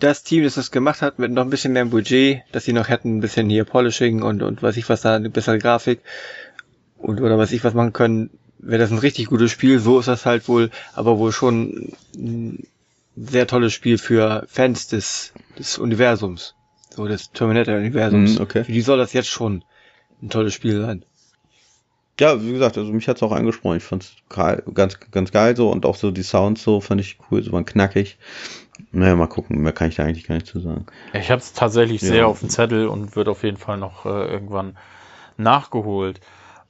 das 0.00 0.22
Team, 0.22 0.44
das 0.44 0.54
das 0.54 0.70
gemacht 0.70 1.02
hat, 1.02 1.18
mit 1.18 1.30
noch 1.30 1.44
ein 1.44 1.50
bisschen 1.50 1.72
mehr 1.72 1.84
Budget, 1.84 2.42
dass 2.52 2.64
sie 2.64 2.72
noch 2.72 2.88
hätten 2.88 3.18
ein 3.18 3.20
bisschen 3.20 3.48
hier 3.48 3.64
Polishing 3.64 4.22
und, 4.22 4.42
und 4.42 4.62
weiß 4.62 4.76
ich 4.76 4.88
was 4.88 5.02
da, 5.02 5.14
eine 5.14 5.30
bessere 5.30 5.58
Grafik 5.58 6.00
und 6.98 7.20
oder 7.20 7.38
weiß 7.38 7.52
ich 7.52 7.64
was 7.64 7.74
machen 7.74 7.92
können, 7.92 8.30
wäre 8.58 8.80
das 8.80 8.90
ein 8.90 8.98
richtig 8.98 9.26
gutes 9.26 9.50
Spiel. 9.50 9.78
So 9.78 9.98
ist 9.98 10.08
das 10.08 10.26
halt 10.26 10.48
wohl, 10.48 10.70
aber 10.94 11.18
wohl 11.18 11.32
schon 11.32 11.92
ein 12.16 12.66
sehr 13.16 13.46
tolles 13.46 13.72
Spiel 13.72 13.98
für 13.98 14.44
Fans 14.48 14.88
des, 14.88 15.32
des 15.58 15.78
Universums. 15.78 16.54
So 16.94 17.06
des 17.06 17.30
Terminator-Universums. 17.32 18.38
Mm, 18.38 18.42
okay. 18.42 18.64
Für 18.64 18.72
die 18.72 18.80
soll 18.80 18.98
das 18.98 19.12
jetzt 19.12 19.28
schon 19.28 19.64
ein 20.22 20.30
tolles 20.30 20.54
Spiel 20.54 20.80
sein. 20.80 21.04
Ja, 22.18 22.42
wie 22.42 22.52
gesagt, 22.52 22.76
also 22.76 22.92
mich 22.92 23.08
hat's 23.08 23.22
auch 23.22 23.32
angesprochen. 23.32 23.78
Ich 23.78 23.82
fand's 23.82 24.14
ganz, 24.28 24.98
ganz 25.10 25.30
geil 25.30 25.56
so 25.56 25.70
und 25.70 25.86
auch 25.86 25.96
so 25.96 26.10
die 26.10 26.22
Sounds 26.22 26.62
so 26.62 26.80
fand 26.80 27.00
ich 27.00 27.18
cool, 27.30 27.42
so 27.42 27.52
waren 27.52 27.64
knackig. 27.64 28.18
Naja, 28.92 29.14
mal 29.14 29.28
gucken, 29.28 29.60
mehr 29.60 29.72
kann 29.72 29.88
ich 29.88 29.96
da 29.96 30.04
eigentlich 30.04 30.26
gar 30.26 30.34
nicht 30.34 30.46
zu 30.46 30.58
sagen. 30.60 30.86
Ich 31.12 31.30
habe 31.30 31.40
es 31.40 31.52
tatsächlich 31.52 32.02
ja. 32.02 32.08
sehr 32.08 32.26
auf 32.26 32.40
dem 32.40 32.48
Zettel 32.48 32.88
und 32.88 33.14
wird 33.14 33.28
auf 33.28 33.44
jeden 33.44 33.56
Fall 33.56 33.76
noch 33.76 34.04
äh, 34.04 34.26
irgendwann 34.26 34.76
nachgeholt. 35.36 36.20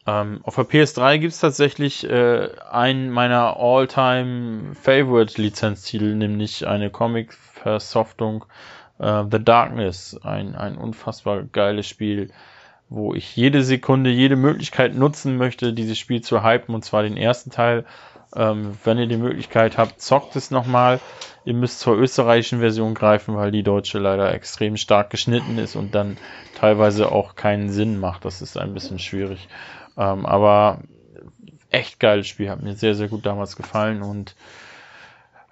Ähm, 0.07 0.41
auf 0.43 0.55
der 0.55 0.65
PS3 0.65 1.19
gibt 1.19 1.33
es 1.33 1.41
tatsächlich 1.41 2.09
äh, 2.09 2.49
einen 2.71 3.11
meiner 3.11 3.57
all-time 3.59 4.75
favorite 4.75 5.41
Lizenztitel, 5.41 6.15
nämlich 6.15 6.67
eine 6.67 6.91
Comic-Versoftung 6.91 8.45
äh, 8.99 9.25
The 9.31 9.43
Darkness, 9.43 10.19
ein, 10.23 10.55
ein 10.55 10.77
unfassbar 10.77 11.45
geiles 11.45 11.87
Spiel, 11.87 12.31
wo 12.89 13.15
ich 13.15 13.37
jede 13.37 13.63
Sekunde, 13.63 14.11
jede 14.11 14.37
Möglichkeit 14.37 14.95
nutzen 14.95 15.37
möchte, 15.37 15.73
dieses 15.73 15.99
Spiel 15.99 16.23
zu 16.23 16.43
hypen, 16.43 16.75
und 16.75 16.85
zwar 16.85 17.03
den 17.03 17.17
ersten 17.17 17.51
Teil. 17.51 17.85
Ähm, 18.35 18.77
wenn 18.85 18.99
ihr 18.99 19.07
die 19.07 19.17
Möglichkeit 19.17 19.77
habt, 19.77 20.01
zockt 20.01 20.37
es 20.37 20.51
nochmal. 20.51 21.01
Ihr 21.45 21.55
müsst 21.55 21.81
zur 21.81 21.97
österreichischen 21.97 22.61
Version 22.61 22.95
greifen, 22.95 23.37
weil 23.37 23.51
die 23.51 23.63
deutsche 23.63 23.99
leider 23.99 24.33
extrem 24.33 24.77
stark 24.77 25.11
geschnitten 25.11 25.59
ist 25.59 25.75
und 25.75 25.95
dann 25.95 26.17
teilweise 26.55 27.11
auch 27.11 27.35
keinen 27.35 27.71
Sinn 27.71 27.99
macht. 27.99 28.25
Das 28.25 28.43
ist 28.43 28.57
ein 28.57 28.75
bisschen 28.75 28.99
schwierig. 28.99 29.49
Ähm, 29.97 30.27
aber 30.27 30.81
echt 31.71 32.01
geiles 32.01 32.29
Spiel, 32.29 32.51
hat 32.51 32.63
mir 32.63 32.75
sehr, 32.75 32.95
sehr 32.95 33.09
gut 33.09 33.27
damals 33.27 33.57
gefallen 33.57 34.03
und 34.03 34.35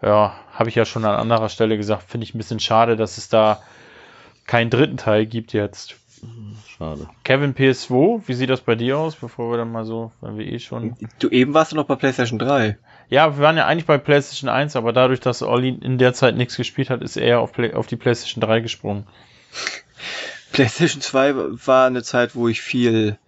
ja, 0.02 0.34
habe 0.52 0.68
ich 0.68 0.74
ja 0.74 0.84
schon 0.84 1.04
an 1.04 1.16
anderer 1.16 1.48
Stelle 1.48 1.76
gesagt, 1.76 2.04
finde 2.04 2.24
ich 2.24 2.34
ein 2.34 2.38
bisschen 2.38 2.60
schade, 2.60 2.96
dass 2.96 3.18
es 3.18 3.28
da 3.28 3.62
keinen 4.46 4.70
dritten 4.70 4.96
Teil 4.96 5.26
gibt 5.26 5.52
jetzt. 5.52 5.96
Schade. 6.66 7.08
Kevin 7.24 7.54
PS2, 7.54 8.22
wie 8.26 8.34
sieht 8.34 8.50
das 8.50 8.60
bei 8.60 8.74
dir 8.74 8.98
aus, 8.98 9.16
bevor 9.16 9.50
wir 9.50 9.58
dann 9.58 9.72
mal 9.72 9.84
so, 9.84 10.12
wenn 10.20 10.38
wir 10.38 10.46
eh 10.46 10.58
schon. 10.58 10.96
Du 11.18 11.28
eben 11.28 11.54
warst 11.54 11.72
du 11.72 11.76
noch 11.76 11.86
bei 11.86 11.96
PlayStation 11.96 12.38
3. 12.38 12.78
Ja, 13.08 13.36
wir 13.36 13.42
waren 13.42 13.56
ja 13.56 13.66
eigentlich 13.66 13.86
bei 13.86 13.98
PlayStation 13.98 14.48
1, 14.48 14.76
aber 14.76 14.92
dadurch, 14.92 15.20
dass 15.20 15.42
Olli 15.42 15.70
in 15.70 15.98
der 15.98 16.14
Zeit 16.14 16.36
nichts 16.36 16.56
gespielt 16.56 16.90
hat, 16.90 17.02
ist 17.02 17.16
er 17.16 17.40
auf, 17.40 17.52
Play 17.52 17.72
auf 17.72 17.86
die 17.86 17.96
PlayStation 17.96 18.40
3 18.40 18.60
gesprungen. 18.60 19.06
PlayStation 20.52 21.00
2 21.00 21.34
war 21.66 21.86
eine 21.86 22.02
Zeit, 22.02 22.34
wo 22.34 22.48
ich 22.48 22.60
viel 22.60 23.18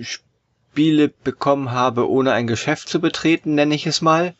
Spiele 0.00 1.08
bekommen 1.08 1.72
habe, 1.72 2.08
ohne 2.08 2.32
ein 2.32 2.46
Geschäft 2.46 2.88
zu 2.88 3.00
betreten, 3.00 3.54
nenne 3.54 3.74
ich 3.74 3.86
es 3.86 4.00
mal. 4.00 4.34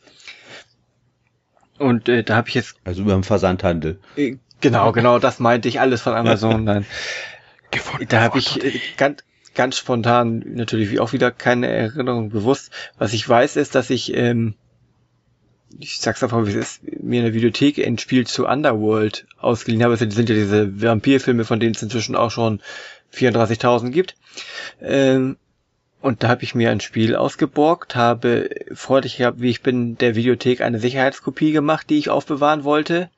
Und 1.77 2.07
äh, 2.09 2.23
da 2.23 2.35
habe 2.37 2.49
ich 2.49 2.55
jetzt. 2.55 2.75
Also 2.83 3.01
über 3.01 3.13
den 3.13 3.23
Versandhandel. 3.23 3.99
Äh, 4.15 4.37
genau, 4.63 4.91
genau, 4.91 5.19
das 5.19 5.39
meinte 5.39 5.67
ich 5.67 5.79
alles 5.79 6.01
von 6.01 6.13
Amazon. 6.13 6.63
Nein. 6.65 6.85
da 8.09 8.21
habe 8.21 8.39
ich 8.39 8.63
äh, 8.63 8.79
ganz, 8.97 9.23
ganz 9.53 9.77
spontan 9.77 10.43
natürlich 10.55 10.89
wie 10.89 10.99
auch 10.99 11.13
wieder 11.13 11.29
keine 11.31 11.67
Erinnerung 11.67 12.29
bewusst. 12.29 12.71
Was 12.97 13.13
ich 13.13 13.27
weiß 13.27 13.57
ist, 13.57 13.75
dass 13.75 13.89
ich, 13.89 14.15
ähm, 14.15 14.55
ich 15.79 15.99
sag's 15.99 16.23
einfach, 16.23 16.45
wie 16.45 16.49
es 16.49 16.55
ist, 16.55 16.83
mir 16.83 17.19
in 17.19 17.25
der 17.25 17.33
Videothek 17.33 17.85
ein 17.85 17.97
Spiel 17.97 18.25
zu 18.25 18.47
Underworld 18.47 19.27
ausgeliehen 19.37 19.83
habe. 19.83 19.97
Das 19.97 20.15
sind 20.15 20.29
ja 20.29 20.35
diese 20.35 20.81
Vampirfilme, 20.81 21.45
von 21.45 21.59
denen 21.59 21.75
es 21.75 21.83
inzwischen 21.83 22.15
auch 22.15 22.31
schon 22.31 22.61
34.000 23.13 23.91
gibt. 23.91 24.15
Ähm, 24.81 25.37
und 26.01 26.21
da 26.21 26.27
habe 26.27 26.43
ich 26.43 26.53
mir 26.53 26.69
ein 26.69 26.81
Spiel 26.81 27.15
ausgeborgt, 27.15 27.95
habe 27.95 28.49
freundlich 28.73 29.17
gehabt, 29.17 29.39
wie 29.39 29.49
ich 29.49 29.61
bin, 29.61 29.97
der 29.97 30.15
Videothek 30.15 30.59
eine 30.61 30.79
Sicherheitskopie 30.79 31.53
gemacht, 31.53 31.89
die 31.89 31.97
ich 31.97 32.09
aufbewahren 32.09 32.65
wollte, 32.65 33.09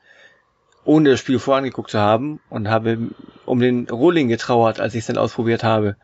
ohne 0.85 1.09
das 1.09 1.19
Spiel 1.19 1.39
vorangeguckt 1.39 1.91
zu 1.91 1.99
haben 1.99 2.39
und 2.49 2.69
habe 2.69 3.09
um 3.45 3.59
den 3.59 3.87
Rohling 3.89 4.27
getrauert, 4.27 4.79
als 4.79 4.93
ich 4.93 4.99
es 4.99 5.07
dann 5.07 5.17
ausprobiert 5.17 5.63
habe. 5.63 5.95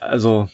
Also, 0.00 0.48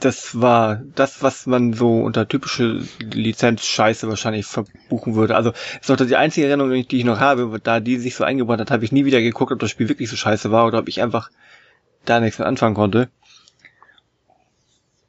das 0.00 0.40
war 0.40 0.80
das, 0.94 1.22
was 1.22 1.46
man 1.46 1.72
so 1.72 2.02
unter 2.02 2.28
typische 2.28 2.82
Lizenz-Scheiße 3.00 4.08
wahrscheinlich 4.08 4.46
verbuchen 4.46 5.16
würde. 5.16 5.34
Also 5.34 5.52
ist 5.80 5.90
doch 5.90 5.96
die 5.96 6.16
einzige 6.16 6.46
Erinnerung, 6.46 6.86
die 6.86 6.98
ich 6.98 7.04
noch 7.04 7.18
habe, 7.18 7.58
da 7.62 7.80
die 7.80 7.98
sich 7.98 8.14
so 8.14 8.24
eingebaut 8.24 8.60
hat, 8.60 8.70
habe 8.70 8.84
ich 8.84 8.92
nie 8.92 9.04
wieder 9.04 9.20
geguckt, 9.20 9.52
ob 9.52 9.58
das 9.58 9.70
Spiel 9.70 9.88
wirklich 9.88 10.08
so 10.08 10.16
scheiße 10.16 10.52
war 10.52 10.66
oder 10.66 10.78
ob 10.78 10.88
ich 10.88 11.02
einfach 11.02 11.30
da 12.04 12.20
nichts 12.20 12.38
mit 12.38 12.46
anfangen 12.46 12.76
konnte. 12.76 13.08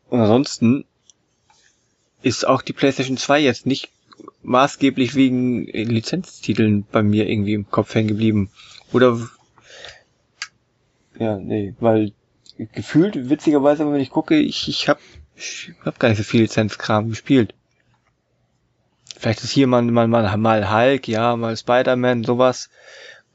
Und 0.09 0.21
ansonsten 0.21 0.85
ist 2.23 2.47
auch 2.47 2.61
die 2.61 2.73
PlayStation 2.73 3.17
2 3.17 3.39
jetzt 3.39 3.65
nicht 3.65 3.89
maßgeblich 4.43 5.15
wegen 5.15 5.65
Lizenztiteln 5.65 6.85
bei 6.91 7.01
mir 7.01 7.29
irgendwie 7.29 7.53
im 7.53 7.69
Kopf 7.69 7.95
hängen 7.95 8.09
geblieben. 8.09 8.49
Oder 8.91 9.19
ja, 11.19 11.37
nee, 11.37 11.73
weil 11.79 12.11
gefühlt, 12.57 13.29
witzigerweise, 13.29 13.91
wenn 13.91 13.99
ich 13.99 14.09
gucke, 14.09 14.35
ich, 14.35 14.67
ich 14.67 14.89
hab, 14.89 14.99
ich 15.35 15.73
hab 15.85 15.99
gar 15.99 16.09
nicht 16.09 16.17
so 16.17 16.23
viel 16.23 16.41
Lizenzkram 16.41 17.09
gespielt. 17.09 17.53
Vielleicht 19.17 19.43
ist 19.43 19.51
hier 19.51 19.67
mal, 19.67 19.81
mal, 19.83 20.07
mal, 20.07 20.35
mal 20.37 20.71
Hulk, 20.71 21.07
ja, 21.07 21.35
mal 21.35 21.55
Spider-Man, 21.55 22.23
sowas. 22.23 22.69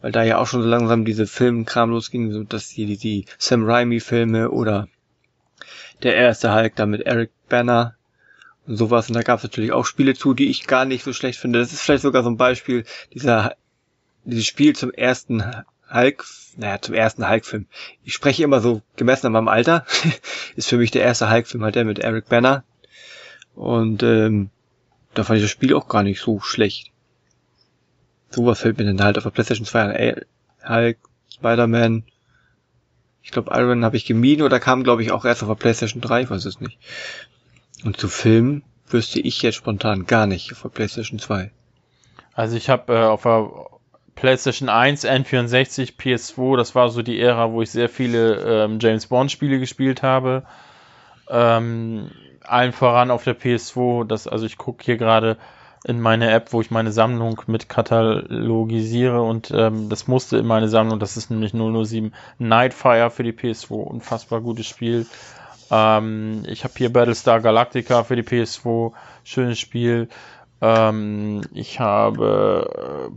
Weil 0.01 0.13
da 0.13 0.23
ja 0.23 0.39
auch 0.39 0.47
schon 0.47 0.63
so 0.63 0.69
langsam 0.69 1.05
diese 1.05 1.27
Filmkram 1.27 1.91
losging, 1.91 2.31
so 2.31 2.45
dass 2.45 2.69
die, 2.69 2.97
die, 2.97 3.25
Sam 3.39 3.65
Raimi-Filme 3.65 4.51
oder 4.51 4.89
der 6.03 6.15
erste 6.15 6.55
Hulk 6.55 6.77
da 6.77 6.87
mit 6.87 7.03
Eric 7.03 7.31
Banner 7.49 7.98
sowas. 8.69 9.09
Und 9.09 9.15
da 9.15 9.23
gab 9.23 9.39
es 9.39 9.43
natürlich 9.43 9.73
auch 9.73 9.87
Spiele 9.87 10.15
zu, 10.15 10.35
die 10.35 10.49
ich 10.49 10.67
gar 10.67 10.85
nicht 10.85 11.05
so 11.05 11.13
schlecht 11.13 11.39
finde. 11.39 11.59
Das 11.59 11.73
ist 11.73 11.83
vielleicht 11.83 12.03
sogar 12.03 12.23
so 12.23 12.31
ein 12.31 12.37
Beispiel 12.37 12.85
dieser, 13.13 13.57
dieses 14.25 14.47
Spiel 14.47 14.77
zum 14.77 14.93
ersten 14.93 15.43
Hulk, 15.93 16.25
naja, 16.57 16.81
zum 16.81 16.95
ersten 16.95 17.29
Hulk-Film. 17.29 17.67
Ich 18.05 18.15
spreche 18.15 18.43
immer 18.43 18.61
so 18.61 18.83
gemessen 18.97 19.27
an 19.27 19.33
meinem 19.33 19.49
Alter. 19.49 19.87
ist 20.57 20.69
für 20.69 20.77
mich 20.77 20.91
der 20.91 21.03
erste 21.03 21.31
Hulk-Film 21.31 21.65
halt 21.65 21.75
der 21.75 21.85
mit 21.85 21.99
Eric 21.99 22.29
Banner. 22.29 22.65
Und 23.55 24.03
ähm, 24.03 24.51
da 25.15 25.25
fand 25.25 25.39
ich 25.39 25.45
das 25.45 25.51
Spiel 25.51 25.75
auch 25.75 25.89
gar 25.89 26.03
nicht 26.03 26.21
so 26.21 26.41
schlecht. 26.41 26.93
Sowas 28.31 28.61
fällt 28.61 28.79
mir 28.79 28.85
dann 28.85 29.03
halt 29.03 29.17
auf 29.17 29.25
der 29.25 29.31
PlayStation 29.31 29.67
2 29.67 29.83
an. 29.83 29.91
Ey, 29.91 30.15
Hulk, 30.69 30.99
Spider-Man. 31.33 32.05
Ich 33.23 33.31
glaube, 33.31 33.51
Iron 33.55 33.85
habe 33.85 33.97
ich 33.97 34.05
gemieden 34.05 34.43
oder 34.43 34.61
kam, 34.61 34.85
glaube 34.85 35.03
ich, 35.03 35.11
auch 35.11 35.25
erst 35.25 35.43
auf 35.43 35.49
der 35.49 35.55
PlayStation 35.55 36.01
3, 36.01 36.23
ich 36.23 36.31
weiß 36.31 36.45
es 36.45 36.61
nicht. 36.61 36.79
Und 37.85 37.99
zu 37.99 38.09
Filmen 38.09 38.63
wüsste 38.87 39.21
ich 39.21 39.43
jetzt 39.43 39.57
spontan 39.57 40.07
gar 40.07 40.27
nicht 40.27 40.53
auf 40.53 40.63
der 40.63 40.69
PlayStation 40.71 41.19
2. 41.19 41.51
Also 42.35 42.57
ich 42.57 42.69
habe 42.71 42.95
äh, 42.95 43.05
auf 43.05 43.23
der 43.23 43.51
PlayStation 44.15 44.69
1, 44.69 45.05
N64, 45.05 45.97
PS2, 45.97 46.57
das 46.57 46.75
war 46.75 46.89
so 46.89 47.03
die 47.03 47.21
Ära, 47.21 47.53
wo 47.53 47.63
ich 47.63 47.71
sehr 47.71 47.89
viele 47.89 48.65
ähm, 48.65 48.79
James 48.81 49.07
Bond 49.07 49.31
Spiele 49.31 49.61
gespielt 49.61 50.03
habe. 50.03 50.45
Ähm, 51.29 52.11
allen 52.43 52.73
voran 52.73 53.11
auf 53.11 53.25
der 53.25 53.39
PS2, 53.39 54.07
das, 54.07 54.27
also 54.27 54.47
ich 54.47 54.57
gucke 54.57 54.85
hier 54.85 54.97
gerade 54.97 55.37
in 55.85 56.01
meine 56.01 56.31
App, 56.31 56.53
wo 56.53 56.61
ich 56.61 56.71
meine 56.71 56.91
Sammlung 56.91 57.41
mit 57.47 57.69
katalogisiere 57.69 59.23
und 59.23 59.53
ähm, 59.55 59.89
das 59.89 60.09
musste 60.09 60.39
in 60.39 60.47
meine 60.47 60.69
Sammlung, 60.69 60.99
das 60.99 61.17
ist 61.17 61.31
nämlich 61.31 61.53
007 61.53 62.13
Nightfire 62.39 63.11
für 63.11 63.23
die 63.23 63.33
PS2, 63.33 63.71
unfassbar 63.75 64.41
gutes 64.41 64.67
Spiel. 64.67 65.07
Ähm, 65.71 66.43
ich 66.47 66.65
habe 66.65 66.75
hier 66.77 66.93
Battlestar 66.93 67.41
Galactica 67.41 68.05
für 68.05 68.17
die 68.17 68.23
PS2, 68.23 68.93
schönes 69.25 69.59
Spiel. 69.59 70.09
Ähm, 70.61 71.43
ich 71.53 71.81
habe 71.81 73.11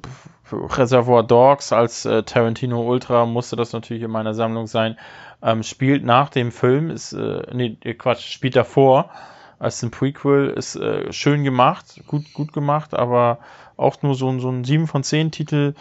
äh, 0.52 0.56
Reservoir 0.56 1.23
Dogs 1.23 1.72
als 1.72 2.06
äh, 2.06 2.23
Tarantino 2.23 2.82
Ultra, 2.82 3.26
musste 3.26 3.56
das 3.56 3.73
natürlich 3.73 4.03
in 4.03 4.11
meiner 4.11 4.34
Sammlung 4.34 4.68
sein. 4.68 4.98
Ähm, 5.41 5.64
spielt 5.64 6.03
nach 6.03 6.30
dem 6.30 6.52
Film, 6.52 6.91
ist, 6.91 7.14
äh, 7.14 7.41
nee, 7.53 7.78
Quatsch, 7.98 8.32
spielt 8.32 8.56
davor 8.56 9.10
als 9.57 9.82
ein 9.84 9.91
Prequel, 9.91 10.49
ist 10.49 10.76
äh, 10.76 11.11
schön 11.14 11.44
gemacht, 11.44 12.02
gut, 12.07 12.34
gut 12.34 12.53
gemacht, 12.53 12.94
aber 12.94 13.40
auch 13.78 14.02
nur 14.02 14.15
so, 14.15 14.30
ein 14.30 14.40
so 14.40 14.49
ein 14.49 14.64
7 14.64 14.88
von 14.88 15.03
10 15.03 15.32
Titel. 15.32 15.73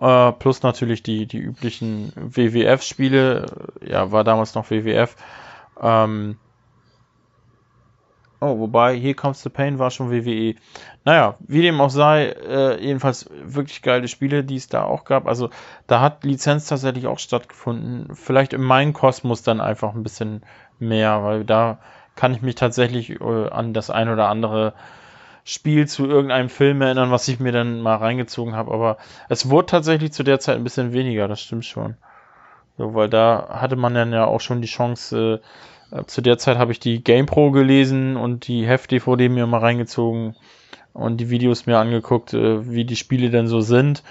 Uh, 0.00 0.32
plus 0.32 0.62
natürlich 0.62 1.02
die, 1.04 1.26
die 1.26 1.38
üblichen 1.38 2.12
WWF-Spiele. 2.16 3.46
Ja, 3.86 4.10
war 4.10 4.24
damals 4.24 4.54
noch 4.54 4.70
WWF. 4.70 5.14
Ähm, 5.82 6.38
oh, 8.40 8.58
wobei, 8.58 8.94
hier 8.94 9.14
Comes 9.14 9.42
the 9.42 9.50
Pain 9.50 9.78
war 9.78 9.90
schon 9.90 10.10
WWE. 10.10 10.54
Naja, 11.04 11.36
wie 11.40 11.62
dem 11.62 11.80
auch 11.80 11.90
sei, 11.90 12.26
äh, 12.26 12.80
jedenfalls 12.82 13.28
wirklich 13.42 13.82
geile 13.82 14.08
Spiele, 14.08 14.44
die 14.44 14.56
es 14.56 14.68
da 14.68 14.84
auch 14.84 15.04
gab. 15.04 15.26
Also 15.26 15.50
da 15.86 16.00
hat 16.00 16.24
Lizenz 16.24 16.66
tatsächlich 16.66 17.06
auch 17.06 17.18
stattgefunden. 17.18 18.14
Vielleicht 18.14 18.52
in 18.52 18.62
meinem 18.62 18.92
Kosmos 18.92 19.42
dann 19.42 19.60
einfach 19.60 19.94
ein 19.94 20.02
bisschen 20.02 20.42
mehr, 20.78 21.22
weil 21.22 21.44
da 21.44 21.78
kann 22.14 22.34
ich 22.34 22.42
mich 22.42 22.54
tatsächlich 22.54 23.20
äh, 23.20 23.48
an 23.48 23.74
das 23.74 23.90
ein 23.90 24.08
oder 24.08 24.28
andere 24.28 24.74
Spiel 25.44 25.88
zu 25.88 26.06
irgendeinem 26.06 26.48
Film 26.48 26.82
erinnern, 26.82 27.10
was 27.10 27.26
ich 27.26 27.40
mir 27.40 27.52
dann 27.52 27.80
mal 27.80 27.96
reingezogen 27.96 28.54
habe. 28.54 28.72
Aber 28.72 28.98
es 29.28 29.50
wurde 29.50 29.66
tatsächlich 29.66 30.12
zu 30.12 30.22
der 30.22 30.38
Zeit 30.40 30.56
ein 30.56 30.64
bisschen 30.64 30.92
weniger, 30.92 31.26
das 31.26 31.40
stimmt 31.40 31.64
schon. 31.64 31.96
So, 32.78 32.94
weil 32.94 33.08
da 33.08 33.48
hatte 33.50 33.76
man 33.76 33.94
dann 33.94 34.12
ja 34.12 34.24
auch 34.24 34.40
schon 34.40 34.62
die 34.62 34.68
Chance, 34.68 35.40
äh, 35.42 35.46
zu 36.06 36.20
der 36.20 36.38
Zeit 36.38 36.58
habe 36.58 36.72
ich 36.72 36.80
die 36.80 37.02
GamePro 37.02 37.50
gelesen 37.50 38.16
und 38.16 38.48
die 38.48 38.66
Heft-DVD 38.66 39.28
mir 39.28 39.46
mal 39.46 39.58
reingezogen 39.58 40.34
und 40.92 41.18
die 41.18 41.30
Videos 41.30 41.66
mir 41.66 41.78
angeguckt, 41.78 42.34
äh, 42.34 42.70
wie 42.70 42.84
die 42.84 42.96
Spiele 42.96 43.30
denn 43.30 43.46
so 43.46 43.60
sind. 43.60 44.02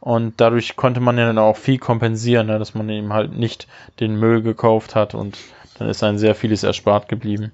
Und 0.00 0.40
dadurch 0.40 0.74
konnte 0.76 1.00
man 1.00 1.16
ja 1.16 1.26
dann 1.26 1.38
auch 1.38 1.56
viel 1.56 1.78
kompensieren, 1.78 2.48
ne, 2.48 2.58
dass 2.58 2.74
man 2.74 2.88
eben 2.88 3.12
halt 3.12 3.36
nicht 3.36 3.68
den 4.00 4.16
Müll 4.16 4.42
gekauft 4.42 4.94
hat 4.94 5.14
und 5.14 5.38
dann 5.78 5.88
ist 5.88 6.02
ein 6.02 6.18
sehr 6.18 6.34
vieles 6.34 6.64
erspart 6.64 7.08
geblieben. 7.08 7.52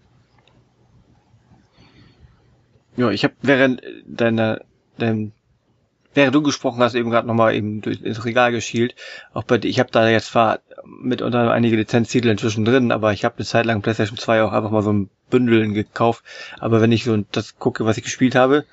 Ja, 2.96 3.10
ich 3.10 3.22
habe 3.22 3.34
während 3.42 3.82
deiner, 4.06 4.62
deinem 4.96 5.32
während 6.14 6.35
du 6.35 6.43
gesprochen 6.43 6.80
hast, 6.80 6.94
eben 6.94 7.10
gerade 7.10 7.26
nochmal 7.26 7.55
eben 7.55 7.80
durch 7.80 8.01
ins 8.02 8.24
Regal 8.24 8.52
geschielt. 8.52 8.94
Auch 9.32 9.44
bei 9.44 9.59
ich 9.62 9.78
habe 9.78 9.90
da 9.90 10.09
jetzt 10.09 10.28
zwar 10.28 10.60
mitunter 10.85 11.51
einige 11.51 11.76
Lizenztitel 11.76 12.28
inzwischen 12.28 12.64
drin, 12.64 12.93
aber 12.93 13.12
ich 13.12 13.24
habe 13.24 13.36
eine 13.36 13.44
Zeit 13.44 13.66
lang 13.66 13.82
PlayStation 13.82 14.18
2 14.18 14.43
auch 14.43 14.52
einfach 14.52 14.70
mal 14.70 14.82
so 14.82 14.93
ein 14.93 15.10
Bündeln 15.30 15.74
gekauft. 15.74 16.24
Aber 16.59 16.80
wenn 16.80 16.93
ich 16.93 17.05
so 17.05 17.16
das 17.32 17.59
gucke, 17.59 17.85
was 17.85 17.98
ich 17.98 18.05
gespielt 18.05 18.35
habe, 18.35 18.64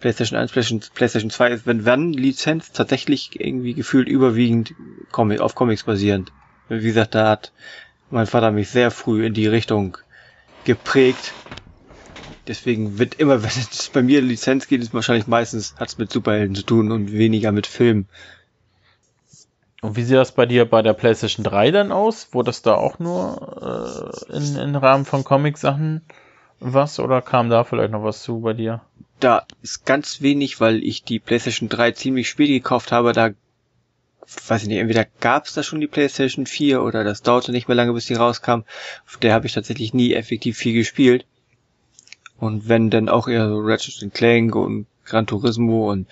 PlayStation 0.00 0.38
1, 0.38 0.52
PlayStation, 0.52 0.94
PlayStation 0.94 1.30
2 1.30 1.50
ist, 1.50 1.66
wenn 1.66 1.84
wann 1.84 2.12
Lizenz 2.12 2.72
tatsächlich 2.72 3.38
irgendwie 3.38 3.74
gefühlt 3.74 4.08
überwiegend 4.08 4.74
Comic, 5.12 5.40
auf 5.40 5.54
Comics 5.54 5.84
basierend. 5.84 6.32
Wie 6.68 6.80
gesagt, 6.80 7.14
da 7.14 7.28
hat 7.28 7.52
mein 8.10 8.26
Vater 8.26 8.50
mich 8.50 8.70
sehr 8.70 8.90
früh 8.90 9.26
in 9.26 9.34
die 9.34 9.46
Richtung 9.46 9.98
geprägt 10.64 11.34
Deswegen 12.50 12.98
wird 12.98 13.14
immer, 13.14 13.42
wenn 13.44 13.48
es 13.48 13.90
bei 13.92 14.02
mir 14.02 14.20
Lizenz 14.20 14.66
geht, 14.66 14.82
ist 14.82 14.92
wahrscheinlich 14.92 15.28
meistens 15.28 15.76
hat 15.76 15.88
es 15.88 15.98
mit 15.98 16.10
Superhelden 16.10 16.56
zu 16.56 16.64
tun 16.64 16.90
und 16.90 17.12
weniger 17.12 17.52
mit 17.52 17.68
Filmen. 17.68 18.08
Und 19.82 19.94
wie 19.94 20.02
sieht 20.02 20.16
das 20.16 20.32
bei 20.32 20.46
dir 20.46 20.64
bei 20.64 20.82
der 20.82 20.92
PlayStation 20.92 21.44
3 21.44 21.70
dann 21.70 21.92
aus? 21.92 22.28
Wurde 22.32 22.48
das 22.48 22.62
da 22.62 22.74
auch 22.74 22.98
nur 22.98 24.10
äh, 24.28 24.36
in, 24.36 24.56
in 24.56 24.74
Rahmen 24.74 25.04
von 25.04 25.22
Comic-Sachen 25.22 26.02
was 26.58 26.98
oder 26.98 27.22
kam 27.22 27.50
da 27.50 27.62
vielleicht 27.62 27.92
noch 27.92 28.02
was 28.02 28.24
zu 28.24 28.40
bei 28.40 28.52
dir? 28.52 28.80
Da 29.20 29.46
ist 29.62 29.86
ganz 29.86 30.20
wenig, 30.20 30.60
weil 30.60 30.82
ich 30.82 31.04
die 31.04 31.20
PlayStation 31.20 31.68
3 31.68 31.92
ziemlich 31.92 32.28
spät 32.28 32.48
gekauft 32.48 32.90
habe. 32.90 33.12
Da 33.12 33.30
weiß 34.48 34.62
ich 34.62 34.68
nicht, 34.68 34.78
entweder 34.78 35.06
gab 35.20 35.46
es 35.46 35.54
da 35.54 35.62
schon 35.62 35.80
die 35.80 35.86
PlayStation 35.86 36.46
4 36.46 36.82
oder 36.82 37.04
das 37.04 37.22
dauerte 37.22 37.52
nicht 37.52 37.68
mehr 37.68 37.76
lange, 37.76 37.92
bis 37.92 38.06
die 38.06 38.14
rauskam. 38.14 38.62
Auf 39.06 39.18
der 39.22 39.34
habe 39.34 39.46
ich 39.46 39.52
tatsächlich 39.52 39.94
nie 39.94 40.14
effektiv 40.14 40.58
viel 40.58 40.74
gespielt. 40.74 41.26
Und 42.40 42.68
wenn 42.68 42.90
dann 42.90 43.08
auch 43.08 43.28
eher 43.28 43.48
so 43.48 43.60
Ratchet 43.60 44.12
Clank 44.14 44.56
und 44.56 44.86
Gran 45.04 45.26
Turismo 45.26 45.90
und 45.90 46.06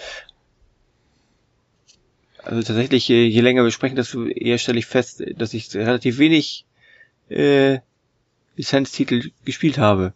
also 2.42 2.62
tatsächlich, 2.62 3.08
je, 3.08 3.24
je 3.26 3.40
länger 3.40 3.64
wir 3.64 3.70
sprechen, 3.70 3.96
desto 3.96 4.24
eher 4.24 4.58
stelle 4.58 4.78
ich 4.78 4.86
fest, 4.86 5.22
dass 5.36 5.54
ich 5.54 5.74
relativ 5.74 6.18
wenig 6.18 6.64
äh, 7.28 7.80
Lizenztitel 8.56 9.30
gespielt 9.44 9.78
habe. 9.78 10.14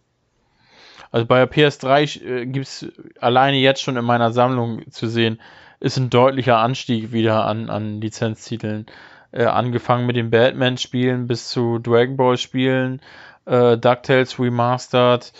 Also 1.11 1.27
bei 1.27 1.37
der 1.45 1.51
PS3 1.51 2.25
äh, 2.25 2.45
gibt's 2.47 2.87
alleine 3.19 3.57
jetzt 3.57 3.81
schon 3.81 3.97
in 3.97 4.05
meiner 4.05 4.31
Sammlung 4.31 4.89
zu 4.91 5.07
sehen, 5.07 5.39
ist 5.79 5.97
ein 5.97 6.09
deutlicher 6.09 6.57
Anstieg 6.57 7.11
wieder 7.11 7.45
an, 7.45 7.69
an 7.69 8.01
Lizenztiteln. 8.01 8.87
Äh, 9.31 9.45
angefangen 9.45 10.05
mit 10.05 10.15
den 10.15 10.29
Batman-Spielen 10.29 11.27
bis 11.27 11.49
zu 11.49 11.79
Dragon 11.79 12.17
Ball-Spielen, 12.17 13.01
äh, 13.45 13.77
DuckTales 13.77 14.39
Remastered, 14.39 15.33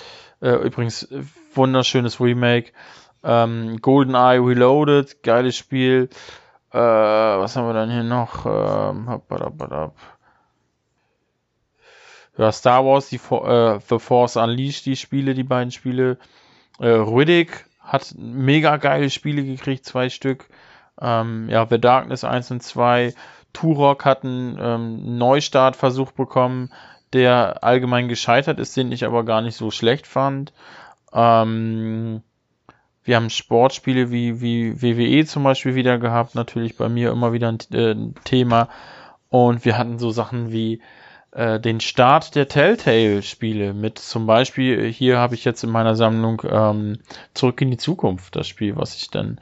äh, 0.43 0.55
übrigens, 0.55 1.03
äh, 1.03 1.23
wunderschönes 1.55 2.19
Remake. 2.19 2.71
Ähm, 3.23 3.77
GoldenEye 3.81 4.45
Reloaded, 4.45 5.23
geiles 5.23 5.55
Spiel. 5.55 6.09
Äh, 6.71 6.77
was 6.77 7.55
haben 7.55 7.67
wir 7.67 7.73
dann 7.73 7.89
hier 7.89 8.03
noch? 8.03 8.45
Ähm, 8.45 9.21
ja, 12.37 12.51
Star 12.51 12.85
Wars, 12.85 13.09
die, 13.09 13.17
äh, 13.17 13.79
The 13.87 13.99
Force 13.99 14.35
Unleashed, 14.35 14.85
die 14.85 14.95
Spiele, 14.95 15.33
die 15.33 15.43
beiden 15.43 15.71
Spiele. 15.71 16.17
Äh, 16.79 16.87
Riddick 16.87 17.65
hat 17.79 18.13
mega 18.17 18.77
geile 18.77 19.09
Spiele 19.09 19.43
gekriegt, 19.43 19.85
zwei 19.85 20.09
Stück. 20.09 20.49
Ähm, 20.99 21.47
ja, 21.49 21.65
The 21.69 21.79
Darkness 21.79 22.23
1 22.23 22.51
und 22.51 22.63
2. 22.63 23.13
Turok 23.53 24.03
hat 24.03 24.23
einen 24.23 24.57
ähm, 24.59 25.17
Neustartversuch 25.17 26.11
bekommen. 26.11 26.71
Der 27.13 27.63
allgemein 27.63 28.07
gescheitert 28.07 28.59
ist, 28.59 28.75
den 28.75 28.91
ich 28.91 29.05
aber 29.05 29.23
gar 29.23 29.41
nicht 29.41 29.55
so 29.55 29.71
schlecht 29.71 30.07
fand. 30.07 30.53
Ähm, 31.13 32.21
wir 33.03 33.15
haben 33.15 33.29
Sportspiele 33.29 34.11
wie, 34.11 34.41
wie 34.41 34.81
WWE 34.81 35.25
zum 35.25 35.43
Beispiel 35.43 35.75
wieder 35.75 35.97
gehabt, 35.97 36.35
natürlich 36.35 36.77
bei 36.77 36.89
mir 36.89 37.11
immer 37.11 37.33
wieder 37.33 37.49
ein, 37.49 37.59
äh, 37.73 37.95
Thema. 38.23 38.69
Und 39.29 39.65
wir 39.65 39.77
hatten 39.77 39.99
so 39.99 40.11
Sachen 40.11 40.51
wie 40.51 40.81
äh, 41.31 41.59
den 41.59 41.79
Start 41.79 42.35
der 42.35 42.47
Telltale-Spiele 42.47 43.73
mit 43.73 43.99
zum 43.99 44.25
Beispiel, 44.25 44.91
hier 44.91 45.17
habe 45.17 45.35
ich 45.35 45.43
jetzt 45.43 45.63
in 45.63 45.69
meiner 45.69 45.95
Sammlung 45.95 46.41
ähm, 46.49 46.99
Zurück 47.33 47.59
in 47.61 47.71
die 47.71 47.77
Zukunft, 47.77 48.35
das 48.35 48.47
Spiel, 48.47 48.75
was 48.75 48.95
ich 48.95 49.09
dann 49.09 49.39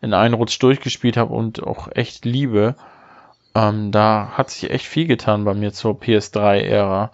in 0.00 0.14
einen 0.14 0.34
Rutsch 0.34 0.58
durchgespielt 0.62 1.16
habe 1.16 1.34
und 1.34 1.62
auch 1.62 1.88
echt 1.94 2.24
liebe. 2.24 2.76
Ähm, 3.54 3.90
da 3.92 4.32
hat 4.32 4.50
sich 4.50 4.70
echt 4.70 4.86
viel 4.86 5.06
getan 5.06 5.44
bei 5.44 5.54
mir 5.54 5.72
zur 5.72 5.94
PS3-Ära, 6.00 7.10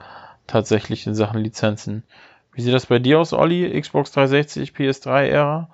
tatsächlich 0.47 1.07
in 1.07 1.15
Sachen 1.15 1.41
Lizenzen. 1.41 2.03
Wie 2.53 2.63
sieht 2.63 2.75
das 2.75 2.87
bei 2.87 2.99
dir 2.99 3.21
aus, 3.21 3.33
Olli? 3.33 3.79
Xbox 3.81 4.13
360, 4.13 4.73
PS3-Ära? 4.73 5.69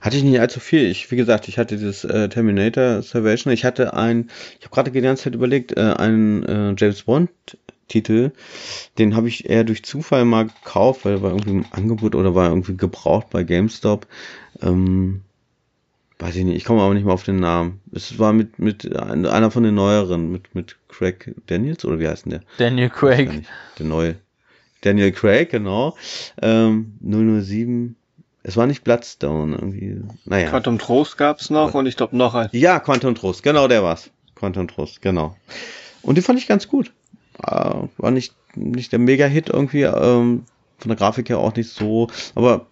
Hatte 0.00 0.16
ich 0.16 0.24
nicht 0.24 0.40
allzu 0.40 0.60
viel. 0.60 0.90
Ich, 0.90 1.10
wie 1.10 1.16
gesagt, 1.16 1.48
ich 1.48 1.58
hatte 1.58 1.76
dieses 1.76 2.04
äh, 2.04 2.28
Terminator 2.28 3.02
Salvation. 3.02 3.52
Ich 3.52 3.64
hatte 3.64 3.94
ein, 3.94 4.30
ich 4.58 4.64
habe 4.64 4.74
gerade 4.74 4.90
die 4.90 5.00
ganze 5.00 5.24
Zeit 5.24 5.34
überlegt, 5.34 5.76
äh, 5.76 5.94
einen 5.96 6.44
äh, 6.44 6.74
James 6.78 7.02
Bond 7.02 7.30
Titel, 7.88 8.32
den 8.98 9.14
habe 9.14 9.28
ich 9.28 9.48
eher 9.48 9.62
durch 9.62 9.84
Zufall 9.84 10.24
mal 10.24 10.46
gekauft, 10.46 11.04
weil 11.04 11.14
er 11.14 11.22
war 11.22 11.30
irgendwie 11.30 11.50
im 11.50 11.66
Angebot 11.70 12.14
oder 12.14 12.34
war 12.34 12.48
irgendwie 12.48 12.76
gebraucht 12.76 13.30
bei 13.30 13.44
GameStop. 13.44 14.06
Ähm, 14.60 15.22
weiß 16.18 16.36
ich 16.36 16.44
nicht, 16.44 16.56
ich 16.56 16.64
komme 16.64 16.82
aber 16.82 16.94
nicht 16.94 17.04
mehr 17.04 17.14
auf 17.14 17.24
den 17.24 17.36
Namen. 17.36 17.80
Es 17.92 18.18
war 18.18 18.32
mit, 18.32 18.58
mit 18.58 18.96
einer 18.96 19.50
von 19.50 19.62
den 19.62 19.74
neueren, 19.74 20.30
mit, 20.32 20.54
mit 20.54 20.76
Craig 20.88 21.34
Daniels, 21.46 21.84
oder 21.84 21.98
wie 21.98 22.08
heißt 22.08 22.24
denn 22.24 22.30
der? 22.30 22.40
Daniel 22.58 22.90
Craig. 22.90 23.44
Der 23.78 23.86
neue. 23.86 24.16
Daniel 24.80 25.12
Craig, 25.12 25.50
genau. 25.50 25.96
Ähm, 26.40 26.94
007. 27.00 27.96
Es 28.42 28.56
war 28.56 28.66
nicht 28.66 28.84
Bloodstone, 28.84 29.56
irgendwie. 29.56 30.00
Naja. 30.24 30.48
Quantum 30.50 30.78
Trost 30.78 31.18
gab's 31.18 31.50
noch 31.50 31.74
und 31.74 31.86
ich 31.86 31.96
glaube 31.96 32.16
noch 32.16 32.34
ein. 32.34 32.48
Ja, 32.52 32.78
Quantum 32.78 33.14
Trost, 33.14 33.42
genau 33.42 33.66
der 33.68 33.82
war's. 33.82 34.10
Quantum 34.36 34.68
Trost, 34.68 35.02
genau. 35.02 35.36
Und 36.02 36.16
den 36.16 36.22
fand 36.22 36.38
ich 36.38 36.46
ganz 36.46 36.68
gut. 36.68 36.92
Äh, 37.42 37.74
war 37.98 38.10
nicht, 38.10 38.34
nicht 38.54 38.92
der 38.92 39.00
Mega-Hit 39.00 39.48
irgendwie, 39.48 39.82
ähm, 39.82 40.44
von 40.78 40.88
der 40.88 40.96
Grafik 40.96 41.28
her 41.28 41.38
auch 41.38 41.54
nicht 41.56 41.70
so, 41.70 42.08
aber 42.34 42.66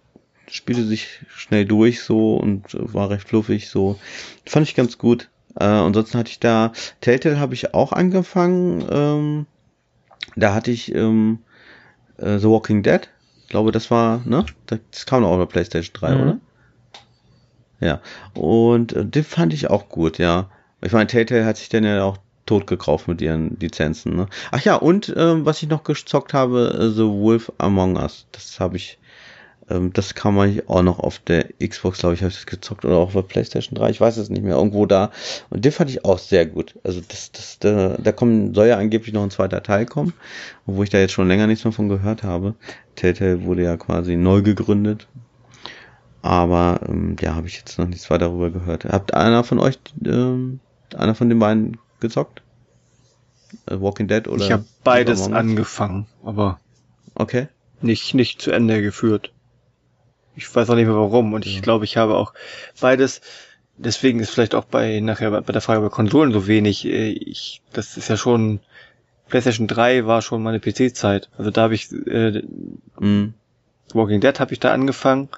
spielte 0.49 0.83
sich 0.83 1.21
schnell 1.29 1.65
durch 1.65 2.01
so 2.01 2.35
und 2.35 2.63
war 2.73 3.09
recht 3.09 3.27
fluffig 3.27 3.69
so. 3.69 3.99
Fand 4.45 4.67
ich 4.67 4.75
ganz 4.75 4.97
gut. 4.97 5.29
Äh, 5.59 5.65
ansonsten 5.65 6.17
hatte 6.17 6.31
ich 6.31 6.39
da, 6.39 6.73
Telltale 7.01 7.39
habe 7.39 7.53
ich 7.53 7.73
auch 7.73 7.91
angefangen. 7.91 8.85
Ähm, 8.89 9.45
da 10.35 10.53
hatte 10.53 10.71
ich 10.71 10.93
ähm, 10.93 11.39
äh, 12.17 12.37
The 12.37 12.47
Walking 12.47 12.83
Dead. 12.83 13.09
Ich 13.43 13.49
glaube, 13.49 13.71
das 13.71 13.91
war, 13.91 14.21
ne? 14.25 14.45
Das 14.65 15.05
kam 15.05 15.21
noch 15.21 15.29
auf 15.29 15.39
der 15.39 15.45
PlayStation 15.45 15.93
3, 15.93 16.15
mhm. 16.15 16.21
oder? 16.21 16.39
Ja. 17.79 18.01
Und 18.33 18.93
äh, 18.93 19.05
den 19.05 19.23
fand 19.23 19.53
ich 19.53 19.69
auch 19.69 19.89
gut, 19.89 20.17
ja. 20.17 20.49
Ich 20.81 20.91
meine, 20.91 21.07
Telltale 21.07 21.45
hat 21.45 21.57
sich 21.57 21.69
dann 21.69 21.83
ja 21.83 22.03
auch 22.03 22.17
tot 22.45 22.67
gekauft 22.67 23.07
mit 23.07 23.21
ihren 23.21 23.57
Lizenzen. 23.59 24.15
Ne? 24.15 24.27
Ach 24.51 24.61
ja, 24.61 24.75
und 24.75 25.13
ähm, 25.17 25.45
was 25.45 25.61
ich 25.63 25.69
noch 25.69 25.83
gezockt 25.83 26.33
habe, 26.33 26.77
äh, 26.79 26.89
The 26.89 27.05
Wolf 27.05 27.51
Among 27.57 27.97
Us. 27.97 28.27
Das 28.31 28.59
habe 28.59 28.77
ich 28.77 28.99
ähm, 29.69 29.91
das 29.93 30.13
kann 30.13 30.35
man 30.35 30.61
auch 30.67 30.83
noch 30.83 30.99
auf 30.99 31.19
der 31.19 31.47
Xbox, 31.59 31.99
glaube 31.99 32.15
ich, 32.15 32.21
habe 32.21 32.29
ich 32.29 32.35
das 32.35 32.45
gezockt 32.45 32.85
oder 32.85 32.97
auch 32.97 33.07
auf 33.07 33.13
der 33.13 33.21
PlayStation 33.23 33.75
3, 33.75 33.89
ich 33.89 34.01
weiß 34.01 34.17
es 34.17 34.29
nicht 34.29 34.43
mehr, 34.43 34.55
irgendwo 34.55 34.85
da. 34.85 35.11
Und 35.49 35.65
den 35.65 35.71
fand 35.71 35.89
ich 35.89 36.05
auch 36.05 36.19
sehr 36.19 36.45
gut. 36.45 36.75
Also 36.83 37.01
das, 37.07 37.31
das, 37.31 37.59
da, 37.59 37.97
da 37.97 38.11
kommt, 38.11 38.55
soll 38.55 38.67
ja 38.67 38.77
angeblich 38.77 39.13
noch 39.13 39.23
ein 39.23 39.31
zweiter 39.31 39.63
Teil 39.63 39.85
kommen, 39.85 40.13
wo 40.65 40.83
ich 40.83 40.89
da 40.89 40.99
jetzt 40.99 41.13
schon 41.13 41.27
länger 41.27 41.47
nichts 41.47 41.63
mehr 41.63 41.73
von 41.73 41.89
gehört 41.89 42.23
habe. 42.23 42.55
Telltale 42.95 43.43
wurde 43.43 43.63
ja 43.63 43.77
quasi 43.77 44.15
neu 44.15 44.41
gegründet. 44.41 45.07
Aber 46.21 46.79
ähm, 46.87 47.15
ja, 47.21 47.35
habe 47.35 47.47
ich 47.47 47.57
jetzt 47.57 47.77
noch 47.77 47.87
nichts 47.87 48.09
weiter 48.09 48.25
darüber 48.25 48.49
gehört. 48.49 48.85
Habt 48.85 49.13
einer 49.13 49.43
von 49.43 49.59
euch, 49.59 49.77
ähm, 50.03 50.59
einer 50.95 51.13
von 51.13 51.29
den 51.29 51.37
beiden 51.37 51.77
gezockt? 51.99 52.41
Äh, 53.67 53.79
Walking 53.79 54.07
Dead 54.07 54.27
oder? 54.27 54.43
Ich 54.43 54.51
habe 54.51 54.65
beides 54.83 55.31
angefangen, 55.31 56.07
aber 56.23 56.59
okay. 57.13 57.47
nicht 57.81 58.15
nicht 58.15 58.41
zu 58.41 58.51
Ende 58.51 58.81
geführt. 58.81 59.34
Ich 60.35 60.53
weiß 60.53 60.69
auch 60.69 60.75
nicht 60.75 60.87
mehr 60.87 60.95
warum. 60.95 61.33
Und 61.33 61.45
ich 61.45 61.55
ja. 61.55 61.61
glaube, 61.61 61.85
ich 61.85 61.97
habe 61.97 62.15
auch 62.15 62.33
beides. 62.79 63.21
Deswegen 63.77 64.19
ist 64.19 64.29
vielleicht 64.29 64.55
auch 64.55 64.65
bei 64.65 64.99
nachher 65.01 65.41
bei 65.41 65.51
der 65.51 65.61
Frage 65.61 65.81
bei 65.81 65.89
Konsolen 65.89 66.31
so 66.31 66.47
wenig. 66.47 66.85
Äh, 66.85 67.09
ich, 67.09 67.61
das 67.73 67.97
ist 67.97 68.09
ja 68.09 68.17
schon 68.17 68.59
PlayStation 69.27 69.67
3 69.67 70.05
war 70.05 70.21
schon 70.21 70.43
meine 70.43 70.59
PC-Zeit. 70.59 71.29
Also 71.37 71.51
da 71.51 71.63
habe 71.63 71.75
ich 71.75 71.91
äh, 71.91 72.43
mhm. 72.99 73.33
Walking 73.93 74.21
Dead 74.21 74.39
habe 74.39 74.53
ich 74.53 74.59
da 74.59 74.71
angefangen. 74.71 75.29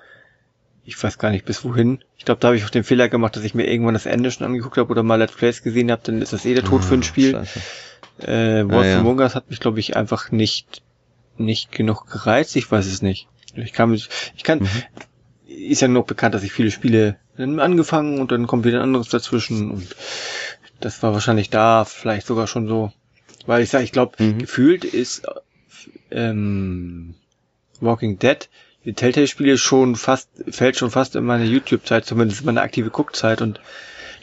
Ich 0.84 1.02
weiß 1.02 1.18
gar 1.18 1.32
nicht 1.32 1.46
bis 1.46 1.64
wohin. 1.64 2.04
Ich 2.18 2.26
glaube, 2.26 2.40
da 2.40 2.48
habe 2.48 2.58
ich 2.58 2.64
auch 2.64 2.70
den 2.70 2.84
Fehler 2.84 3.10
gemacht, 3.10 3.36
dass 3.36 3.44
ich 3.44 3.54
mir 3.54 3.68
irgendwann 3.68 3.94
das 3.94 4.06
Ende 4.06 4.32
schon 4.32 4.46
angeguckt 4.46 4.78
habe 4.78 4.90
oder 4.90 5.04
mal 5.04 5.16
Let's 5.16 5.36
Plays 5.36 5.62
gesehen 5.62 5.92
habe. 5.92 6.02
Dann 6.06 6.22
ist 6.22 6.32
das 6.32 6.46
eh 6.46 6.54
der 6.54 6.64
Tod 6.64 6.82
ah, 6.82 6.84
für 6.84 6.94
ein 6.96 7.04
Spiel. 7.04 7.36
Äh, 8.20 8.64
Wolf 8.70 8.86
ah, 8.86 8.86
ja. 8.86 9.00
Among 9.00 9.20
Us 9.20 9.36
hat 9.36 9.50
mich, 9.50 9.60
glaube 9.60 9.80
ich, 9.80 9.96
einfach 9.96 10.32
nicht 10.32 10.82
nicht 11.38 11.72
genug 11.72 12.10
gereizt. 12.10 12.56
Ich 12.56 12.72
weiß 12.72 12.86
es 12.86 13.02
nicht. 13.02 13.28
Ich 13.58 13.74
kann, 13.74 13.94
ich 13.94 14.44
kann, 14.44 14.60
mhm. 14.60 14.70
ist 15.48 15.82
ja 15.82 15.88
noch 15.88 16.06
bekannt, 16.06 16.36
dass 16.36 16.44
ich 16.44 16.52
viele 16.52 16.72
Spiele 16.72 17.18
dann 17.38 17.60
angefangen 17.60 18.20
und 18.20 18.32
dann 18.32 18.48
kommt 18.48 18.66
wieder 18.66 18.78
ein 18.78 18.84
anderes 18.84 19.10
dazwischen 19.10 19.72
und 19.72 19.96
das 20.80 21.02
war 21.02 21.14
wahrscheinlich 21.14 21.50
da 21.50 21.86
vielleicht 21.86 22.28
sogar 22.28 22.48
schon 22.48 22.68
so, 22.68 22.92
weil 23.46 23.64
ich 23.64 23.70
sage, 23.70 23.84
ich 23.84 23.92
glaube, 23.92 24.22
mhm. 24.24 24.40
gefühlt 24.40 24.86
ist 24.86 25.28
ähm, 26.12 27.16
Walking 27.80 28.20
Dead 28.20 28.48
die 28.88 28.94
Telltale-Spiele 28.94 29.58
schon 29.58 29.98
fast, 29.98 30.30
fällt 30.50 30.78
schon 30.78 30.92
fast 30.92 31.18
in 31.18 31.26
meine 31.26 31.44
YouTube-Zeit, 31.44 32.06
zumindest 32.06 32.40
in 32.40 32.46
meine 32.46 32.62
aktive 32.62 32.90
Guckzeit 32.90 33.42
und 33.42 33.60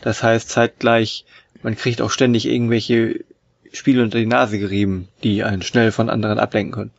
das 0.00 0.22
heißt 0.22 0.48
zeitgleich, 0.48 1.26
man 1.62 1.76
kriegt 1.76 2.00
auch 2.00 2.10
ständig 2.10 2.46
irgendwelche 2.46 3.24
Spiele 3.72 4.02
unter 4.02 4.18
die 4.18 4.26
Nase 4.26 4.58
gerieben, 4.58 5.08
die 5.22 5.44
einen 5.44 5.60
schnell 5.60 5.92
von 5.92 6.08
anderen 6.08 6.38
ablenken 6.38 6.72
können. 6.72 6.90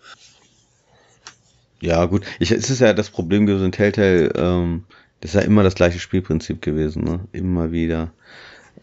Ja, 1.82 2.06
gut. 2.06 2.26
Ich, 2.40 2.52
es 2.52 2.70
ist 2.70 2.80
ja 2.80 2.94
das 2.94 3.10
Problem 3.10 3.46
gewesen, 3.46 3.72
Telltale, 3.72 4.32
ähm, 4.36 4.84
das 5.22 5.32
ist 5.32 5.42
ja 5.42 5.42
immer 5.42 5.64
das 5.64 5.76
gleiche 5.76 6.00
Spielprinzip 6.00 6.62
gewesen, 6.62 7.04
ne? 7.04 7.20
Immer 7.32 7.72
wieder. 7.72 8.12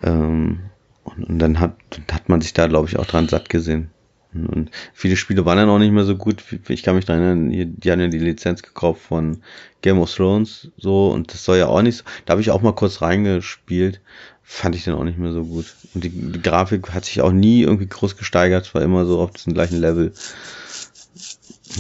Ähm, 0.02 0.60
und, 1.04 1.24
und 1.24 1.38
dann 1.38 1.60
hat, 1.60 1.76
hat 2.10 2.28
man 2.28 2.40
sich 2.40 2.52
da, 2.52 2.66
glaube 2.66 2.88
ich, 2.88 2.98
auch 2.98 3.06
dran 3.06 3.28
satt 3.28 3.48
gesehen. 3.48 3.90
Und 4.34 4.70
viele 4.94 5.16
Spiele 5.16 5.44
waren 5.44 5.58
dann 5.58 5.68
auch 5.68 5.78
nicht 5.78 5.92
mehr 5.92 6.04
so 6.04 6.16
gut. 6.16 6.42
Ich 6.68 6.82
kann 6.82 6.96
mich 6.96 7.04
daran 7.04 7.22
erinnern, 7.22 7.76
die 7.76 7.90
haben 7.90 8.00
ja 8.00 8.08
die 8.08 8.18
Lizenz 8.18 8.62
gekauft 8.62 9.02
von 9.02 9.42
Game 9.82 9.98
of 9.98 10.14
Thrones, 10.14 10.68
so, 10.78 11.08
und 11.08 11.32
das 11.32 11.44
soll 11.44 11.58
ja 11.58 11.66
auch 11.66 11.82
nicht 11.82 11.98
so. 11.98 12.04
Da 12.24 12.32
habe 12.32 12.40
ich 12.40 12.50
auch 12.50 12.62
mal 12.62 12.74
kurz 12.74 13.02
reingespielt. 13.02 14.00
Fand 14.42 14.74
ich 14.74 14.84
dann 14.84 14.94
auch 14.94 15.04
nicht 15.04 15.18
mehr 15.18 15.32
so 15.32 15.44
gut. 15.44 15.66
Und 15.94 16.04
die, 16.04 16.10
die 16.10 16.42
Grafik 16.42 16.90
hat 16.90 17.04
sich 17.04 17.20
auch 17.20 17.32
nie 17.32 17.62
irgendwie 17.62 17.88
groß 17.88 18.16
gesteigert, 18.16 18.66
es 18.66 18.74
war 18.74 18.82
immer 18.82 19.04
so 19.04 19.20
auf 19.20 19.32
diesem 19.32 19.54
gleichen 19.54 19.78
Level. 19.78 20.12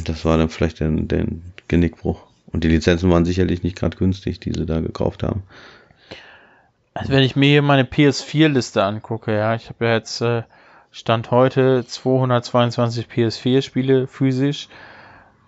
Das 0.04 0.24
war 0.24 0.38
dann 0.38 0.48
vielleicht 0.48 0.80
der, 0.80 0.90
der 0.90 1.26
Genickbruch. 1.68 2.22
Und 2.46 2.64
die 2.64 2.68
Lizenzen 2.68 3.10
waren 3.10 3.24
sicherlich 3.24 3.62
nicht 3.62 3.76
gerade 3.76 3.96
günstig, 3.96 4.40
die 4.40 4.52
sie 4.52 4.66
da 4.66 4.80
gekauft 4.80 5.22
haben. 5.22 5.42
Also 6.94 7.12
wenn 7.12 7.22
ich 7.22 7.36
mir 7.36 7.48
hier 7.48 7.62
meine 7.62 7.84
PS4-Liste 7.84 8.84
angucke, 8.84 9.34
ja, 9.34 9.54
ich 9.54 9.68
habe 9.70 9.86
ja 9.86 9.92
jetzt 9.94 10.20
äh, 10.20 10.42
Stand 10.90 11.30
heute 11.30 11.86
222 11.86 13.06
PS4-Spiele 13.06 14.06
physisch 14.06 14.68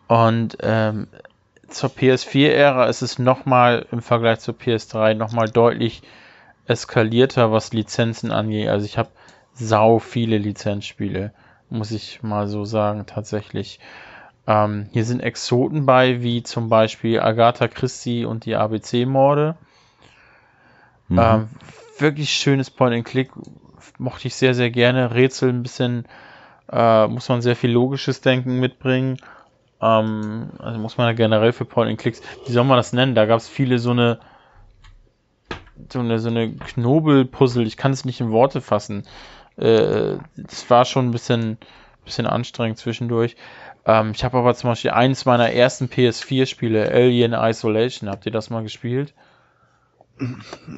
und 0.08 0.56
ähm, 0.62 1.08
zur 1.68 1.90
PS4-Ära 1.90 2.86
ist 2.86 3.02
es 3.02 3.18
nochmal 3.18 3.86
im 3.90 4.00
Vergleich 4.00 4.40
zur 4.40 4.54
PS3 4.54 5.14
nochmal 5.14 5.50
deutlich 5.50 6.02
eskalierter, 6.66 7.52
was 7.52 7.74
Lizenzen 7.74 8.30
angeht. 8.30 8.68
Also 8.68 8.86
ich 8.86 8.96
habe 8.96 9.10
sau 9.52 9.98
viele 9.98 10.38
Lizenzspiele, 10.38 11.32
muss 11.68 11.90
ich 11.90 12.22
mal 12.22 12.48
so 12.48 12.64
sagen, 12.64 13.04
tatsächlich. 13.06 13.80
Ähm, 14.46 14.88
hier 14.92 15.04
sind 15.04 15.20
Exoten 15.20 15.86
bei, 15.86 16.22
wie 16.22 16.42
zum 16.42 16.68
Beispiel 16.68 17.20
Agatha 17.20 17.68
Christie 17.68 18.24
und 18.24 18.44
die 18.44 18.56
ABC-Morde. 18.56 19.56
Mhm. 21.08 21.18
Ähm, 21.18 21.48
wirklich 21.98 22.30
schönes 22.30 22.70
Point-and-Click. 22.70 23.30
Mochte 23.98 24.28
ich 24.28 24.34
sehr, 24.34 24.54
sehr 24.54 24.70
gerne. 24.70 25.14
Rätsel 25.14 25.50
ein 25.50 25.62
bisschen, 25.62 26.06
äh, 26.70 27.06
muss 27.06 27.28
man 27.28 27.42
sehr 27.42 27.56
viel 27.56 27.70
logisches 27.70 28.20
Denken 28.20 28.60
mitbringen. 28.60 29.18
Ähm, 29.80 30.50
also 30.58 30.78
muss 30.78 30.98
man 30.98 31.06
ja 31.08 31.12
generell 31.12 31.52
für 31.52 31.64
Point-and-Clicks, 31.64 32.20
wie 32.46 32.52
soll 32.52 32.64
man 32.64 32.76
das 32.76 32.92
nennen? 32.92 33.14
Da 33.14 33.26
gab 33.26 33.38
es 33.38 33.48
viele 33.48 33.78
so 33.78 33.90
eine, 33.90 34.18
so 35.90 36.00
eine, 36.00 36.18
so 36.18 36.28
eine 36.28 36.52
Knobelpuzzle. 36.54 37.64
Ich 37.64 37.76
kann 37.76 37.92
es 37.92 38.04
nicht 38.04 38.20
in 38.20 38.30
Worte 38.30 38.60
fassen. 38.60 39.04
Äh, 39.56 40.16
das 40.36 40.68
war 40.68 40.84
schon 40.84 41.08
ein 41.08 41.12
bisschen, 41.12 41.58
bisschen 42.04 42.26
anstrengend 42.26 42.78
zwischendurch. 42.78 43.36
Ähm, 43.86 44.12
ich 44.14 44.24
habe 44.24 44.38
aber 44.38 44.54
zum 44.54 44.70
Beispiel 44.70 44.90
eins 44.92 45.24
meiner 45.24 45.50
ersten 45.52 45.86
PS4-Spiele, 45.86 46.90
Alien 46.90 47.32
Isolation. 47.34 48.08
Habt 48.08 48.26
ihr 48.26 48.32
das 48.32 48.50
mal 48.50 48.62
gespielt? 48.62 49.14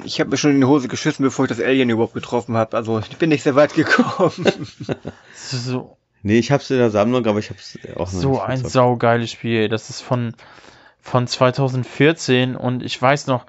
Ich 0.03 0.19
habe 0.19 0.31
mir 0.31 0.37
schon 0.37 0.51
in 0.51 0.61
die 0.61 0.65
Hose 0.67 0.87
geschissen, 0.87 1.23
bevor 1.23 1.45
ich 1.45 1.49
das 1.49 1.61
Alien 1.61 1.89
überhaupt 1.89 2.13
getroffen 2.15 2.57
habe. 2.57 2.75
Also 2.75 2.99
ich 2.99 3.17
bin 3.17 3.29
nicht 3.29 3.43
sehr 3.43 3.55
weit 3.55 3.73
gekommen. 3.75 4.47
so 5.35 5.97
Nee, 6.23 6.39
ich 6.39 6.51
hab's 6.51 6.69
in 6.71 6.77
der 6.79 6.89
Sammlung, 6.89 7.25
aber 7.27 7.39
ich 7.39 7.49
hab's 7.51 7.77
auch 7.95 8.11
noch 8.11 8.21
So 8.21 8.31
nicht 8.31 8.41
ein 8.41 8.55
gezockt. 8.63 8.73
saugeiles 8.73 9.31
Spiel. 9.31 9.69
Das 9.69 9.89
ist 9.89 10.01
von, 10.01 10.33
von 10.99 11.27
2014 11.27 12.55
und 12.55 12.83
ich 12.83 12.99
weiß 12.99 13.27
noch, 13.27 13.45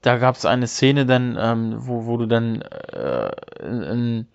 da 0.00 0.16
gab 0.16 0.36
es 0.36 0.44
eine 0.46 0.66
Szene 0.66 1.06
dann, 1.06 1.36
ähm, 1.38 1.74
wo, 1.78 2.06
wo 2.06 2.16
du 2.16 2.26
dann 2.26 2.62
äh, 2.62 3.30
in, 3.62 3.82
in, 3.82 4.28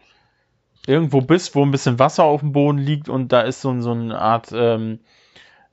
irgendwo 0.87 1.21
bist, 1.21 1.55
wo 1.55 1.63
ein 1.63 1.71
bisschen 1.71 1.99
Wasser 1.99 2.23
auf 2.23 2.41
dem 2.41 2.51
Boden 2.51 2.77
liegt 2.77 3.09
und 3.09 3.31
da 3.31 3.41
ist 3.41 3.61
so, 3.61 3.79
so 3.81 3.91
eine 3.91 4.19
Art 4.19 4.51
ähm, 4.53 4.99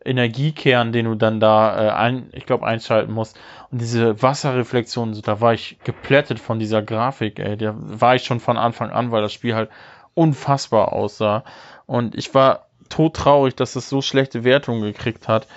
Energiekern, 0.06 0.92
den 0.92 1.06
du 1.06 1.14
dann 1.14 1.40
da 1.40 1.88
äh, 1.88 1.90
ein, 1.90 2.30
ich 2.32 2.46
glaube, 2.46 2.66
einschalten 2.66 3.12
musst. 3.12 3.38
Und 3.70 3.80
diese 3.80 4.22
Wasserreflexion, 4.22 5.14
so, 5.14 5.20
da 5.20 5.40
war 5.40 5.52
ich 5.52 5.78
geplättet 5.84 6.38
von 6.38 6.58
dieser 6.58 6.82
Grafik, 6.82 7.38
ey. 7.38 7.56
Da 7.56 7.74
war 7.76 8.14
ich 8.14 8.24
schon 8.24 8.40
von 8.40 8.56
Anfang 8.56 8.90
an, 8.90 9.10
weil 9.10 9.22
das 9.22 9.32
Spiel 9.32 9.54
halt 9.54 9.70
unfassbar 10.14 10.92
aussah. 10.92 11.44
Und 11.86 12.14
ich 12.14 12.34
war 12.34 12.66
todtraurig, 12.88 13.56
dass 13.56 13.74
es 13.74 13.88
so 13.88 14.00
schlechte 14.00 14.44
Wertungen 14.44 14.82
gekriegt 14.82 15.28
hat. 15.28 15.48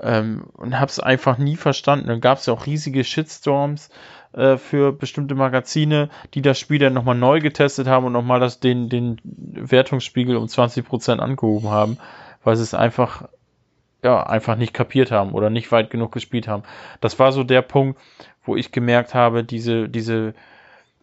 Ähm, 0.00 0.46
und 0.54 0.80
hab's 0.80 0.98
einfach 0.98 1.38
nie 1.38 1.56
verstanden. 1.56 2.08
Dann 2.08 2.20
gab's 2.20 2.46
ja 2.46 2.54
auch 2.54 2.66
riesige 2.66 3.04
Shitstorms 3.04 3.88
äh, 4.32 4.56
für 4.56 4.92
bestimmte 4.92 5.34
Magazine, 5.34 6.08
die 6.34 6.42
das 6.42 6.58
Spiel 6.58 6.78
dann 6.78 6.94
nochmal 6.94 7.14
neu 7.14 7.40
getestet 7.40 7.86
haben 7.86 8.06
und 8.06 8.12
nochmal 8.12 8.40
das, 8.40 8.60
den, 8.60 8.88
den 8.88 9.18
Wertungsspiegel 9.24 10.36
um 10.36 10.46
20% 10.46 11.18
angehoben 11.18 11.68
haben, 11.68 11.98
weil 12.42 12.56
sie 12.56 12.62
es 12.62 12.74
einfach, 12.74 13.28
ja, 14.02 14.22
einfach 14.22 14.56
nicht 14.56 14.74
kapiert 14.74 15.10
haben 15.10 15.32
oder 15.32 15.50
nicht 15.50 15.70
weit 15.70 15.90
genug 15.90 16.12
gespielt 16.12 16.48
haben. 16.48 16.62
Das 17.00 17.18
war 17.18 17.32
so 17.32 17.44
der 17.44 17.62
Punkt, 17.62 18.00
wo 18.44 18.56
ich 18.56 18.72
gemerkt 18.72 19.14
habe, 19.14 19.44
diese, 19.44 19.88
diese 19.88 20.34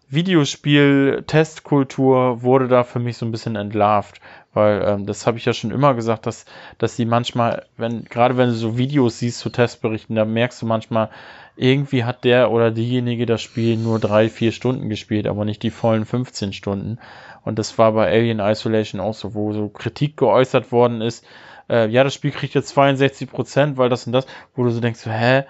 Videospiel-Testkultur 0.10 2.42
wurde 2.42 2.68
da 2.68 2.84
für 2.84 3.00
mich 3.00 3.18
so 3.18 3.28
ein 3.28 3.32
bisschen 3.32 3.56
entlarvt, 3.56 4.20
weil 4.54 4.82
ähm, 4.86 5.06
das 5.06 5.28
habe 5.28 5.38
ich 5.38 5.46
ja 5.46 5.54
schon 5.54 5.72
immer 5.72 5.94
gesagt, 5.94 6.26
dass, 6.26 6.46
dass 6.78 6.96
die 6.96 7.06
manchmal, 7.06 7.66
wenn, 7.78 8.06
gerade 8.06 8.38
wenn 8.38 8.50
du 8.50 8.56
so 8.56 8.78
Videos 8.78 9.20
siehst 9.20 9.40
zu 9.40 9.50
Testberichten, 9.50 10.16
da 10.16 10.26
merkst 10.26 10.62
du 10.62 10.66
manchmal, 10.66 11.10
irgendwie 11.56 12.06
hat 12.06 12.24
der 12.24 12.52
oder 12.52 12.72
diejenige 12.72 13.26
das 13.26 13.42
Spiel 13.42 13.78
nur 13.78 14.00
drei, 14.00 14.30
vier 14.30 14.52
Stunden 14.52 14.90
gespielt, 14.90 15.28
aber 15.28 15.46
nicht 15.46 15.62
die 15.62 15.72
vollen 15.72 16.06
15 16.06 16.54
Stunden. 16.54 17.00
Und 17.44 17.60
das 17.60 17.78
war 17.78 17.92
bei 17.92 18.10
Alien 18.10 18.40
Isolation 18.40 19.02
auch 19.02 19.14
so, 19.14 19.34
wo 19.34 19.54
so 19.54 19.70
Kritik 19.70 20.18
geäußert 20.18 20.72
worden 20.72 21.02
ist, 21.02 21.26
äh, 21.70 21.88
ja, 21.88 22.04
das 22.04 22.14
Spiel 22.14 22.32
kriegt 22.32 22.56
jetzt 22.56 22.70
62 22.70 23.30
Prozent, 23.30 23.78
weil 23.78 23.90
das 23.90 24.08
und 24.08 24.14
das, 24.14 24.26
wo 24.56 24.64
du 24.64 24.72
so 24.72 24.82
denkst, 24.82 25.06
hä, 25.06 25.44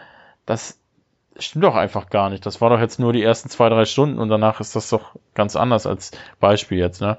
das 0.46 0.80
stimmt 1.38 1.64
doch 1.64 1.76
einfach 1.76 2.10
gar 2.10 2.30
nicht. 2.30 2.46
Das 2.46 2.60
war 2.60 2.70
doch 2.70 2.80
jetzt 2.80 3.00
nur 3.00 3.14
die 3.14 3.24
ersten 3.24 3.50
zwei, 3.50 3.70
drei 3.70 3.86
Stunden 3.86 4.20
und 4.20 4.30
danach 4.30 4.60
ist 4.60 4.76
das 4.76 4.90
doch 4.90 5.16
ganz 5.34 5.56
anders 5.56 5.86
als 5.88 6.12
Beispiel 6.40 6.78
jetzt, 6.78 7.02
ne? 7.02 7.18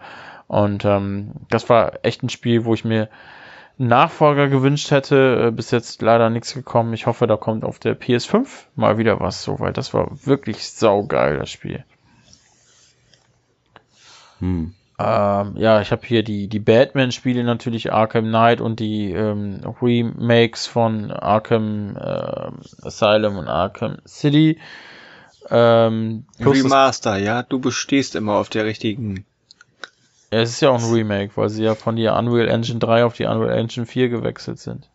Und 0.50 0.84
ähm, 0.84 1.30
das 1.48 1.68
war 1.68 2.00
echt 2.02 2.24
ein 2.24 2.28
Spiel, 2.28 2.64
wo 2.64 2.74
ich 2.74 2.84
mir 2.84 3.08
einen 3.78 3.86
Nachfolger 3.86 4.48
gewünscht 4.48 4.90
hätte. 4.90 5.46
Äh, 5.46 5.50
bis 5.52 5.70
jetzt 5.70 6.02
leider 6.02 6.28
nichts 6.28 6.54
gekommen. 6.54 6.92
Ich 6.92 7.06
hoffe, 7.06 7.28
da 7.28 7.36
kommt 7.36 7.62
auf 7.62 7.78
der 7.78 7.96
PS5 7.96 8.48
mal 8.74 8.98
wieder 8.98 9.20
was 9.20 9.44
so, 9.44 9.60
weil 9.60 9.72
das 9.72 9.94
war 9.94 10.10
wirklich 10.26 10.68
saugeil, 10.68 11.38
das 11.38 11.50
Spiel. 11.50 11.84
Hm. 14.40 14.74
Ähm, 14.98 15.54
ja, 15.56 15.80
ich 15.82 15.92
habe 15.92 16.04
hier 16.04 16.24
die, 16.24 16.48
die 16.48 16.58
Batman-Spiele 16.58 17.44
natürlich, 17.44 17.92
Arkham 17.92 18.24
Knight 18.24 18.60
und 18.60 18.80
die 18.80 19.12
ähm, 19.12 19.60
Remakes 19.80 20.66
von 20.66 21.12
Arkham 21.12 21.94
äh, 21.96 22.50
Asylum 22.84 23.36
und 23.36 23.46
Arkham 23.46 23.98
City. 24.04 24.58
Ähm, 25.48 26.24
Remaster, 26.40 27.18
ja, 27.18 27.44
du 27.44 27.60
bestehst 27.60 28.16
immer 28.16 28.34
auf 28.34 28.48
der 28.48 28.64
richtigen. 28.64 29.24
Ja, 30.32 30.40
es 30.40 30.50
ist 30.50 30.60
ja 30.60 30.70
auch 30.70 30.82
ein 30.82 30.92
Remake, 30.92 31.32
weil 31.36 31.48
sie 31.48 31.64
ja 31.64 31.74
von 31.74 31.96
der 31.96 32.16
Unreal 32.16 32.48
Engine 32.48 32.78
3 32.78 33.04
auf 33.04 33.14
die 33.14 33.24
Unreal 33.24 33.58
Engine 33.58 33.86
4 33.86 34.08
gewechselt 34.08 34.58
sind. 34.58 34.88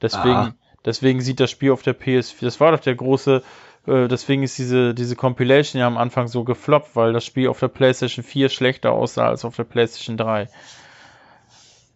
Deswegen, 0.00 0.34
Ah. 0.34 0.54
deswegen 0.84 1.20
sieht 1.20 1.40
das 1.40 1.50
Spiel 1.50 1.72
auf 1.72 1.82
der 1.82 1.94
PS4, 1.98 2.44
das 2.44 2.60
war 2.60 2.72
doch 2.72 2.80
der 2.80 2.94
große, 2.96 3.42
äh, 3.86 4.08
deswegen 4.08 4.42
ist 4.42 4.58
diese, 4.58 4.94
diese 4.94 5.16
Compilation 5.16 5.80
ja 5.80 5.86
am 5.86 5.96
Anfang 5.96 6.28
so 6.28 6.44
gefloppt, 6.44 6.94
weil 6.96 7.12
das 7.12 7.24
Spiel 7.24 7.48
auf 7.48 7.60
der 7.60 7.68
PlayStation 7.68 8.24
4 8.24 8.48
schlechter 8.48 8.92
aussah 8.92 9.28
als 9.28 9.44
auf 9.44 9.56
der 9.56 9.64
PlayStation 9.64 10.16
3. 10.16 10.48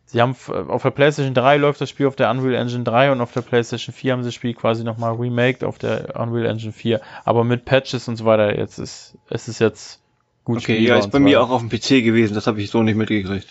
Sie 0.08 0.20
haben 0.22 0.30
f- 0.32 0.48
auf 0.50 0.82
der 0.82 0.92
PlayStation 0.92 1.34
3 1.34 1.56
läuft 1.56 1.80
das 1.80 1.90
Spiel 1.90 2.06
auf 2.06 2.14
der 2.14 2.30
Unreal 2.30 2.54
Engine 2.54 2.84
3 2.84 3.10
und 3.10 3.20
auf 3.20 3.32
der 3.32 3.40
PlayStation 3.42 3.92
4 3.92 4.12
haben 4.12 4.22
sie 4.22 4.28
das 4.28 4.34
Spiel 4.34 4.54
quasi 4.54 4.84
nochmal 4.84 5.14
remaked 5.14 5.64
auf 5.64 5.78
der 5.78 6.14
Unreal 6.18 6.46
Engine 6.46 6.72
4, 6.72 7.00
aber 7.24 7.42
mit 7.42 7.64
Patches 7.64 8.06
und 8.06 8.14
so 8.16 8.24
weiter. 8.24 8.56
Jetzt 8.56 8.78
ist 8.78 9.18
es 9.28 9.48
ist 9.48 9.58
jetzt 9.58 10.00
gut 10.46 10.58
Okay, 10.58 10.74
ja, 10.74 10.78
spielbar 10.78 10.98
ist 10.98 11.04
und 11.06 11.10
bei 11.12 11.18
so 11.18 11.24
mir 11.24 11.42
auch 11.42 11.50
auf 11.50 11.60
dem 11.60 11.68
PC 11.68 12.04
gewesen, 12.04 12.34
das 12.34 12.46
habe 12.46 12.62
ich 12.62 12.70
so 12.70 12.82
nicht 12.82 12.96
mitgekriegt. 12.96 13.48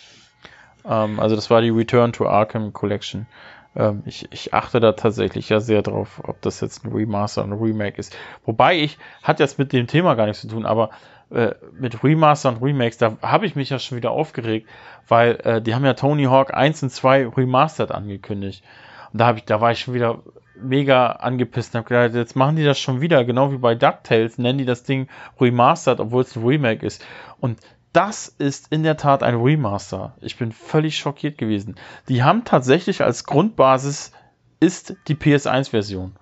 Ähm, 0.85 1.19
also 1.19 1.35
das 1.35 1.49
war 1.51 1.61
die 1.61 1.69
Return 1.69 2.13
to 2.13 2.25
Arkham 2.25 2.73
Collection. 2.73 3.27
Ähm, 3.75 4.03
ich, 4.05 4.27
ich 4.31 4.53
achte 4.53 4.79
da 4.79 4.93
tatsächlich 4.93 5.49
ja 5.49 5.59
sehr 5.59 5.81
drauf, 5.81 6.21
ob 6.23 6.41
das 6.41 6.61
jetzt 6.61 6.85
ein 6.85 6.93
Remaster 6.93 7.43
oder 7.43 7.53
ein 7.53 7.59
Remake 7.59 7.97
ist. 7.97 8.15
Wobei 8.45 8.79
ich, 8.79 8.97
hat 9.21 9.39
jetzt 9.39 9.59
mit 9.59 9.73
dem 9.73 9.87
Thema 9.87 10.15
gar 10.15 10.25
nichts 10.25 10.41
zu 10.41 10.47
tun, 10.47 10.65
aber 10.65 10.91
äh, 11.31 11.53
mit 11.77 12.03
Remaster 12.03 12.49
und 12.49 12.63
Remakes, 12.63 12.97
da 12.97 13.17
habe 13.21 13.45
ich 13.45 13.55
mich 13.55 13.69
ja 13.69 13.79
schon 13.79 13.97
wieder 13.97 14.11
aufgeregt, 14.11 14.69
weil 15.07 15.35
äh, 15.43 15.61
die 15.61 15.75
haben 15.75 15.83
ja 15.83 15.93
Tony 15.93 16.23
Hawk 16.23 16.53
1 16.53 16.83
und 16.83 16.89
2 16.91 17.27
Remastered 17.27 17.91
angekündigt. 17.91 18.63
Und 19.11 19.19
da 19.19 19.27
habe 19.27 19.39
ich, 19.39 19.45
da 19.45 19.59
war 19.59 19.71
ich 19.71 19.79
schon 19.79 19.93
wieder 19.93 20.23
mega 20.61 21.07
angepisst 21.07 21.73
und 21.73 21.79
habe 21.79 21.89
gedacht, 21.89 22.15
jetzt 22.15 22.35
machen 22.35 22.55
die 22.55 22.63
das 22.63 22.79
schon 22.79 23.01
wieder, 23.01 23.23
genau 23.25 23.51
wie 23.51 23.57
bei 23.57 23.75
DuckTales, 23.75 24.37
nennen 24.37 24.57
die 24.57 24.65
das 24.65 24.83
Ding 24.83 25.07
Remastered, 25.39 25.99
obwohl 25.99 26.23
es 26.23 26.35
ein 26.35 26.45
Remake 26.45 26.85
ist. 26.85 27.03
Und 27.39 27.59
das 27.93 28.27
ist 28.27 28.71
in 28.71 28.83
der 28.83 28.97
Tat 28.97 29.23
ein 29.23 29.35
Remaster. 29.35 30.15
Ich 30.19 30.37
bin 30.37 30.51
völlig 30.51 30.97
schockiert 30.97 31.37
gewesen. 31.37 31.75
Die 32.09 32.23
haben 32.23 32.43
tatsächlich 32.43 33.01
als 33.01 33.23
Grundbasis 33.23 34.11
ist 34.59 34.95
die 35.07 35.15
PS1-Version. 35.15 36.15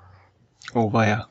Oh, 0.75 0.93
war 0.93 1.07
ja. 1.07 1.27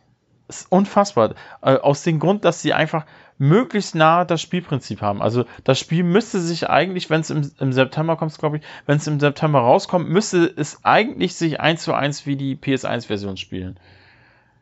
Ist 0.48 0.70
unfassbar. 0.70 1.34
Äh, 1.60 1.76
aus 1.76 2.02
dem 2.02 2.18
Grund, 2.18 2.44
dass 2.44 2.60
sie 2.60 2.72
einfach 2.72 3.06
möglichst 3.42 3.96
nah 3.96 4.24
das 4.24 4.40
Spielprinzip 4.40 5.02
haben. 5.02 5.20
Also 5.20 5.44
das 5.64 5.80
Spiel 5.80 6.04
müsste 6.04 6.40
sich 6.40 6.70
eigentlich, 6.70 7.10
wenn 7.10 7.22
es 7.22 7.30
im, 7.30 7.50
im 7.58 7.72
September 7.72 8.16
kommt, 8.16 8.38
glaube 8.38 8.58
ich, 8.58 8.62
wenn 8.86 8.98
es 8.98 9.06
im 9.08 9.18
September 9.18 9.58
rauskommt, 9.58 10.08
müsste 10.08 10.44
es 10.56 10.84
eigentlich 10.84 11.34
sich 11.34 11.58
eins 11.58 11.82
zu 11.82 11.92
eins 11.92 12.24
wie 12.24 12.36
die 12.36 12.54
PS1-Version 12.54 13.36
spielen. 13.36 13.80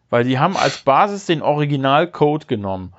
Weil 0.08 0.24
die 0.24 0.38
haben 0.38 0.56
als 0.56 0.78
Basis 0.78 1.26
den 1.26 1.42
Originalcode 1.42 2.48
genommen. 2.48 2.94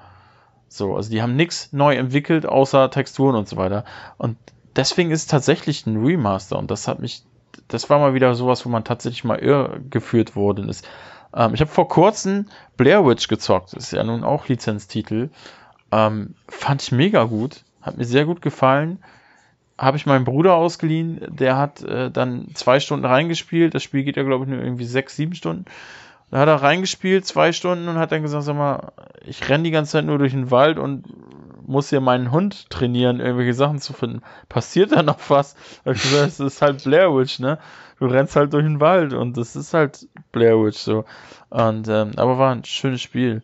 So, 0.67 0.95
also 0.95 1.09
die 1.09 1.23
haben 1.23 1.35
nichts 1.35 1.73
neu 1.73 1.95
entwickelt, 1.95 2.45
außer 2.45 2.91
Texturen 2.91 3.35
und 3.35 3.49
so 3.49 3.57
weiter. 3.57 3.83
Und 4.19 4.37
deswegen 4.75 5.09
ist 5.09 5.21
es 5.21 5.27
tatsächlich 5.27 5.87
ein 5.87 6.05
Remaster. 6.05 6.59
Und 6.59 6.69
das 6.69 6.87
hat 6.87 6.99
mich, 6.99 7.23
das 7.67 7.89
war 7.89 7.97
mal 7.97 8.13
wieder 8.13 8.35
sowas, 8.35 8.67
wo 8.67 8.69
man 8.69 8.83
tatsächlich 8.83 9.23
mal 9.23 9.39
irregeführt 9.39 10.35
worden 10.35 10.69
ist. 10.69 10.87
Ähm, 11.35 11.55
ich 11.55 11.61
habe 11.61 11.71
vor 11.71 11.87
kurzem 11.87 12.45
Blair 12.77 13.03
Witch 13.03 13.27
gezockt. 13.27 13.73
Das 13.73 13.85
ist 13.85 13.93
ja 13.93 14.03
nun 14.03 14.23
auch 14.23 14.47
Lizenztitel. 14.47 15.29
Ähm, 15.91 16.35
fand 16.47 16.81
ich 16.81 16.91
mega 16.91 17.23
gut. 17.25 17.63
Hat 17.81 17.97
mir 17.97 18.05
sehr 18.05 18.25
gut 18.25 18.41
gefallen. 18.41 18.99
Habe 19.77 19.97
ich 19.97 20.05
meinem 20.05 20.25
Bruder 20.25 20.53
ausgeliehen. 20.53 21.21
Der 21.29 21.57
hat 21.57 21.81
äh, 21.81 22.11
dann 22.11 22.49
zwei 22.53 22.79
Stunden 22.79 23.05
reingespielt. 23.05 23.73
Das 23.73 23.83
Spiel 23.83 24.03
geht 24.03 24.17
ja, 24.17 24.23
glaube 24.23 24.45
ich, 24.45 24.49
nur 24.49 24.61
irgendwie 24.61 24.85
sechs, 24.85 25.15
sieben 25.15 25.33
Stunden. 25.33 25.65
Da 26.31 26.39
hat 26.39 26.47
er 26.47 26.61
reingespielt, 26.61 27.25
zwei 27.25 27.51
Stunden, 27.51 27.89
und 27.89 27.97
hat 27.97 28.13
dann 28.13 28.21
gesagt, 28.21 28.45
sag 28.45 28.55
mal, 28.55 28.93
ich 29.25 29.49
renne 29.49 29.65
die 29.65 29.71
ganze 29.71 29.91
Zeit 29.91 30.05
nur 30.05 30.17
durch 30.17 30.31
den 30.31 30.49
Wald 30.49 30.79
und 30.79 31.05
muss 31.67 31.89
hier 31.89 31.99
meinen 31.99 32.31
Hund 32.31 32.69
trainieren, 32.69 33.19
irgendwelche 33.19 33.53
Sachen 33.53 33.79
zu 33.79 33.91
finden. 33.93 34.21
Passiert 34.47 34.93
da 34.93 35.03
noch 35.03 35.19
was? 35.29 35.55
Da 35.83 35.91
es 35.91 36.39
ist 36.39 36.61
halt 36.61 36.83
Blair 36.83 37.13
Witch, 37.13 37.39
ne? 37.39 37.59
Du 37.99 38.05
rennst 38.05 38.35
halt 38.35 38.53
durch 38.53 38.63
den 38.63 38.79
Wald 38.79 39.13
und 39.13 39.37
das 39.37 39.55
ist 39.55 39.73
halt 39.73 40.07
Blair 40.31 40.57
Witch 40.57 40.77
so. 40.77 41.05
Und, 41.49 41.87
ähm, 41.89 42.11
aber 42.15 42.37
war 42.37 42.51
ein 42.51 42.63
schönes 42.63 43.01
Spiel. 43.01 43.43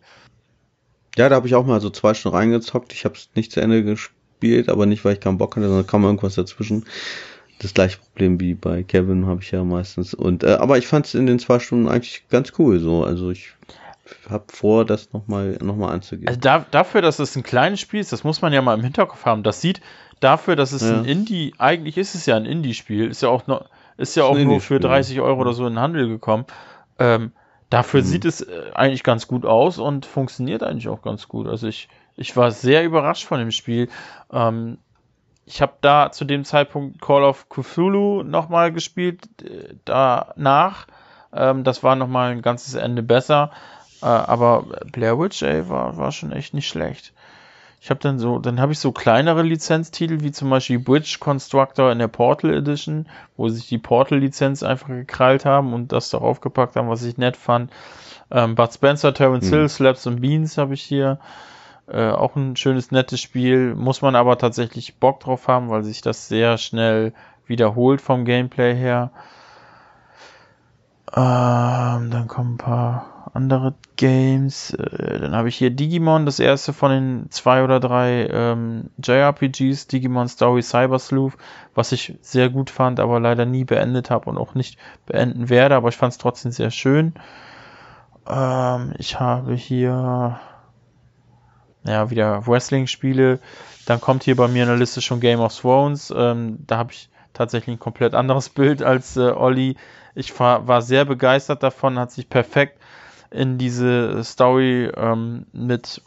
Ja, 1.18 1.28
da 1.28 1.34
habe 1.36 1.48
ich 1.48 1.54
auch 1.54 1.66
mal 1.66 1.80
so 1.80 1.90
zwei 1.90 2.14
Stunden 2.14 2.36
reingezockt. 2.36 2.92
Ich 2.92 3.04
habe 3.04 3.16
es 3.16 3.28
nicht 3.34 3.52
zu 3.52 3.60
Ende 3.60 3.82
gespielt, 3.82 4.68
aber 4.68 4.86
nicht, 4.86 5.04
weil 5.04 5.14
ich 5.14 5.20
keinen 5.20 5.36
Bock 5.38 5.56
hatte, 5.56 5.66
sondern 5.66 5.86
kam 5.86 6.04
irgendwas 6.04 6.36
dazwischen. 6.36 6.84
Das 7.60 7.74
gleiche 7.74 7.98
Problem 7.98 8.38
wie 8.38 8.54
bei 8.54 8.84
Kevin 8.84 9.26
habe 9.26 9.42
ich 9.42 9.50
ja 9.50 9.64
meistens. 9.64 10.14
Und 10.14 10.44
äh, 10.44 10.54
aber 10.54 10.78
ich 10.78 10.86
fand 10.86 11.06
es 11.06 11.14
in 11.14 11.26
den 11.26 11.40
zwei 11.40 11.58
Stunden 11.58 11.88
eigentlich 11.88 12.22
ganz 12.28 12.52
cool 12.58 12.78
so. 12.78 13.02
Also 13.02 13.30
ich 13.30 13.52
habe 14.30 14.44
vor, 14.48 14.84
das 14.84 15.12
nochmal 15.12 15.58
noch 15.60 15.76
mal 15.76 15.92
anzugehen. 15.92 16.28
Also 16.28 16.40
da, 16.40 16.64
dafür, 16.70 17.02
dass 17.02 17.18
es 17.18 17.34
ein 17.36 17.42
kleines 17.42 17.80
Spiel 17.80 18.00
ist, 18.00 18.12
das 18.12 18.22
muss 18.24 18.40
man 18.40 18.52
ja 18.52 18.62
mal 18.62 18.74
im 18.78 18.84
Hinterkopf 18.84 19.24
haben. 19.24 19.42
Das 19.42 19.60
sieht 19.60 19.80
dafür, 20.20 20.56
dass 20.56 20.72
es 20.72 20.82
Ja. 20.82 20.98
ein 21.00 21.04
Indie, 21.04 21.52
eigentlich 21.58 21.96
ist 21.98 22.14
es 22.14 22.26
ja 22.26 22.36
ein 22.36 22.46
Indie-Spiel, 22.46 23.08
ist 23.08 23.22
ja 23.22 23.28
auch 23.28 23.46
noch, 23.48 23.66
ist 23.96 24.14
ja 24.16 24.24
auch 24.24 24.34
nur 24.34 24.60
für 24.60 24.76
Indie-Spiel, 24.76 24.78
30 24.80 25.20
Euro 25.20 25.40
oder 25.40 25.52
so 25.52 25.66
in 25.66 25.74
den 25.74 25.80
Handel 25.80 26.08
gekommen. 26.08 26.44
Ähm, 26.98 27.32
dafür 27.70 28.00
Mhm. 28.00 28.06
sieht 28.06 28.24
es 28.24 28.40
äh, 28.42 28.70
eigentlich 28.74 29.02
ganz 29.02 29.26
gut 29.28 29.44
aus 29.46 29.78
und 29.78 30.06
funktioniert 30.06 30.62
eigentlich 30.62 30.88
auch 30.88 31.02
ganz 31.02 31.28
gut. 31.28 31.46
Also 31.48 31.66
ich, 31.68 31.88
ich 32.16 32.36
war 32.36 32.50
sehr 32.50 32.84
überrascht 32.84 33.26
von 33.26 33.38
dem 33.38 33.50
Spiel. 33.50 33.88
Ähm, 34.32 34.78
ich 35.46 35.62
habe 35.62 35.74
da 35.80 36.12
zu 36.12 36.24
dem 36.24 36.44
Zeitpunkt 36.44 37.00
Call 37.00 37.24
of 37.24 37.48
Cthulhu 37.48 38.22
nochmal 38.22 38.72
gespielt, 38.72 39.28
äh, 39.42 39.74
danach. 39.84 40.86
Ähm, 41.32 41.64
das 41.64 41.82
war 41.82 41.96
nochmal 41.96 42.32
ein 42.32 42.42
ganzes 42.42 42.74
Ende 42.74 43.02
besser. 43.02 43.50
Äh, 44.02 44.06
aber 44.06 44.64
Blair 44.92 45.18
Witch, 45.18 45.42
ey, 45.42 45.68
war, 45.68 45.96
war 45.96 46.12
schon 46.12 46.32
echt 46.32 46.54
nicht 46.54 46.68
schlecht. 46.68 47.12
Ich 47.80 47.90
habe 47.90 48.00
dann 48.00 48.18
so, 48.18 48.38
dann 48.38 48.60
habe 48.60 48.72
ich 48.72 48.80
so 48.80 48.90
kleinere 48.92 49.42
Lizenztitel 49.42 50.20
wie 50.20 50.32
zum 50.32 50.50
Beispiel 50.50 50.78
Bridge 50.78 51.18
Constructor 51.20 51.92
in 51.92 51.98
der 51.98 52.08
Portal 52.08 52.52
Edition, 52.52 53.06
wo 53.36 53.48
sich 53.48 53.68
die 53.68 53.78
Portal-Lizenz 53.78 54.62
einfach 54.62 54.88
gekrallt 54.88 55.44
haben 55.44 55.72
und 55.72 55.92
das 55.92 56.10
darauf 56.10 56.40
gepackt 56.40 56.74
haben, 56.76 56.88
was 56.88 57.04
ich 57.04 57.18
nett 57.18 57.36
fand. 57.36 57.70
Ähm, 58.30 58.56
Bud 58.56 58.72
Spencer, 58.72 59.14
Terence 59.14 59.46
mhm. 59.46 59.54
Hill, 59.54 59.68
Slaps 59.68 60.06
and 60.06 60.20
Beans 60.20 60.58
habe 60.58 60.74
ich 60.74 60.82
hier. 60.82 61.18
Äh, 61.86 62.10
auch 62.10 62.36
ein 62.36 62.56
schönes, 62.56 62.90
nettes 62.90 63.20
Spiel. 63.20 63.74
Muss 63.74 64.02
man 64.02 64.14
aber 64.14 64.36
tatsächlich 64.36 64.96
Bock 64.96 65.20
drauf 65.20 65.48
haben, 65.48 65.70
weil 65.70 65.84
sich 65.84 66.02
das 66.02 66.28
sehr 66.28 66.58
schnell 66.58 67.14
wiederholt 67.46 68.02
vom 68.02 68.24
Gameplay 68.24 68.74
her. 68.74 69.10
Ähm, 71.14 72.10
dann 72.10 72.26
kommen 72.28 72.54
ein 72.54 72.58
paar 72.58 73.17
andere 73.34 73.74
Games. 73.96 74.72
Äh, 74.74 75.18
dann 75.20 75.34
habe 75.34 75.48
ich 75.48 75.56
hier 75.56 75.70
Digimon, 75.70 76.26
das 76.26 76.38
erste 76.38 76.72
von 76.72 76.90
den 76.90 77.30
zwei 77.30 77.64
oder 77.64 77.80
drei 77.80 78.28
ähm, 78.30 78.90
JRPGs, 79.02 79.86
Digimon 79.86 80.28
Story 80.28 80.62
Cyber 80.62 80.98
Sleuth, 80.98 81.34
was 81.74 81.92
ich 81.92 82.18
sehr 82.20 82.48
gut 82.48 82.70
fand, 82.70 83.00
aber 83.00 83.20
leider 83.20 83.44
nie 83.44 83.64
beendet 83.64 84.10
habe 84.10 84.30
und 84.30 84.38
auch 84.38 84.54
nicht 84.54 84.78
beenden 85.06 85.48
werde, 85.48 85.74
aber 85.74 85.88
ich 85.88 85.96
fand 85.96 86.12
es 86.12 86.18
trotzdem 86.18 86.52
sehr 86.52 86.70
schön. 86.70 87.14
Ähm, 88.28 88.92
ich 88.98 89.18
habe 89.18 89.54
hier 89.54 90.40
ja 91.84 92.10
wieder 92.10 92.46
Wrestling-Spiele. 92.46 93.40
Dann 93.86 94.00
kommt 94.00 94.24
hier 94.24 94.36
bei 94.36 94.48
mir 94.48 94.62
in 94.62 94.68
der 94.68 94.76
Liste 94.78 95.00
schon 95.00 95.20
Game 95.20 95.40
of 95.40 95.56
Thrones. 95.56 96.12
Ähm, 96.14 96.58
da 96.66 96.76
habe 96.76 96.92
ich 96.92 97.08
tatsächlich 97.32 97.76
ein 97.76 97.80
komplett 97.80 98.14
anderes 98.14 98.48
Bild 98.50 98.82
als 98.82 99.16
äh, 99.16 99.30
Olli. 99.30 99.76
Ich 100.14 100.38
war, 100.38 100.66
war 100.66 100.82
sehr 100.82 101.04
begeistert 101.04 101.62
davon, 101.62 101.98
hat 101.98 102.10
sich 102.10 102.28
perfekt 102.28 102.78
in 103.30 103.58
diese 103.58 104.22
Story 104.24 104.90
ähm, 104.96 105.46
mit 105.52 106.02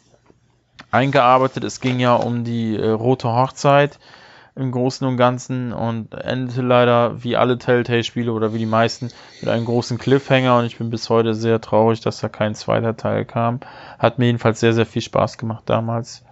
eingearbeitet. 0.91 1.63
Es 1.63 1.79
ging 1.79 1.99
ja 1.99 2.15
um 2.15 2.43
die 2.43 2.75
äh, 2.75 2.89
rote 2.89 3.29
Hochzeit 3.29 3.99
im 4.55 4.71
Großen 4.71 5.07
und 5.07 5.15
Ganzen 5.15 5.71
und 5.71 6.13
endete 6.13 6.61
leider 6.61 7.23
wie 7.23 7.37
alle 7.37 7.57
Telltale-Spiele 7.57 8.33
oder 8.33 8.53
wie 8.53 8.57
die 8.57 8.65
meisten 8.65 9.09
mit 9.39 9.49
einem 9.49 9.65
großen 9.65 9.97
Cliffhanger 9.97 10.57
und 10.57 10.65
ich 10.65 10.77
bin 10.77 10.89
bis 10.89 11.09
heute 11.09 11.33
sehr 11.33 11.61
traurig, 11.61 12.01
dass 12.01 12.19
da 12.19 12.27
kein 12.27 12.53
zweiter 12.53 12.97
Teil 12.97 13.23
kam. 13.23 13.61
Hat 13.97 14.19
mir 14.19 14.25
jedenfalls 14.25 14.59
sehr, 14.59 14.73
sehr 14.73 14.85
viel 14.85 15.01
Spaß 15.01 15.37
gemacht 15.37 15.63
damals, 15.67 16.25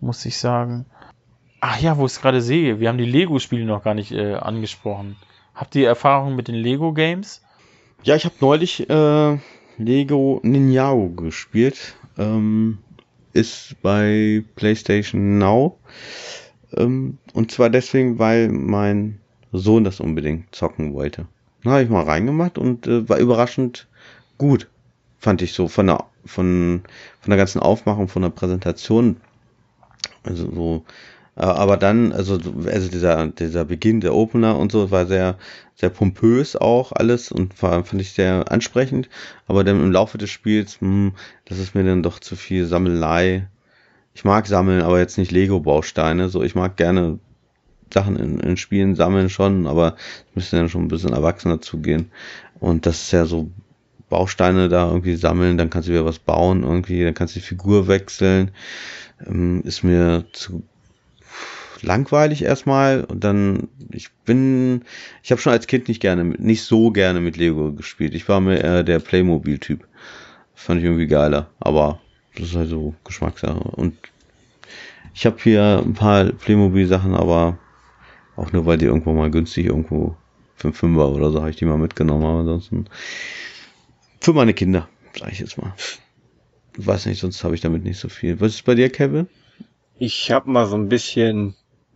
muss 0.00 0.24
ich 0.26 0.38
sagen. 0.38 0.84
Ach 1.60 1.80
ja, 1.80 1.96
wo 1.96 2.04
ich 2.04 2.12
es 2.12 2.20
gerade 2.20 2.42
sehe, 2.42 2.78
wir 2.78 2.88
haben 2.88 2.98
die 2.98 3.04
Lego-Spiele 3.06 3.64
noch 3.64 3.84
gar 3.84 3.94
nicht 3.94 4.12
äh, 4.12 4.34
angesprochen. 4.34 5.16
Habt 5.54 5.74
ihr 5.74 5.86
Erfahrung 5.86 6.34
mit 6.34 6.48
den 6.48 6.56
Lego-Games? 6.56 7.42
Ja, 8.02 8.16
ich 8.16 8.24
habe 8.24 8.34
neulich 8.40 8.90
äh, 8.90 9.38
Lego 9.84 10.40
Ninjago 10.42 11.10
gespielt. 11.10 11.94
Ähm, 12.18 12.78
ist 13.32 13.76
bei 13.82 14.44
PlayStation 14.56 15.38
Now. 15.38 15.78
Ähm, 16.76 17.18
und 17.32 17.50
zwar 17.50 17.70
deswegen, 17.70 18.18
weil 18.18 18.48
mein 18.48 19.20
Sohn 19.52 19.84
das 19.84 20.00
unbedingt 20.00 20.54
zocken 20.54 20.94
wollte. 20.94 21.26
Da 21.64 21.72
habe 21.72 21.82
ich 21.82 21.90
mal 21.90 22.04
reingemacht 22.04 22.58
und 22.58 22.86
äh, 22.86 23.08
war 23.08 23.18
überraschend 23.18 23.88
gut, 24.38 24.68
fand 25.18 25.42
ich 25.42 25.52
so 25.52 25.68
von 25.68 25.86
der 25.86 26.04
von 26.24 26.82
von 27.20 27.30
der 27.30 27.36
ganzen 27.36 27.60
Aufmachung, 27.60 28.08
von 28.08 28.22
der 28.22 28.30
Präsentation. 28.30 29.16
Also 30.24 30.50
so 30.52 30.84
aber 31.34 31.76
dann, 31.78 32.12
also, 32.12 32.38
also 32.66 32.88
dieser, 32.88 33.28
dieser 33.28 33.64
Beginn, 33.64 34.00
der 34.00 34.14
Opener 34.14 34.58
und 34.58 34.70
so, 34.70 34.90
war 34.90 35.06
sehr, 35.06 35.38
sehr 35.74 35.88
pompös 35.88 36.56
auch 36.56 36.92
alles 36.92 37.32
und 37.32 37.60
war, 37.62 37.84
fand 37.84 38.02
ich 38.02 38.12
sehr 38.12 38.50
ansprechend. 38.52 39.08
Aber 39.46 39.64
dann 39.64 39.80
im 39.80 39.92
Laufe 39.92 40.18
des 40.18 40.30
Spiels, 40.30 40.80
mh, 40.80 40.88
hm, 40.88 41.12
das 41.46 41.58
ist 41.58 41.74
mir 41.74 41.84
dann 41.84 42.02
doch 42.02 42.18
zu 42.20 42.36
viel 42.36 42.66
Sammelei. 42.66 43.48
Ich 44.14 44.24
mag 44.24 44.46
sammeln, 44.46 44.82
aber 44.82 44.98
jetzt 44.98 45.16
nicht 45.16 45.32
Lego-Bausteine. 45.32 46.28
So, 46.28 46.42
ich 46.42 46.54
mag 46.54 46.76
gerne 46.76 47.18
Sachen 47.92 48.16
in, 48.16 48.40
in 48.40 48.56
Spielen 48.58 48.94
sammeln 48.94 49.30
schon, 49.30 49.66
aber 49.66 49.96
es 50.28 50.36
müsste 50.36 50.56
dann 50.56 50.68
schon 50.68 50.82
ein 50.84 50.88
bisschen 50.88 51.14
erwachsener 51.14 51.62
zugehen. 51.62 52.10
Und 52.60 52.84
das 52.84 53.02
ist 53.02 53.12
ja 53.12 53.24
so 53.24 53.50
Bausteine 54.10 54.68
da 54.68 54.88
irgendwie 54.88 55.16
sammeln, 55.16 55.56
dann 55.56 55.70
kannst 55.70 55.88
du 55.88 55.92
wieder 55.92 56.04
was 56.04 56.18
bauen 56.18 56.62
irgendwie, 56.62 57.02
dann 57.02 57.14
kannst 57.14 57.34
du 57.34 57.40
die 57.40 57.46
Figur 57.46 57.88
wechseln. 57.88 58.50
Ähm, 59.26 59.62
ist 59.64 59.82
mir 59.82 60.26
zu 60.32 60.62
langweilig 61.82 62.42
erstmal 62.42 63.04
und 63.04 63.24
dann 63.24 63.68
ich 63.90 64.10
bin 64.24 64.82
ich 65.22 65.30
habe 65.30 65.40
schon 65.40 65.52
als 65.52 65.66
Kind 65.66 65.88
nicht 65.88 66.00
gerne 66.00 66.24
nicht 66.24 66.62
so 66.62 66.90
gerne 66.90 67.20
mit 67.20 67.36
Lego 67.36 67.72
gespielt. 67.72 68.14
Ich 68.14 68.28
war 68.28 68.40
mir 68.40 68.58
eher 68.58 68.82
der 68.82 68.98
Playmobil 68.98 69.58
Typ. 69.58 69.86
Fand 70.54 70.78
ich 70.78 70.84
irgendwie 70.84 71.06
geiler, 71.06 71.50
aber 71.58 72.00
das 72.36 72.48
ist 72.48 72.56
halt 72.56 72.68
so 72.68 72.94
Geschmackssache 73.04 73.58
und 73.58 73.96
ich 75.14 75.26
habe 75.26 75.36
hier 75.42 75.82
ein 75.84 75.94
paar 75.94 76.24
Playmobil 76.24 76.86
Sachen, 76.86 77.14
aber 77.14 77.58
auch 78.36 78.52
nur 78.52 78.64
weil 78.64 78.78
die 78.78 78.86
irgendwo 78.86 79.12
mal 79.12 79.30
günstig 79.30 79.66
irgendwo 79.66 80.16
für 80.54 80.72
Fünfer 80.72 81.10
oder 81.10 81.30
so 81.30 81.40
habe 81.40 81.50
ich 81.50 81.56
die 81.56 81.64
mal 81.64 81.78
mitgenommen, 81.78 82.24
aber 82.24 82.40
ansonsten 82.40 82.86
für 84.20 84.32
meine 84.32 84.54
Kinder, 84.54 84.88
sage 85.18 85.32
ich 85.32 85.40
jetzt 85.40 85.58
mal. 85.58 85.74
Weiß 86.76 87.06
nicht, 87.06 87.20
sonst 87.20 87.42
habe 87.44 87.54
ich 87.54 87.60
damit 87.60 87.82
nicht 87.82 87.98
so 87.98 88.08
viel. 88.08 88.40
Was 88.40 88.54
ist 88.54 88.64
bei 88.64 88.74
dir, 88.74 88.88
Kevin? 88.88 89.28
Ich 89.98 90.30
habe 90.30 90.50
mal 90.50 90.66
so 90.66 90.76
ein 90.76 90.88
bisschen 90.88 91.54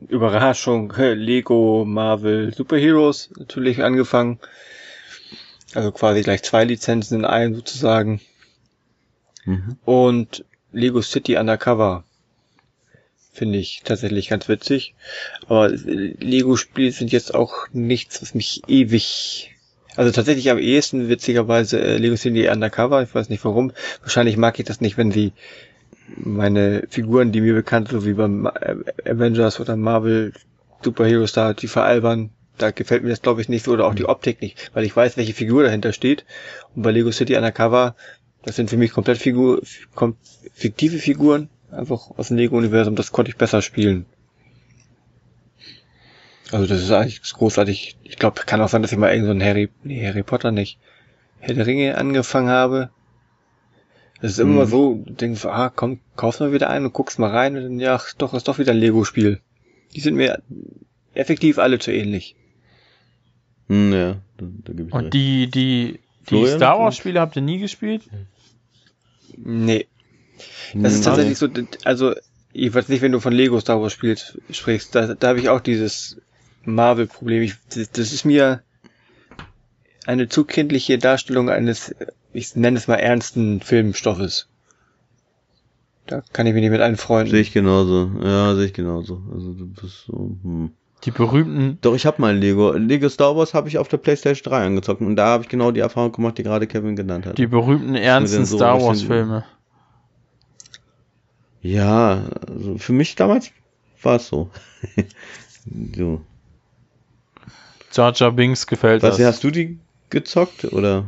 Überraschung, 0.08 0.92
Lego, 0.98 1.84
Marvel, 1.86 2.54
Superheroes 2.54 3.30
natürlich 3.36 3.82
angefangen. 3.82 4.38
Also 5.74 5.92
quasi 5.92 6.22
gleich 6.22 6.42
zwei 6.42 6.64
Lizenzen 6.64 7.20
in 7.20 7.24
einem 7.24 7.54
sozusagen. 7.54 8.20
Mhm. 9.44 9.76
Und 9.84 10.44
Lego 10.72 11.02
City 11.02 11.36
Undercover 11.36 12.04
finde 13.32 13.58
ich 13.58 13.82
tatsächlich 13.84 14.28
ganz 14.28 14.48
witzig. 14.48 14.94
Aber 15.46 15.68
Lego-Spiele 15.68 16.90
sind 16.92 17.12
jetzt 17.12 17.34
auch 17.34 17.68
nichts, 17.72 18.22
was 18.22 18.34
mich 18.34 18.62
ewig 18.66 19.52
also 19.96 20.12
tatsächlich 20.12 20.50
am 20.50 20.58
ehesten 20.58 21.08
witzigerweise 21.08 21.80
äh, 21.80 21.96
Lego 21.96 22.16
City 22.16 22.48
Undercover. 22.48 23.02
Ich 23.02 23.14
weiß 23.14 23.30
nicht 23.30 23.44
warum. 23.44 23.72
Wahrscheinlich 24.02 24.36
mag 24.36 24.58
ich 24.58 24.66
das 24.66 24.82
nicht, 24.82 24.98
wenn 24.98 25.10
sie 25.10 25.32
meine 26.16 26.84
Figuren, 26.88 27.32
die 27.32 27.40
mir 27.40 27.54
bekannt 27.54 27.88
sind, 27.88 28.00
so 28.00 28.06
wie 28.06 28.14
beim 28.14 28.46
äh, 28.46 28.76
Avengers 29.08 29.60
oder 29.60 29.76
Marvel 29.76 30.32
Superheroes 30.82 31.32
da, 31.32 31.54
die 31.54 31.68
veralbern, 31.68 32.30
da 32.58 32.70
gefällt 32.70 33.02
mir 33.02 33.10
das 33.10 33.22
glaube 33.22 33.40
ich 33.40 33.48
nicht 33.48 33.64
so 33.64 33.72
oder 33.72 33.86
auch 33.86 33.94
die 33.94 34.04
mhm. 34.04 34.10
Optik 34.10 34.40
nicht, 34.40 34.70
weil 34.74 34.84
ich 34.84 34.94
weiß, 34.94 35.16
welche 35.16 35.34
Figur 35.34 35.64
dahinter 35.64 35.92
steht. 35.92 36.24
Und 36.74 36.82
bei 36.82 36.90
Lego 36.90 37.10
City 37.10 37.36
Undercover, 37.36 37.96
das 38.42 38.56
sind 38.56 38.70
für 38.70 38.76
mich 38.76 38.92
komplett 38.92 39.18
Figur, 39.18 39.60
fiktive 40.52 40.98
Figuren, 40.98 41.48
einfach 41.70 42.10
aus 42.16 42.28
dem 42.28 42.36
Lego-Universum, 42.36 42.94
das 42.94 43.12
konnte 43.12 43.30
ich 43.30 43.36
besser 43.36 43.62
spielen. 43.62 44.06
Also 46.52 46.66
das 46.66 46.80
ist 46.80 46.92
eigentlich 46.92 47.20
großartig. 47.22 47.96
Ich 48.04 48.18
glaube, 48.18 48.42
kann 48.46 48.60
auch 48.60 48.68
sein, 48.68 48.82
dass 48.82 48.92
ich 48.92 48.98
mal 48.98 49.10
irgend 49.10 49.26
so 49.26 49.32
ein 49.32 49.42
Harry, 49.42 49.68
nee, 49.82 50.06
Harry 50.06 50.22
Potter 50.22 50.52
nicht, 50.52 50.78
Herr 51.40 51.54
der 51.54 51.66
Ringe 51.66 51.98
angefangen 51.98 52.48
habe 52.48 52.90
es 54.20 54.32
ist 54.32 54.38
immer 54.38 54.64
mhm. 54.64 54.70
so, 54.70 55.02
du 55.04 55.12
denkst, 55.12 55.44
ah, 55.44 55.70
komm, 55.74 56.00
kaufst 56.16 56.40
mal 56.40 56.52
wieder 56.52 56.70
ein 56.70 56.84
und 56.84 56.92
guckst 56.92 57.18
mal 57.18 57.30
rein 57.30 57.56
und 57.56 57.62
dann, 57.62 57.80
ja, 57.80 58.00
doch, 58.18 58.34
ist 58.34 58.48
doch 58.48 58.58
wieder 58.58 58.72
ein 58.72 58.78
Lego-Spiel. 58.78 59.40
Die 59.94 60.00
sind 60.00 60.14
mir 60.14 60.42
effektiv 61.14 61.58
alle 61.58 61.78
zu 61.78 61.92
ähnlich. 61.92 62.36
Hm, 63.68 63.92
ja, 63.92 64.12
da, 64.38 64.46
da 64.64 64.72
gebe 64.72 64.88
ich 64.88 64.94
Und 64.94 65.04
recht. 65.04 65.14
die, 65.14 65.50
die, 65.50 66.00
die 66.30 66.46
Star 66.46 66.78
Wars-Spiele 66.78 67.20
habt 67.20 67.36
ihr 67.36 67.42
nie 67.42 67.58
gespielt? 67.58 68.02
Nee. 69.36 69.86
Das 70.74 70.94
ist 70.94 71.04
tatsächlich 71.04 71.38
so, 71.38 71.48
also, 71.84 72.14
ich 72.52 72.74
weiß 72.74 72.88
nicht, 72.88 73.02
wenn 73.02 73.12
du 73.12 73.20
von 73.20 73.32
Lego 73.32 73.60
Star 73.60 73.80
Wars 73.80 73.92
spielst, 73.92 74.38
sprichst, 74.50 74.94
da, 74.94 75.14
da 75.14 75.28
habe 75.28 75.40
ich 75.40 75.48
auch 75.48 75.60
dieses 75.60 76.20
Marvel-Problem. 76.64 77.52
Das 77.74 78.12
ist 78.12 78.24
mir 78.24 78.62
eine 80.06 80.28
zu 80.28 80.44
kindliche 80.44 80.98
Darstellung 80.98 81.50
eines 81.50 81.94
ich 82.36 82.54
nenne 82.54 82.76
es 82.76 82.88
mal 82.88 82.96
ernsten 82.96 83.60
Filmstoffes. 83.60 84.48
Da 86.06 86.22
kann 86.32 86.46
ich 86.46 86.54
mich 86.54 86.62
nicht 86.62 86.70
mit 86.70 86.80
anfreunden. 86.80 87.30
Sehe 87.30 87.40
ich 87.40 87.52
genauso. 87.52 88.10
Ja, 88.22 88.54
sehe 88.54 88.66
ich 88.66 88.72
genauso. 88.72 89.22
Also 89.32 89.52
du 89.54 89.66
bist 89.66 90.04
so. 90.06 90.36
Hm. 90.42 90.70
Die 91.04 91.10
berühmten. 91.10 91.78
Doch, 91.80 91.94
ich 91.94 92.06
habe 92.06 92.20
mal 92.20 92.36
Lego. 92.36 92.72
Lego 92.72 93.08
Star 93.08 93.36
Wars 93.36 93.54
habe 93.54 93.68
ich 93.68 93.78
auf 93.78 93.88
der 93.88 93.98
PlayStation 93.98 94.50
3 94.50 94.66
angezockt 94.66 95.00
und 95.00 95.16
da 95.16 95.26
habe 95.26 95.42
ich 95.42 95.48
genau 95.48 95.70
die 95.70 95.80
Erfahrung 95.80 96.12
gemacht, 96.12 96.38
die 96.38 96.42
gerade 96.42 96.66
Kevin 96.66 96.96
genannt 96.96 97.26
hat. 97.26 97.38
Die 97.38 97.46
berühmten 97.46 97.94
ernsten 97.94 98.46
so 98.46 98.56
Star 98.56 98.80
Wars 98.80 99.02
Filme. 99.02 99.44
Ja, 101.60 102.24
also 102.46 102.78
für 102.78 102.92
mich 102.92 103.16
damals 103.16 103.50
war 104.02 104.16
es 104.16 104.28
so. 104.28 104.50
so. 105.96 106.22
Jar 107.92 108.12
Jar 108.14 108.32
Binks 108.32 108.66
gefällt 108.66 109.02
Was, 109.02 109.16
das. 109.16 109.26
hast 109.26 109.44
du 109.44 109.50
die 109.50 109.78
gezockt 110.10 110.64
oder? 110.72 111.06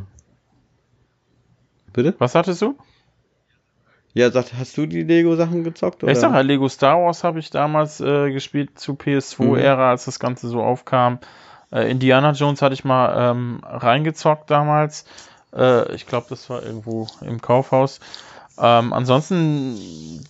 Bitte? 1.99 2.15
Was 2.17 2.31
sagtest 2.31 2.61
du? 2.61 2.77
Ja, 4.13 4.31
sag, 4.31 4.53
hast 4.57 4.77
du 4.77 4.85
die 4.85 5.03
Lego-Sachen 5.03 5.65
gezockt? 5.65 6.01
Oder? 6.01 6.13
Ich 6.13 6.17
sag 6.17 6.31
ja, 6.31 6.39
Lego 6.39 6.69
Star 6.69 6.97
Wars 7.03 7.25
habe 7.25 7.39
ich 7.39 7.49
damals 7.49 7.99
äh, 7.99 8.31
gespielt 8.31 8.79
zu 8.79 8.93
PS2-Ära, 8.93 9.83
mhm. 9.83 9.89
als 9.89 10.05
das 10.05 10.17
Ganze 10.17 10.47
so 10.47 10.61
aufkam. 10.61 11.19
Äh, 11.73 11.91
Indiana 11.91 12.31
Jones 12.31 12.61
hatte 12.61 12.73
ich 12.73 12.85
mal 12.85 13.31
ähm, 13.31 13.59
reingezockt 13.65 14.49
damals. 14.49 15.03
Äh, 15.53 15.93
ich 15.93 16.07
glaube, 16.07 16.27
das 16.29 16.49
war 16.49 16.63
irgendwo 16.63 17.07
im 17.19 17.41
Kaufhaus. 17.41 17.99
Ähm, 18.57 18.93
ansonsten 18.93 19.77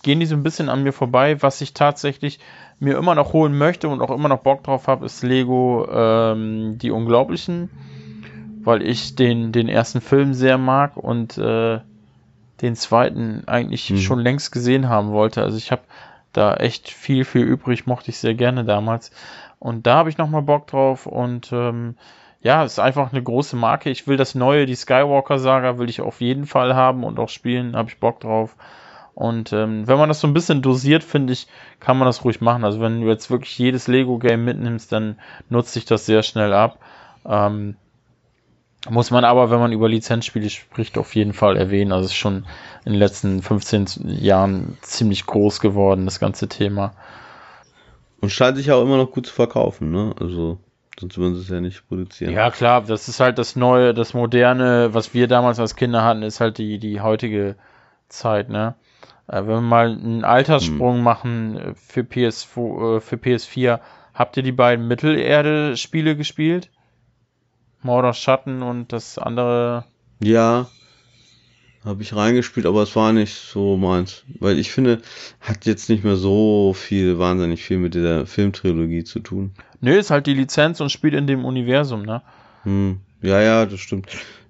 gehen 0.02 0.18
die 0.18 0.26
so 0.26 0.34
ein 0.34 0.42
bisschen 0.42 0.68
an 0.70 0.82
mir 0.82 0.92
vorbei. 0.92 1.40
Was 1.40 1.60
ich 1.60 1.72
tatsächlich 1.72 2.40
mir 2.80 2.98
immer 2.98 3.14
noch 3.14 3.32
holen 3.32 3.56
möchte 3.56 3.88
und 3.88 4.02
auch 4.02 4.10
immer 4.10 4.28
noch 4.28 4.40
Bock 4.40 4.64
drauf 4.64 4.88
habe, 4.88 5.06
ist 5.06 5.22
Lego 5.22 5.86
ähm, 5.88 6.78
Die 6.78 6.90
Unglaublichen, 6.90 7.70
weil 8.64 8.82
ich 8.82 9.16
den, 9.16 9.52
den 9.52 9.68
ersten 9.68 10.00
Film 10.00 10.34
sehr 10.34 10.58
mag 10.58 10.96
und 10.96 11.38
äh, 11.38 11.80
den 12.60 12.76
zweiten 12.76 13.44
eigentlich 13.46 13.90
mhm. 13.90 13.98
schon 13.98 14.20
längst 14.20 14.52
gesehen 14.52 14.88
haben 14.88 15.10
wollte. 15.12 15.42
Also 15.42 15.56
ich 15.56 15.72
habe 15.72 15.82
da 16.32 16.54
echt 16.54 16.90
viel, 16.90 17.24
viel 17.24 17.42
übrig, 17.42 17.86
mochte 17.86 18.10
ich 18.10 18.18
sehr 18.18 18.34
gerne 18.34 18.64
damals. 18.64 19.10
Und 19.58 19.86
da 19.86 19.96
habe 19.96 20.10
ich 20.10 20.18
nochmal 20.18 20.42
Bock 20.42 20.66
drauf 20.66 21.06
und 21.06 21.50
ähm, 21.52 21.96
ja, 22.42 22.64
ist 22.64 22.78
einfach 22.78 23.12
eine 23.12 23.22
große 23.22 23.56
Marke. 23.56 23.90
Ich 23.90 24.06
will 24.06 24.16
das 24.16 24.34
neue, 24.34 24.64
die 24.64 24.74
Skywalker-Saga, 24.74 25.78
will 25.78 25.90
ich 25.90 26.00
auf 26.00 26.20
jeden 26.20 26.46
Fall 26.46 26.74
haben 26.74 27.04
und 27.04 27.18
auch 27.18 27.28
spielen, 27.28 27.76
habe 27.76 27.90
ich 27.90 27.98
Bock 27.98 28.20
drauf. 28.20 28.56
Und 29.14 29.52
ähm, 29.52 29.86
wenn 29.86 29.98
man 29.98 30.08
das 30.08 30.20
so 30.20 30.26
ein 30.26 30.32
bisschen 30.32 30.62
dosiert, 30.62 31.04
finde 31.04 31.34
ich, 31.34 31.46
kann 31.78 31.98
man 31.98 32.06
das 32.06 32.24
ruhig 32.24 32.40
machen. 32.40 32.64
Also 32.64 32.80
wenn 32.80 33.02
du 33.02 33.08
jetzt 33.08 33.30
wirklich 33.30 33.58
jedes 33.58 33.86
Lego-Game 33.86 34.42
mitnimmst, 34.44 34.90
dann 34.92 35.18
nutzt 35.50 35.74
sich 35.74 35.84
das 35.84 36.06
sehr 36.06 36.22
schnell 36.22 36.54
ab. 36.54 36.78
Ähm, 37.26 37.76
muss 38.88 39.10
man 39.10 39.24
aber, 39.24 39.50
wenn 39.50 39.58
man 39.58 39.72
über 39.72 39.88
Lizenzspiele 39.88 40.48
spricht, 40.48 40.96
auf 40.96 41.14
jeden 41.14 41.34
Fall 41.34 41.56
erwähnen. 41.56 41.92
Also 41.92 42.06
es 42.06 42.12
ist 42.12 42.16
schon 42.16 42.46
in 42.84 42.92
den 42.92 42.98
letzten 42.98 43.42
15 43.42 44.08
Jahren 44.08 44.78
ziemlich 44.80 45.26
groß 45.26 45.60
geworden, 45.60 46.06
das 46.06 46.18
ganze 46.18 46.48
Thema. 46.48 46.94
Und 48.20 48.30
scheint 48.30 48.56
sich 48.56 48.72
auch 48.72 48.82
immer 48.82 48.96
noch 48.96 49.10
gut 49.10 49.26
zu 49.26 49.34
verkaufen, 49.34 49.90
ne? 49.90 50.14
Also 50.18 50.58
sonst 50.98 51.18
würden 51.18 51.34
sie 51.34 51.42
es 51.42 51.48
ja 51.48 51.60
nicht 51.60 51.86
produzieren. 51.88 52.32
Ja, 52.32 52.50
klar, 52.50 52.82
das 52.82 53.08
ist 53.08 53.20
halt 53.20 53.38
das 53.38 53.56
Neue, 53.56 53.94
das 53.94 54.14
Moderne, 54.14 54.92
was 54.92 55.14
wir 55.14 55.28
damals 55.28 55.58
als 55.58 55.76
Kinder 55.76 56.04
hatten, 56.04 56.22
ist 56.22 56.40
halt 56.40 56.58
die, 56.58 56.78
die 56.78 57.00
heutige 57.00 57.56
Zeit, 58.08 58.48
ne? 58.48 58.74
Äh, 59.26 59.42
wenn 59.42 59.48
wir 59.48 59.60
mal 59.60 59.90
einen 59.90 60.24
Alterssprung 60.24 60.96
hm. 60.96 61.02
machen 61.02 61.56
äh, 61.56 61.74
für, 61.74 62.04
PS, 62.04 62.44
äh, 62.56 63.00
für 63.00 63.16
PS4, 63.16 63.80
habt 64.14 64.36
ihr 64.36 64.42
die 64.42 64.52
beiden 64.52 64.88
Mittelerde-Spiele 64.88 66.16
gespielt? 66.16 66.70
Mordor 67.82 68.14
Schatten 68.14 68.62
und 68.62 68.92
das 68.92 69.18
andere. 69.18 69.84
Ja, 70.22 70.68
habe 71.84 72.02
ich 72.02 72.14
reingespielt, 72.14 72.66
aber 72.66 72.82
es 72.82 72.94
war 72.94 73.12
nicht 73.12 73.34
so 73.34 73.76
meins. 73.76 74.24
Weil 74.38 74.58
ich 74.58 74.70
finde, 74.70 75.00
hat 75.40 75.64
jetzt 75.64 75.88
nicht 75.88 76.04
mehr 76.04 76.16
so 76.16 76.74
viel, 76.74 77.18
wahnsinnig 77.18 77.62
viel 77.62 77.78
mit 77.78 77.94
der 77.94 78.26
Filmtrilogie 78.26 79.04
zu 79.04 79.20
tun. 79.20 79.52
Nö, 79.80 79.98
ist 79.98 80.10
halt 80.10 80.26
die 80.26 80.34
Lizenz 80.34 80.80
und 80.80 80.92
spielt 80.92 81.14
in 81.14 81.26
dem 81.26 81.44
Universum, 81.44 82.02
ne? 82.02 82.22
Hm. 82.64 83.00
Ja, 83.22 83.40
ja, 83.40 83.64
das 83.64 83.80
stimmt. 83.80 84.08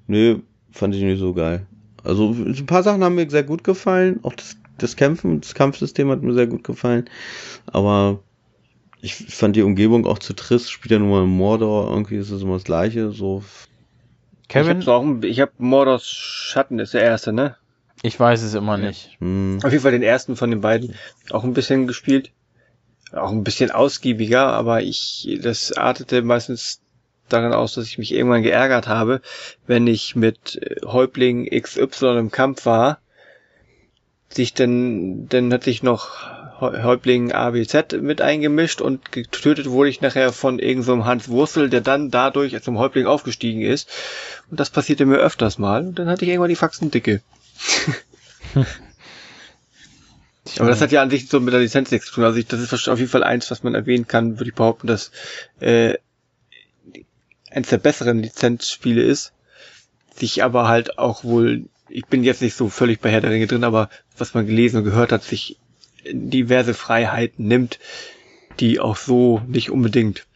Nö, 0.09 0.41
fand 0.73 0.95
ich 0.95 1.03
nicht 1.03 1.21
so 1.21 1.33
geil. 1.33 1.67
Also 2.03 2.31
ein 2.33 2.67
paar 2.67 2.83
Sachen 2.83 3.05
haben 3.05 3.15
mir 3.15 3.31
sehr 3.31 3.45
gut 3.45 3.63
gefallen. 3.63 4.19
Auch 4.23 4.35
das, 4.35 4.57
das 4.79 4.97
Kämpfen, 4.97 5.41
das 5.41 5.55
Kampfsystem 5.55 6.11
hat 6.11 6.23
mir 6.23 6.35
sehr 6.35 6.47
gut 6.49 6.65
gefallen. 6.65 7.09
Aber 7.67 8.21
ich 9.03 9.15
fand 9.15 9.57
die 9.57 9.63
Umgebung 9.63 10.07
auch 10.07 10.19
zu 10.19 10.35
trist. 10.35 10.71
Spielt 10.71 10.93
ja 10.93 10.99
nur 10.99 11.21
mal 11.21 11.27
Mordor. 11.27 11.91
Irgendwie 11.91 12.17
ist 12.17 12.31
es 12.31 12.43
immer 12.43 12.55
das 12.55 12.65
Gleiche. 12.65 13.13
So 13.13 13.43
Kevin? 14.49 14.81
Ich 14.81 14.89
habe 14.89 15.27
ich 15.27 15.41
hab 15.41 15.59
Mordors 15.59 16.07
Schatten, 16.07 16.79
ist 16.79 16.95
der 16.95 17.03
erste, 17.03 17.33
ne? 17.33 17.57
Ich 18.03 18.19
weiß 18.19 18.43
es 18.43 18.55
immer 18.55 18.77
nicht. 18.79 19.17
Hm. 19.21 19.61
Auf 19.63 19.71
jeden 19.71 19.83
Fall 19.83 19.93
den 19.93 20.03
ersten 20.03 20.37
von 20.37 20.51
den 20.51 20.61
beiden 20.61 20.95
auch 21.31 21.45
ein 21.45 21.55
bisschen 21.55 21.87
gespielt. 21.87 22.33
Auch 23.13 23.31
ein 23.31 23.45
bisschen 23.45 23.71
ausgiebiger, 23.71 24.47
aber 24.47 24.83
ich, 24.83 25.39
das 25.43 25.73
artete 25.73 26.23
meistens 26.23 26.81
daran 27.29 27.53
aus, 27.53 27.75
dass 27.75 27.87
ich 27.87 27.99
mich 27.99 28.13
irgendwann 28.13 28.43
geärgert 28.43 28.89
habe, 28.89 29.21
wenn 29.67 29.87
ich 29.87 30.17
mit 30.17 30.57
äh, 30.57 30.77
Häuptling 30.85 31.47
XY 31.47 32.19
im 32.19 32.31
Kampf 32.31 32.67
war, 32.67 32.99
sich 34.29 34.55
dann, 34.55 35.29
dann 35.29 35.53
hatte 35.53 35.71
ich 35.71 35.83
noch 35.83 36.40
Häuptling 36.61 37.33
ABZ 37.33 38.01
mit 38.01 38.21
eingemischt 38.21 38.81
und 38.81 39.13
getötet 39.13 39.71
wurde 39.71 39.91
ich 39.91 40.01
nachher 40.01 40.33
von 40.33 40.59
irgendeinem 40.59 41.01
so 41.01 41.05
Hans 41.07 41.29
Wurzel, 41.29 41.71
der 41.71 41.81
dann 41.81 42.11
dadurch 42.11 42.61
zum 42.63 42.79
Häuptling 42.79 43.07
aufgestiegen 43.07 43.63
ist. 43.63 43.89
Und 44.51 44.61
das 44.61 44.71
passierte 44.71 45.07
mir 45.07 45.19
öfters 45.19 45.59
mal. 45.59 45.87
Und 45.87 45.99
dann 45.99 46.09
hatte 46.09 46.25
ich 46.25 46.31
irgendwann 46.31 46.51
die 46.51 46.57
Faxen 46.57 46.91
dicke. 46.91 47.23
Aber 50.59 50.69
das 50.69 50.81
hat 50.81 50.91
ja 50.91 51.03
an 51.03 51.11
sich 51.11 51.29
so 51.29 51.39
mit 51.39 51.53
der 51.53 51.61
Lizenz 51.61 51.91
nichts 51.91 52.07
zu 52.09 52.15
tun. 52.15 52.25
Also 52.25 52.39
ich, 52.39 52.47
das 52.47 52.61
ist 52.61 52.89
auf 52.89 52.99
jeden 52.99 53.11
Fall 53.11 53.23
eins, 53.23 53.51
was 53.51 53.63
man 53.63 53.75
erwähnen 53.75 54.07
kann, 54.07 54.39
würde 54.39 54.51
ich 54.51 54.55
behaupten, 54.55 54.87
dass 54.87 55.13
äh, 55.61 55.95
eins 57.51 57.69
der 57.69 57.79
besseren 57.79 58.19
Lizenzspiele 58.19 59.03
ist, 59.03 59.33
sich 60.17 60.43
aber 60.43 60.67
halt 60.69 60.99
auch 60.99 61.25
wohl, 61.25 61.67
ich 61.89 62.07
bin 62.07 62.25
jetzt 62.25 62.43
nicht 62.43 62.57
so 62.57 62.69
völlig 62.69 63.01
bei 63.01 63.11
Herr 63.11 63.21
der 63.21 63.31
Ringe 63.31 63.47
drin, 63.47 63.65
aber 63.65 63.91
was 64.17 64.35
man 64.35 64.47
gelesen 64.47 64.79
und 64.79 64.85
gehört 64.85 65.13
hat, 65.13 65.23
sich 65.23 65.59
diverse 66.05 66.75
Freiheiten 66.75 67.47
nimmt, 67.47 67.79
die 68.59 68.81
auch 68.81 68.97
so 68.97 69.41
nicht 69.47 69.71
unbedingt, 69.71 70.27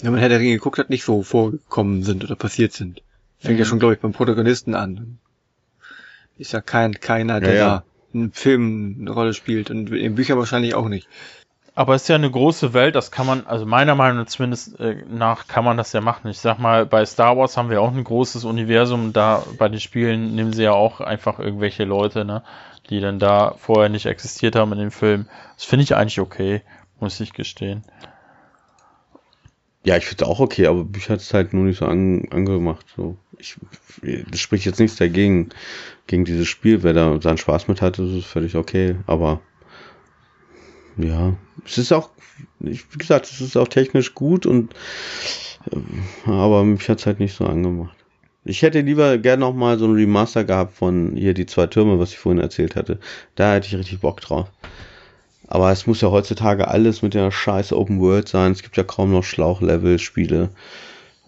wenn 0.00 0.12
man 0.12 0.20
Herr 0.20 0.28
der 0.28 0.40
Ringe 0.40 0.54
geguckt 0.54 0.78
hat, 0.78 0.90
nicht 0.90 1.04
so 1.04 1.22
vorgekommen 1.22 2.02
sind 2.02 2.24
oder 2.24 2.36
passiert 2.36 2.72
sind. 2.72 3.02
Fängt 3.38 3.54
mhm. 3.54 3.58
ja 3.60 3.64
schon, 3.64 3.78
glaube 3.78 3.94
ich, 3.94 4.00
beim 4.00 4.12
Protagonisten 4.12 4.74
an. 4.74 5.18
Ist 6.38 6.52
ja 6.52 6.60
kein, 6.60 7.00
keiner, 7.00 7.40
der 7.40 7.54
ja, 7.54 7.58
ja. 7.58 7.66
da 7.66 7.84
einen 8.14 8.32
Film 8.32 8.96
eine 9.00 9.10
Rolle 9.10 9.34
spielt 9.34 9.70
und 9.70 9.90
in 9.90 10.14
Büchern 10.14 10.38
wahrscheinlich 10.38 10.74
auch 10.74 10.88
nicht. 10.88 11.08
Aber 11.74 11.94
es 11.94 12.02
ist 12.02 12.08
ja 12.08 12.14
eine 12.14 12.30
große 12.30 12.72
Welt, 12.72 12.94
das 12.94 13.10
kann 13.10 13.26
man, 13.26 13.46
also 13.46 13.66
meiner 13.66 13.94
Meinung 13.94 14.16
nach 14.16 14.26
zumindest 14.26 14.80
äh, 14.80 14.96
nach 15.10 15.46
kann 15.46 15.62
man 15.62 15.76
das 15.76 15.92
ja 15.92 16.00
machen. 16.00 16.28
Ich 16.30 16.38
sag 16.38 16.58
mal, 16.58 16.86
bei 16.86 17.04
Star 17.04 17.36
Wars 17.36 17.58
haben 17.58 17.68
wir 17.68 17.82
auch 17.82 17.92
ein 17.92 18.02
großes 18.02 18.46
Universum, 18.46 19.12
da 19.12 19.42
bei 19.58 19.68
den 19.68 19.80
Spielen 19.80 20.34
nehmen 20.34 20.54
sie 20.54 20.62
ja 20.62 20.72
auch 20.72 21.02
einfach 21.02 21.38
irgendwelche 21.38 21.84
Leute, 21.84 22.24
ne? 22.24 22.42
Die 22.90 23.00
dann 23.00 23.18
da 23.18 23.54
vorher 23.58 23.88
nicht 23.88 24.06
existiert 24.06 24.56
haben 24.56 24.72
in 24.72 24.78
dem 24.78 24.90
Film. 24.90 25.26
Das 25.56 25.64
finde 25.64 25.84
ich 25.84 25.96
eigentlich 25.96 26.20
okay, 26.20 26.62
muss 27.00 27.20
ich 27.20 27.32
gestehen. 27.32 27.82
Ja, 29.84 29.96
ich 29.96 30.06
finde 30.06 30.24
es 30.24 30.30
auch 30.30 30.40
okay, 30.40 30.66
aber 30.66 30.84
mich 30.84 31.08
hat 31.08 31.20
es 31.20 31.32
halt 31.32 31.52
nur 31.52 31.64
nicht 31.64 31.78
so 31.78 31.86
an, 31.86 32.26
angemacht. 32.30 32.86
So. 32.96 33.16
Ich, 33.38 33.56
das 34.02 34.40
spricht 34.40 34.64
jetzt 34.64 34.80
nichts 34.80 34.96
dagegen, 34.96 35.50
gegen 36.08 36.24
dieses 36.24 36.48
Spiel. 36.48 36.82
Wer 36.82 36.92
da 36.92 37.20
seinen 37.20 37.38
Spaß 37.38 37.68
mit 37.68 37.80
hat, 37.80 37.98
ist 37.98 38.26
völlig 38.26 38.56
okay. 38.56 38.96
Aber 39.06 39.40
ja, 40.96 41.36
es 41.64 41.78
ist 41.78 41.92
auch, 41.92 42.10
wie 42.58 42.80
gesagt, 42.98 43.26
es 43.26 43.40
ist 43.40 43.56
auch 43.56 43.68
technisch 43.68 44.14
gut 44.14 44.46
und 44.46 44.74
äh, 45.70 46.30
aber 46.30 46.64
mich 46.64 46.88
hat 46.88 46.98
es 46.98 47.06
halt 47.06 47.20
nicht 47.20 47.36
so 47.36 47.44
angemacht. 47.44 47.95
Ich 48.48 48.62
hätte 48.62 48.80
lieber 48.80 49.18
gern 49.18 49.40
noch 49.40 49.54
mal 49.54 49.76
so 49.76 49.86
ein 49.86 49.94
Remaster 49.94 50.44
gehabt 50.44 50.74
von 50.74 51.16
hier 51.16 51.34
die 51.34 51.46
zwei 51.46 51.66
Türme, 51.66 51.98
was 51.98 52.12
ich 52.12 52.18
vorhin 52.18 52.40
erzählt 52.40 52.76
hatte. 52.76 53.00
Da 53.34 53.54
hätte 53.54 53.66
ich 53.66 53.76
richtig 53.76 54.00
Bock 54.00 54.20
drauf. 54.20 54.48
Aber 55.48 55.72
es 55.72 55.86
muss 55.86 56.00
ja 56.00 56.10
heutzutage 56.10 56.68
alles 56.68 57.02
mit 57.02 57.14
der 57.14 57.32
scheiß 57.32 57.72
Open 57.72 58.00
World 58.00 58.28
sein. 58.28 58.52
Es 58.52 58.62
gibt 58.62 58.76
ja 58.76 58.84
kaum 58.84 59.10
noch 59.10 59.24
Schlauchlevel-Spiele. 59.24 60.50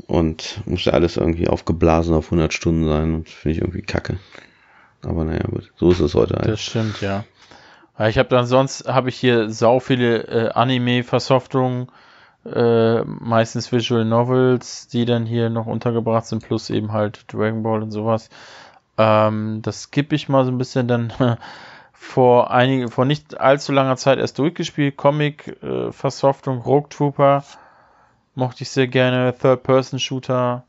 Und 0.06 0.60
muss 0.64 0.84
ja 0.84 0.92
alles 0.92 1.16
irgendwie 1.16 1.48
aufgeblasen 1.48 2.14
auf 2.14 2.26
100 2.26 2.52
Stunden 2.52 2.88
sein. 2.88 3.14
Und 3.14 3.28
finde 3.28 3.56
ich 3.56 3.62
irgendwie 3.62 3.82
kacke. 3.82 4.18
Aber 5.02 5.24
naja, 5.24 5.42
gut. 5.50 5.72
So 5.76 5.90
ist 5.90 6.00
es 6.00 6.14
heute 6.14 6.36
eigentlich. 6.36 6.52
Das 6.52 6.60
stimmt, 6.60 7.00
ja. 7.00 7.24
Ich 8.06 8.16
habe 8.16 8.28
dann 8.28 8.46
sonst, 8.46 8.86
habe 8.86 9.08
ich 9.08 9.16
hier 9.16 9.50
sau 9.50 9.80
viele 9.80 10.22
äh, 10.28 10.48
Anime-Versoftungen 10.50 11.88
äh, 12.54 13.04
meistens 13.04 13.72
Visual 13.72 14.04
Novels, 14.04 14.88
die 14.88 15.04
dann 15.04 15.26
hier 15.26 15.50
noch 15.50 15.66
untergebracht 15.66 16.26
sind, 16.26 16.44
plus 16.44 16.70
eben 16.70 16.92
halt 16.92 17.32
Dragon 17.32 17.62
Ball 17.62 17.82
und 17.82 17.90
sowas. 17.90 18.30
Ähm, 18.96 19.60
das 19.62 19.84
skippe 19.84 20.14
ich 20.14 20.28
mal 20.28 20.44
so 20.44 20.50
ein 20.50 20.58
bisschen 20.58 20.88
dann 20.88 21.12
vor 21.92 22.50
einige, 22.50 22.88
vor 22.88 23.04
nicht 23.04 23.40
allzu 23.40 23.72
langer 23.72 23.96
Zeit 23.96 24.18
erst 24.18 24.38
durchgespielt. 24.38 24.96
Comic-Versoftung, 24.96 26.58
äh, 26.58 26.62
Rogue 26.62 26.88
Trooper 26.88 27.44
mochte 28.34 28.62
ich 28.62 28.70
sehr 28.70 28.88
gerne. 28.88 29.34
Third-Person-Shooter. 29.36 30.64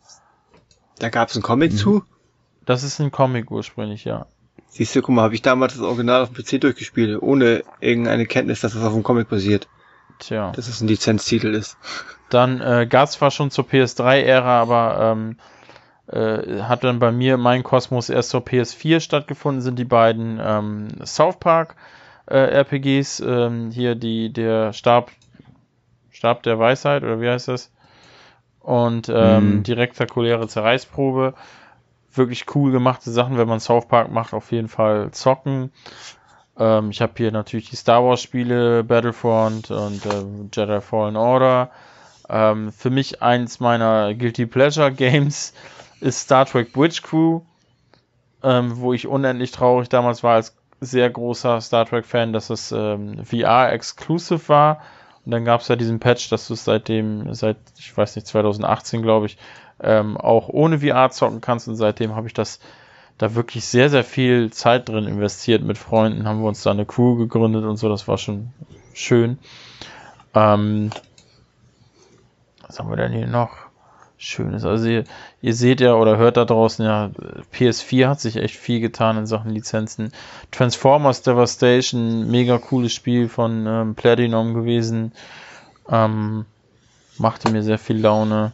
Da 0.99 1.09
gab 1.09 1.29
es 1.29 1.35
einen 1.35 1.43
Comic 1.43 1.71
mhm. 1.71 1.77
zu? 1.77 2.03
Das 2.65 2.83
ist 2.83 2.99
ein 2.99 3.11
Comic 3.11 3.49
ursprünglich, 3.51 4.03
ja. 4.03 4.25
Siehst 4.67 4.95
du, 4.95 5.01
guck 5.01 5.15
mal, 5.15 5.23
habe 5.23 5.35
ich 5.35 5.41
damals 5.41 5.73
das 5.73 5.81
Original 5.81 6.23
auf 6.23 6.31
dem 6.31 6.43
PC 6.43 6.61
durchgespielt, 6.61 7.21
ohne 7.21 7.63
irgendeine 7.79 8.25
Kenntnis, 8.25 8.61
dass 8.61 8.73
das 8.73 8.83
auf 8.83 8.93
dem 8.93 9.03
Comic 9.03 9.29
basiert. 9.29 9.67
Tja. 10.19 10.51
Dass 10.51 10.67
es 10.67 10.81
ein 10.81 10.87
Lizenztitel 10.87 11.53
ist. 11.53 11.77
Dann 12.29 12.61
äh, 12.61 12.87
gab 12.87 13.05
es 13.05 13.13
zwar 13.13 13.31
schon 13.31 13.51
zur 13.51 13.65
PS3-Ära, 13.65 14.61
aber 14.61 15.15
ähm, 15.17 15.37
äh, 16.07 16.61
hat 16.61 16.83
dann 16.83 16.99
bei 16.99 17.11
mir 17.11 17.37
mein 17.37 17.63
Kosmos 17.63 18.09
erst 18.09 18.29
zur 18.29 18.41
PS4 18.41 18.99
stattgefunden, 18.99 19.61
sind 19.61 19.79
die 19.79 19.85
beiden 19.85 20.39
ähm, 20.43 20.87
South 21.05 21.39
Park 21.39 21.75
äh, 22.29 22.61
RPGs, 22.61 23.21
ähm, 23.21 23.71
hier 23.71 23.95
die, 23.95 24.31
der 24.31 24.73
Stab, 24.73 25.11
Stab 26.11 26.43
der 26.43 26.59
Weisheit, 26.59 27.03
oder 27.03 27.21
wie 27.21 27.29
heißt 27.29 27.47
das? 27.47 27.71
Und 28.59 29.09
ähm, 29.09 29.57
mhm. 29.57 29.63
die 29.63 29.73
rektakuläre 29.73 30.47
Zerreißprobe. 30.47 31.33
Wirklich 32.13 32.45
cool 32.55 32.71
gemachte 32.71 33.11
Sachen, 33.11 33.37
wenn 33.37 33.47
man 33.47 33.59
South 33.59 33.87
Park 33.87 34.11
macht, 34.11 34.33
auf 34.33 34.51
jeden 34.51 34.67
Fall 34.67 35.11
zocken. 35.11 35.71
Ähm, 36.59 36.91
ich 36.91 37.01
habe 37.01 37.13
hier 37.15 37.31
natürlich 37.31 37.69
die 37.69 37.75
Star 37.75 38.03
Wars 38.03 38.21
Spiele, 38.21 38.83
Battlefront 38.83 39.71
und 39.71 40.05
äh, 40.05 40.25
Jedi 40.53 40.81
Fallen 40.81 41.15
Order. 41.15 41.71
Ähm, 42.29 42.71
für 42.71 42.89
mich 42.89 43.21
eins 43.23 43.59
meiner 43.59 44.13
Guilty 44.13 44.45
Pleasure 44.45 44.91
Games 44.91 45.53
ist 46.01 46.19
Star 46.21 46.45
Trek 46.45 46.73
Bridge 46.73 47.01
Crew, 47.01 47.41
ähm, 48.43 48.77
wo 48.79 48.93
ich 48.93 49.07
unendlich 49.07 49.51
traurig 49.51 49.89
damals 49.89 50.21
war, 50.23 50.35
als 50.35 50.55
sehr 50.81 51.09
großer 51.09 51.59
Star 51.59 51.85
Trek-Fan, 51.85 52.31
dass 52.31 52.49
es 52.49 52.71
ähm, 52.71 53.25
VR-exclusive 53.25 54.47
war. 54.47 54.81
Und 55.25 55.31
dann 55.31 55.43
gab 55.43 55.61
es 55.61 55.67
ja 55.67 55.75
diesen 55.75 55.99
Patch, 55.99 56.29
dass 56.29 56.47
du 56.47 56.53
es 56.53 56.63
seitdem, 56.63 57.33
seit, 57.33 57.57
ich 57.77 57.95
weiß 57.95 58.15
nicht, 58.15 58.27
2018 58.27 59.01
glaube 59.01 59.25
ich, 59.25 59.37
ähm, 59.81 60.17
auch 60.17 60.47
ohne 60.47 60.79
VR 60.79 61.09
zocken 61.09 61.41
kannst. 61.41 61.67
Und 61.67 61.75
seitdem 61.75 62.15
habe 62.15 62.27
ich 62.27 62.33
das 62.33 62.59
da 63.19 63.35
wirklich 63.35 63.65
sehr, 63.65 63.89
sehr 63.89 64.05
viel 64.05 64.49
Zeit 64.49 64.89
drin 64.89 65.05
investiert. 65.05 65.61
Mit 65.61 65.77
Freunden 65.77 66.27
haben 66.27 66.41
wir 66.41 66.47
uns 66.47 66.63
da 66.63 66.71
eine 66.71 66.85
Crew 66.85 67.15
gegründet 67.17 67.65
und 67.65 67.77
so. 67.77 67.89
Das 67.89 68.07
war 68.07 68.17
schon 68.17 68.51
schön. 68.93 69.37
Ähm, 70.33 70.89
was 72.65 72.79
haben 72.79 72.89
wir 72.89 72.95
denn 72.95 73.11
hier 73.11 73.27
noch? 73.27 73.51
Schönes. 74.17 74.65
Also 74.65 74.87
ihr, 74.87 75.03
ihr, 75.41 75.53
seht 75.53 75.79
ja 75.81 75.95
oder 75.95 76.17
hört 76.17 76.37
da 76.37 76.43
draußen 76.45 76.83
ja, 76.83 77.09
PS4 77.53 78.07
hat 78.07 78.19
sich 78.19 78.35
echt 78.35 78.55
viel 78.55 78.79
getan 78.79 79.17
in 79.17 79.25
Sachen 79.25 79.51
Lizenzen. 79.51 80.11
Transformers 80.51 81.21
Devastation, 81.21 82.29
mega 82.29 82.57
cooles 82.57 82.93
Spiel 82.93 83.29
von 83.29 83.65
ähm, 83.65 83.95
Platinum 83.95 84.53
gewesen. 84.53 85.13
Ähm, 85.89 86.45
machte 87.17 87.49
mir 87.51 87.63
sehr 87.63 87.79
viel 87.79 87.97
Laune. 87.97 88.51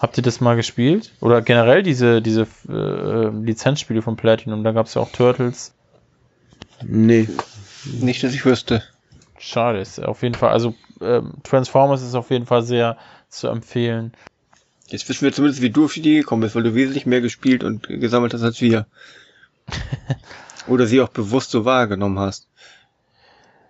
Habt 0.00 0.16
ihr 0.16 0.22
das 0.22 0.40
mal 0.40 0.54
gespielt? 0.54 1.12
Oder 1.20 1.42
generell 1.42 1.82
diese, 1.82 2.22
diese 2.22 2.46
äh, 2.68 3.28
Lizenzspiele 3.28 4.02
von 4.02 4.16
Platinum? 4.16 4.62
Da 4.62 4.72
gab 4.72 4.86
es 4.86 4.94
ja 4.94 5.02
auch 5.02 5.10
Turtles. 5.10 5.74
Nee. 6.84 7.28
Nicht, 7.84 8.22
dass 8.22 8.34
ich 8.34 8.44
wüsste. 8.44 8.82
Schade, 9.38 9.80
ist 9.80 10.02
auf 10.04 10.22
jeden 10.22 10.34
Fall, 10.34 10.50
also 10.50 10.74
ähm, 11.00 11.34
Transformers 11.42 12.02
ist 12.02 12.14
auf 12.14 12.30
jeden 12.30 12.46
Fall 12.46 12.62
sehr 12.62 12.96
zu 13.28 13.48
empfehlen. 13.48 14.12
Jetzt 14.88 15.08
wissen 15.08 15.24
wir 15.24 15.32
zumindest, 15.32 15.62
wie 15.62 15.70
du 15.70 15.84
auf 15.84 15.92
die 15.92 16.00
Idee 16.00 16.18
gekommen 16.18 16.42
bist, 16.42 16.54
weil 16.54 16.62
du 16.62 16.74
wesentlich 16.74 17.06
mehr 17.06 17.20
gespielt 17.20 17.62
und 17.62 17.88
gesammelt 17.88 18.34
hast 18.34 18.42
als 18.42 18.60
wir. 18.60 18.86
Oder 20.66 20.86
sie 20.86 21.00
auch 21.00 21.08
bewusst 21.08 21.50
so 21.50 21.64
wahrgenommen 21.64 22.18
hast. 22.18 22.48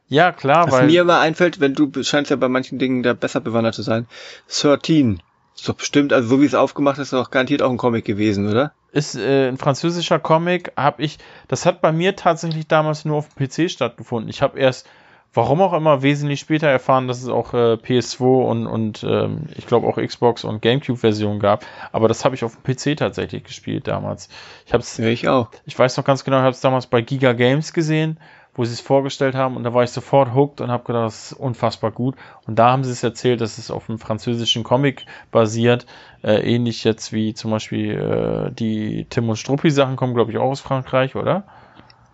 Ja, 0.09 0.33
klar, 0.33 0.67
Was 0.67 0.73
weil. 0.73 0.87
mir 0.87 1.03
immer 1.03 1.21
einfällt, 1.21 1.61
wenn 1.61 1.75
du 1.75 1.91
scheinst 2.03 2.31
ja 2.31 2.37
bei 2.37 2.49
manchen 2.49 2.79
Dingen 2.79 3.03
da 3.03 3.13
besser 3.13 3.41
bewandert 3.41 3.75
zu 3.75 3.83
sein. 3.83 4.07
13 4.49 5.21
ist 5.61 5.69
doch 5.69 5.75
bestimmt, 5.75 6.13
also 6.13 6.29
so 6.29 6.41
wie 6.41 6.47
es 6.47 6.55
aufgemacht 6.55 6.99
ist, 6.99 7.13
doch 7.13 7.31
garantiert 7.31 7.63
auch 7.63 7.71
ein 7.71 7.77
Comic 7.77 8.05
gewesen, 8.05 8.49
oder? 8.49 8.73
Ist 8.93 9.17
äh, 9.17 9.49
ein 9.49 9.59
französischer 9.59 10.19
Comic, 10.19 10.73
habe 10.77 11.03
ich, 11.03 11.19
das 11.49 11.67
hat 11.67 11.81
bei 11.81 11.93
mir 11.93 12.17
tatsächlich 12.17 12.69
damals 12.69 13.05
nur 13.05 13.17
auf 13.17 13.29
dem 13.35 13.47
PC 13.47 13.71
stattgefunden. 13.71 14.31
Ich 14.31 14.41
habe 14.41 14.59
erst, 14.59 14.89
warum 15.35 15.61
auch 15.61 15.73
immer, 15.73 16.03
wesentlich 16.03 16.41
später 16.41 16.69
erfahren, 16.69 17.09
dass 17.09 17.23
es 17.23 17.29
auch 17.29 17.55
äh, 17.55 17.75
PS2 17.75 18.23
und, 18.23 18.67
und 18.67 19.05
ähm, 19.05 19.47
ich 19.57 19.67
glaube 19.67 19.89
auch 19.89 19.97
Xbox 19.97 20.45
und 20.45 20.63
Gamecube-Versionen 20.63 21.41
gab. 21.41 21.67
Aber 21.93 22.09
das 22.09 22.25
habe 22.25 22.35
ich 22.35 22.45
auf 22.45 22.57
dem 22.57 22.63
PC 22.63 22.97
tatsächlich 22.97 23.45
gespielt 23.45 23.89
damals. 23.89 24.29
Ich 24.65 24.73
hab's, 24.73 24.97
ja, 24.97 25.07
ich 25.07 25.29
auch. 25.29 25.51
Ich 25.65 25.79
weiß 25.79 25.97
noch 25.97 26.05
ganz 26.05 26.25
genau, 26.25 26.39
ich 26.39 26.43
habe 26.43 26.51
es 26.53 26.61
damals 26.61 26.87
bei 26.87 27.03
Giga 27.03 27.33
Games 27.33 27.73
gesehen 27.73 28.19
wo 28.59 28.65
sie 28.65 28.73
es 28.73 28.81
vorgestellt 28.81 29.37
haben 29.37 29.57
und 29.57 29.63
da 29.63 29.73
war 29.73 29.85
ich 29.85 29.91
sofort 29.91 30.35
hooked 30.35 30.61
und 30.61 30.71
habe 30.73 30.83
gedacht, 30.83 31.07
das 31.07 31.31
ist 31.31 31.39
unfassbar 31.39 31.93
gut. 31.93 32.17
Und 32.45 32.59
da 32.59 32.73
haben 32.73 32.83
sie 32.83 32.91
es 32.91 33.05
erzählt, 33.05 33.41
dass 33.41 33.57
es 33.57 33.71
auf 33.71 33.89
einem 33.89 34.01
französischen 34.01 34.65
Comic 34.65 35.07
basiert, 35.31 35.87
äh, 36.25 36.41
ähnlich 36.41 36.83
jetzt 36.83 37.13
wie 37.13 37.35
zum 37.35 37.53
Beispiel 37.53 37.93
äh, 37.93 38.53
die 38.53 39.07
Tim 39.11 39.29
und 39.29 39.37
Struppi 39.37 39.71
Sachen 39.71 39.95
kommen, 39.95 40.13
glaube 40.13 40.33
ich, 40.33 40.39
auch 40.39 40.51
aus 40.51 40.61
Frankreich, 40.61 41.15
oder? 41.15 41.45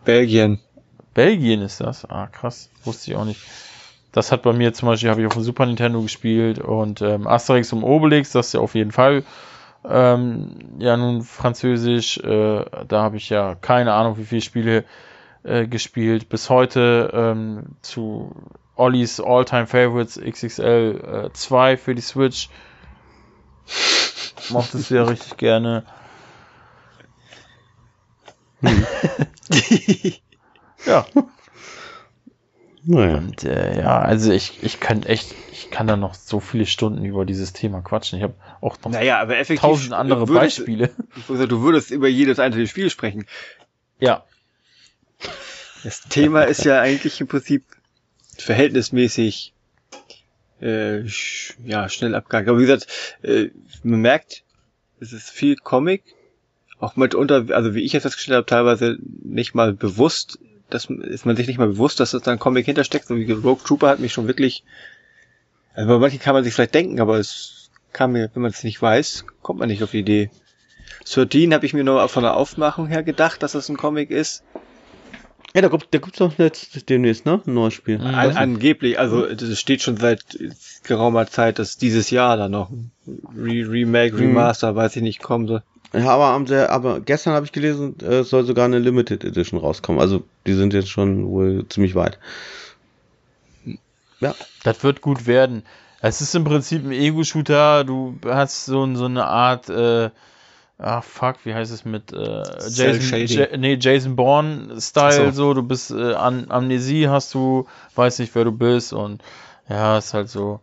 Belgien. 0.05 0.61
Belgien 1.15 1.62
ist 1.62 1.81
das? 1.81 2.05
Ah, 2.11 2.27
krass, 2.27 2.71
wusste 2.85 3.11
ich 3.11 3.16
auch 3.16 3.25
nicht. 3.25 3.41
Das 4.12 4.31
hat 4.31 4.43
bei 4.43 4.53
mir 4.53 4.75
zum 4.75 4.89
Beispiel, 4.89 5.09
habe 5.09 5.23
ich 5.23 5.27
auf 5.27 5.33
dem 5.33 5.43
Super 5.43 5.65
Nintendo 5.65 6.03
gespielt 6.03 6.59
und 6.59 7.01
ähm, 7.01 7.27
Asterix 7.27 7.73
und 7.73 7.83
Obelix, 7.83 8.33
das 8.33 8.49
ist 8.49 8.53
ja 8.53 8.61
auf 8.61 8.75
jeden 8.75 8.93
Fall 8.93 9.25
ähm, 9.89 10.57
ja 10.79 10.97
nun 10.97 11.23
französisch. 11.23 12.19
Äh, 12.19 12.65
da 12.87 13.03
habe 13.03 13.16
ich 13.16 13.31
ja 13.31 13.55
keine 13.55 13.95
Ahnung, 13.95 14.19
wie 14.19 14.25
viele 14.25 14.41
Spiele 14.43 14.85
äh, 15.45 15.66
gespielt. 15.66 16.29
Bis 16.29 16.51
heute 16.51 17.11
ähm, 17.12 17.77
zu 17.83 18.35
Ollis 18.77 19.21
All-Time 19.21 19.66
Favorites 19.66 20.21
XXL 20.21 21.29
äh, 21.29 21.33
2 21.33 21.77
für 21.77 21.95
die 21.95 22.03
Switch. 22.03 22.49
Mochte 24.51 24.79
es 24.79 24.89
ja 24.91 25.05
richtig 25.05 25.37
gerne. 25.37 25.85
Hm. 28.61 28.87
ja. 30.87 31.07
Naja. 32.87 33.16
Und 33.16 33.45
äh, 33.45 33.81
ja, 33.81 34.01
also 34.01 34.33
ich, 34.33 34.62
ich 34.62 34.79
kann 34.81 35.05
echt, 35.05 35.35
ich 35.53 35.71
kann 35.71 35.87
da 35.87 35.97
noch 35.97 36.15
so 36.15 36.41
viele 36.41 36.66
Stunden 36.66 37.05
über 37.05 37.25
dieses 37.25 37.55
Thema 37.55 37.81
quatschen. 37.81 38.19
Ich 38.19 38.23
habe 38.23 38.35
auch 38.61 38.77
noch 38.85 38.93
naja, 38.93 39.21
aber 39.21 39.43
tausend 39.43 39.95
andere 39.95 40.29
würdest, 40.29 40.59
Beispiele. 40.59 40.91
Du 41.27 41.62
würdest 41.62 41.91
über 41.91 42.09
jedes 42.09 42.39
einzelne 42.39 42.66
Spiel 42.66 42.91
sprechen. 42.91 43.25
Ja, 43.99 44.25
das 45.83 46.03
Thema 46.03 46.43
ist 46.43 46.65
ja 46.65 46.81
eigentlich 46.81 47.21
im 47.21 47.27
Prinzip 47.27 47.65
verhältnismäßig 48.39 49.53
äh, 50.61 51.05
ja, 51.65 51.89
schnell 51.89 52.15
abgehakt. 52.15 52.49
Aber 52.49 52.59
wie 52.59 52.67
gesagt, 52.67 52.87
äh, 53.23 53.51
man 53.83 54.01
merkt, 54.01 54.45
es 55.01 55.13
ist 55.13 55.31
viel 55.31 55.57
Comic, 55.57 56.03
auch 56.79 56.97
mitunter, 56.97 57.47
also 57.51 57.75
wie 57.75 57.83
ich 57.83 57.93
jetzt 57.93 58.03
festgestellt 58.03 58.37
habe, 58.37 58.47
teilweise 58.47 58.99
nicht 59.23 59.55
mal 59.55 59.73
bewusst, 59.73 60.39
dass 60.71 60.87
ist 60.87 61.27
man 61.27 61.37
sich 61.37 61.47
nicht 61.47 61.59
mal 61.59 61.69
bewusst, 61.69 62.01
dass 62.01 62.13
das 62.13 62.23
da 62.23 62.33
ein 62.33 62.39
Comic 62.39 62.65
hintersteckt, 62.65 63.07
so 63.07 63.17
wie 63.17 63.31
Rogue 63.31 63.63
Trooper 63.65 63.89
hat 63.89 64.01
mich 64.01 64.13
schon 64.13 64.27
wirklich, 64.27 64.65
also 65.75 65.89
bei 65.89 65.99
manchen 65.99 66.21
kann 66.21 66.35
man 66.35 66.45
sich 66.45 66.55
vielleicht 66.55 66.75
denken, 66.75 67.01
aber 67.01 67.19
es 67.19 67.71
kann 67.93 68.13
mir, 68.13 68.31
wenn 68.35 68.43
man 68.43 68.51
es 68.51 68.65
nicht 68.65 68.81
weiß, 68.81 69.25
kommt 69.43 69.61
man 69.61 69.69
nicht 69.69 69.83
auf 69.83 69.93
die 69.93 70.01
Idee. 70.01 70.31
13 71.07 71.53
habe 71.53 71.67
ich 71.67 71.75
mir 71.75 71.85
nur 71.85 72.09
von 72.09 72.23
der 72.23 72.37
Aufmachung 72.37 72.87
her 72.87 73.03
gedacht, 73.03 73.43
dass 73.43 73.53
das 73.53 73.69
ein 73.69 73.77
Comic 73.77 74.11
ist. 74.11 74.43
Ja, 75.55 75.62
da 75.62 75.68
kommt, 75.68 75.86
da 75.93 75.98
gibt's 75.98 76.18
doch 76.18 76.36
jetzt 76.36 76.89
demnächst, 76.89 77.26
ne? 77.26 77.40
Ein 77.47 77.55
neues 77.55 77.74
Spiel. 77.74 78.01
An, 78.01 78.36
angeblich, 78.36 78.98
also 78.98 79.24
es 79.24 79.60
steht 79.60 79.82
schon 79.82 79.97
seit 79.97 80.20
geraumer 80.82 81.28
Zeit, 81.28 81.60
dass 81.60 81.78
dieses 81.78 82.10
Jahr 82.10 82.36
da 82.36 82.48
noch 82.48 82.70
Re 83.06 83.70
Remake, 83.70 84.16
mhm. 84.16 84.20
Remaster, 84.20 84.72
mhm. 84.72 84.76
weiß 84.76 84.97
ich 84.97 85.02
nicht, 85.02 85.22
kommen 85.22 85.47
soll. 85.47 85.62
Ja, 85.93 86.09
aber, 86.09 86.26
am 86.26 86.48
sehr, 86.48 86.72
aber 86.72 87.01
gestern 87.01 87.35
habe 87.35 87.47
ich 87.47 87.52
gelesen, 87.52 87.94
es 88.01 88.09
äh, 88.09 88.24
soll 88.24 88.44
sogar 88.44 88.64
eine 88.64 88.81
Limited 88.81 89.22
Edition 89.22 89.60
rauskommen. 89.60 90.01
Also 90.01 90.24
die 90.44 90.55
sind 90.55 90.74
jetzt 90.74 90.89
schon 90.89 91.28
wohl 91.28 91.66
ziemlich 91.68 91.94
weit. 91.94 92.18
Ja. 94.18 94.35
Das 94.64 94.82
wird 94.82 95.02
gut 95.02 95.28
werden. 95.28 95.62
Es 96.01 96.20
ist 96.20 96.35
im 96.35 96.43
Prinzip 96.43 96.85
ein 96.85 96.90
Ego-Shooter. 96.90 97.85
Du 97.85 98.18
hast 98.26 98.64
so, 98.64 98.93
so 98.97 99.05
eine 99.05 99.26
Art 99.26 99.68
äh, 99.68 100.10
ah 100.79 101.01
fuck, 101.01 101.37
wie 101.45 101.55
heißt 101.55 101.73
es 101.73 101.85
mit 101.85 102.13
äh, 102.13 102.43
Jason, 102.69 103.27
ja, 103.27 103.57
nee, 103.57 103.77
Jason 103.81 104.17
Bourne-Style, 104.17 105.33
so. 105.33 105.49
so. 105.49 105.55
du 105.55 105.63
bist 105.63 105.91
äh, 105.91 106.15
Am 106.15 106.47
Amnesie, 106.49 107.09
hast 107.09 107.33
du, 107.35 107.67
weiß 107.95 108.19
nicht, 108.19 108.35
wer 108.35 108.45
du 108.45 108.53
bist 108.53 108.93
und 108.93 109.23
ja, 109.69 109.99
ist 109.99 110.15
halt 110.15 110.29
so, 110.29 110.61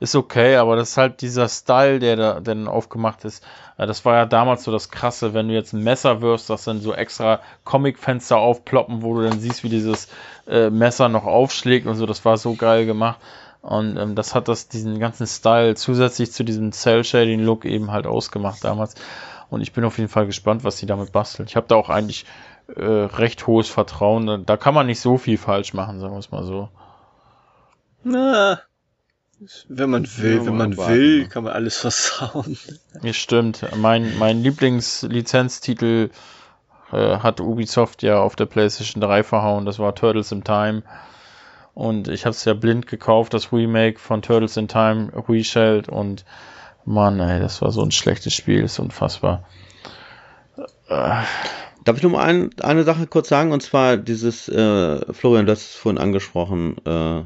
ist 0.00 0.14
okay, 0.14 0.56
aber 0.56 0.76
das 0.76 0.90
ist 0.90 0.96
halt 0.96 1.22
dieser 1.22 1.48
Style, 1.48 1.98
der 1.98 2.16
da 2.16 2.32
der 2.34 2.54
dann 2.54 2.68
aufgemacht 2.68 3.24
ist. 3.24 3.44
Äh, 3.78 3.86
das 3.86 4.04
war 4.04 4.16
ja 4.16 4.26
damals 4.26 4.64
so 4.64 4.72
das 4.72 4.90
Krasse, 4.90 5.34
wenn 5.34 5.48
du 5.48 5.54
jetzt 5.54 5.72
ein 5.72 5.82
Messer 5.82 6.20
wirfst, 6.20 6.50
dass 6.50 6.64
dann 6.64 6.80
so 6.80 6.94
extra 6.94 7.40
Comic-Fenster 7.64 8.36
aufploppen, 8.36 9.02
wo 9.02 9.14
du 9.14 9.22
dann 9.22 9.40
siehst, 9.40 9.64
wie 9.64 9.68
dieses 9.68 10.08
äh, 10.46 10.70
Messer 10.70 11.08
noch 11.08 11.24
aufschlägt 11.24 11.86
und 11.86 11.96
so, 11.96 12.06
das 12.06 12.24
war 12.24 12.36
so 12.36 12.54
geil 12.54 12.86
gemacht. 12.86 13.18
Und 13.62 13.96
ähm, 13.96 14.14
das 14.14 14.34
hat 14.34 14.48
das, 14.48 14.68
diesen 14.68 14.98
ganzen 14.98 15.26
Style 15.26 15.74
zusätzlich 15.74 16.32
zu 16.32 16.44
diesem 16.44 16.70
Cell-Shading-Look 16.70 17.64
eben 17.64 17.90
halt 17.92 18.06
ausgemacht 18.06 18.62
damals. 18.62 18.94
Und 19.54 19.62
ich 19.62 19.72
bin 19.72 19.84
auf 19.84 19.98
jeden 19.98 20.10
Fall 20.10 20.26
gespannt, 20.26 20.64
was 20.64 20.78
sie 20.78 20.86
damit 20.86 21.12
basteln. 21.12 21.48
Ich 21.48 21.56
habe 21.56 21.66
da 21.68 21.76
auch 21.76 21.88
eigentlich 21.88 22.26
äh, 22.74 22.82
recht 22.82 23.46
hohes 23.46 23.68
Vertrauen. 23.68 24.44
Da 24.46 24.56
kann 24.56 24.74
man 24.74 24.86
nicht 24.86 25.00
so 25.00 25.18
viel 25.18 25.38
falsch 25.38 25.74
machen, 25.74 26.00
sagen 26.00 26.14
wir 26.14 26.18
es 26.18 26.30
mal 26.30 26.44
so. 26.44 26.68
Na, 28.02 28.60
wenn 29.68 29.90
man 29.90 30.06
will, 30.18 30.36
ja, 30.36 30.46
wenn 30.46 30.56
man 30.56 30.76
warten. 30.76 30.92
will, 30.92 31.28
kann 31.28 31.44
man 31.44 31.52
alles 31.52 31.78
versauen. 31.78 32.56
Ja, 33.02 33.12
stimmt. 33.12 33.64
Mein, 33.76 34.16
mein 34.18 34.42
Lieblingslizenztitel 34.42 36.10
äh, 36.92 37.18
hat 37.18 37.40
Ubisoft 37.40 38.02
ja 38.02 38.20
auf 38.20 38.36
der 38.36 38.46
PlayStation 38.46 39.00
3 39.00 39.22
verhauen. 39.22 39.66
Das 39.66 39.78
war 39.78 39.94
Turtles 39.94 40.32
in 40.32 40.44
Time. 40.44 40.82
Und 41.74 42.08
ich 42.08 42.24
habe 42.24 42.30
es 42.30 42.44
ja 42.44 42.54
blind 42.54 42.86
gekauft, 42.86 43.34
das 43.34 43.52
Remake 43.52 43.98
von 43.98 44.22
Turtles 44.22 44.56
in 44.56 44.68
Time, 44.68 45.10
Reshelled 45.28 45.88
und 45.88 46.24
Mann, 46.84 47.20
ey, 47.20 47.40
das 47.40 47.62
war 47.62 47.72
so 47.72 47.82
ein 47.82 47.90
schlechtes 47.90 48.34
Spiel, 48.34 48.62
ist 48.62 48.78
unfassbar. 48.78 49.48
Darf 50.88 51.96
ich 51.96 52.02
nur 52.02 52.12
mal 52.12 52.24
ein, 52.24 52.50
eine 52.60 52.84
Sache 52.84 53.06
kurz 53.06 53.28
sagen, 53.28 53.52
und 53.52 53.62
zwar 53.62 53.96
dieses, 53.96 54.48
äh, 54.48 55.12
Florian, 55.12 55.48
hast 55.48 55.70
es 55.70 55.74
vorhin 55.74 55.98
angesprochen, 56.00 56.76
äh, 56.86 57.22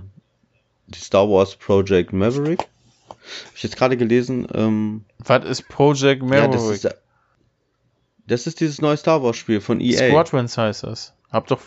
die 0.88 0.98
Star 0.98 1.28
Wars 1.28 1.56
Project 1.56 2.12
Maverick. 2.12 2.60
Habe 2.60 3.56
ich 3.56 3.62
jetzt 3.62 3.76
gerade 3.76 3.96
gelesen. 3.96 4.46
Ähm, 4.54 5.04
Was 5.18 5.44
ist 5.44 5.68
Project 5.68 6.22
Maverick? 6.22 6.40
Ja, 6.40 6.48
das, 6.48 6.68
ist, 6.68 6.88
das 8.26 8.46
ist 8.46 8.60
dieses 8.60 8.80
neue 8.80 8.96
Star 8.96 9.22
Wars 9.22 9.36
Spiel 9.36 9.60
von 9.60 9.80
EA. 9.80 10.08
Squadrons 10.08 10.56
heißt 10.56 10.84
das. 10.84 11.14
Hab 11.30 11.46
doch 11.48 11.60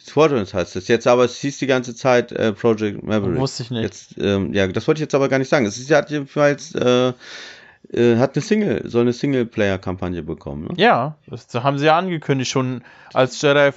Squadrons 0.00 0.54
heißt 0.54 0.76
es 0.76 0.88
jetzt, 0.88 1.06
aber 1.06 1.24
es 1.24 1.38
hieß 1.38 1.58
die 1.58 1.66
ganze 1.66 1.94
Zeit 1.94 2.32
äh, 2.32 2.52
Project 2.52 3.02
Maverick. 3.02 3.38
Wusste 3.38 3.64
ich 3.64 3.70
nicht. 3.70 3.82
Jetzt, 3.82 4.14
ähm, 4.18 4.52
ja, 4.54 4.66
das 4.66 4.86
wollte 4.86 4.98
ich 4.98 5.02
jetzt 5.02 5.14
aber 5.14 5.28
gar 5.28 5.38
nicht 5.38 5.48
sagen. 5.48 5.66
Es 5.66 5.76
ist, 5.76 5.90
hat 5.90 6.10
jedenfalls 6.10 6.74
äh, 6.74 7.12
äh, 7.92 8.16
hat 8.16 8.34
eine 8.34 8.42
Single, 8.42 8.82
soll 8.88 9.02
eine 9.02 9.12
Singleplayer-Kampagne 9.12 10.22
bekommen. 10.22 10.64
Ne? 10.64 10.74
Ja, 10.76 11.16
das 11.26 11.48
haben 11.54 11.78
sie 11.78 11.86
ja 11.86 11.96
angekündigt 11.96 12.50
schon 12.50 12.82
als 13.14 13.40
Jedi 13.40 13.70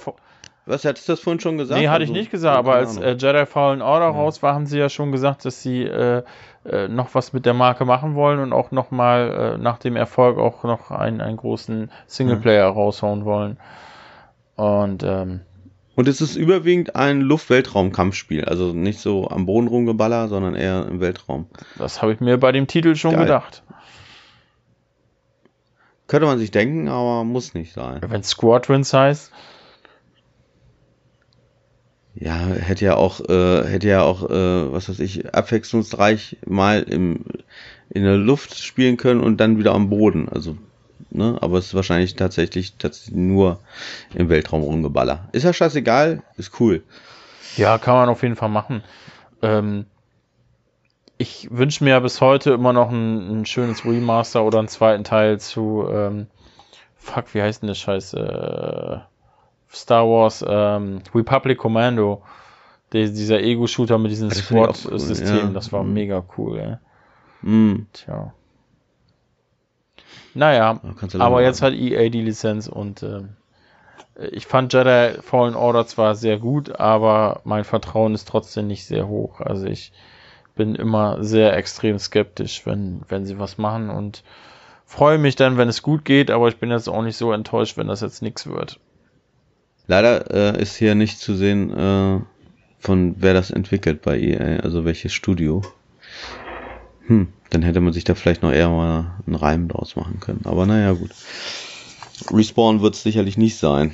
Was 0.66 0.84
hattest 0.84 1.08
du 1.08 1.12
das 1.14 1.20
vorhin 1.20 1.40
schon 1.40 1.58
gesagt? 1.58 1.80
Nee, 1.80 1.88
hatte 1.88 2.04
ich 2.04 2.10
Also, 2.10 2.20
nicht 2.20 2.30
gesagt, 2.30 2.56
aber 2.56 2.74
als 2.74 2.96
äh, 2.98 3.16
Jedi 3.18 3.46
Fallen 3.46 3.82
Order 3.82 4.06
raus 4.06 4.42
war, 4.42 4.54
haben 4.54 4.66
sie 4.66 4.78
ja 4.78 4.88
schon 4.88 5.12
gesagt, 5.12 5.44
dass 5.44 5.62
sie 5.62 5.82
äh, 5.84 6.22
äh, 6.64 6.88
noch 6.88 7.14
was 7.14 7.32
mit 7.32 7.46
der 7.46 7.54
Marke 7.54 7.84
machen 7.84 8.14
wollen 8.14 8.38
und 8.38 8.52
auch 8.52 8.70
nochmal 8.70 9.54
äh, 9.56 9.58
nach 9.58 9.78
dem 9.78 9.96
Erfolg 9.96 10.38
auch 10.38 10.62
noch 10.64 10.90
einen, 10.90 11.20
einen 11.20 11.36
großen 11.36 11.90
Singleplayer 12.06 12.66
raushauen 12.66 13.24
wollen. 13.24 13.56
Und 14.56 15.02
ähm, 15.02 15.40
Und 15.94 16.08
es 16.08 16.20
ist 16.20 16.36
überwiegend 16.36 16.96
ein 16.96 17.20
Luft-Weltraum-Kampfspiel. 17.20 18.44
Also 18.46 18.72
nicht 18.72 18.98
so 18.98 19.28
am 19.28 19.44
Boden 19.46 19.68
rumgeballer, 19.68 20.28
sondern 20.28 20.54
eher 20.54 20.86
im 20.86 21.00
Weltraum. 21.00 21.46
das 21.76 22.00
habe 22.00 22.12
ich 22.14 22.20
mir 22.20 22.38
bei 22.38 22.52
dem 22.52 22.66
Titel 22.66 22.94
schon 22.96 23.12
Geil. 23.12 23.22
gedacht. 23.22 23.62
Könnte 26.06 26.26
man 26.26 26.38
sich 26.38 26.50
denken, 26.50 26.88
aber 26.88 27.24
muss 27.24 27.54
nicht 27.54 27.72
sein. 27.72 28.00
Wenn 28.06 28.22
Squadrons 28.22 28.92
heißt, 28.92 29.32
Ja, 32.14 32.46
hätte 32.46 32.84
ja 32.84 32.96
auch, 32.96 33.20
äh, 33.28 33.64
hätte 33.66 33.88
ja 33.88 34.02
auch, 34.02 34.28
äh, 34.28 34.72
was 34.72 34.88
weiß 34.88 35.00
ich, 35.00 35.34
abwechslungsreich 35.34 36.36
mal 36.46 36.82
im, 36.82 37.24
in 37.88 38.04
der 38.04 38.16
Luft 38.18 38.58
spielen 38.58 38.96
können 38.98 39.20
und 39.20 39.38
dann 39.38 39.58
wieder 39.58 39.72
am 39.72 39.88
Boden. 39.88 40.28
Also, 40.28 40.56
ne, 41.12 41.38
aber 41.40 41.58
es 41.58 41.66
ist 41.66 41.74
wahrscheinlich 41.74 42.14
tatsächlich, 42.16 42.76
tatsächlich 42.76 43.14
nur 43.14 43.58
im 44.14 44.28
Weltraum 44.28 44.62
rumgeballer. 44.62 45.28
Ist 45.32 45.44
ja 45.44 45.52
scheißegal, 45.52 46.22
ist 46.36 46.58
cool. 46.60 46.82
ja, 47.56 47.78
kann 47.78 47.94
man 47.94 48.08
auf 48.08 48.22
jeden 48.22 48.36
Fall 48.36 48.48
machen. 48.48 48.82
Ähm, 49.42 49.86
ich 51.18 51.48
wünsche 51.50 51.84
mir 51.84 51.90
ja 51.90 52.00
bis 52.00 52.20
heute 52.20 52.52
immer 52.52 52.72
noch 52.72 52.90
ein, 52.90 53.40
ein 53.42 53.46
schönes 53.46 53.84
Remaster 53.84 54.44
oder 54.44 54.58
einen 54.58 54.68
zweiten 54.68 55.04
Teil 55.04 55.38
zu, 55.38 55.86
ähm, 55.88 56.26
fuck, 56.96 57.34
wie 57.34 57.42
heißt 57.42 57.62
denn 57.62 57.68
das 57.68 57.78
Scheiße? 57.78 58.16
Äh, 58.18 59.74
Star 59.74 60.04
Wars 60.06 60.44
ähm, 60.46 61.00
Republic 61.14 61.58
Commando. 61.58 62.22
Die, 62.92 63.10
dieser 63.10 63.40
Ego-Shooter 63.40 63.98
mit 63.98 64.10
diesem 64.10 64.28
Das 64.28 64.38
ich 64.40 64.50
auch 64.52 64.68
cool, 64.68 64.74
Squad-System, 64.74 65.36
ja. 65.36 65.50
das 65.50 65.72
war 65.72 65.82
Mhm. 65.82 65.92
mega 65.94 66.22
cool, 66.36 66.58
ey. 66.58 66.76
Mm, 67.48 67.86
Tja. 67.92 68.34
Naja, 70.34 70.80
aber 71.18 71.42
jetzt 71.42 71.62
warten. 71.62 71.76
hat 71.76 71.82
EA 71.82 72.08
die 72.08 72.22
Lizenz 72.22 72.68
und 72.68 73.02
ähm, 73.02 73.30
ich 74.30 74.46
fand 74.46 74.72
Jedi 74.72 75.20
Fallen 75.22 75.54
Order 75.54 75.86
zwar 75.86 76.14
sehr 76.14 76.38
gut, 76.38 76.78
aber 76.78 77.40
mein 77.44 77.64
Vertrauen 77.64 78.14
ist 78.14 78.28
trotzdem 78.28 78.66
nicht 78.66 78.84
sehr 78.86 79.08
hoch. 79.08 79.40
Also 79.40 79.66
ich 79.66 79.92
bin 80.54 80.74
immer 80.74 81.22
sehr 81.24 81.56
extrem 81.56 81.98
skeptisch, 81.98 82.66
wenn, 82.66 83.02
wenn 83.08 83.24
sie 83.24 83.38
was 83.38 83.58
machen 83.58 83.90
und 83.90 84.22
freue 84.84 85.18
mich 85.18 85.36
dann, 85.36 85.56
wenn 85.56 85.68
es 85.68 85.82
gut 85.82 86.04
geht, 86.04 86.30
aber 86.30 86.48
ich 86.48 86.58
bin 86.58 86.70
jetzt 86.70 86.88
auch 86.88 87.02
nicht 87.02 87.16
so 87.16 87.32
enttäuscht, 87.32 87.76
wenn 87.76 87.88
das 87.88 88.02
jetzt 88.02 88.22
nichts 88.22 88.46
wird. 88.46 88.78
Leider 89.86 90.30
äh, 90.30 90.60
ist 90.60 90.76
hier 90.76 90.94
nicht 90.94 91.18
zu 91.18 91.34
sehen, 91.34 91.70
äh, 91.76 92.20
von 92.78 93.14
wer 93.18 93.34
das 93.34 93.50
entwickelt 93.50 94.02
bei 94.02 94.18
EA, 94.18 94.60
also 94.60 94.84
welches 94.84 95.12
Studio. 95.12 95.62
Hm, 97.06 97.32
dann 97.52 97.62
hätte 97.62 97.80
man 97.80 97.92
sich 97.92 98.04
da 98.04 98.14
vielleicht 98.14 98.42
noch 98.42 98.52
eher 98.52 98.70
mal 98.70 99.12
einen 99.26 99.36
Reim 99.36 99.68
draus 99.68 99.94
machen 99.94 100.20
können. 100.20 100.40
Aber 100.44 100.64
naja, 100.64 100.92
gut. 100.92 101.10
Respawn 102.30 102.80
wird 102.80 102.94
es 102.94 103.02
sicherlich 103.02 103.36
nicht 103.36 103.58
sein. 103.58 103.92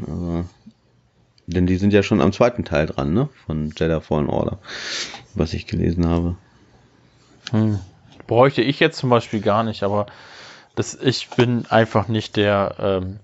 Also, 0.00 0.44
denn 1.46 1.66
die 1.66 1.76
sind 1.76 1.92
ja 1.92 2.02
schon 2.02 2.20
am 2.20 2.32
zweiten 2.32 2.64
Teil 2.64 2.86
dran, 2.86 3.14
ne? 3.14 3.28
Von 3.46 3.72
Jedi 3.76 4.00
Fallen 4.00 4.28
Order. 4.28 4.58
Was 5.34 5.54
ich 5.54 5.66
gelesen 5.66 6.08
habe. 6.08 6.36
Hm. 7.52 7.78
Bräuchte 8.26 8.62
ich 8.62 8.80
jetzt 8.80 8.98
zum 8.98 9.10
Beispiel 9.10 9.40
gar 9.40 9.62
nicht, 9.62 9.84
aber 9.84 10.06
das, 10.74 10.94
ich 11.00 11.28
bin 11.30 11.66
einfach 11.66 12.08
nicht 12.08 12.36
der, 12.36 12.74
ähm, 12.80 13.20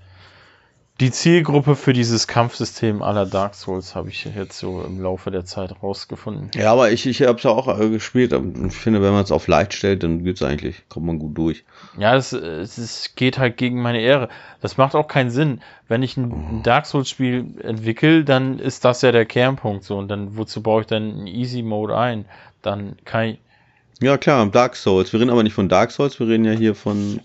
die 1.01 1.11
Zielgruppe 1.11 1.75
für 1.75 1.93
dieses 1.93 2.29
Kampfsystem 2.29 3.03
aller 3.03 3.27
Dark 3.27 3.57
Souls 3.57 3.97
habe 3.97 4.11
ich 4.11 4.27
jetzt 4.27 4.57
so 4.57 4.81
im 4.83 5.03
Laufe 5.03 5.33
der 5.33 5.45
Zeit 5.45 5.75
rausgefunden. 5.83 6.53
Ja, 6.55 6.71
aber 6.71 6.93
ich, 6.93 7.05
ich 7.07 7.23
habe 7.23 7.37
es 7.37 7.43
ja 7.43 7.51
auch 7.51 7.81
äh, 7.81 7.89
gespielt. 7.91 8.33
und 8.33 8.69
Ich 8.69 8.77
finde, 8.77 9.03
wenn 9.03 9.13
man 9.13 9.25
es 9.25 9.33
auf 9.33 9.49
leicht 9.49 9.75
stellt, 9.75 10.05
dann 10.05 10.23
geht's 10.23 10.41
eigentlich, 10.41 10.89
kommt 10.89 11.07
man 11.07 11.19
gut 11.19 11.37
durch. 11.37 11.65
Ja, 11.99 12.15
es, 12.15 12.33
es, 12.33 13.17
geht 13.17 13.39
halt 13.39 13.57
gegen 13.57 13.83
meine 13.83 14.01
Ehre. 14.01 14.29
Das 14.61 14.77
macht 14.77 14.95
auch 14.95 15.09
keinen 15.09 15.31
Sinn. 15.31 15.61
Wenn 15.89 16.05
ich 16.05 16.17
ein, 16.17 16.31
ein 16.31 16.63
Dark 16.63 16.87
Souls-Spiel 16.87 17.57
entwickle, 17.61 18.23
dann 18.23 18.61
ist 18.61 18.85
das 18.85 19.03
ja 19.03 19.11
der 19.11 19.27
Kernpunkt 19.27 19.83
so. 19.83 19.99
Und 19.99 20.07
dann, 20.07 20.37
wozu 20.37 20.63
baue 20.63 20.83
ich 20.83 20.87
dann 20.87 21.03
einen 21.03 21.27
Easy 21.27 21.63
Mode 21.63 21.99
ein? 21.99 22.25
Dann 22.63 22.95
kann 23.05 23.25
ich. 23.31 23.39
Ja, 24.01 24.17
klar, 24.17 24.47
Dark 24.47 24.77
Souls. 24.77 25.13
Wir 25.13 25.19
reden 25.19 25.31
aber 25.31 25.43
nicht 25.43 25.55
von 25.55 25.69
Dark 25.69 25.91
Souls, 25.91 26.21
wir 26.21 26.29
reden 26.29 26.45
ja 26.45 26.53
hier 26.53 26.77
von 26.77 27.21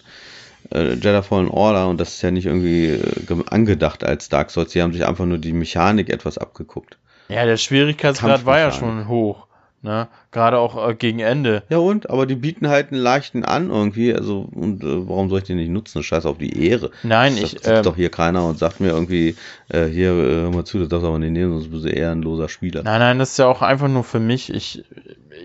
äh, 0.73 0.93
Jedi 0.93 1.21
Fallen 1.23 1.49
Order 1.49 1.87
und 1.87 1.99
das 1.99 2.15
ist 2.15 2.21
ja 2.21 2.31
nicht 2.31 2.45
irgendwie 2.45 2.87
äh, 2.87 3.23
ge- 3.25 3.43
angedacht 3.49 4.03
als 4.03 4.29
Dark 4.29 4.51
Souls. 4.51 4.71
Die 4.71 4.81
haben 4.81 4.93
sich 4.93 5.05
einfach 5.05 5.25
nur 5.25 5.37
die 5.37 5.53
Mechanik 5.53 6.09
etwas 6.09 6.37
abgeguckt. 6.37 6.97
Ja, 7.29 7.45
der 7.45 7.57
Schwierigkeitsgrad 7.57 8.45
war 8.45 8.59
ja 8.59 8.71
schon 8.71 9.07
hoch. 9.07 9.45
Ne? 9.81 10.09
Gerade 10.31 10.57
auch 10.59 10.89
äh, 10.89 10.93
gegen 10.93 11.19
Ende. 11.19 11.63
Ja 11.69 11.77
und? 11.77 12.09
Aber 12.09 12.25
die 12.25 12.35
bieten 12.35 12.67
halt 12.67 12.91
einen 12.91 12.99
leichten 13.01 13.45
an 13.45 13.69
irgendwie. 13.69 14.13
Also, 14.13 14.49
und 14.53 14.83
äh, 14.83 15.07
warum 15.07 15.29
soll 15.29 15.39
ich 15.39 15.45
den 15.45 15.55
nicht 15.55 15.69
nutzen? 15.71 16.03
Scheiß 16.03 16.25
auf 16.25 16.37
die 16.37 16.67
Ehre. 16.67 16.91
Nein, 17.01 17.33
Das 17.35 17.43
ich. 17.43 17.49
sitzt 17.51 17.67
ähm, 17.67 17.83
doch 17.83 17.95
hier 17.95 18.09
keiner 18.11 18.45
und 18.45 18.57
sagt 18.59 18.81
mir 18.81 18.89
irgendwie, 18.89 19.37
äh, 19.69 19.85
hier, 19.85 20.09
äh, 20.11 20.41
hör 20.41 20.51
mal 20.51 20.65
zu, 20.65 20.79
das 20.79 20.89
darfst 20.89 21.05
du 21.05 21.07
aber 21.07 21.19
nicht 21.19 21.31
nehmen, 21.31 21.53
sonst 21.53 21.71
bist 21.71 21.85
du 21.85 21.89
eher 21.89 22.11
ein 22.11 22.21
loser 22.21 22.49
Spieler. 22.49 22.83
Nein, 22.83 22.99
nein, 22.99 23.19
das 23.19 23.31
ist 23.31 23.37
ja 23.39 23.47
auch 23.47 23.61
einfach 23.61 23.87
nur 23.87 24.03
für 24.03 24.19
mich. 24.19 24.53
Ich, 24.53 24.83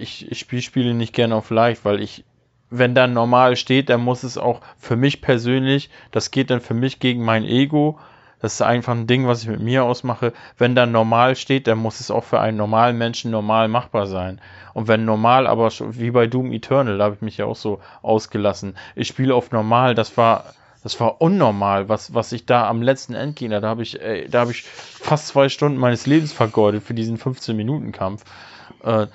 ich, 0.00 0.28
ich 0.32 0.38
spiele 0.40 0.62
Spiele 0.62 0.94
nicht 0.94 1.12
gerne 1.14 1.36
auf 1.36 1.50
leicht, 1.50 1.84
weil 1.84 2.00
ich, 2.00 2.24
wenn 2.78 2.94
da 2.94 3.06
normal 3.06 3.56
steht, 3.56 3.88
dann 3.88 4.01
muss 4.01 4.22
es 4.22 4.38
auch 4.38 4.60
für 4.78 4.96
mich 4.96 5.20
persönlich, 5.20 5.90
das 6.10 6.30
geht 6.30 6.51
dann 6.51 6.60
für 6.60 6.74
mich 6.74 6.98
gegen 6.98 7.24
mein 7.24 7.44
Ego. 7.44 7.98
Das 8.40 8.55
ist 8.55 8.62
einfach 8.62 8.92
ein 8.92 9.06
Ding, 9.06 9.26
was 9.26 9.42
ich 9.42 9.48
mit 9.48 9.60
mir 9.60 9.84
ausmache. 9.84 10.34
Wenn 10.59 10.74
da 10.74 10.84
normal 10.84 11.34
steht, 11.34 11.66
dann 11.66 11.78
muss 11.78 12.01
es 12.01 12.10
auch 12.10 12.24
für 12.24 12.40
einen 12.40 12.59
normalen 12.59 12.98
Menschen 12.98 13.30
normal 13.30 13.68
machbar 13.68 14.06
sein. 14.06 14.38
Und 14.74 14.86
wenn 14.86 15.06
normal, 15.06 15.46
aber 15.46 15.70
wie 15.70 16.10
bei 16.10 16.26
Doom 16.26 16.52
Eternal, 16.52 16.98
da 16.98 17.05
habe 17.05 17.14
ich 17.14 17.22
mich 17.22 17.38
ja 17.38 17.46
auch 17.46 17.56
so 17.56 17.80
ausgelassen. 18.02 18.76
Ich 18.96 19.09
spiele 19.09 19.34
auf 19.34 19.51
normal, 19.51 19.94
das 19.94 20.18
war, 20.18 20.52
das 20.82 21.01
war 21.01 21.22
unnormal, 21.22 21.88
was, 21.88 22.12
was 22.12 22.32
ich 22.32 22.44
da 22.44 22.68
am 22.68 22.82
letzten 22.82 23.14
Endgegner, 23.14 23.62
da 23.62 23.68
habe 23.68 23.82
ich, 23.82 24.02
ey, 24.02 24.28
da 24.28 24.40
habe 24.40 24.51
ich 24.51 24.64
fast 24.64 25.28
zwei 25.28 25.48
Stunden 25.48 25.78
meines 25.78 26.05
Lebens 26.05 26.34
vergeudet 26.34 26.82
für 26.82 26.92
diesen 26.92 27.16
15-Minuten-Kampf. 27.16 28.24
Äh, 28.82 29.06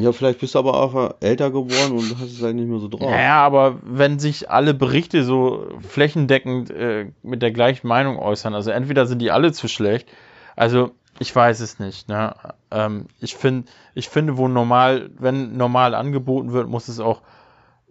Ja, 0.00 0.12
vielleicht 0.12 0.40
bist 0.40 0.54
du 0.54 0.58
aber 0.58 0.74
auch 0.74 1.14
älter 1.20 1.50
geworden 1.50 1.92
und 1.92 2.18
hast 2.18 2.32
es 2.32 2.42
halt 2.42 2.56
nicht 2.56 2.68
mehr 2.68 2.78
so 2.78 2.88
drauf. 2.88 3.00
naja, 3.08 3.36
aber 3.36 3.78
wenn 3.82 4.18
sich 4.18 4.50
alle 4.50 4.74
Berichte 4.74 5.24
so 5.24 5.66
flächendeckend 5.86 6.70
äh, 6.70 7.06
mit 7.22 7.42
der 7.42 7.52
gleichen 7.52 7.86
Meinung 7.86 8.18
äußern, 8.18 8.54
also 8.54 8.70
entweder 8.70 9.06
sind 9.06 9.20
die 9.20 9.30
alle 9.30 9.52
zu 9.52 9.68
schlecht, 9.68 10.08
also 10.56 10.90
ich 11.18 11.34
weiß 11.34 11.60
es 11.60 11.78
nicht. 11.78 12.08
Ne? 12.08 12.34
Ähm, 12.70 13.06
ich 13.20 13.36
finde, 13.36 13.70
ich 13.94 14.08
finde, 14.08 14.38
wo 14.38 14.48
normal, 14.48 15.10
wenn 15.18 15.56
normal 15.56 15.94
angeboten 15.94 16.52
wird, 16.52 16.68
muss 16.68 16.88
es 16.88 16.98
auch 16.98 17.22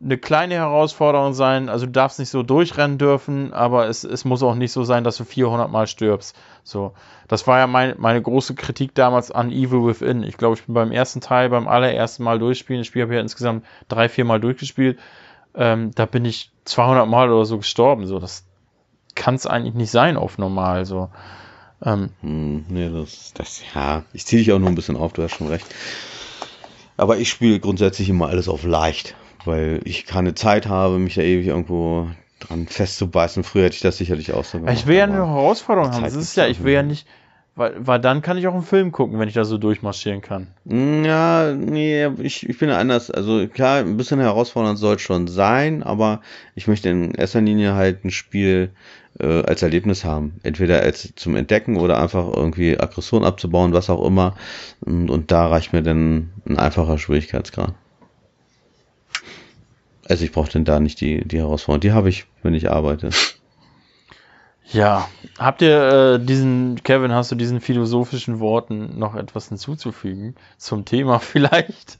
eine 0.01 0.17
kleine 0.17 0.55
Herausforderung 0.55 1.33
sein. 1.33 1.69
Also 1.69 1.85
du 1.85 1.91
darfst 1.91 2.19
nicht 2.19 2.29
so 2.29 2.43
durchrennen 2.43 2.97
dürfen, 2.97 3.53
aber 3.53 3.87
es, 3.87 4.03
es 4.03 4.25
muss 4.25 4.43
auch 4.43 4.55
nicht 4.55 4.71
so 4.71 4.83
sein, 4.83 5.03
dass 5.03 5.17
du 5.17 5.25
400 5.25 5.69
Mal 5.69 5.87
stirbst. 5.87 6.35
So, 6.63 6.93
das 7.27 7.47
war 7.47 7.59
ja 7.59 7.67
mein, 7.67 7.95
meine 7.97 8.21
große 8.21 8.55
Kritik 8.55 8.95
damals 8.95 9.31
an 9.31 9.51
Evil 9.51 9.85
Within. 9.85 10.23
Ich 10.23 10.37
glaube, 10.37 10.55
ich 10.55 10.65
bin 10.65 10.73
beim 10.73 10.91
ersten 10.91 11.21
Teil, 11.21 11.49
beim 11.49 11.67
allerersten 11.67 12.23
Mal 12.23 12.39
durchspielen, 12.39 12.81
das 12.81 12.87
Spiel 12.87 13.01
habe 13.01 13.13
ich 13.13 13.17
ja 13.17 13.21
insgesamt 13.21 13.65
drei, 13.87 14.07
vier 14.07 14.25
Mal 14.25 14.39
durchgespielt. 14.39 14.99
Ähm, 15.55 15.91
da 15.95 16.05
bin 16.05 16.25
ich 16.25 16.51
200 16.65 17.07
Mal 17.07 17.31
oder 17.31 17.45
so 17.45 17.57
gestorben. 17.57 18.05
So, 18.07 18.19
das 18.19 18.45
kann 19.15 19.35
es 19.35 19.45
eigentlich 19.45 19.75
nicht 19.75 19.91
sein 19.91 20.15
auf 20.15 20.37
normal. 20.37 20.85
So, 20.85 21.09
ähm, 21.83 22.09
Hm, 22.21 22.65
nee, 22.69 22.89
das, 22.89 23.33
das, 23.33 23.61
ja, 23.73 24.03
ich 24.13 24.25
ziehe 24.25 24.41
dich 24.41 24.51
auch 24.51 24.59
nur 24.59 24.69
ein 24.69 24.75
bisschen 24.75 24.97
auf, 24.97 25.13
du 25.13 25.23
hast 25.23 25.35
schon 25.35 25.47
recht. 25.47 25.65
Aber 26.97 27.17
ich 27.17 27.29
spiele 27.29 27.59
grundsätzlich 27.59 28.09
immer 28.09 28.27
alles 28.27 28.49
auf 28.49 28.63
leicht, 28.63 29.15
weil 29.49 29.81
ich 29.83 30.05
keine 30.05 30.33
Zeit 30.35 30.67
habe, 30.67 30.99
mich 30.99 31.15
da 31.15 31.21
ewig 31.21 31.47
irgendwo 31.47 32.07
dran 32.39 32.67
festzubeißen. 32.67 33.43
Früher 33.43 33.65
hätte 33.65 33.75
ich 33.75 33.81
das 33.81 33.97
sicherlich 33.97 34.31
auch 34.33 34.45
so 34.45 34.59
gemacht. 34.59 34.75
ich 34.77 34.87
will 34.87 34.95
ja 34.95 35.03
eine 35.03 35.15
Herausforderung 35.15 35.91
haben. 35.91 36.03
Das 36.03 36.15
ist 36.15 36.37
ja, 36.37 36.47
ich 36.47 36.63
will 36.63 36.73
ja 36.73 36.83
nicht. 36.83 37.05
weil, 37.55 37.73
weil 37.79 37.99
dann 37.99 38.21
kann 38.21 38.37
ich 38.37 38.47
auch 38.47 38.53
einen 38.53 38.63
Film 38.63 38.93
gucken, 38.93 39.19
wenn 39.19 39.27
ich 39.27 39.33
da 39.33 39.43
so 39.43 39.57
durchmarschieren 39.57 40.21
kann. 40.21 40.47
Hm, 40.67 41.03
Ja, 41.03 41.51
nee, 41.53 42.07
ich, 42.21 42.47
ich 42.47 42.57
bin 42.57 42.69
anders. 42.69 43.11
Also 43.11 43.45
klar, 43.47 43.79
ein 43.79 43.97
bisschen 43.97 44.19
herausfordernd 44.21 44.79
soll 44.79 44.95
es 44.95 45.01
schon 45.01 45.27
sein, 45.27 45.83
aber 45.83 46.21
ich 46.55 46.67
möchte 46.67 46.87
in 46.89 47.13
erster 47.13 47.41
Linie 47.41 47.73
halt 47.73 48.05
ein 48.05 48.11
Spiel 48.11 48.69
äh, 49.19 49.41
als 49.43 49.61
Erlebnis 49.61 50.05
haben. 50.05 50.39
Entweder 50.43 50.79
als 50.81 51.11
zum 51.17 51.35
Entdecken 51.35 51.75
oder 51.75 51.99
einfach 52.01 52.31
irgendwie 52.33 52.79
Aggression 52.79 53.25
abzubauen, 53.25 53.73
was 53.73 53.89
auch 53.89 54.05
immer. 54.05 54.35
Und, 54.79 55.09
und 55.09 55.31
da 55.31 55.47
reicht 55.47 55.73
mir 55.73 55.83
dann 55.83 56.29
ein 56.47 56.57
einfacher 56.57 56.97
Schwierigkeitsgrad. 56.97 57.73
Also 60.09 60.25
ich 60.25 60.31
brauche 60.33 60.51
denn 60.51 60.65
da 60.65 60.79
nicht 60.81 60.99
die, 61.01 61.25
die 61.25 61.37
Herausforderung. 61.37 61.79
Die 61.81 61.91
habe 61.93 62.09
ich, 62.09 62.25
wenn 62.43 62.53
ich 62.53 62.69
arbeite. 62.69 63.09
Ja, 64.71 65.09
habt 65.39 65.61
ihr 65.63 66.15
äh, 66.15 66.19
diesen, 66.25 66.83
Kevin, 66.83 67.11
hast 67.11 67.31
du 67.31 67.35
diesen 67.35 67.59
philosophischen 67.61 68.39
Worten 68.39 68.99
noch 68.99 69.15
etwas 69.15 69.49
hinzuzufügen 69.49 70.35
zum 70.57 70.85
Thema 70.85 71.19
vielleicht? 71.19 71.99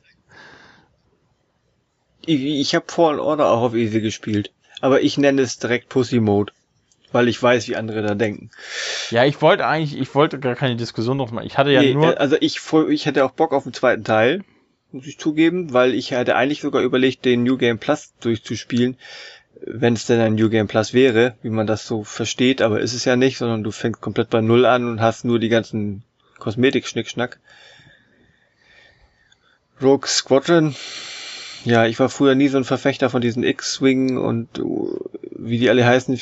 Ich, 2.25 2.41
ich 2.43 2.75
habe 2.75 2.85
Fallen 2.87 3.19
Order 3.19 3.49
auch 3.51 3.61
auf 3.61 3.73
Easy 3.75 3.99
gespielt. 4.01 4.51
Aber 4.81 5.01
ich 5.01 5.17
nenne 5.17 5.41
es 5.41 5.57
direkt 5.59 5.89
Pussy 5.89 6.19
Mode. 6.21 6.53
weil 7.11 7.27
ich 7.27 7.41
weiß, 7.41 7.67
wie 7.67 7.75
andere 7.75 8.01
da 8.03 8.15
denken. 8.15 8.51
Ja, 9.09 9.25
ich 9.25 9.41
wollte 9.41 9.65
eigentlich, 9.65 9.99
ich 9.99 10.13
wollte 10.15 10.39
gar 10.39 10.55
keine 10.55 10.75
Diskussion 10.75 11.17
drauf 11.17 11.31
machen. 11.31 11.45
Ich 11.47 11.57
hatte 11.57 11.71
ja 11.71 11.81
Nee, 11.81 11.93
nur. 11.93 12.13
äh, 12.13 12.15
also 12.17 12.37
ich, 12.39 12.59
ich 12.89 13.05
hätte 13.05 13.25
auch 13.25 13.31
Bock 13.31 13.53
auf 13.53 13.63
den 13.63 13.73
zweiten 13.73 14.03
Teil, 14.03 14.43
muss 14.91 15.07
ich 15.07 15.19
zugeben, 15.19 15.73
weil 15.73 15.93
ich 15.93 16.13
hatte 16.13 16.35
eigentlich 16.35 16.61
sogar 16.61 16.81
überlegt, 16.81 17.25
den 17.25 17.43
New 17.43 17.57
Game 17.57 17.79
Plus 17.79 18.13
durchzuspielen, 18.19 18.97
wenn 19.61 19.93
es 19.93 20.05
denn 20.05 20.19
ein 20.19 20.35
New 20.35 20.49
Game 20.49 20.67
Plus 20.67 20.93
wäre, 20.93 21.35
wie 21.41 21.49
man 21.49 21.67
das 21.67 21.85
so 21.85 22.03
versteht, 22.03 22.61
aber 22.61 22.79
ist 22.79 22.93
es 22.93 23.05
ja 23.05 23.15
nicht, 23.15 23.37
sondern 23.37 23.63
du 23.63 23.71
fängst 23.71 24.01
komplett 24.01 24.29
bei 24.29 24.41
Null 24.41 24.65
an 24.65 24.87
und 24.87 25.01
hast 25.01 25.25
nur 25.25 25.39
die 25.39 25.49
ganzen 25.49 26.03
Kosmetik-Schnickschnack. 26.39 27.39
Rogue 29.81 30.07
Squadron, 30.07 30.75
ja, 31.63 31.85
ich 31.85 31.99
war 31.99 32.09
früher 32.09 32.35
nie 32.35 32.47
so 32.47 32.57
ein 32.57 32.63
Verfechter 32.63 33.09
von 33.09 33.21
diesen 33.21 33.43
X-Wing 33.43 34.17
und 34.17 34.59
uh, 34.59 34.99
wie 35.31 35.57
die 35.57 35.69
alle 35.69 35.85
heißen, 35.85 36.19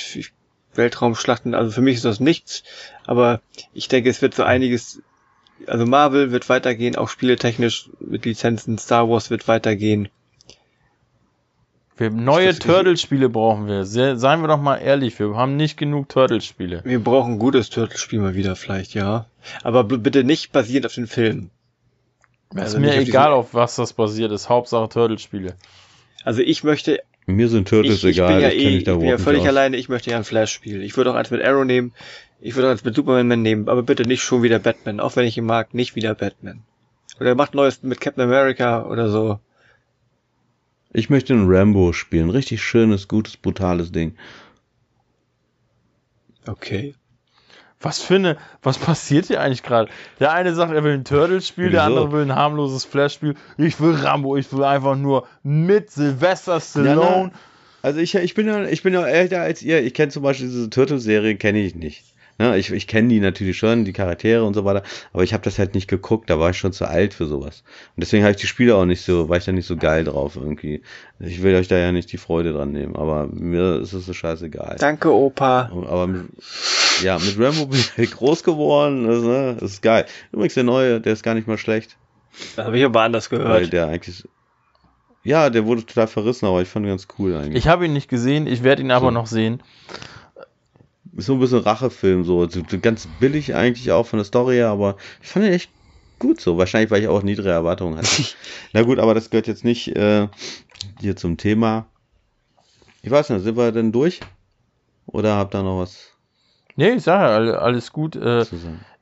Weltraumschlachten, 0.75 1.55
also 1.55 1.71
für 1.71 1.81
mich 1.81 1.95
ist 1.95 2.05
das 2.05 2.19
nichts, 2.19 2.63
aber 3.05 3.41
ich 3.73 3.87
denke, 3.87 4.09
es 4.09 4.21
wird 4.21 4.35
so 4.35 4.43
einiges, 4.43 5.01
also 5.65 5.85
Marvel 5.85 6.31
wird 6.31 6.49
weitergehen, 6.49 6.95
auch 6.95 7.09
spieletechnisch 7.09 7.89
mit 7.99 8.25
Lizenzen, 8.25 8.77
Star 8.77 9.09
Wars 9.09 9.29
wird 9.29 9.47
weitergehen. 9.47 10.09
wir, 11.97 12.11
neue 12.11 12.57
Turtle-Spiele 12.57 13.29
brauchen 13.29 13.67
wir. 13.67 13.85
Se, 13.85 14.17
seien 14.17 14.41
wir 14.41 14.47
doch 14.47 14.61
mal 14.61 14.77
ehrlich, 14.77 15.17
wir 15.19 15.35
haben 15.35 15.55
nicht 15.55 15.77
genug 15.77 16.09
Turtle-Spiele. 16.09 16.81
Wir 16.83 17.03
brauchen 17.03 17.33
ein 17.33 17.39
gutes 17.39 17.69
Turtle-Spiel 17.69 18.19
mal 18.19 18.35
wieder 18.35 18.55
vielleicht, 18.55 18.93
ja. 18.93 19.25
Aber 19.63 19.83
bitte 19.83 20.23
nicht 20.23 20.51
basierend 20.51 20.85
auf 20.85 20.93
den 20.93 21.07
Filmen. 21.07 21.49
ist 22.53 22.61
Also 22.61 22.79
mir 22.79 22.87
nicht 22.87 22.97
auf 22.97 23.07
egal, 23.07 23.33
auf 23.33 23.53
was 23.53 23.75
das 23.75 23.93
basiert 23.93 24.31
ist. 24.31 24.49
Hauptsache 24.49 24.89
Turtle-Spiele. 24.89 25.55
Also 26.23 26.41
ich 26.41 26.63
möchte, 26.63 26.99
Mir 27.25 27.49
sind 27.49 27.67
Turtles 27.67 28.03
ich, 28.03 28.11
ich 28.11 28.17
egal, 28.17 28.33
bin 28.33 28.41
ja 28.41 28.49
ich 28.49 28.57
kenne 28.61 28.75
eh, 28.75 28.77
ich 28.77 28.83
da 28.83 28.95
bin 28.95 29.07
ja 29.07 29.17
völlig 29.17 29.41
aus. 29.41 29.47
alleine, 29.47 29.77
ich 29.77 29.89
möchte 29.89 30.11
ja 30.11 30.17
ein 30.17 30.23
Flash-Spiel. 30.23 30.83
Ich 30.83 30.97
würde 30.97 31.11
auch 31.11 31.15
eins 31.15 31.31
mit 31.31 31.43
Arrow 31.43 31.65
nehmen, 31.65 31.93
ich 32.39 32.55
würde 32.55 32.79
mit 32.83 32.95
Superman 32.95 33.41
nehmen, 33.41 33.67
aber 33.67 33.83
bitte 33.83 34.03
nicht 34.03 34.21
schon 34.21 34.43
wieder 34.43 34.59
Batman, 34.59 34.99
auch 34.99 35.15
wenn 35.15 35.25
ich 35.25 35.37
ihn 35.37 35.45
mag, 35.45 35.73
nicht 35.73 35.95
wieder 35.95 36.13
Batman. 36.13 36.63
Oder 37.19 37.35
macht 37.35 37.55
neues 37.55 37.81
mit 37.83 37.99
Captain 37.99 38.23
America 38.23 38.85
oder 38.85 39.09
so. 39.09 39.39
Ich 40.93 41.09
möchte 41.09 41.33
ein 41.33 41.47
Rambo 41.47 41.93
spielen. 41.93 42.29
Richtig 42.29 42.63
schönes, 42.63 43.07
gutes, 43.07 43.37
brutales 43.37 43.91
Ding. 43.91 44.15
Okay. 46.47 46.95
Was 47.79 48.01
für 48.01 48.15
eine, 48.15 48.37
was 48.63 48.77
passiert 48.77 49.27
hier 49.27 49.41
eigentlich 49.41 49.61
gerade? 49.61 49.91
Der 50.19 50.31
eine 50.31 50.55
sagt, 50.55 50.73
er 50.73 50.83
will 50.83 50.93
ein 50.93 51.05
Turtle-Spiel, 51.05 51.69
der 51.69 51.81
Wieso? 51.81 51.95
andere 51.95 52.11
will 52.11 52.21
ein 52.23 52.35
harmloses 52.35 52.85
Flash-Spiel. 52.85 53.35
Ich 53.57 53.79
will 53.79 53.93
Rambo, 53.93 54.35
ich 54.35 54.51
will 54.51 54.63
einfach 54.63 54.95
nur 54.95 55.27
mit 55.43 55.91
Sylvester 55.91 56.59
Stallone. 56.59 57.31
Also 57.83 57.99
ich, 57.99 58.15
ich 58.15 58.33
bin 58.33 58.47
ja, 58.47 58.63
ich 58.65 58.81
bin 58.81 58.93
ja 58.93 59.05
älter 59.05 59.41
als 59.41 59.61
ihr. 59.61 59.83
Ich 59.83 59.93
kenne 59.93 60.11
zum 60.11 60.23
Beispiel 60.23 60.47
diese 60.47 60.69
Turtles-Serie, 60.69 61.35
kenne 61.35 61.59
ich 61.59 61.75
nicht. 61.75 62.03
Ne, 62.39 62.55
ich 62.57 62.71
ich 62.71 62.85
kenne 62.85 63.07
die 63.07 63.19
natürlich 63.19 63.57
schon, 63.57 63.83
die 63.83 63.93
Charaktere 63.93 64.43
und 64.43 64.53
so 64.53 64.63
weiter, 64.63 64.83
aber 65.11 65.23
ich 65.23 65.33
habe 65.33 65.43
das 65.43 65.57
halt 65.57 65.73
nicht 65.73 65.87
geguckt, 65.87 66.29
da 66.29 66.39
war 66.39 66.51
ich 66.51 66.57
schon 66.59 66.71
zu 66.71 66.85
alt 66.87 67.15
für 67.15 67.25
sowas. 67.25 67.63
Und 67.95 68.01
deswegen 68.03 68.23
habe 68.23 68.31
ich 68.31 68.37
die 68.41 68.45
Spiele 68.45 68.75
auch 68.75 68.85
nicht 68.85 69.01
so, 69.03 69.27
war 69.27 69.37
ich 69.37 69.45
da 69.45 69.51
nicht 69.51 69.65
so 69.65 69.75
geil 69.75 70.03
drauf 70.03 70.35
irgendwie. 70.35 70.83
Ich 71.19 71.41
will 71.41 71.55
euch 71.55 71.67
da 71.67 71.77
ja 71.77 71.91
nicht 71.91 72.11
die 72.11 72.17
Freude 72.19 72.53
dran 72.53 72.71
nehmen, 72.73 72.95
aber 72.95 73.25
mir 73.25 73.79
ist 73.81 73.93
es 73.93 74.05
so 74.05 74.13
scheißegal. 74.13 74.75
Danke, 74.79 75.11
Opa. 75.11 75.71
Aber 75.71 76.05
mit, 76.05 76.25
ja, 77.01 77.17
mit 77.17 77.39
Rambo 77.39 77.65
bin 77.65 77.79
ich 77.97 78.11
groß 78.11 78.43
geworden, 78.43 79.07
das, 79.07 79.23
ne, 79.23 79.57
das 79.59 79.71
ist 79.71 79.81
geil. 79.81 80.05
Übrigens 80.31 80.53
der 80.53 80.63
neue, 80.63 81.01
der 81.01 81.13
ist 81.13 81.23
gar 81.23 81.33
nicht 81.33 81.47
mal 81.47 81.57
schlecht, 81.57 81.97
Das 82.55 82.65
habe 82.67 82.77
ich 82.77 82.85
aber 82.85 83.01
anders 83.01 83.31
weil 83.31 83.39
gehört. 83.39 83.73
der 83.73 83.87
eigentlich, 83.87 84.27
ja, 85.23 85.49
der 85.49 85.65
wurde 85.65 85.83
total 85.83 86.05
verrissen, 86.07 86.45
aber 86.45 86.61
ich 86.61 86.67
fand 86.67 86.85
ihn 86.85 86.89
ganz 86.89 87.07
cool 87.17 87.35
eigentlich. 87.35 87.55
Ich 87.55 87.67
habe 87.67 87.85
ihn 87.87 87.93
nicht 87.93 88.09
gesehen, 88.09 88.45
ich 88.45 88.61
werde 88.61 88.83
ihn 88.83 88.91
aber 88.91 89.07
So. 89.07 89.11
noch 89.11 89.25
sehen. 89.25 89.63
Ist 91.17 91.25
so 91.25 91.33
ein 91.33 91.39
bisschen 91.39 91.59
Rachefilm, 91.59 92.23
so. 92.23 92.47
ganz 92.81 93.07
billig 93.19 93.55
eigentlich 93.55 93.91
auch 93.91 94.05
von 94.05 94.17
der 94.17 94.25
Story 94.25 94.55
her, 94.55 94.69
aber 94.69 94.97
ich 95.21 95.27
fand 95.27 95.45
ihn 95.45 95.51
echt 95.51 95.71
gut 96.19 96.39
so. 96.39 96.57
Wahrscheinlich, 96.57 96.91
weil 96.91 97.01
ich 97.01 97.07
auch 97.07 97.23
niedrige 97.23 97.49
Erwartungen 97.49 97.97
hatte. 97.97 98.23
Na 98.73 98.83
gut, 98.83 98.99
aber 98.99 99.15
das 99.15 99.31
gehört 99.31 99.47
jetzt 99.47 99.65
nicht 99.65 99.95
äh, 99.95 100.27
hier 100.99 101.15
zum 101.15 101.37
Thema. 101.37 101.87
Ich 103.01 103.09
weiß 103.09 103.31
nicht, 103.31 103.43
sind 103.43 103.57
wir 103.57 103.71
denn 103.71 103.91
durch? 103.91 104.19
Oder 105.07 105.37
habt 105.37 105.55
ihr 105.55 105.63
noch 105.63 105.79
was 105.79 106.13
Nee, 106.75 106.91
ich 106.91 107.03
sage 107.03 107.47
ja, 107.47 107.53
alles 107.57 107.91
gut. 107.91 108.15
Äh, 108.15 108.45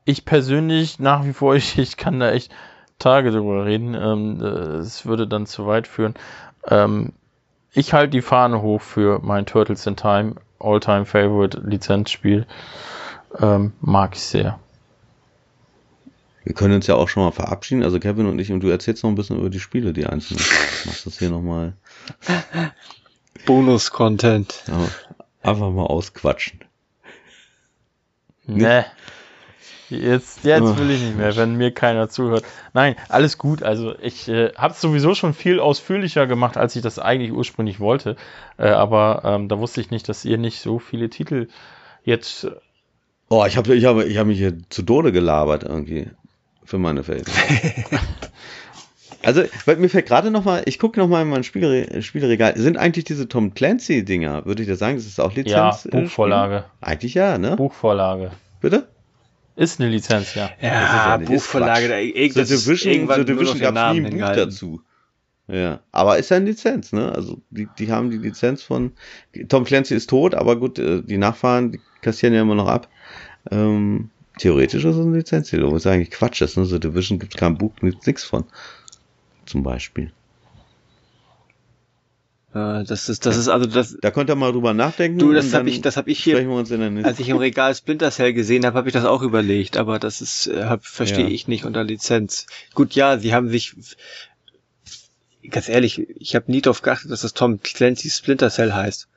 ich 0.05 0.23
persönlich 0.23 0.99
nach 0.99 1.25
wie 1.25 1.33
vor, 1.33 1.55
ich, 1.57 1.77
ich 1.77 1.97
kann 1.97 2.21
da 2.21 2.31
echt 2.31 2.51
Tage 2.97 3.31
drüber 3.31 3.65
reden. 3.65 3.93
Ähm, 3.93 4.41
äh, 4.41 4.77
es 4.77 5.05
würde 5.05 5.27
dann 5.27 5.45
zu 5.45 5.67
weit 5.67 5.85
führen. 5.85 6.13
Ähm, 6.65 7.11
ich 7.73 7.93
halte 7.93 8.11
die 8.11 8.21
Fahne 8.21 8.61
hoch 8.61 8.81
für 8.81 9.19
mein 9.21 9.45
Turtles 9.45 9.85
in 9.85 9.97
Time 9.97 10.35
All-Time 10.65 11.05
Favorite 11.05 11.61
Lizenzspiel. 11.63 12.45
Ähm, 13.39 13.73
mag 13.81 14.15
ich 14.15 14.21
sehr. 14.21 14.59
Wir 16.43 16.53
können 16.53 16.75
uns 16.75 16.87
ja 16.87 16.95
auch 16.95 17.09
schon 17.09 17.23
mal 17.23 17.31
verabschieden, 17.31 17.83
also 17.83 17.99
Kevin 17.99 18.27
und 18.27 18.37
ich, 18.39 18.51
und 18.51 18.59
du 18.61 18.69
erzählst 18.69 19.03
noch 19.03 19.09
ein 19.09 19.15
bisschen 19.15 19.37
über 19.37 19.49
die 19.49 19.59
Spiele, 19.59 19.93
die 19.93 20.05
einzelnen. 20.05 20.43
Machst 20.85 21.05
das 21.05 21.17
hier 21.17 21.31
nochmal 21.31 21.73
Bonus-Content. 23.45 24.63
ja, 24.67 24.87
einfach 25.41 25.71
mal 25.71 25.85
ausquatschen. 25.85 26.59
Ne. 28.45 28.85
Jetzt, 30.01 30.43
jetzt 30.43 30.77
will 30.77 30.89
ich 30.91 31.01
nicht 31.01 31.17
mehr, 31.17 31.35
wenn 31.35 31.55
mir 31.55 31.71
keiner 31.71 32.09
zuhört. 32.09 32.43
Nein, 32.73 32.95
alles 33.09 33.37
gut. 33.37 33.63
Also 33.63 33.95
ich 34.01 34.27
äh, 34.27 34.51
habe 34.55 34.73
es 34.73 34.81
sowieso 34.81 35.15
schon 35.15 35.33
viel 35.33 35.59
ausführlicher 35.59 36.27
gemacht, 36.27 36.57
als 36.57 36.75
ich 36.75 36.81
das 36.81 36.99
eigentlich 36.99 37.31
ursprünglich 37.31 37.79
wollte. 37.79 38.15
Äh, 38.57 38.67
aber 38.67 39.21
ähm, 39.25 39.47
da 39.47 39.59
wusste 39.59 39.81
ich 39.81 39.91
nicht, 39.91 40.07
dass 40.09 40.25
ihr 40.25 40.37
nicht 40.37 40.59
so 40.59 40.79
viele 40.79 41.09
Titel 41.09 41.47
jetzt. 42.03 42.47
Oh, 43.29 43.45
ich 43.47 43.57
habe 43.57 43.75
ich 43.75 43.85
hab, 43.85 43.97
ich 43.97 44.17
hab 44.17 44.27
mich 44.27 44.37
hier 44.37 44.53
zu 44.69 44.83
Tode 44.83 45.11
gelabert 45.11 45.63
irgendwie. 45.63 46.07
Für 46.63 46.79
meine 46.79 47.03
Verhältnisse. 47.03 47.39
also, 49.23 49.43
weil 49.65 49.77
mir 49.77 49.87
fällt 49.87 50.07
gerade 50.07 50.31
noch 50.31 50.45
mal, 50.45 50.63
ich 50.65 50.79
gucke 50.79 50.99
noch 50.99 51.07
mal 51.07 51.21
in 51.21 51.29
mein 51.29 51.43
Spielre 51.43 52.01
Spielregal. 52.01 52.57
Sind 52.57 52.77
eigentlich 52.77 53.05
diese 53.05 53.27
Tom 53.27 53.53
Clancy-Dinger, 53.53 54.45
würde 54.45 54.63
ich 54.63 54.67
dir 54.67 54.75
sagen, 54.75 54.95
das 54.95 55.05
ist 55.05 55.19
auch 55.19 55.33
Lizenz? 55.33 55.53
Ja, 55.53 55.69
äh, 55.69 55.77
Spiel? 55.77 56.01
Buchvorlage. 56.01 56.65
Eigentlich 56.81 57.13
ja, 57.13 57.37
ne? 57.37 57.55
Buchvorlage. 57.55 58.31
Bitte? 58.61 58.87
Ist 59.55 59.79
eine 59.79 59.89
Lizenz, 59.89 60.35
ja. 60.35 60.49
Ja, 60.61 60.67
ja 60.67 61.17
Buchverlage, 61.17 61.87
da 61.87 61.97
ist 61.97 62.35
Division, 62.35 63.05
noch 63.05 63.23
Division 63.23 63.59
gab 63.59 63.73
nie 63.73 63.79
Namen 63.79 64.05
ein 64.05 64.11
Buch 64.11 64.35
dazu. 64.35 64.81
Ja, 65.47 65.81
aber 65.91 66.17
ist 66.17 66.29
ja 66.29 66.37
eine 66.37 66.47
Lizenz, 66.47 66.91
ne? 66.91 67.11
Also 67.11 67.41
die, 67.51 67.67
die 67.77 67.91
haben 67.91 68.09
die 68.09 68.17
Lizenz 68.17 68.63
von 68.63 68.93
Tom 69.47 69.63
Clancy 69.63 69.93
ist 69.95 70.09
tot, 70.09 70.33
aber 70.33 70.55
gut, 70.57 70.79
äh, 70.79 71.03
die 71.03 71.17
Nachfahren 71.17 71.71
die 71.71 71.79
kassieren 72.01 72.33
ja 72.33 72.41
immer 72.41 72.55
noch 72.55 72.67
ab. 72.67 72.89
Ähm, 73.51 74.09
theoretisch 74.39 74.83
ist 74.83 74.95
es 74.95 75.05
eine 75.05 75.17
Lizenz, 75.17 75.51
die 75.51 75.61
was 75.61 75.85
eigentlich 75.85 76.11
Quatsch 76.11 76.41
ist, 76.41 76.57
ne? 76.57 76.65
The 76.65 76.79
Division 76.79 77.19
gibt 77.19 77.37
kein 77.37 77.57
Buch, 77.57 77.73
nichts 77.81 78.23
von. 78.23 78.45
Zum 79.45 79.61
Beispiel. 79.61 80.11
Ja, 82.55 82.83
das 82.83 83.09
ist, 83.09 83.25
das 83.25 83.35
ist 83.35 83.49
also 83.49 83.65
das. 83.65 83.97
Da 84.01 84.11
könnt 84.11 84.29
ihr 84.29 84.35
mal 84.35 84.53
drüber 84.53 84.73
nachdenken. 84.73 85.19
Du, 85.19 85.33
das 85.33 85.47
und 85.47 85.53
hab 85.53 85.59
dann 85.59 85.67
ich- 85.67 85.81
das 85.81 85.97
hab 85.97 86.07
ich 86.07 86.23
hier-. 86.23 86.37
Als 87.03 87.19
ich 87.19 87.27
im 87.27 87.35
Regal 87.37 87.75
Splinter 87.75 88.09
Cell 88.11 88.31
gesehen 88.33 88.65
habe, 88.65 88.77
habe 88.77 88.87
ich 88.87 88.93
das 88.93 89.03
auch 89.03 89.21
überlegt, 89.21 89.75
aber 89.75 89.99
das 89.99 90.21
ist, 90.21 90.47
äh, 90.47 90.77
verstehe 90.79 91.25
Ja. 91.25 91.29
ich 91.31 91.49
nicht 91.49 91.65
unter 91.65 91.83
Lizenz. 91.83 92.47
Gut, 92.73 92.95
ja, 92.95 93.17
sie 93.19 93.33
haben 93.33 93.49
sich, 93.49 93.75
ganz 95.49 95.67
ehrlich, 95.67 95.99
ich 96.17 96.33
habe 96.33 96.49
nie 96.49 96.61
darauf 96.61 96.81
geachtet, 96.81 97.11
dass 97.11 97.21
das 97.21 97.33
Tom 97.33 97.61
Clancy 97.61 98.09
Splinter 98.09 98.49
Cell 98.49 98.71
heißt. 98.73 99.09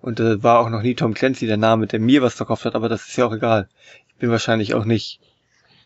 Und 0.00 0.20
äh, 0.20 0.40
war 0.44 0.60
auch 0.60 0.70
noch 0.70 0.82
nie 0.82 0.94
Tom 0.94 1.12
Clancy 1.12 1.48
der 1.48 1.56
Name, 1.56 1.88
der 1.88 1.98
mir 1.98 2.22
was 2.22 2.34
verkauft 2.34 2.66
hat, 2.66 2.76
aber 2.76 2.88
das 2.88 3.08
ist 3.08 3.16
ja 3.16 3.26
auch 3.26 3.32
egal. 3.34 3.68
Ich 4.10 4.14
bin 4.14 4.30
wahrscheinlich 4.30 4.74
auch 4.74 4.84
nicht. 4.84 5.18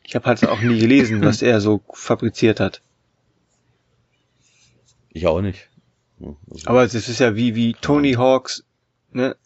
Ich 0.04 0.14
habe 0.16 0.26
halt 0.26 0.46
auch 0.46 0.60
nie 0.60 0.78
gelesen, 0.78 1.24
was 1.24 1.40
er 1.42 1.62
so 1.62 1.80
fabriziert 1.94 2.60
hat. 2.60 2.82
ich 5.12 5.26
auch 5.26 5.40
nicht. 5.40 5.69
Also- 6.50 6.66
Aber 6.66 6.84
es 6.84 6.94
ist 6.94 7.18
ja 7.20 7.34
wie 7.36 7.54
wie 7.54 7.74
Tony 7.74 8.12
Hawks, 8.14 8.64
ne? 9.12 9.36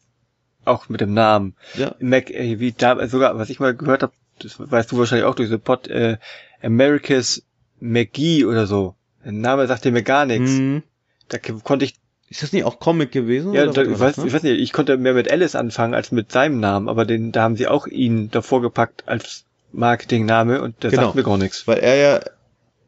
Auch 0.65 0.89
mit 0.89 1.01
dem 1.01 1.13
Namen. 1.15 1.55
ja, 1.75 1.95
Mac, 2.01 2.31
äh, 2.31 2.59
wie 2.59 2.73
da, 2.73 3.07
sogar, 3.07 3.37
was 3.39 3.51
ich 3.51 3.61
mal 3.61 3.75
gehört 3.77 4.03
habe, 4.03 4.13
das 4.39 4.59
weißt 4.59 4.91
du 4.91 4.99
wahrscheinlich 4.99 5.27
auch 5.27 5.35
durch 5.35 5.51
den 5.51 5.61
Pod, 5.61 5.89
äh, 5.89 6.17
America's 6.63 7.43
McGee 7.81 8.45
oder 8.47 8.67
so. 8.67 8.95
Der 9.25 9.33
Name 9.33 9.67
sagt 9.67 9.85
dir 9.85 9.93
mir 9.93 10.03
gar 10.03 10.25
nichts. 10.27 10.51
hm. 10.51 10.83
Da 11.29 11.39
konnte 11.39 11.85
ich, 11.85 11.95
Ist 12.31 12.43
das 12.43 12.53
nicht 12.53 12.65
auch 12.65 12.81
Comic 12.81 13.13
gewesen? 13.13 13.53
ja, 13.53 13.65
oder 13.65 13.73
da, 13.73 13.83
ich, 13.83 13.99
weiß, 14.01 14.17
das, 14.17 14.25
ich 14.25 14.33
weiß 14.33 14.43
nicht, 14.43 14.59
ich 14.59 14.73
konnte 14.73 14.97
mehr 14.97 15.15
mit 15.15 15.31
Alice 15.31 15.55
anfangen 15.55 15.95
als 15.95 16.13
mit 16.13 16.33
seinem 16.33 16.61
Namen, 16.61 16.89
aber 16.89 17.05
den, 17.05 17.31
da 17.33 17.43
haben 17.43 17.57
sie 17.57 17.67
auch 17.69 17.87
ihn 17.87 18.31
davor 18.31 18.61
gepackt 18.63 19.05
als 19.07 19.45
Marketingname 19.73 20.63
und 20.63 20.83
der 20.83 20.91
Genau. 20.91 21.03
sagt 21.05 21.15
mir 21.15 21.23
gar 21.25 21.37
nichts. 21.39 21.67
Weil 21.67 21.79
er 21.79 21.97
ja, 21.97 22.21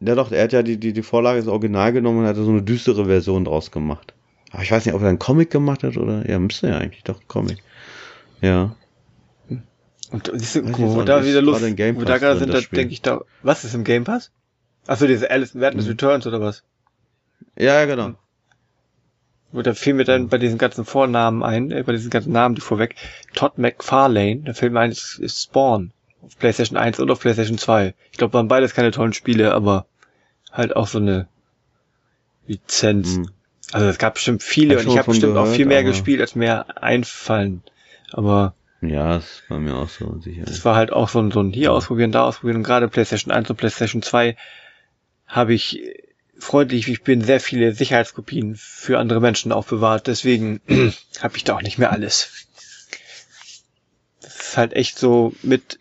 ja 0.07 0.15
doch, 0.15 0.33
er 0.33 0.45
hat 0.45 0.53
ja 0.53 0.62
die, 0.62 0.78
die, 0.78 0.93
die 0.93 1.03
Vorlage 1.03 1.39
das 1.39 1.49
Original 1.49 1.93
genommen 1.93 2.20
und 2.20 2.27
hat 2.27 2.37
so 2.37 2.49
eine 2.49 2.62
düstere 2.62 3.07
Version 3.07 3.45
draus 3.45 3.70
gemacht. 3.70 4.15
Aber 4.53 4.62
ich 4.62 4.70
weiß 4.70 4.87
nicht, 4.87 4.95
ob 4.95 5.03
er 5.03 5.09
einen 5.09 5.19
Comic 5.19 5.51
gemacht 5.51 5.83
hat 5.83 5.97
oder, 5.97 6.28
ja, 6.28 6.39
müsste 6.39 6.69
ja 6.69 6.78
eigentlich 6.78 7.05
doch 7.05 7.20
Comic. 7.28 7.59
Ja. 8.41 8.77
Und 10.11 10.31
siehst 10.35 10.57
du, 10.57 10.78
wo 10.78 11.03
da 11.03 11.24
wieder 11.24 11.43
Lust, 11.43 11.62
in 11.62 11.97
wo 11.97 12.05
da 12.05 12.19
gerade 12.19 12.39
sind, 12.39 12.55
da 12.55 12.61
denke 12.61 12.93
ich 12.93 13.03
da, 13.03 13.23
was 13.43 13.65
ist 13.65 13.74
im 13.74 13.85
Game 13.85 14.05
Pass? 14.05 14.31
Achso, 14.87 15.07
diese 15.07 15.31
Alice 15.31 15.55
Madness 15.55 15.87
Mhm. 15.87 15.91
Returns 15.91 16.27
oder 16.27 16.41
was? 16.41 16.62
Ja, 17.57 17.81
ja, 17.81 17.85
genau. 17.87 18.12
Da 19.53 19.74
fiel 19.74 19.95
mir 19.95 20.05
dann 20.05 20.28
bei 20.28 20.39
diesen 20.39 20.59
ganzen 20.59 20.85
Vornamen 20.85 21.43
ein, 21.43 21.70
äh, 21.70 21.83
bei 21.83 21.93
diesen 21.93 22.11
ganzen 22.11 22.33
Namen, 22.33 22.55
die 22.55 22.61
vorweg. 22.61 22.95
Todd 23.35 23.59
McFarlane, 23.59 24.43
da 24.45 24.53
fällt 24.53 24.73
mir 24.73 24.81
ein, 24.81 24.91
ist, 24.91 25.19
ist 25.19 25.43
Spawn. 25.43 25.93
Auf 26.23 26.39
PlayStation 26.39 26.77
1 26.77 27.01
und 27.01 27.11
auf 27.11 27.20
PlayStation 27.20 27.59
2. 27.59 27.95
Ich 28.11 28.19
glaube, 28.19 28.35
waren 28.35 28.49
beides 28.49 28.74
keine 28.74 28.91
tollen 28.91 29.12
Spiele, 29.12 29.55
aber 29.55 29.87
halt 30.52 30.77
auch 30.77 30.86
so 30.89 30.98
eine 30.98 31.28
Lizenz. 32.47 33.16
Hm. 33.16 33.31
Also 33.73 33.86
es 33.86 33.98
gab 33.98 34.14
bestimmt 34.14 34.43
viele 34.43 34.77
Hab 34.77 34.85
und 34.85 34.93
ich 34.93 34.98
habe 34.98 35.10
bestimmt 35.10 35.36
auch 35.36 35.43
gehört, 35.43 35.56
viel 35.56 35.66
mehr 35.66 35.82
gespielt, 35.85 36.20
als 36.20 36.35
mir 36.35 36.82
einfallen. 36.82 37.62
Aber 38.12 38.55
Ja, 38.81 39.16
ist 39.16 39.43
bei 39.48 39.59
mir 39.59 39.74
auch 39.74 39.89
so, 39.89 40.20
sicher. 40.20 40.44
das 40.44 40.64
war 40.64 40.77
halt 40.77 40.93
auch 40.93 41.09
so 41.09 41.18
ein, 41.20 41.31
so 41.32 41.40
ein 41.40 41.52
hier 41.52 41.73
ausprobieren, 41.73 42.12
da 42.12 42.24
ausprobieren 42.24 42.59
und 42.59 42.62
gerade 42.62 42.89
PlayStation 42.89 43.32
1 43.32 43.51
und 43.51 43.56
PlayStation 43.56 44.02
2 44.02 44.36
habe 45.27 45.55
ich 45.55 45.82
freundlich, 46.39 46.86
wie 46.86 46.93
ich 46.93 47.02
bin, 47.02 47.23
sehr 47.23 47.40
viele 47.40 47.73
Sicherheitskopien 47.73 48.55
für 48.56 48.98
andere 48.98 49.20
Menschen 49.20 49.52
aufbewahrt. 49.52 50.06
Deswegen 50.06 50.60
habe 51.20 51.36
ich 51.36 51.44
da 51.44 51.56
auch 51.56 51.62
nicht 51.62 51.78
mehr 51.78 51.90
alles. 51.90 52.47
Das 54.20 54.36
ist 54.36 54.56
halt 54.56 54.73
echt 54.74 54.98
so 54.98 55.32
mit 55.43 55.78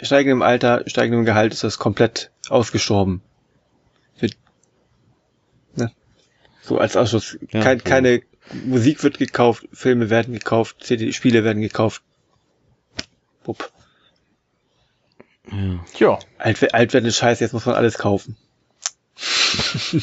steigendem 0.00 0.42
Alter, 0.42 0.82
steigendem 0.86 1.24
Gehalt 1.24 1.52
ist 1.52 1.62
das 1.62 1.78
komplett 1.78 2.29
ausgestorben. 2.50 3.22
Wird, 4.18 4.36
ne? 5.76 5.92
So 6.62 6.78
als 6.78 6.96
Ausschuss. 6.96 7.38
Ja, 7.50 7.62
Kein, 7.62 7.78
so. 7.78 7.84
keine 7.84 8.22
Musik 8.64 9.02
wird 9.02 9.18
gekauft, 9.18 9.68
Filme 9.72 10.10
werden 10.10 10.34
gekauft, 10.34 10.82
CD, 10.82 11.12
Spiele 11.12 11.44
werden 11.44 11.62
gekauft. 11.62 12.02
Wupp. 13.44 13.70
Ja. 15.50 15.84
Tja, 15.94 16.18
Alt, 16.38 16.74
alt 16.74 16.92
werden 16.92 17.06
ist 17.06 17.16
scheiße, 17.16 17.42
jetzt 17.42 17.52
muss 17.52 17.66
man 17.66 17.74
alles 17.74 17.98
kaufen. 17.98 18.36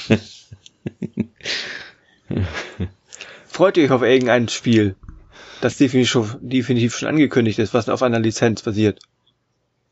Freut 3.48 3.78
ihr 3.78 3.86
euch 3.86 3.92
auf 3.92 4.02
irgendein 4.02 4.50
Spiel, 4.50 4.96
das 5.62 5.78
definitiv 5.78 6.10
schon, 6.10 6.38
definitiv 6.42 6.98
schon 6.98 7.08
angekündigt 7.10 7.60
ist, 7.60 7.74
was 7.74 7.88
auf 7.90 8.04
einer 8.04 8.20
Lizenz 8.20 8.62
basiert? 8.62 9.00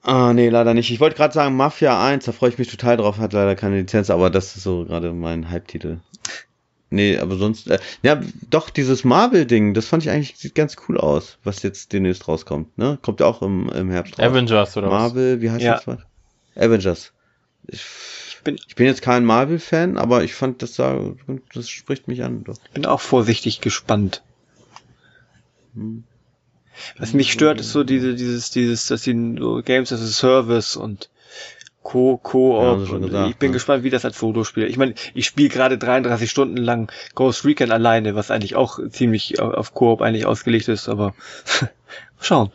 Ah, 0.08 0.34
nee, 0.34 0.50
leider 0.50 0.76
nicht. 0.76 0.92
Ich 0.92 1.00
wollte 1.00 1.16
gerade 1.16 1.34
sagen, 1.34 1.56
Mafia 1.56 2.06
1, 2.06 2.26
da 2.26 2.32
freue 2.32 2.50
ich 2.50 2.60
mich 2.60 2.70
total 2.70 2.98
drauf, 2.98 3.18
hat 3.18 3.34
leider 3.34 3.56
keine 3.56 3.80
Lizenz, 3.80 4.12
aber 4.12 4.30
das 4.30 4.56
ist 4.56 4.62
so 4.64 4.86
gerade 4.86 5.12
mein 5.14 5.50
Hype-Titel. 5.50 5.98
Nee, 6.92 7.18
aber 7.18 7.38
sonst, 7.38 7.68
äh, 7.72 7.80
ja, 8.04 8.22
doch, 8.52 8.70
dieses 8.70 9.04
Marvel-Ding, 9.04 9.74
das 9.74 9.88
fand 9.88 10.04
ich 10.04 10.12
eigentlich, 10.12 10.38
sieht 10.38 10.54
ganz 10.54 10.76
cool 10.88 11.00
aus, 11.00 11.40
was 11.44 11.64
jetzt 11.64 11.92
demnächst 11.92 12.28
rauskommt, 12.28 12.78
ne? 12.78 13.00
Kommt 13.02 13.20
ja 13.20 13.26
auch 13.26 13.42
im, 13.42 13.68
im 13.70 13.90
Herbst 13.90 14.20
raus. 14.20 14.26
Avengers 14.28 14.78
oder 14.78 14.92
was? 14.92 15.02
Marvel, 15.02 15.42
wie 15.42 15.50
heißt 15.50 15.64
Ja. 15.64 15.74
das 15.78 15.88
was? 15.88 15.98
Avengers. 16.56 17.12
Ich, 17.68 17.82
bin- 18.44 18.60
ich 18.68 18.76
bin 18.76 18.86
jetzt 18.86 19.02
kein 19.02 19.26
Marvel-Fan, 19.26 19.98
aber 19.98 20.24
ich 20.24 20.36
fand, 20.36 20.62
das 20.62 20.76
sah, 20.76 21.00
das 21.56 21.68
spricht 21.68 22.08
mich 22.08 22.24
an, 22.24 22.44
doch. 22.44 22.56
Bin 22.76 22.86
auch 22.86 23.02
vorsichtig 23.02 23.60
gespannt. 23.60 24.22
Hm. 25.74 26.04
Was 26.98 27.14
mich 27.14 27.32
stört, 27.32 27.60
ist 27.60 27.72
so 27.72 27.84
diese, 27.84 28.16
dieses, 28.16 28.50
dieses, 28.52 28.88
dass 28.88 29.04
sie 29.04 29.36
so 29.40 29.62
Games 29.64 29.92
as 29.92 30.02
a 30.02 30.08
Service 30.08 30.76
und 30.76 31.10
Co, 31.84 32.20
Ja, 32.24 32.30
Co, 32.30 32.62
haben 32.64 32.82
sie 32.82 32.88
schon 32.88 33.04
und 33.04 33.10
gesagt, 33.10 33.30
ich 33.30 33.38
bin 33.38 33.52
ne? 33.52 33.54
gespannt, 33.54 33.84
wie 33.84 33.92
das 33.92 34.06
als 34.06 34.18
Fotospiel. 34.18 34.64
Ich 34.66 34.78
meine, 34.78 34.96
ich 35.14 35.28
spiele 35.28 35.50
gerade 35.50 35.78
33 35.78 36.30
Stunden 36.30 36.58
lang 36.58 36.92
Ghost 37.14 37.46
Recon 37.46 37.72
alleine, 37.72 38.16
was 38.16 38.32
eigentlich 38.32 38.56
auch 38.56 38.80
ziemlich 38.90 39.40
auf 39.40 39.74
Koop 39.74 40.02
eigentlich 40.02 40.26
ausgelegt 40.26 40.68
ist, 40.68 40.90
aber 40.90 41.14
schauen. 42.20 42.52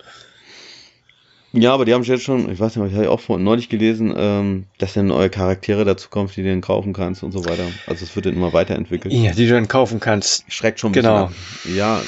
Ja, 1.52 1.72
aber 1.74 1.84
die 1.84 1.94
haben 1.94 2.02
jetzt 2.04 2.22
schon, 2.22 2.48
ich 2.50 2.60
weiß 2.60 2.76
nicht, 2.76 2.92
ich 2.92 2.96
habe 2.96 3.10
auch 3.10 3.18
vor, 3.20 3.38
neulich 3.38 3.68
gelesen, 3.68 4.14
ähm, 4.16 4.66
dass 4.78 4.92
dann 4.94 5.06
neue 5.06 5.30
Charaktere 5.30 5.84
dazu 5.84 6.08
kommen, 6.08 6.30
die 6.34 6.42
du 6.42 6.48
dann 6.48 6.60
kaufen 6.60 6.92
kannst 6.92 7.24
und 7.24 7.32
so 7.32 7.44
weiter. 7.44 7.72
Also 7.86 8.04
es 8.04 8.14
wird 8.14 8.26
dann 8.26 8.34
immer 8.34 8.52
weiterentwickelt. 8.52 9.12
Ja, 9.12 9.32
die 9.32 9.46
du 9.46 9.54
dann 9.54 9.66
kaufen 9.66 9.98
kannst. 9.98 10.44
Schreckt 10.52 10.78
schon 10.78 10.90
ein 10.90 10.94
Genau. 10.94 11.26
bisschen 11.26 11.42
ab. 11.48 11.64
Ja, 11.64 12.04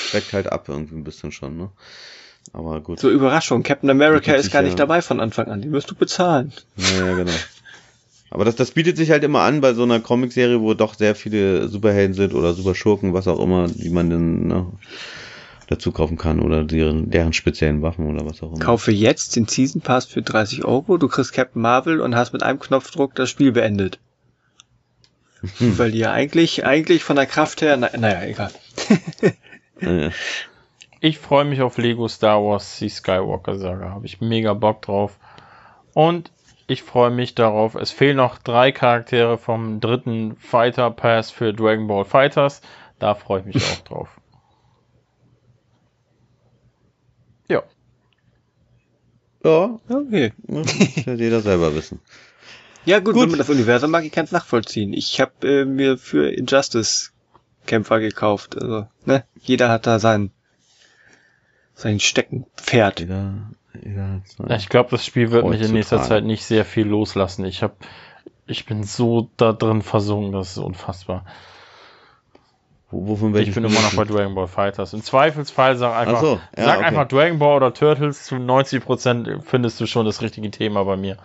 schreckt 0.00 0.32
halt 0.32 0.50
ab 0.50 0.68
irgendwie 0.68 0.94
ein 0.94 1.04
bisschen 1.04 1.30
schon, 1.30 1.58
ne? 1.58 1.70
Aber 2.54 2.80
gut. 2.80 3.00
So 3.00 3.10
Überraschung, 3.10 3.62
Captain 3.62 3.90
America 3.90 4.32
ist 4.32 4.50
gar 4.50 4.62
ja- 4.62 4.68
nicht 4.68 4.78
dabei 4.78 5.02
von 5.02 5.20
Anfang 5.20 5.48
an. 5.48 5.60
Die 5.60 5.70
wirst 5.72 5.90
du 5.90 5.94
bezahlen. 5.94 6.52
Ja, 6.76 7.06
ja, 7.08 7.14
genau. 7.14 7.32
Aber 8.30 8.44
das, 8.44 8.56
das 8.56 8.70
bietet 8.70 8.96
sich 8.96 9.10
halt 9.10 9.24
immer 9.24 9.40
an 9.40 9.60
bei 9.60 9.74
so 9.74 9.82
einer 9.82 10.00
Comicserie, 10.00 10.60
wo 10.60 10.74
doch 10.74 10.94
sehr 10.94 11.14
viele 11.14 11.68
Superhelden 11.68 12.14
sind 12.14 12.34
oder 12.34 12.54
Superschurken, 12.54 13.14
was 13.14 13.28
auch 13.28 13.40
immer, 13.40 13.68
die 13.68 13.90
man 13.90 14.10
dann 14.10 14.46
ne, 14.46 14.66
dazu 15.68 15.92
kaufen 15.92 16.16
kann 16.16 16.40
oder 16.40 16.64
deren, 16.64 17.10
deren 17.10 17.32
speziellen 17.32 17.82
Waffen 17.82 18.06
oder 18.06 18.24
was 18.24 18.42
auch 18.42 18.52
immer. 18.52 18.64
Kaufe 18.64 18.92
jetzt 18.92 19.36
den 19.36 19.46
Season 19.46 19.80
Pass 19.80 20.06
für 20.06 20.22
30 20.22 20.64
Euro, 20.64 20.98
du 20.98 21.08
kriegst 21.08 21.32
Captain 21.32 21.62
Marvel 21.62 22.00
und 22.00 22.14
hast 22.14 22.32
mit 22.32 22.42
einem 22.42 22.58
Knopfdruck 22.58 23.14
das 23.14 23.30
Spiel 23.30 23.52
beendet. 23.52 23.98
Hm. 25.58 25.78
Weil 25.78 25.92
die 25.92 25.98
ja 25.98 26.12
eigentlich, 26.12 26.64
eigentlich 26.64 27.04
von 27.04 27.16
der 27.16 27.26
Kraft 27.26 27.62
her, 27.62 27.76
na, 27.76 27.90
naja, 27.96 28.22
egal. 28.22 28.50
Ja, 29.80 29.92
ja. 29.92 30.10
Ich 31.00 31.18
freue 31.18 31.44
mich 31.44 31.60
auf 31.60 31.76
Lego 31.76 32.08
Star 32.08 32.42
Wars 32.42 32.78
die 32.78 32.88
Skywalker 32.88 33.58
Saga. 33.58 33.90
Habe 33.90 34.06
ich 34.06 34.20
mega 34.20 34.54
Bock 34.54 34.82
drauf. 34.82 35.18
Und 35.92 36.32
ich 36.66 36.82
freue 36.82 37.10
mich 37.10 37.34
darauf. 37.34 37.74
Es 37.74 37.90
fehlen 37.90 38.16
noch 38.16 38.38
drei 38.38 38.72
Charaktere 38.72 39.38
vom 39.38 39.78
dritten 39.80 40.36
Fighter 40.36 40.90
Pass 40.90 41.30
für 41.30 41.52
Dragon 41.52 41.86
Ball 41.86 42.04
Fighters. 42.04 42.62
Da 42.98 43.14
freue 43.14 43.40
ich 43.40 43.46
mich 43.46 43.56
auch 43.64 43.84
drauf. 43.84 44.08
Ja, 49.46 49.78
Okay. 49.88 50.32
muss 50.46 50.66
ja 51.06 51.14
jeder 51.14 51.40
selber 51.40 51.74
wissen. 51.74 52.00
Ja 52.84 53.00
gut, 53.00 53.14
Gut. 53.14 53.22
wenn 53.24 53.30
man 53.30 53.38
das 53.38 53.50
Universum 53.50 53.90
mag, 53.90 54.04
ich 54.04 54.12
kann 54.12 54.24
es 54.26 54.32
nachvollziehen. 54.32 54.92
Ich 54.92 55.20
habe 55.20 55.32
äh, 55.48 55.64
mir 55.64 55.98
für 55.98 56.30
Injustice 56.30 57.12
Kämpfer 57.66 57.98
gekauft. 58.00 58.56
Also, 58.60 58.86
ne, 59.04 59.24
jeder 59.40 59.68
hat 59.68 59.86
da 59.86 59.98
sein 59.98 60.30
sein 61.74 62.00
Steckenpferd. 62.00 63.00
Jeder, 63.00 63.34
jeder 63.82 64.22
Ich 64.56 64.68
glaube, 64.68 64.90
das 64.90 65.04
Spiel 65.04 65.30
wird 65.30 65.46
mich 65.46 65.60
in 65.60 65.72
nächster. 65.72 66.00
Zeit 66.02 66.24
nicht 66.24 66.44
sehr 66.44 66.64
viel 66.64 66.86
loslassen. 66.86 67.44
Ich 67.44 67.62
habe, 67.62 67.74
ich 68.46 68.64
bin 68.66 68.84
so 68.84 69.30
da 69.36 69.52
drin 69.52 69.82
versunken, 69.82 70.32
das 70.32 70.52
ist 70.52 70.58
unfassbar. 70.58 71.26
Wo, 72.90 73.08
wovon 73.08 73.34
Ich 73.36 73.52
bin 73.52 73.64
immer 73.64 73.80
noch 73.80 73.94
bei 73.94 74.04
Dragon 74.04 74.34
Ball 74.34 74.46
Fighters. 74.46 74.92
Im 74.92 75.02
Zweifelsfall 75.02 75.76
sag 75.76 75.96
einfach, 75.96 76.18
Ach 76.18 76.20
so, 76.20 76.40
ja, 76.56 76.64
sag 76.64 76.76
okay. 76.78 76.86
einfach 76.86 77.08
Dragon 77.08 77.38
Ball 77.38 77.56
oder 77.56 77.74
Turtles. 77.74 78.24
Zu 78.24 78.36
90% 78.36 79.42
findest 79.42 79.80
du 79.80 79.86
schon 79.86 80.06
das 80.06 80.22
richtige 80.22 80.50
Thema 80.50 80.84
bei 80.84 80.96
mir. 80.96 81.16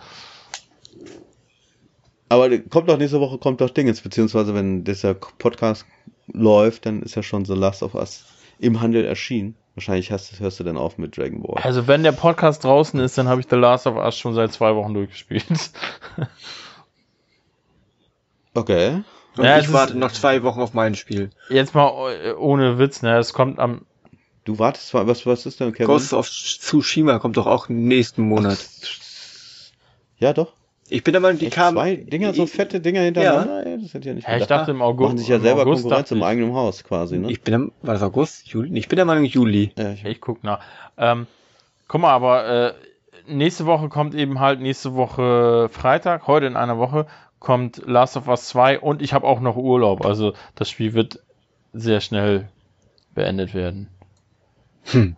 Aber 2.28 2.48
kommt 2.58 2.88
doch 2.88 2.98
nächste 2.98 3.20
Woche, 3.20 3.38
kommt 3.38 3.60
doch 3.60 3.70
Dingens, 3.70 4.00
beziehungsweise 4.00 4.54
wenn 4.54 4.84
dieser 4.84 5.14
Podcast 5.14 5.84
läuft, 6.32 6.86
dann 6.86 7.02
ist 7.02 7.14
ja 7.14 7.22
schon 7.22 7.44
The 7.44 7.54
Last 7.54 7.82
of 7.82 7.94
Us 7.94 8.24
im 8.58 8.80
Handel 8.80 9.04
erschienen. 9.04 9.54
Wahrscheinlich 9.74 10.10
hast, 10.10 10.38
hörst 10.40 10.60
du 10.60 10.64
dann 10.64 10.76
auf 10.76 10.98
mit 10.98 11.16
Dragon 11.16 11.42
Ball. 11.42 11.62
Also 11.62 11.86
wenn 11.86 12.02
der 12.02 12.12
Podcast 12.12 12.64
draußen 12.64 13.00
ist, 13.00 13.16
dann 13.18 13.28
habe 13.28 13.40
ich 13.40 13.46
The 13.48 13.56
Last 13.56 13.86
of 13.86 13.96
Us 13.96 14.18
schon 14.18 14.34
seit 14.34 14.52
zwei 14.52 14.74
Wochen 14.74 14.94
durchgespielt. 14.94 15.44
Okay. 18.54 19.02
Und 19.36 19.44
Ja, 19.44 19.58
ich 19.58 19.72
warte 19.72 19.96
noch 19.96 20.12
zwei 20.12 20.42
Wochen 20.42 20.60
auf 20.60 20.74
mein 20.74 20.94
Spiel. 20.94 21.30
Jetzt 21.48 21.74
mal 21.74 22.12
äh, 22.12 22.32
ohne 22.32 22.78
Witz, 22.78 23.02
ne? 23.02 23.16
Es 23.18 23.32
kommt 23.32 23.58
am 23.58 23.82
Du 24.44 24.58
wartest 24.58 24.88
zwar, 24.88 25.06
was, 25.06 25.24
was 25.24 25.46
ist 25.46 25.60
denn, 25.60 25.72
Kevin? 25.72 25.86
Ghost 25.86 26.12
of 26.12 26.28
Tsushima 26.28 27.18
kommt 27.20 27.36
doch 27.36 27.46
auch 27.46 27.68
nächsten 27.68 28.22
Monat. 28.22 28.58
Ja, 30.18 30.32
doch. 30.32 30.52
Ich 30.88 31.04
bin 31.04 31.12
der 31.12 31.20
Meinung, 31.20 31.38
die 31.38 31.46
Echt, 31.46 31.54
kamen. 31.54 31.76
zwei 31.76 31.94
Dinger, 31.96 32.34
so 32.34 32.46
fette 32.46 32.80
Dinger 32.80 33.00
hintereinander? 33.02 33.64
Ey, 33.64 33.78
das 33.80 33.94
hätte 33.94 33.98
ich 34.00 34.04
ja 34.06 34.14
nicht 34.14 34.28
Ja, 34.28 34.36
ich 34.36 34.46
dachte 34.46 34.72
im 34.72 34.82
August. 34.82 35.06
Machen 35.10 35.18
sich 35.18 35.28
ja 35.28 35.38
selber 35.38 35.62
August 35.62 35.82
Konkurrenz 35.82 36.10
im 36.10 36.18
ich- 36.18 36.24
eigenen 36.24 36.54
Haus 36.54 36.84
quasi, 36.84 37.18
ne? 37.18 37.30
Ich 37.30 37.40
bin 37.42 37.52
der, 37.52 37.60
war 37.86 37.94
das 37.94 38.02
August? 38.02 38.48
Juli? 38.48 38.76
Ich 38.78 38.88
bin 38.88 38.96
der 38.96 39.04
Meinung 39.06 39.24
Juli. 39.24 39.72
ja, 39.78 39.92
ich, 39.92 40.04
Ich 40.04 40.20
guck 40.20 40.42
nach. 40.44 40.60
Ähm, 40.98 41.26
guck 41.88 42.00
mal, 42.02 42.10
aber 42.12 42.46
äh, 42.46 42.72
nächste 43.26 43.64
Woche 43.66 43.88
kommt 43.88 44.14
eben 44.14 44.40
halt 44.40 44.60
nächste 44.60 44.94
Woche 44.94 45.68
Freitag, 45.70 46.26
heute 46.26 46.46
in 46.46 46.56
einer 46.56 46.76
Woche, 46.78 47.06
kommt 47.42 47.82
Last 47.86 48.16
of 48.16 48.28
Us 48.28 48.48
2 48.48 48.78
und 48.80 49.02
ich 49.02 49.12
habe 49.12 49.26
auch 49.26 49.40
noch 49.40 49.56
Urlaub. 49.56 50.06
Also 50.06 50.32
das 50.54 50.70
Spiel 50.70 50.94
wird 50.94 51.18
sehr 51.72 52.00
schnell 52.00 52.48
beendet 53.14 53.52
werden. 53.52 53.88
Hm. 54.84 55.16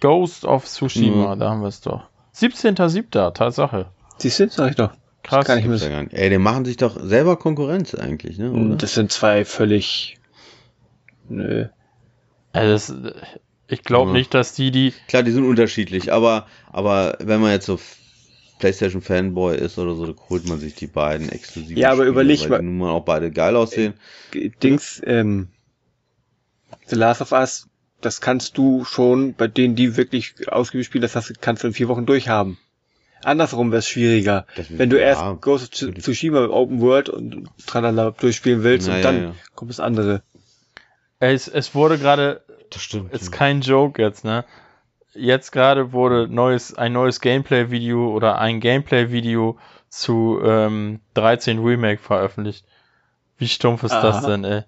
Ghost 0.00 0.44
of 0.44 0.66
Tsushima, 0.66 1.34
Mhm. 1.34 1.40
da 1.40 1.50
haben 1.50 1.60
wir 1.62 1.68
es 1.68 1.80
doch. 1.80 2.02
17.07. 2.34 3.32
Tatsache. 3.32 3.86
Siehst 4.18 4.40
du, 4.40 4.48
sag 4.50 4.70
ich 4.70 4.76
doch. 4.76 4.90
Krass. 5.22 5.46
Kann 5.46 5.58
ich 5.58 5.64
mir 5.64 5.72
nicht. 5.72 6.12
Ey, 6.12 6.28
die 6.28 6.36
machen 6.38 6.66
sich 6.66 6.76
doch 6.76 6.98
selber 7.00 7.36
Konkurrenz 7.38 7.94
eigentlich, 7.94 8.36
ne? 8.36 8.52
Oder? 8.52 8.76
Das 8.76 8.92
sind 8.92 9.10
zwei 9.10 9.46
völlig. 9.46 10.18
Nö. 11.30 11.68
Also 12.52 12.94
das, 12.94 13.14
ich 13.68 13.82
glaube 13.82 14.10
Ja. 14.10 14.18
nicht, 14.18 14.34
dass 14.34 14.52
die 14.52 14.70
die 14.70 14.92
Klar, 15.08 15.22
die 15.22 15.30
sind 15.30 15.44
unterschiedlich, 15.48 16.12
aber, 16.12 16.46
aber 16.70 17.16
wenn 17.20 17.40
man 17.40 17.52
jetzt 17.52 17.64
so 17.64 17.78
PlayStation 18.64 19.02
Fanboy 19.02 19.56
ist 19.58 19.76
oder 19.78 19.94
so, 19.94 20.14
holt 20.30 20.48
man 20.48 20.58
sich 20.58 20.74
die 20.74 20.86
beiden 20.86 21.28
exklusiv. 21.28 21.76
Ja, 21.76 21.92
aber 21.92 22.04
überleg 22.04 22.40
weil 22.40 22.48
mal- 22.48 22.58
Die 22.60 22.64
nun 22.64 22.78
mal 22.78 22.90
auch 22.92 23.04
beide 23.04 23.30
geil 23.30 23.56
aussehen. 23.56 23.92
Dings, 24.62 25.02
ähm, 25.04 25.48
The 26.86 26.96
Last 26.96 27.20
of 27.20 27.32
Us, 27.32 27.68
das 28.00 28.22
kannst 28.22 28.56
du 28.56 28.84
schon 28.86 29.34
bei 29.34 29.48
denen, 29.48 29.76
die 29.76 29.98
wirklich 29.98 30.34
ausgiebig 30.48 30.86
spielen, 30.86 31.02
das 31.02 31.14
hast, 31.14 31.42
kannst 31.42 31.62
du 31.62 31.66
in 31.68 31.74
vier 31.74 31.88
Wochen 31.88 32.06
durchhaben. 32.06 32.56
Andersrum 33.22 33.70
wäre 33.70 33.80
es 33.80 33.88
schwieriger. 33.88 34.46
Das- 34.56 34.66
Wenn 34.70 34.88
du 34.88 34.98
ja, 34.98 35.08
erst 35.08 35.42
Ghost 35.42 35.64
of 35.64 35.70
Tsu- 35.70 35.92
Tsushima 36.00 36.46
Open 36.46 36.80
World 36.80 37.10
und 37.10 37.48
tralala 37.66 38.12
durchspielen 38.12 38.62
willst 38.62 38.88
Ja, 38.88 38.94
und 38.94 39.00
ja, 39.00 39.12
dann 39.12 39.22
ja. 39.22 39.34
kommt 39.54 39.70
das 39.70 39.80
andere. 39.80 40.22
Es, 41.18 41.48
es 41.48 41.74
wurde 41.74 41.98
gerade, 41.98 42.42
Das 42.70 42.80
stimmt. 42.82 43.12
ist 43.12 43.30
kein 43.30 43.60
Joke 43.60 44.00
jetzt, 44.00 44.24
ne? 44.24 44.44
Jetzt 45.14 45.52
gerade 45.52 45.92
wurde 45.92 46.28
neues, 46.28 46.74
ein 46.74 46.92
neues 46.92 47.20
Gameplay-Video 47.20 48.12
oder 48.12 48.38
ein 48.38 48.60
Gameplay-Video 48.60 49.58
zu 49.88 50.40
ähm, 50.44 51.00
13 51.14 51.58
Remake 51.58 52.02
veröffentlicht. 52.02 52.64
Wie 53.38 53.48
stumpf 53.48 53.84
ist 53.84 53.92
das 53.92 54.16
Aha. 54.16 54.26
denn, 54.26 54.44
ey? 54.44 54.62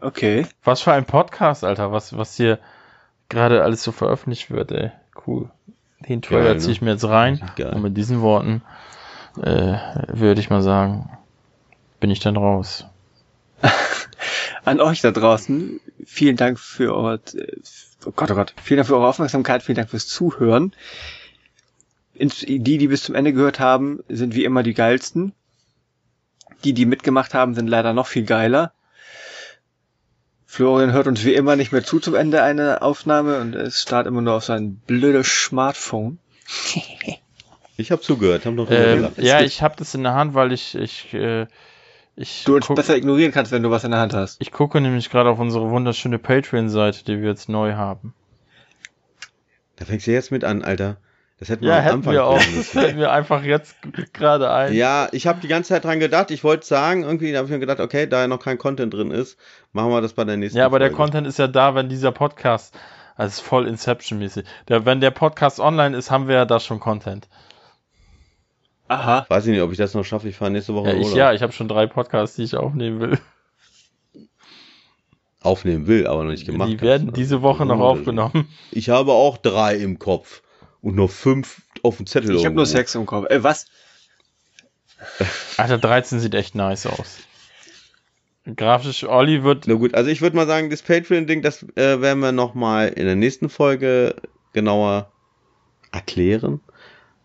Okay. 0.00 0.46
Was 0.62 0.82
für 0.82 0.92
ein 0.92 1.06
Podcast, 1.06 1.64
Alter, 1.64 1.92
was, 1.92 2.16
was 2.16 2.36
hier 2.36 2.58
gerade 3.28 3.62
alles 3.62 3.82
so 3.82 3.92
veröffentlicht 3.92 4.50
wird, 4.50 4.72
ey. 4.72 4.92
Cool. 5.26 5.50
Den 6.06 6.22
Trailer 6.22 6.54
ne? 6.54 6.58
ziehe 6.58 6.72
ich 6.72 6.82
mir 6.82 6.90
jetzt 6.90 7.08
rein. 7.08 7.40
Geil. 7.56 7.72
Und 7.74 7.82
mit 7.82 7.96
diesen 7.96 8.20
Worten 8.20 8.62
äh, 9.42 9.78
würde 10.08 10.40
ich 10.40 10.50
mal 10.50 10.62
sagen, 10.62 11.10
bin 12.00 12.10
ich 12.10 12.20
dann 12.20 12.36
raus. 12.36 12.86
An 14.64 14.80
euch 14.80 15.00
da 15.00 15.10
draußen, 15.10 15.80
vielen 16.04 16.36
Dank 16.36 16.58
für 16.58 16.94
eure, 16.94 17.20
oh 18.06 18.12
Gott, 18.14 18.30
oh 18.30 18.34
Gott, 18.34 18.54
vielen 18.62 18.78
Dank 18.78 18.88
für 18.88 18.96
eure 18.96 19.08
Aufmerksamkeit, 19.08 19.62
vielen 19.62 19.76
Dank 19.76 19.90
fürs 19.90 20.06
Zuhören. 20.06 20.72
Die, 22.18 22.78
die 22.78 22.88
bis 22.88 23.02
zum 23.02 23.14
Ende 23.14 23.32
gehört 23.34 23.60
haben, 23.60 24.02
sind 24.08 24.34
wie 24.34 24.44
immer 24.44 24.62
die 24.62 24.72
geilsten. 24.74 25.32
Die, 26.64 26.72
die 26.72 26.86
mitgemacht 26.86 27.34
haben, 27.34 27.54
sind 27.54 27.66
leider 27.68 27.92
noch 27.92 28.06
viel 28.06 28.24
geiler. 28.24 28.72
Florian 30.46 30.92
hört 30.92 31.06
uns 31.06 31.24
wie 31.24 31.34
immer 31.34 31.56
nicht 31.56 31.72
mehr 31.72 31.84
zu 31.84 32.00
zum 32.00 32.14
Ende 32.14 32.42
einer 32.42 32.82
Aufnahme 32.82 33.40
und 33.40 33.54
es 33.54 33.82
starrt 33.82 34.06
immer 34.06 34.22
nur 34.22 34.34
auf 34.34 34.44
sein 34.44 34.76
blödes 34.86 35.26
Smartphone. 35.28 36.18
Ich 37.78 37.90
habe 37.90 38.00
zugehört, 38.00 38.46
haben 38.46 38.56
doch 38.56 38.64
drüber 38.68 38.86
Ähm, 38.86 38.96
gelacht. 39.00 39.18
ja, 39.18 39.42
ich 39.42 39.60
habe 39.60 39.74
das 39.76 39.94
in 39.94 40.02
der 40.02 40.14
Hand, 40.14 40.32
weil 40.32 40.50
ich 40.52 40.74
ich 40.76 41.12
äh, 41.12 41.46
ich 42.16 42.44
Du 42.44 42.56
uns 42.56 42.66
besser 42.66 42.96
ignorieren 42.96 43.30
kannst, 43.32 43.52
wenn 43.52 43.62
du 43.62 43.70
was 43.70 43.84
in 43.84 43.90
der 43.90 44.00
Hand 44.00 44.14
hast. 44.14 44.40
ich 44.40 44.50
gucke 44.50 44.80
nämlich 44.80 45.10
gerade 45.10 45.30
auf 45.30 45.38
unsere 45.38 45.70
wunderschöne 45.70 46.18
Patreon-Seite, 46.18 47.04
die 47.04 47.20
wir 47.20 47.28
jetzt 47.28 47.48
neu 47.48 47.74
haben. 47.74 48.14
Da 49.76 49.84
fängst 49.84 50.06
du 50.06 50.12
jetzt 50.12 50.32
mit 50.32 50.42
an, 50.42 50.62
Alter. 50.64 50.96
Das 51.38 51.50
hätten 51.50 51.62
wir 51.64 51.68
Ja, 51.68 51.76
am 51.76 51.84
hätten 51.84 51.94
Anfang 51.96 52.12
wir 52.14 52.24
auch. 52.24 52.40
Das 52.56 52.70
fällt 52.70 52.96
mir 52.96 53.10
einfach 53.10 53.42
jetzt 53.42 53.76
gerade 54.14 54.50
ein. 54.50 54.72
Ja, 54.72 55.08
ich 55.12 55.26
habe 55.26 55.40
die 55.40 55.48
ganze 55.48 55.68
Zeit 55.68 55.84
dran 55.84 56.00
gedacht. 56.00 56.30
Ich 56.30 56.42
wollte 56.42 56.66
sagen, 56.66 57.02
irgendwie 57.02 57.36
habe 57.36 57.44
ich 57.46 57.52
mir 57.52 57.58
gedacht, 57.58 57.80
okay, 57.80 58.06
da 58.06 58.22
ja 58.22 58.26
noch 58.28 58.40
kein 58.40 58.56
Content 58.56 58.94
drin 58.94 59.10
ist, 59.10 59.36
machen 59.72 59.90
wir 59.90 60.00
das 60.00 60.14
bei 60.14 60.24
der 60.24 60.38
nächsten 60.38 60.58
Ja, 60.58 60.64
aber 60.64 60.78
der 60.78 60.88
Folge. 60.88 61.02
Content 61.02 61.26
ist 61.26 61.38
ja 61.38 61.46
da, 61.46 61.74
wenn 61.74 61.90
dieser 61.90 62.10
Podcast, 62.10 62.74
also 63.16 63.28
ist 63.28 63.40
voll 63.40 63.68
Inception-mäßig. 63.68 64.46
Der, 64.68 64.86
wenn 64.86 65.02
der 65.02 65.10
Podcast 65.10 65.60
online 65.60 65.94
ist, 65.94 66.10
haben 66.10 66.26
wir 66.26 66.36
ja 66.36 66.44
da 66.46 66.58
schon 66.58 66.80
Content. 66.80 67.28
Aha. 68.88 69.26
Weiß 69.28 69.46
ich 69.46 69.52
nicht, 69.52 69.62
ob 69.62 69.72
ich 69.72 69.78
das 69.78 69.94
noch 69.94 70.04
schaffe. 70.04 70.28
Ich 70.28 70.36
fahre 70.36 70.50
nächste 70.50 70.74
Woche 70.74 70.90
Ja, 70.90 70.96
ich, 70.96 71.14
ja, 71.14 71.32
ich 71.32 71.42
habe 71.42 71.52
schon 71.52 71.68
drei 71.68 71.86
Podcasts, 71.86 72.36
die 72.36 72.44
ich 72.44 72.56
aufnehmen 72.56 73.00
will. 73.00 73.18
Aufnehmen 75.42 75.86
will, 75.86 76.06
aber 76.06 76.24
noch 76.24 76.30
nicht 76.30 76.46
gemacht. 76.46 76.70
die 76.70 76.80
werden 76.80 77.08
hast. 77.08 77.16
diese 77.16 77.42
Woche 77.42 77.66
noch 77.66 77.80
aufgenommen. 77.80 78.48
Ich 78.72 78.88
habe 78.88 79.12
auch 79.12 79.36
drei 79.36 79.76
im 79.76 79.98
Kopf 79.98 80.42
und 80.80 80.96
noch 80.96 81.10
fünf 81.10 81.62
auf 81.82 81.96
dem 81.98 82.06
Zettel. 82.06 82.34
Ich 82.34 82.44
habe 82.44 82.54
nur 82.54 82.66
Sex 82.66 82.94
im 82.94 83.06
Kopf. 83.06 83.30
Äh, 83.30 83.42
was? 83.42 83.66
Alter, 85.56 85.78
13 85.78 86.20
sieht 86.20 86.34
echt 86.34 86.54
nice 86.54 86.86
aus. 86.86 87.18
Grafisch, 88.54 89.04
Olli 89.04 89.42
wird, 89.42 89.66
Na 89.66 89.74
gut, 89.74 89.94
also 89.94 90.08
ich 90.08 90.22
würde 90.22 90.36
mal 90.36 90.46
sagen, 90.46 90.70
das 90.70 90.82
Patreon-Ding, 90.82 91.42
das 91.42 91.64
äh, 91.74 92.00
werden 92.00 92.20
wir 92.20 92.30
nochmal 92.30 92.88
in 92.88 93.06
der 93.06 93.16
nächsten 93.16 93.48
Folge 93.48 94.14
genauer 94.52 95.10
erklären 95.90 96.60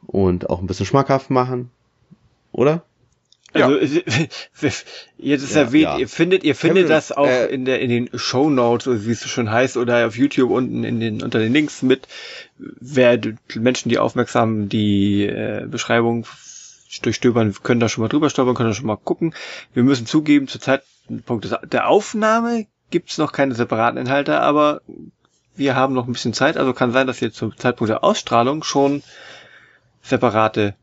und 0.07 0.49
auch 0.49 0.59
ein 0.59 0.67
bisschen 0.67 0.85
schmackhaft 0.85 1.29
machen. 1.29 1.71
Oder? 2.51 2.83
Ja. 3.53 3.67
Also, 3.67 3.99
jetzt 5.17 5.43
ist 5.43 5.55
Ja, 5.55 5.61
erwähnt, 5.61 5.83
ja. 5.83 5.97
ihr 5.97 6.07
findet, 6.07 6.43
ihr 6.43 6.55
findet 6.55 6.85
Kevin, 6.85 6.89
das 6.89 7.11
auch 7.11 7.27
äh, 7.27 7.47
in 7.47 7.65
der, 7.65 7.81
in 7.81 7.89
den 7.89 8.09
Show 8.13 8.49
Notes, 8.49 8.87
oder 8.87 9.05
wie 9.05 9.11
es 9.11 9.19
so 9.19 9.27
schon 9.27 9.51
heißt, 9.51 9.75
oder 9.75 10.07
auf 10.07 10.15
YouTube 10.15 10.51
unten 10.51 10.83
in 10.83 10.99
den, 10.99 11.21
unter 11.21 11.39
den 11.39 11.51
Links 11.51 11.81
mit, 11.81 12.07
wer, 12.57 13.17
die 13.17 13.35
Menschen, 13.55 13.89
die 13.89 13.99
aufmerksam 13.99 14.69
die 14.69 15.25
äh, 15.25 15.65
Beschreibung 15.67 16.25
durchstöbern, 17.01 17.53
können 17.61 17.79
da 17.79 17.89
schon 17.89 18.03
mal 18.03 18.07
drüber 18.07 18.29
stolpern, 18.29 18.55
können 18.55 18.69
da 18.69 18.75
schon 18.75 18.85
mal 18.85 18.97
gucken. 18.97 19.33
Wir 19.73 19.83
müssen 19.83 20.05
zugeben, 20.05 20.47
zur 20.47 20.61
Zeitpunkt 20.61 21.49
der 21.71 21.87
Aufnahme 21.87 22.67
gibt's 22.89 23.17
noch 23.17 23.31
keine 23.31 23.55
separaten 23.55 23.97
Inhalte, 23.97 24.39
aber 24.39 24.81
wir 25.55 25.75
haben 25.75 25.93
noch 25.93 26.07
ein 26.07 26.13
bisschen 26.13 26.33
Zeit, 26.33 26.57
also 26.57 26.73
kann 26.73 26.91
sein, 26.91 27.07
dass 27.07 27.21
ihr 27.21 27.31
zum 27.33 27.57
Zeitpunkt 27.57 27.89
der 27.89 28.03
Ausstrahlung 28.03 28.63
schon 28.63 29.03
separate 30.01 30.75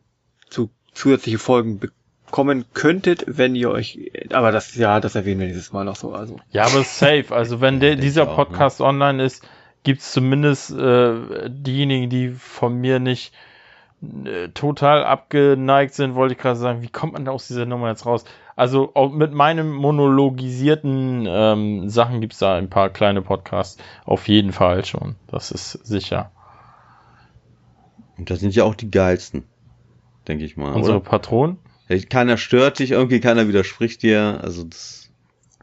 zu, 0.48 0.70
zusätzliche 0.92 1.38
Folgen 1.38 1.78
bekommen 1.78 2.66
könntet, 2.74 3.24
wenn 3.26 3.54
ihr 3.54 3.70
euch, 3.70 4.10
aber 4.32 4.52
das, 4.52 4.74
ja, 4.74 5.00
das 5.00 5.14
erwähnen 5.14 5.40
wir 5.40 5.48
dieses 5.48 5.72
Mal 5.72 5.84
noch 5.84 5.96
so, 5.96 6.12
also. 6.12 6.36
ja, 6.50 6.64
aber 6.64 6.82
safe. 6.84 7.26
Also 7.30 7.60
wenn 7.60 7.80
der, 7.80 7.96
dieser 7.96 8.28
auch, 8.28 8.36
Podcast 8.36 8.80
online 8.80 9.22
ist, 9.22 9.46
gibt's 9.82 10.12
zumindest 10.12 10.70
äh, 10.70 11.48
diejenigen, 11.48 12.10
die 12.10 12.30
von 12.30 12.74
mir 12.74 12.98
nicht 12.98 13.32
äh, 14.02 14.48
total 14.50 15.04
abgeneigt 15.04 15.94
sind, 15.94 16.14
wollte 16.14 16.34
ich 16.34 16.40
gerade 16.40 16.58
sagen, 16.58 16.82
wie 16.82 16.88
kommt 16.88 17.14
man 17.14 17.24
da 17.24 17.32
aus 17.32 17.48
dieser 17.48 17.66
Nummer 17.66 17.88
jetzt 17.88 18.06
raus? 18.06 18.24
Also 18.54 18.90
auch 18.94 19.10
mit 19.12 19.32
meinem 19.32 19.72
monologisierten 19.72 21.26
ähm, 21.28 21.88
Sachen 21.88 22.20
gibt's 22.20 22.38
da 22.38 22.56
ein 22.56 22.68
paar 22.68 22.90
kleine 22.90 23.22
Podcasts. 23.22 23.80
Auf 24.04 24.28
jeden 24.28 24.52
Fall 24.52 24.84
schon. 24.84 25.14
Das 25.28 25.50
ist 25.50 25.72
sicher. 25.86 26.32
Und 28.18 28.30
das 28.30 28.40
sind 28.40 28.54
ja 28.54 28.64
auch 28.64 28.74
die 28.74 28.90
geilsten, 28.90 29.44
denke 30.26 30.44
ich 30.44 30.56
mal. 30.56 30.74
Unsere 30.74 30.96
Oder? 30.96 31.04
Patronen. 31.04 31.58
Keiner 32.10 32.36
stört 32.36 32.80
dich, 32.80 32.90
irgendwie 32.90 33.20
keiner 33.20 33.48
widerspricht 33.48 34.02
dir. 34.02 34.40
Also 34.42 34.64
das 34.64 35.08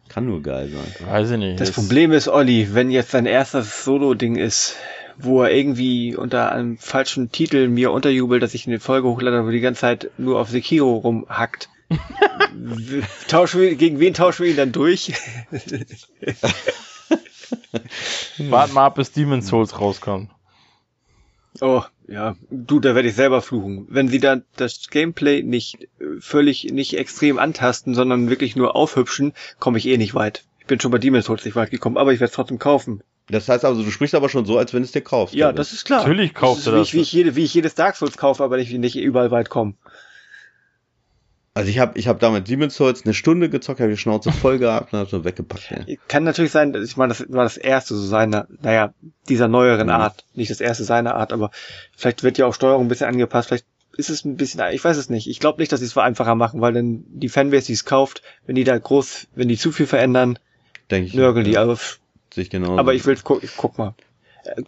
kann 0.10 0.26
nur 0.26 0.42
geil 0.42 0.70
sein. 0.70 1.08
Weiß 1.08 1.30
ich 1.32 1.38
nicht. 1.38 1.60
Das 1.60 1.72
Problem 1.72 2.12
ist, 2.12 2.28
Olli, 2.28 2.74
wenn 2.74 2.90
jetzt 2.90 3.12
sein 3.12 3.26
erstes 3.26 3.84
Solo-Ding 3.84 4.36
ist, 4.36 4.76
wo 5.18 5.44
er 5.44 5.52
irgendwie 5.52 6.16
unter 6.16 6.52
einem 6.52 6.78
falschen 6.78 7.32
Titel 7.32 7.68
mir 7.68 7.92
unterjubelt, 7.92 8.42
dass 8.42 8.54
ich 8.54 8.66
eine 8.68 8.80
Folge 8.80 9.08
hochlade, 9.08 9.46
wo 9.46 9.52
die 9.52 9.60
ganze 9.60 9.82
Zeit 9.82 10.10
nur 10.18 10.40
auf 10.40 10.50
Sekiro 10.50 10.96
rumhackt. 10.96 11.70
Tauschen 13.28 13.62
wir, 13.62 13.76
gegen 13.76 14.00
wen 14.00 14.14
tauschen 14.14 14.44
wir 14.44 14.52
ihn 14.52 14.58
dann 14.58 14.72
durch? 14.72 15.14
Wart 18.40 18.74
mal 18.74 18.88
ab, 18.88 18.96
bis 18.96 19.12
Demon's 19.12 19.48
Souls 19.48 19.80
rauskommt. 19.80 20.32
Oh, 21.62 21.84
ja, 22.08 22.36
du, 22.50 22.80
da 22.80 22.96
werde 22.96 23.08
ich 23.08 23.16
selber 23.16 23.42
fluchen. 23.42 23.88
Wenn 23.90 24.08
sie 24.08 24.20
dann 24.20 24.44
das 24.58 24.90
Gameplay 24.90 25.42
nicht 25.42 25.88
äh, 26.00 26.20
völlig, 26.20 26.66
nicht 26.72 26.98
extrem 26.98 27.40
antasten, 27.40 27.96
sondern 27.96 28.30
wirklich 28.30 28.56
nur 28.56 28.76
aufhübschen, 28.76 29.34
komme 29.60 29.78
ich 29.78 29.88
eh 29.88 29.98
nicht 29.98 30.14
weit. 30.16 30.44
Ich 30.60 30.68
bin 30.68 30.80
schon 30.80 30.92
bei 30.92 30.98
Demon's 30.98 31.26
Souls 31.26 31.46
nicht 31.46 31.56
weit 31.56 31.72
gekommen, 31.72 31.98
aber 31.98 32.14
ich 32.14 32.20
werde 32.20 32.30
es 32.30 32.36
trotzdem 32.36 32.60
kaufen. 32.60 33.02
Das 33.28 33.50
heißt 33.50 33.66
also, 33.66 33.82
du 33.82 33.90
sprichst 33.90 34.14
aber 34.14 34.30
schon 34.30 34.46
so, 34.46 34.58
als 34.58 34.74
wenn 34.74 34.84
es 34.84 34.92
dir 34.92 35.02
kaufst. 35.02 35.34
Ja, 35.34 35.48
oder? 35.48 35.56
das 35.56 35.74
ist 35.74 35.86
klar. 35.86 36.02
Natürlich 36.02 36.34
kauft 36.34 36.60
das 36.60 36.68
ist, 36.68 36.74
das. 36.74 36.76
Wie 36.76 36.82
ich, 36.82 36.94
wie, 36.94 37.02
ich 37.02 37.14
jede, 37.14 37.36
wie 37.36 37.44
ich 37.44 37.54
jedes 37.54 37.74
Dark 37.74 37.96
Souls 37.96 38.18
kaufe, 38.18 38.44
aber 38.44 38.58
nicht, 38.58 38.72
nicht 38.72 38.96
überall 38.96 39.32
weit 39.32 39.50
komme. 39.50 39.74
Also 41.58 41.70
ich 41.70 41.80
habe 41.80 41.98
ich 41.98 42.10
hab 42.10 42.20
damit 42.20 42.50
Demon's 42.50 42.76
Souls 42.76 43.06
eine 43.06 43.14
Stunde 43.14 43.50
gezockt, 43.50 43.80
habe 43.80 43.90
die 43.90 43.98
Schnauze 43.98 44.32
voll 44.34 44.60
gehabt 44.60 44.92
und 44.92 45.00
habe 45.00 45.10
so 45.10 45.24
weggepackt. 45.24 45.72
Ja. 45.72 45.96
Kann 46.10 46.26
natürlich 46.26 46.52
sein, 46.52 46.76
ich 46.84 46.98
meine, 46.98 47.14
das 47.14 47.26
war 47.30 47.44
das 47.46 47.56
erste 47.56 47.96
so 47.96 48.06
seiner, 48.06 48.46
naja, 48.62 48.94
dieser 49.30 49.48
neueren 49.48 49.88
Mhm. 49.88 49.94
Art. 49.94 50.26
Nicht 50.34 50.52
das 50.52 50.60
erste 50.60 50.84
seiner 50.84 51.16
Art, 51.16 51.32
aber 51.32 51.52
vielleicht 51.96 52.24
wird 52.24 52.38
ja 52.38 52.46
auch 52.46 52.54
Steuerung 52.54 52.86
ein 52.86 52.88
bisschen 52.90 53.08
angepasst. 53.08 53.48
Vielleicht 53.48 53.66
ist 53.96 54.10
es 54.10 54.26
ein 54.26 54.36
bisschen, 54.36 54.62
ich 54.74 54.84
weiß 54.84 54.98
es 54.98 55.10
nicht. 55.10 55.28
Ich 55.30 55.40
glaube 55.40 55.62
nicht, 55.62 55.72
dass 55.72 55.80
sie 55.80 55.86
es 55.86 55.98
einfacher 55.98 56.36
machen, 56.36 56.60
weil 56.60 56.74
dann 56.74 57.06
die 57.08 57.30
Fanbase, 57.30 57.68
die 57.68 57.74
es 57.74 57.86
kauft, 57.86 58.22
wenn 58.46 58.56
die 58.56 58.66
da 58.66 58.78
groß, 58.78 59.28
wenn 59.36 59.48
die 59.48 59.58
zu 59.58 59.72
viel 59.72 59.88
verändern, 59.88 60.38
Denke 60.92 61.08
ich. 61.08 61.14
nörgeln 61.14 61.46
die. 61.46 61.52
ja, 61.54 61.62
Aber, 61.62 61.80
sich 62.34 62.50
genau. 62.50 62.78
aber 62.78 62.94
ich 62.94 63.06
will, 63.06 63.18
guck, 63.24 63.42
ich 63.46 63.56
guck 63.56 63.78
mal. 63.78 63.96
Äh, 64.44 64.62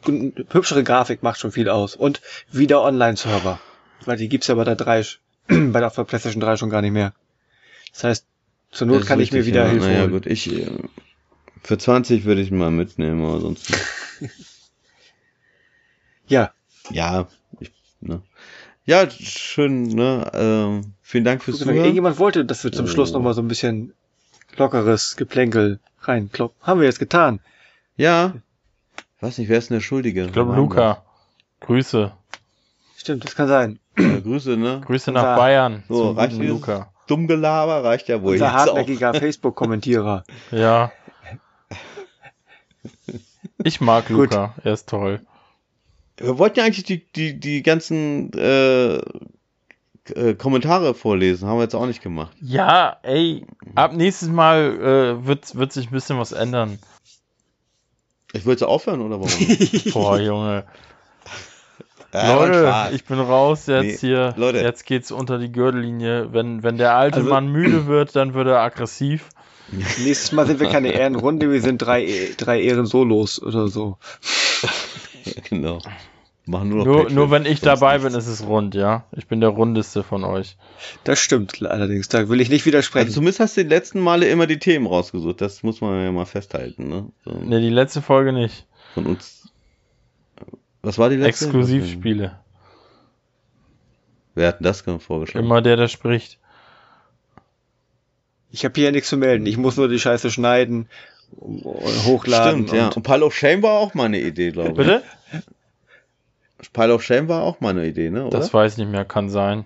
Hübschere 0.54 0.86
Grafik 0.86 1.22
macht 1.22 1.42
schon 1.42 1.52
viel 1.52 1.68
aus. 1.68 1.98
Und 1.98 2.22
wieder 2.50 2.82
Online-Server. 2.82 3.60
Weil 4.06 4.16
die 4.16 4.30
gibt's 4.30 4.48
ja 4.48 4.56
bei 4.56 4.64
der 4.64 4.78
3, 4.78 5.04
bei 5.72 5.80
der, 5.80 5.90
PlayStation 5.90 6.42
3 6.42 6.58
schon 6.58 6.70
gar 6.70 6.82
nicht 6.82 6.92
mehr. 6.92 7.14
Das 7.92 8.04
heißt, 8.04 8.26
zur 8.72 8.88
Not 8.88 9.06
kann 9.06 9.20
ich 9.20 9.32
mir 9.32 9.46
wieder 9.46 9.64
ja. 9.66 9.70
Hilfe 9.72 9.86
Naja, 9.88 10.02
holen. 10.02 10.12
gut, 10.12 10.26
ich 10.26 10.52
äh, 10.52 10.70
für 11.64 11.78
20 11.78 12.26
würde 12.26 12.42
ich 12.42 12.52
mal 12.52 12.72
mitnehmen, 12.72 13.24
aber 13.26 13.40
sonst 13.42 13.70
nicht. 13.70 14.32
Ja, 16.28 16.52
Ja, 16.90 17.28
ich, 17.60 17.72
ne. 18.02 18.22
Ja, 18.86 19.10
schön, 19.10 19.84
ne? 19.84 20.30
Ähm, 20.34 20.94
vielen 21.02 21.24
Dank 21.24 21.44
fürs 21.44 21.58
Zuhören. 21.60 21.78
Irgendjemand 21.78 22.20
wollte, 22.20 22.46
dass 22.46 22.64
wir 22.64 22.72
zum 22.72 22.88
Schluss 22.88 23.12
Oh. 23.12 23.14
noch 23.18 23.22
mal 23.22 23.34
so 23.34 23.42
ein 23.42 23.48
bisschen 23.48 23.94
lockeres 24.58 25.16
Geplänkel 25.18 25.80
reinkloppen. 26.02 26.58
Haben 26.66 26.80
wir 26.82 26.88
jetzt 26.88 27.00
getan. 27.00 27.40
Ja. 27.98 28.34
Weiß 29.20 29.38
nicht, 29.38 29.50
wer 29.50 29.58
ist 29.58 29.70
denn 29.70 29.76
der 29.78 29.82
Schuldige? 29.82 30.26
Ich 30.26 30.32
glaube, 30.34 30.56
Luca. 30.56 31.04
Grüße. 31.62 32.14
Stimmt, 32.98 33.24
das 33.24 33.36
kann 33.36 33.48
sein. 33.48 33.80
Äh, 33.96 34.22
Grüße, 34.22 34.58
ne? 34.58 34.82
Grüße 34.86 35.12
Unser- 35.12 35.22
nach 35.24 35.38
Bayern. 35.38 35.84
So, 35.88 36.08
zum 36.10 36.18
reicht 36.18 36.38
Luca. 36.38 36.92
Dummgelaber 37.08 37.84
reicht 37.84 38.10
ja 38.10 38.22
wohl 38.22 38.34
Unser 38.34 38.52
hartnäckiger 38.52 39.14
Facebook-Kommentierer. 39.14 40.24
Ja. 40.52 40.92
Ich 43.64 43.82
mag 43.82 44.08
Gut. 44.08 44.32
Luca. 44.32 44.56
Er 44.64 44.74
ist 44.74 44.90
toll. 44.90 45.22
Wir 46.18 46.38
wollten 46.38 46.60
ja 46.60 46.66
eigentlich 46.66 46.84
die, 46.86 47.06
die, 47.14 47.40
die 47.40 47.62
ganzen 47.64 48.34
äh, 48.34 48.96
äh, 48.98 50.34
Kommentare 50.38 50.94
vorlesen. 50.94 51.48
Haben 51.48 51.58
wir 51.58 51.64
jetzt 51.64 51.76
auch 51.76 51.86
nicht 51.86 52.02
gemacht. 52.02 52.36
Ja, 52.42 52.98
ey, 53.04 53.46
ab 53.76 53.94
nächstes 53.94 54.30
Mal 54.30 54.80
äh, 55.22 55.26
wird, 55.28 55.56
wird 55.56 55.72
sich 55.74 55.88
ein 55.88 55.94
bisschen 55.94 56.18
was 56.20 56.32
ändern. 56.32 56.80
Ich 58.34 58.46
wollte 58.46 58.62
jetzt 58.66 58.70
aufhören, 58.70 59.02
oder 59.02 59.20
warum? 59.22 59.32
Boah, 59.94 60.20
Junge. 60.20 60.66
Ja, 62.14 62.36
Leute, 62.36 62.96
ich 62.96 63.04
bin 63.06 63.20
raus 63.20 63.66
jetzt 63.68 63.84
Nee, 63.84 63.98
hier. 64.10 64.34
Leute. 64.38 64.60
Jetzt 64.60 64.86
geht's 64.86 65.12
unter 65.12 65.38
die 65.38 65.52
Gürtellinie. 65.52 66.30
Wenn, 66.32 66.64
wenn 66.64 66.78
der 66.78 66.96
alte 66.96 67.18
Also- 67.20 67.30
Mann 67.30 67.48
müde 67.52 67.86
wird, 67.88 68.16
dann 68.16 68.34
wird 68.34 68.48
er 68.48 68.60
aggressiv. 68.60 69.30
Nächstes 69.72 70.32
Mal 70.32 70.46
sind 70.48 70.60
wir 70.62 70.70
keine 70.70 70.94
Ehrenrunde, 70.94 71.52
wir 71.52 71.62
sind 71.62 71.80
drei, 71.80 72.08
drei 72.38 72.62
Ehrensolos 72.62 73.42
oder 73.42 73.68
so. 73.68 73.98
genau. 75.50 75.80
Machen 76.46 76.70
nur 76.70 76.78
noch 76.78 76.86
Nur, 76.86 77.10
nur 77.10 77.32
wenn 77.32 77.46
ich 77.46 77.60
dabei 77.60 77.98
nichts. 77.98 78.10
bin, 78.10 78.18
ist 78.18 78.28
es 78.28 78.48
rund, 78.48 78.74
ja. 78.74 79.04
Ich 79.12 79.28
bin 79.28 79.42
der 79.42 79.50
rundeste 79.50 80.04
von 80.04 80.24
euch. 80.24 80.56
Das 81.04 81.20
stimmt 81.20 81.62
allerdings, 81.62 82.08
da 82.08 82.30
will 82.30 82.40
ich 82.40 82.50
nicht 82.50 82.66
widersprechen. 82.66 83.08
Also 83.08 83.16
zumindest 83.16 83.42
hast 83.42 83.58
du 83.58 83.64
die 83.64 83.70
letzten 83.70 84.00
Male 84.00 84.30
immer 84.30 84.48
die 84.48 84.58
Themen 84.60 84.88
rausgesucht. 84.88 85.42
Das 85.42 85.62
muss 85.64 85.82
man 85.82 86.02
ja 86.02 86.12
mal 86.14 86.26
festhalten, 86.26 86.88
ne? 86.88 87.08
So, 87.26 87.32
Ne, 87.32 87.60
die 87.60 87.70
letzte 87.70 88.02
Folge 88.02 88.32
nicht. 88.32 88.66
Von 88.94 89.06
uns. 89.08 89.37
Was 90.88 90.98
war 90.98 91.10
die 91.10 91.18
letzte? 91.18 91.46
Exklusivspiele. 91.46 92.40
Wer 94.36 94.48
hat 94.48 94.60
denn 94.62 94.64
das 94.64 94.82
vorgeschlagen? 94.82 95.46
Immer 95.46 95.62
der, 95.62 95.76
der 95.76 95.90
spricht. 95.90 96.40
ich 98.52 98.64
habe 98.64 98.74
hier 98.76 98.86
ja 98.86 98.92
nichts 98.92 99.10
zu 99.10 99.18
melden, 99.18 99.46
ich 99.48 99.58
muss 99.58 99.76
nur 99.76 99.90
die 99.90 100.00
Scheiße 100.00 100.32
schneiden, 100.32 100.88
und 101.36 102.06
hochladen. 102.06 102.68
Stimmt, 102.68 102.72
ja. 102.72 102.86
und 102.86 102.96
Und 102.96 103.04
Pile 103.04 103.26
of 103.26 103.36
Shame 103.36 103.64
war 103.64 103.74
auch 103.74 103.96
mal 103.96 104.06
eine 104.06 104.22
Idee, 104.22 104.52
glaube 104.52 104.70
ich. 104.70 104.78
Bitte? 104.78 105.04
Pile 106.72 106.94
of 106.94 107.04
Shame 107.04 107.28
war 107.28 107.44
auch 107.44 107.60
mal 107.60 107.72
eine 107.72 107.86
Idee, 107.86 108.10
ne? 108.10 108.26
Oder? 108.26 108.40
Das 108.40 108.54
weiß 108.54 108.72
ich 108.72 108.78
nicht 108.78 108.90
mehr, 108.90 109.04
kann 109.04 109.30
sein. 109.30 109.66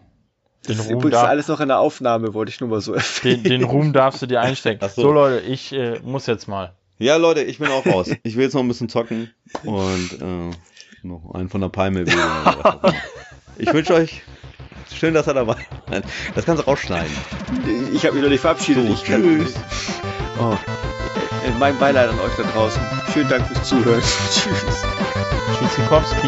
Den 0.68 0.78
Das 0.78 0.86
ist 0.86 0.86
Ruhm, 0.88 1.02
übrigens 1.02 1.20
darf, 1.20 1.30
alles 1.30 1.48
noch 1.50 1.60
in 1.60 1.68
der 1.68 1.78
Aufnahme, 1.78 2.34
wollte 2.34 2.50
ich 2.50 2.60
nur 2.60 2.70
mal 2.72 2.82
so 2.82 2.96
erwähnen. 2.96 3.44
den, 3.44 3.62
den 3.62 3.64
Ruhm 3.64 3.94
darfst 3.94 4.24
du 4.24 4.26
dir 4.26 4.42
einstecken. 4.42 4.84
So. 4.90 5.04
so. 5.04 5.12
Leute, 5.12 5.46
ich 5.46 5.72
äh, 5.72 6.00
muss 6.00 6.26
jetzt 6.26 6.48
mal. 6.48 6.74
Ja, 6.98 7.18
Leute, 7.18 7.44
ich 7.44 7.60
bin 7.60 7.68
auch 7.68 7.86
raus. 7.86 8.10
Ich 8.24 8.36
will 8.36 8.46
jetzt 8.46 8.54
noch 8.54 8.62
ein 8.62 8.68
bisschen 8.68 8.90
zocken 8.90 9.32
und 9.64 10.12
äh, 10.20 10.56
noch 11.04 11.34
einen 11.34 11.50
von 11.50 11.62
der 11.62 11.70
Palme 11.70 12.06
wählen. 12.06 12.96
Ich 13.58 13.72
wünsche 13.74 13.94
euch 13.94 14.22
schön, 14.94 15.14
dass 15.14 15.28
ihr 15.28 15.34
dabei 15.34 15.56
seid. 15.90 16.04
Das 16.36 16.46
kannst 16.46 16.62
du 16.64 16.68
rausschneiden. 16.68 17.12
Ich 17.94 18.04
habe 18.06 18.14
mich 18.16 18.24
noch 18.24 18.30
nicht 18.30 18.42
verabschiedet. 18.42 18.88
So, 18.88 18.94
ich 18.94 19.04
kann- 19.04 19.22
tschüss. 19.24 19.54
Oh. 20.40 20.54
Äh, 21.46 21.52
Mein 21.60 21.78
Beileid 21.80 22.10
an 22.10 22.20
euch 22.20 22.34
da 22.38 22.44
draußen. 22.44 22.82
Vielen 23.14 23.30
Dank 23.30 23.48
fürs 23.48 23.68
Zuhören. 23.68 24.02
Tschüss. 24.32 24.84
Tschüssikowski. 25.60 26.28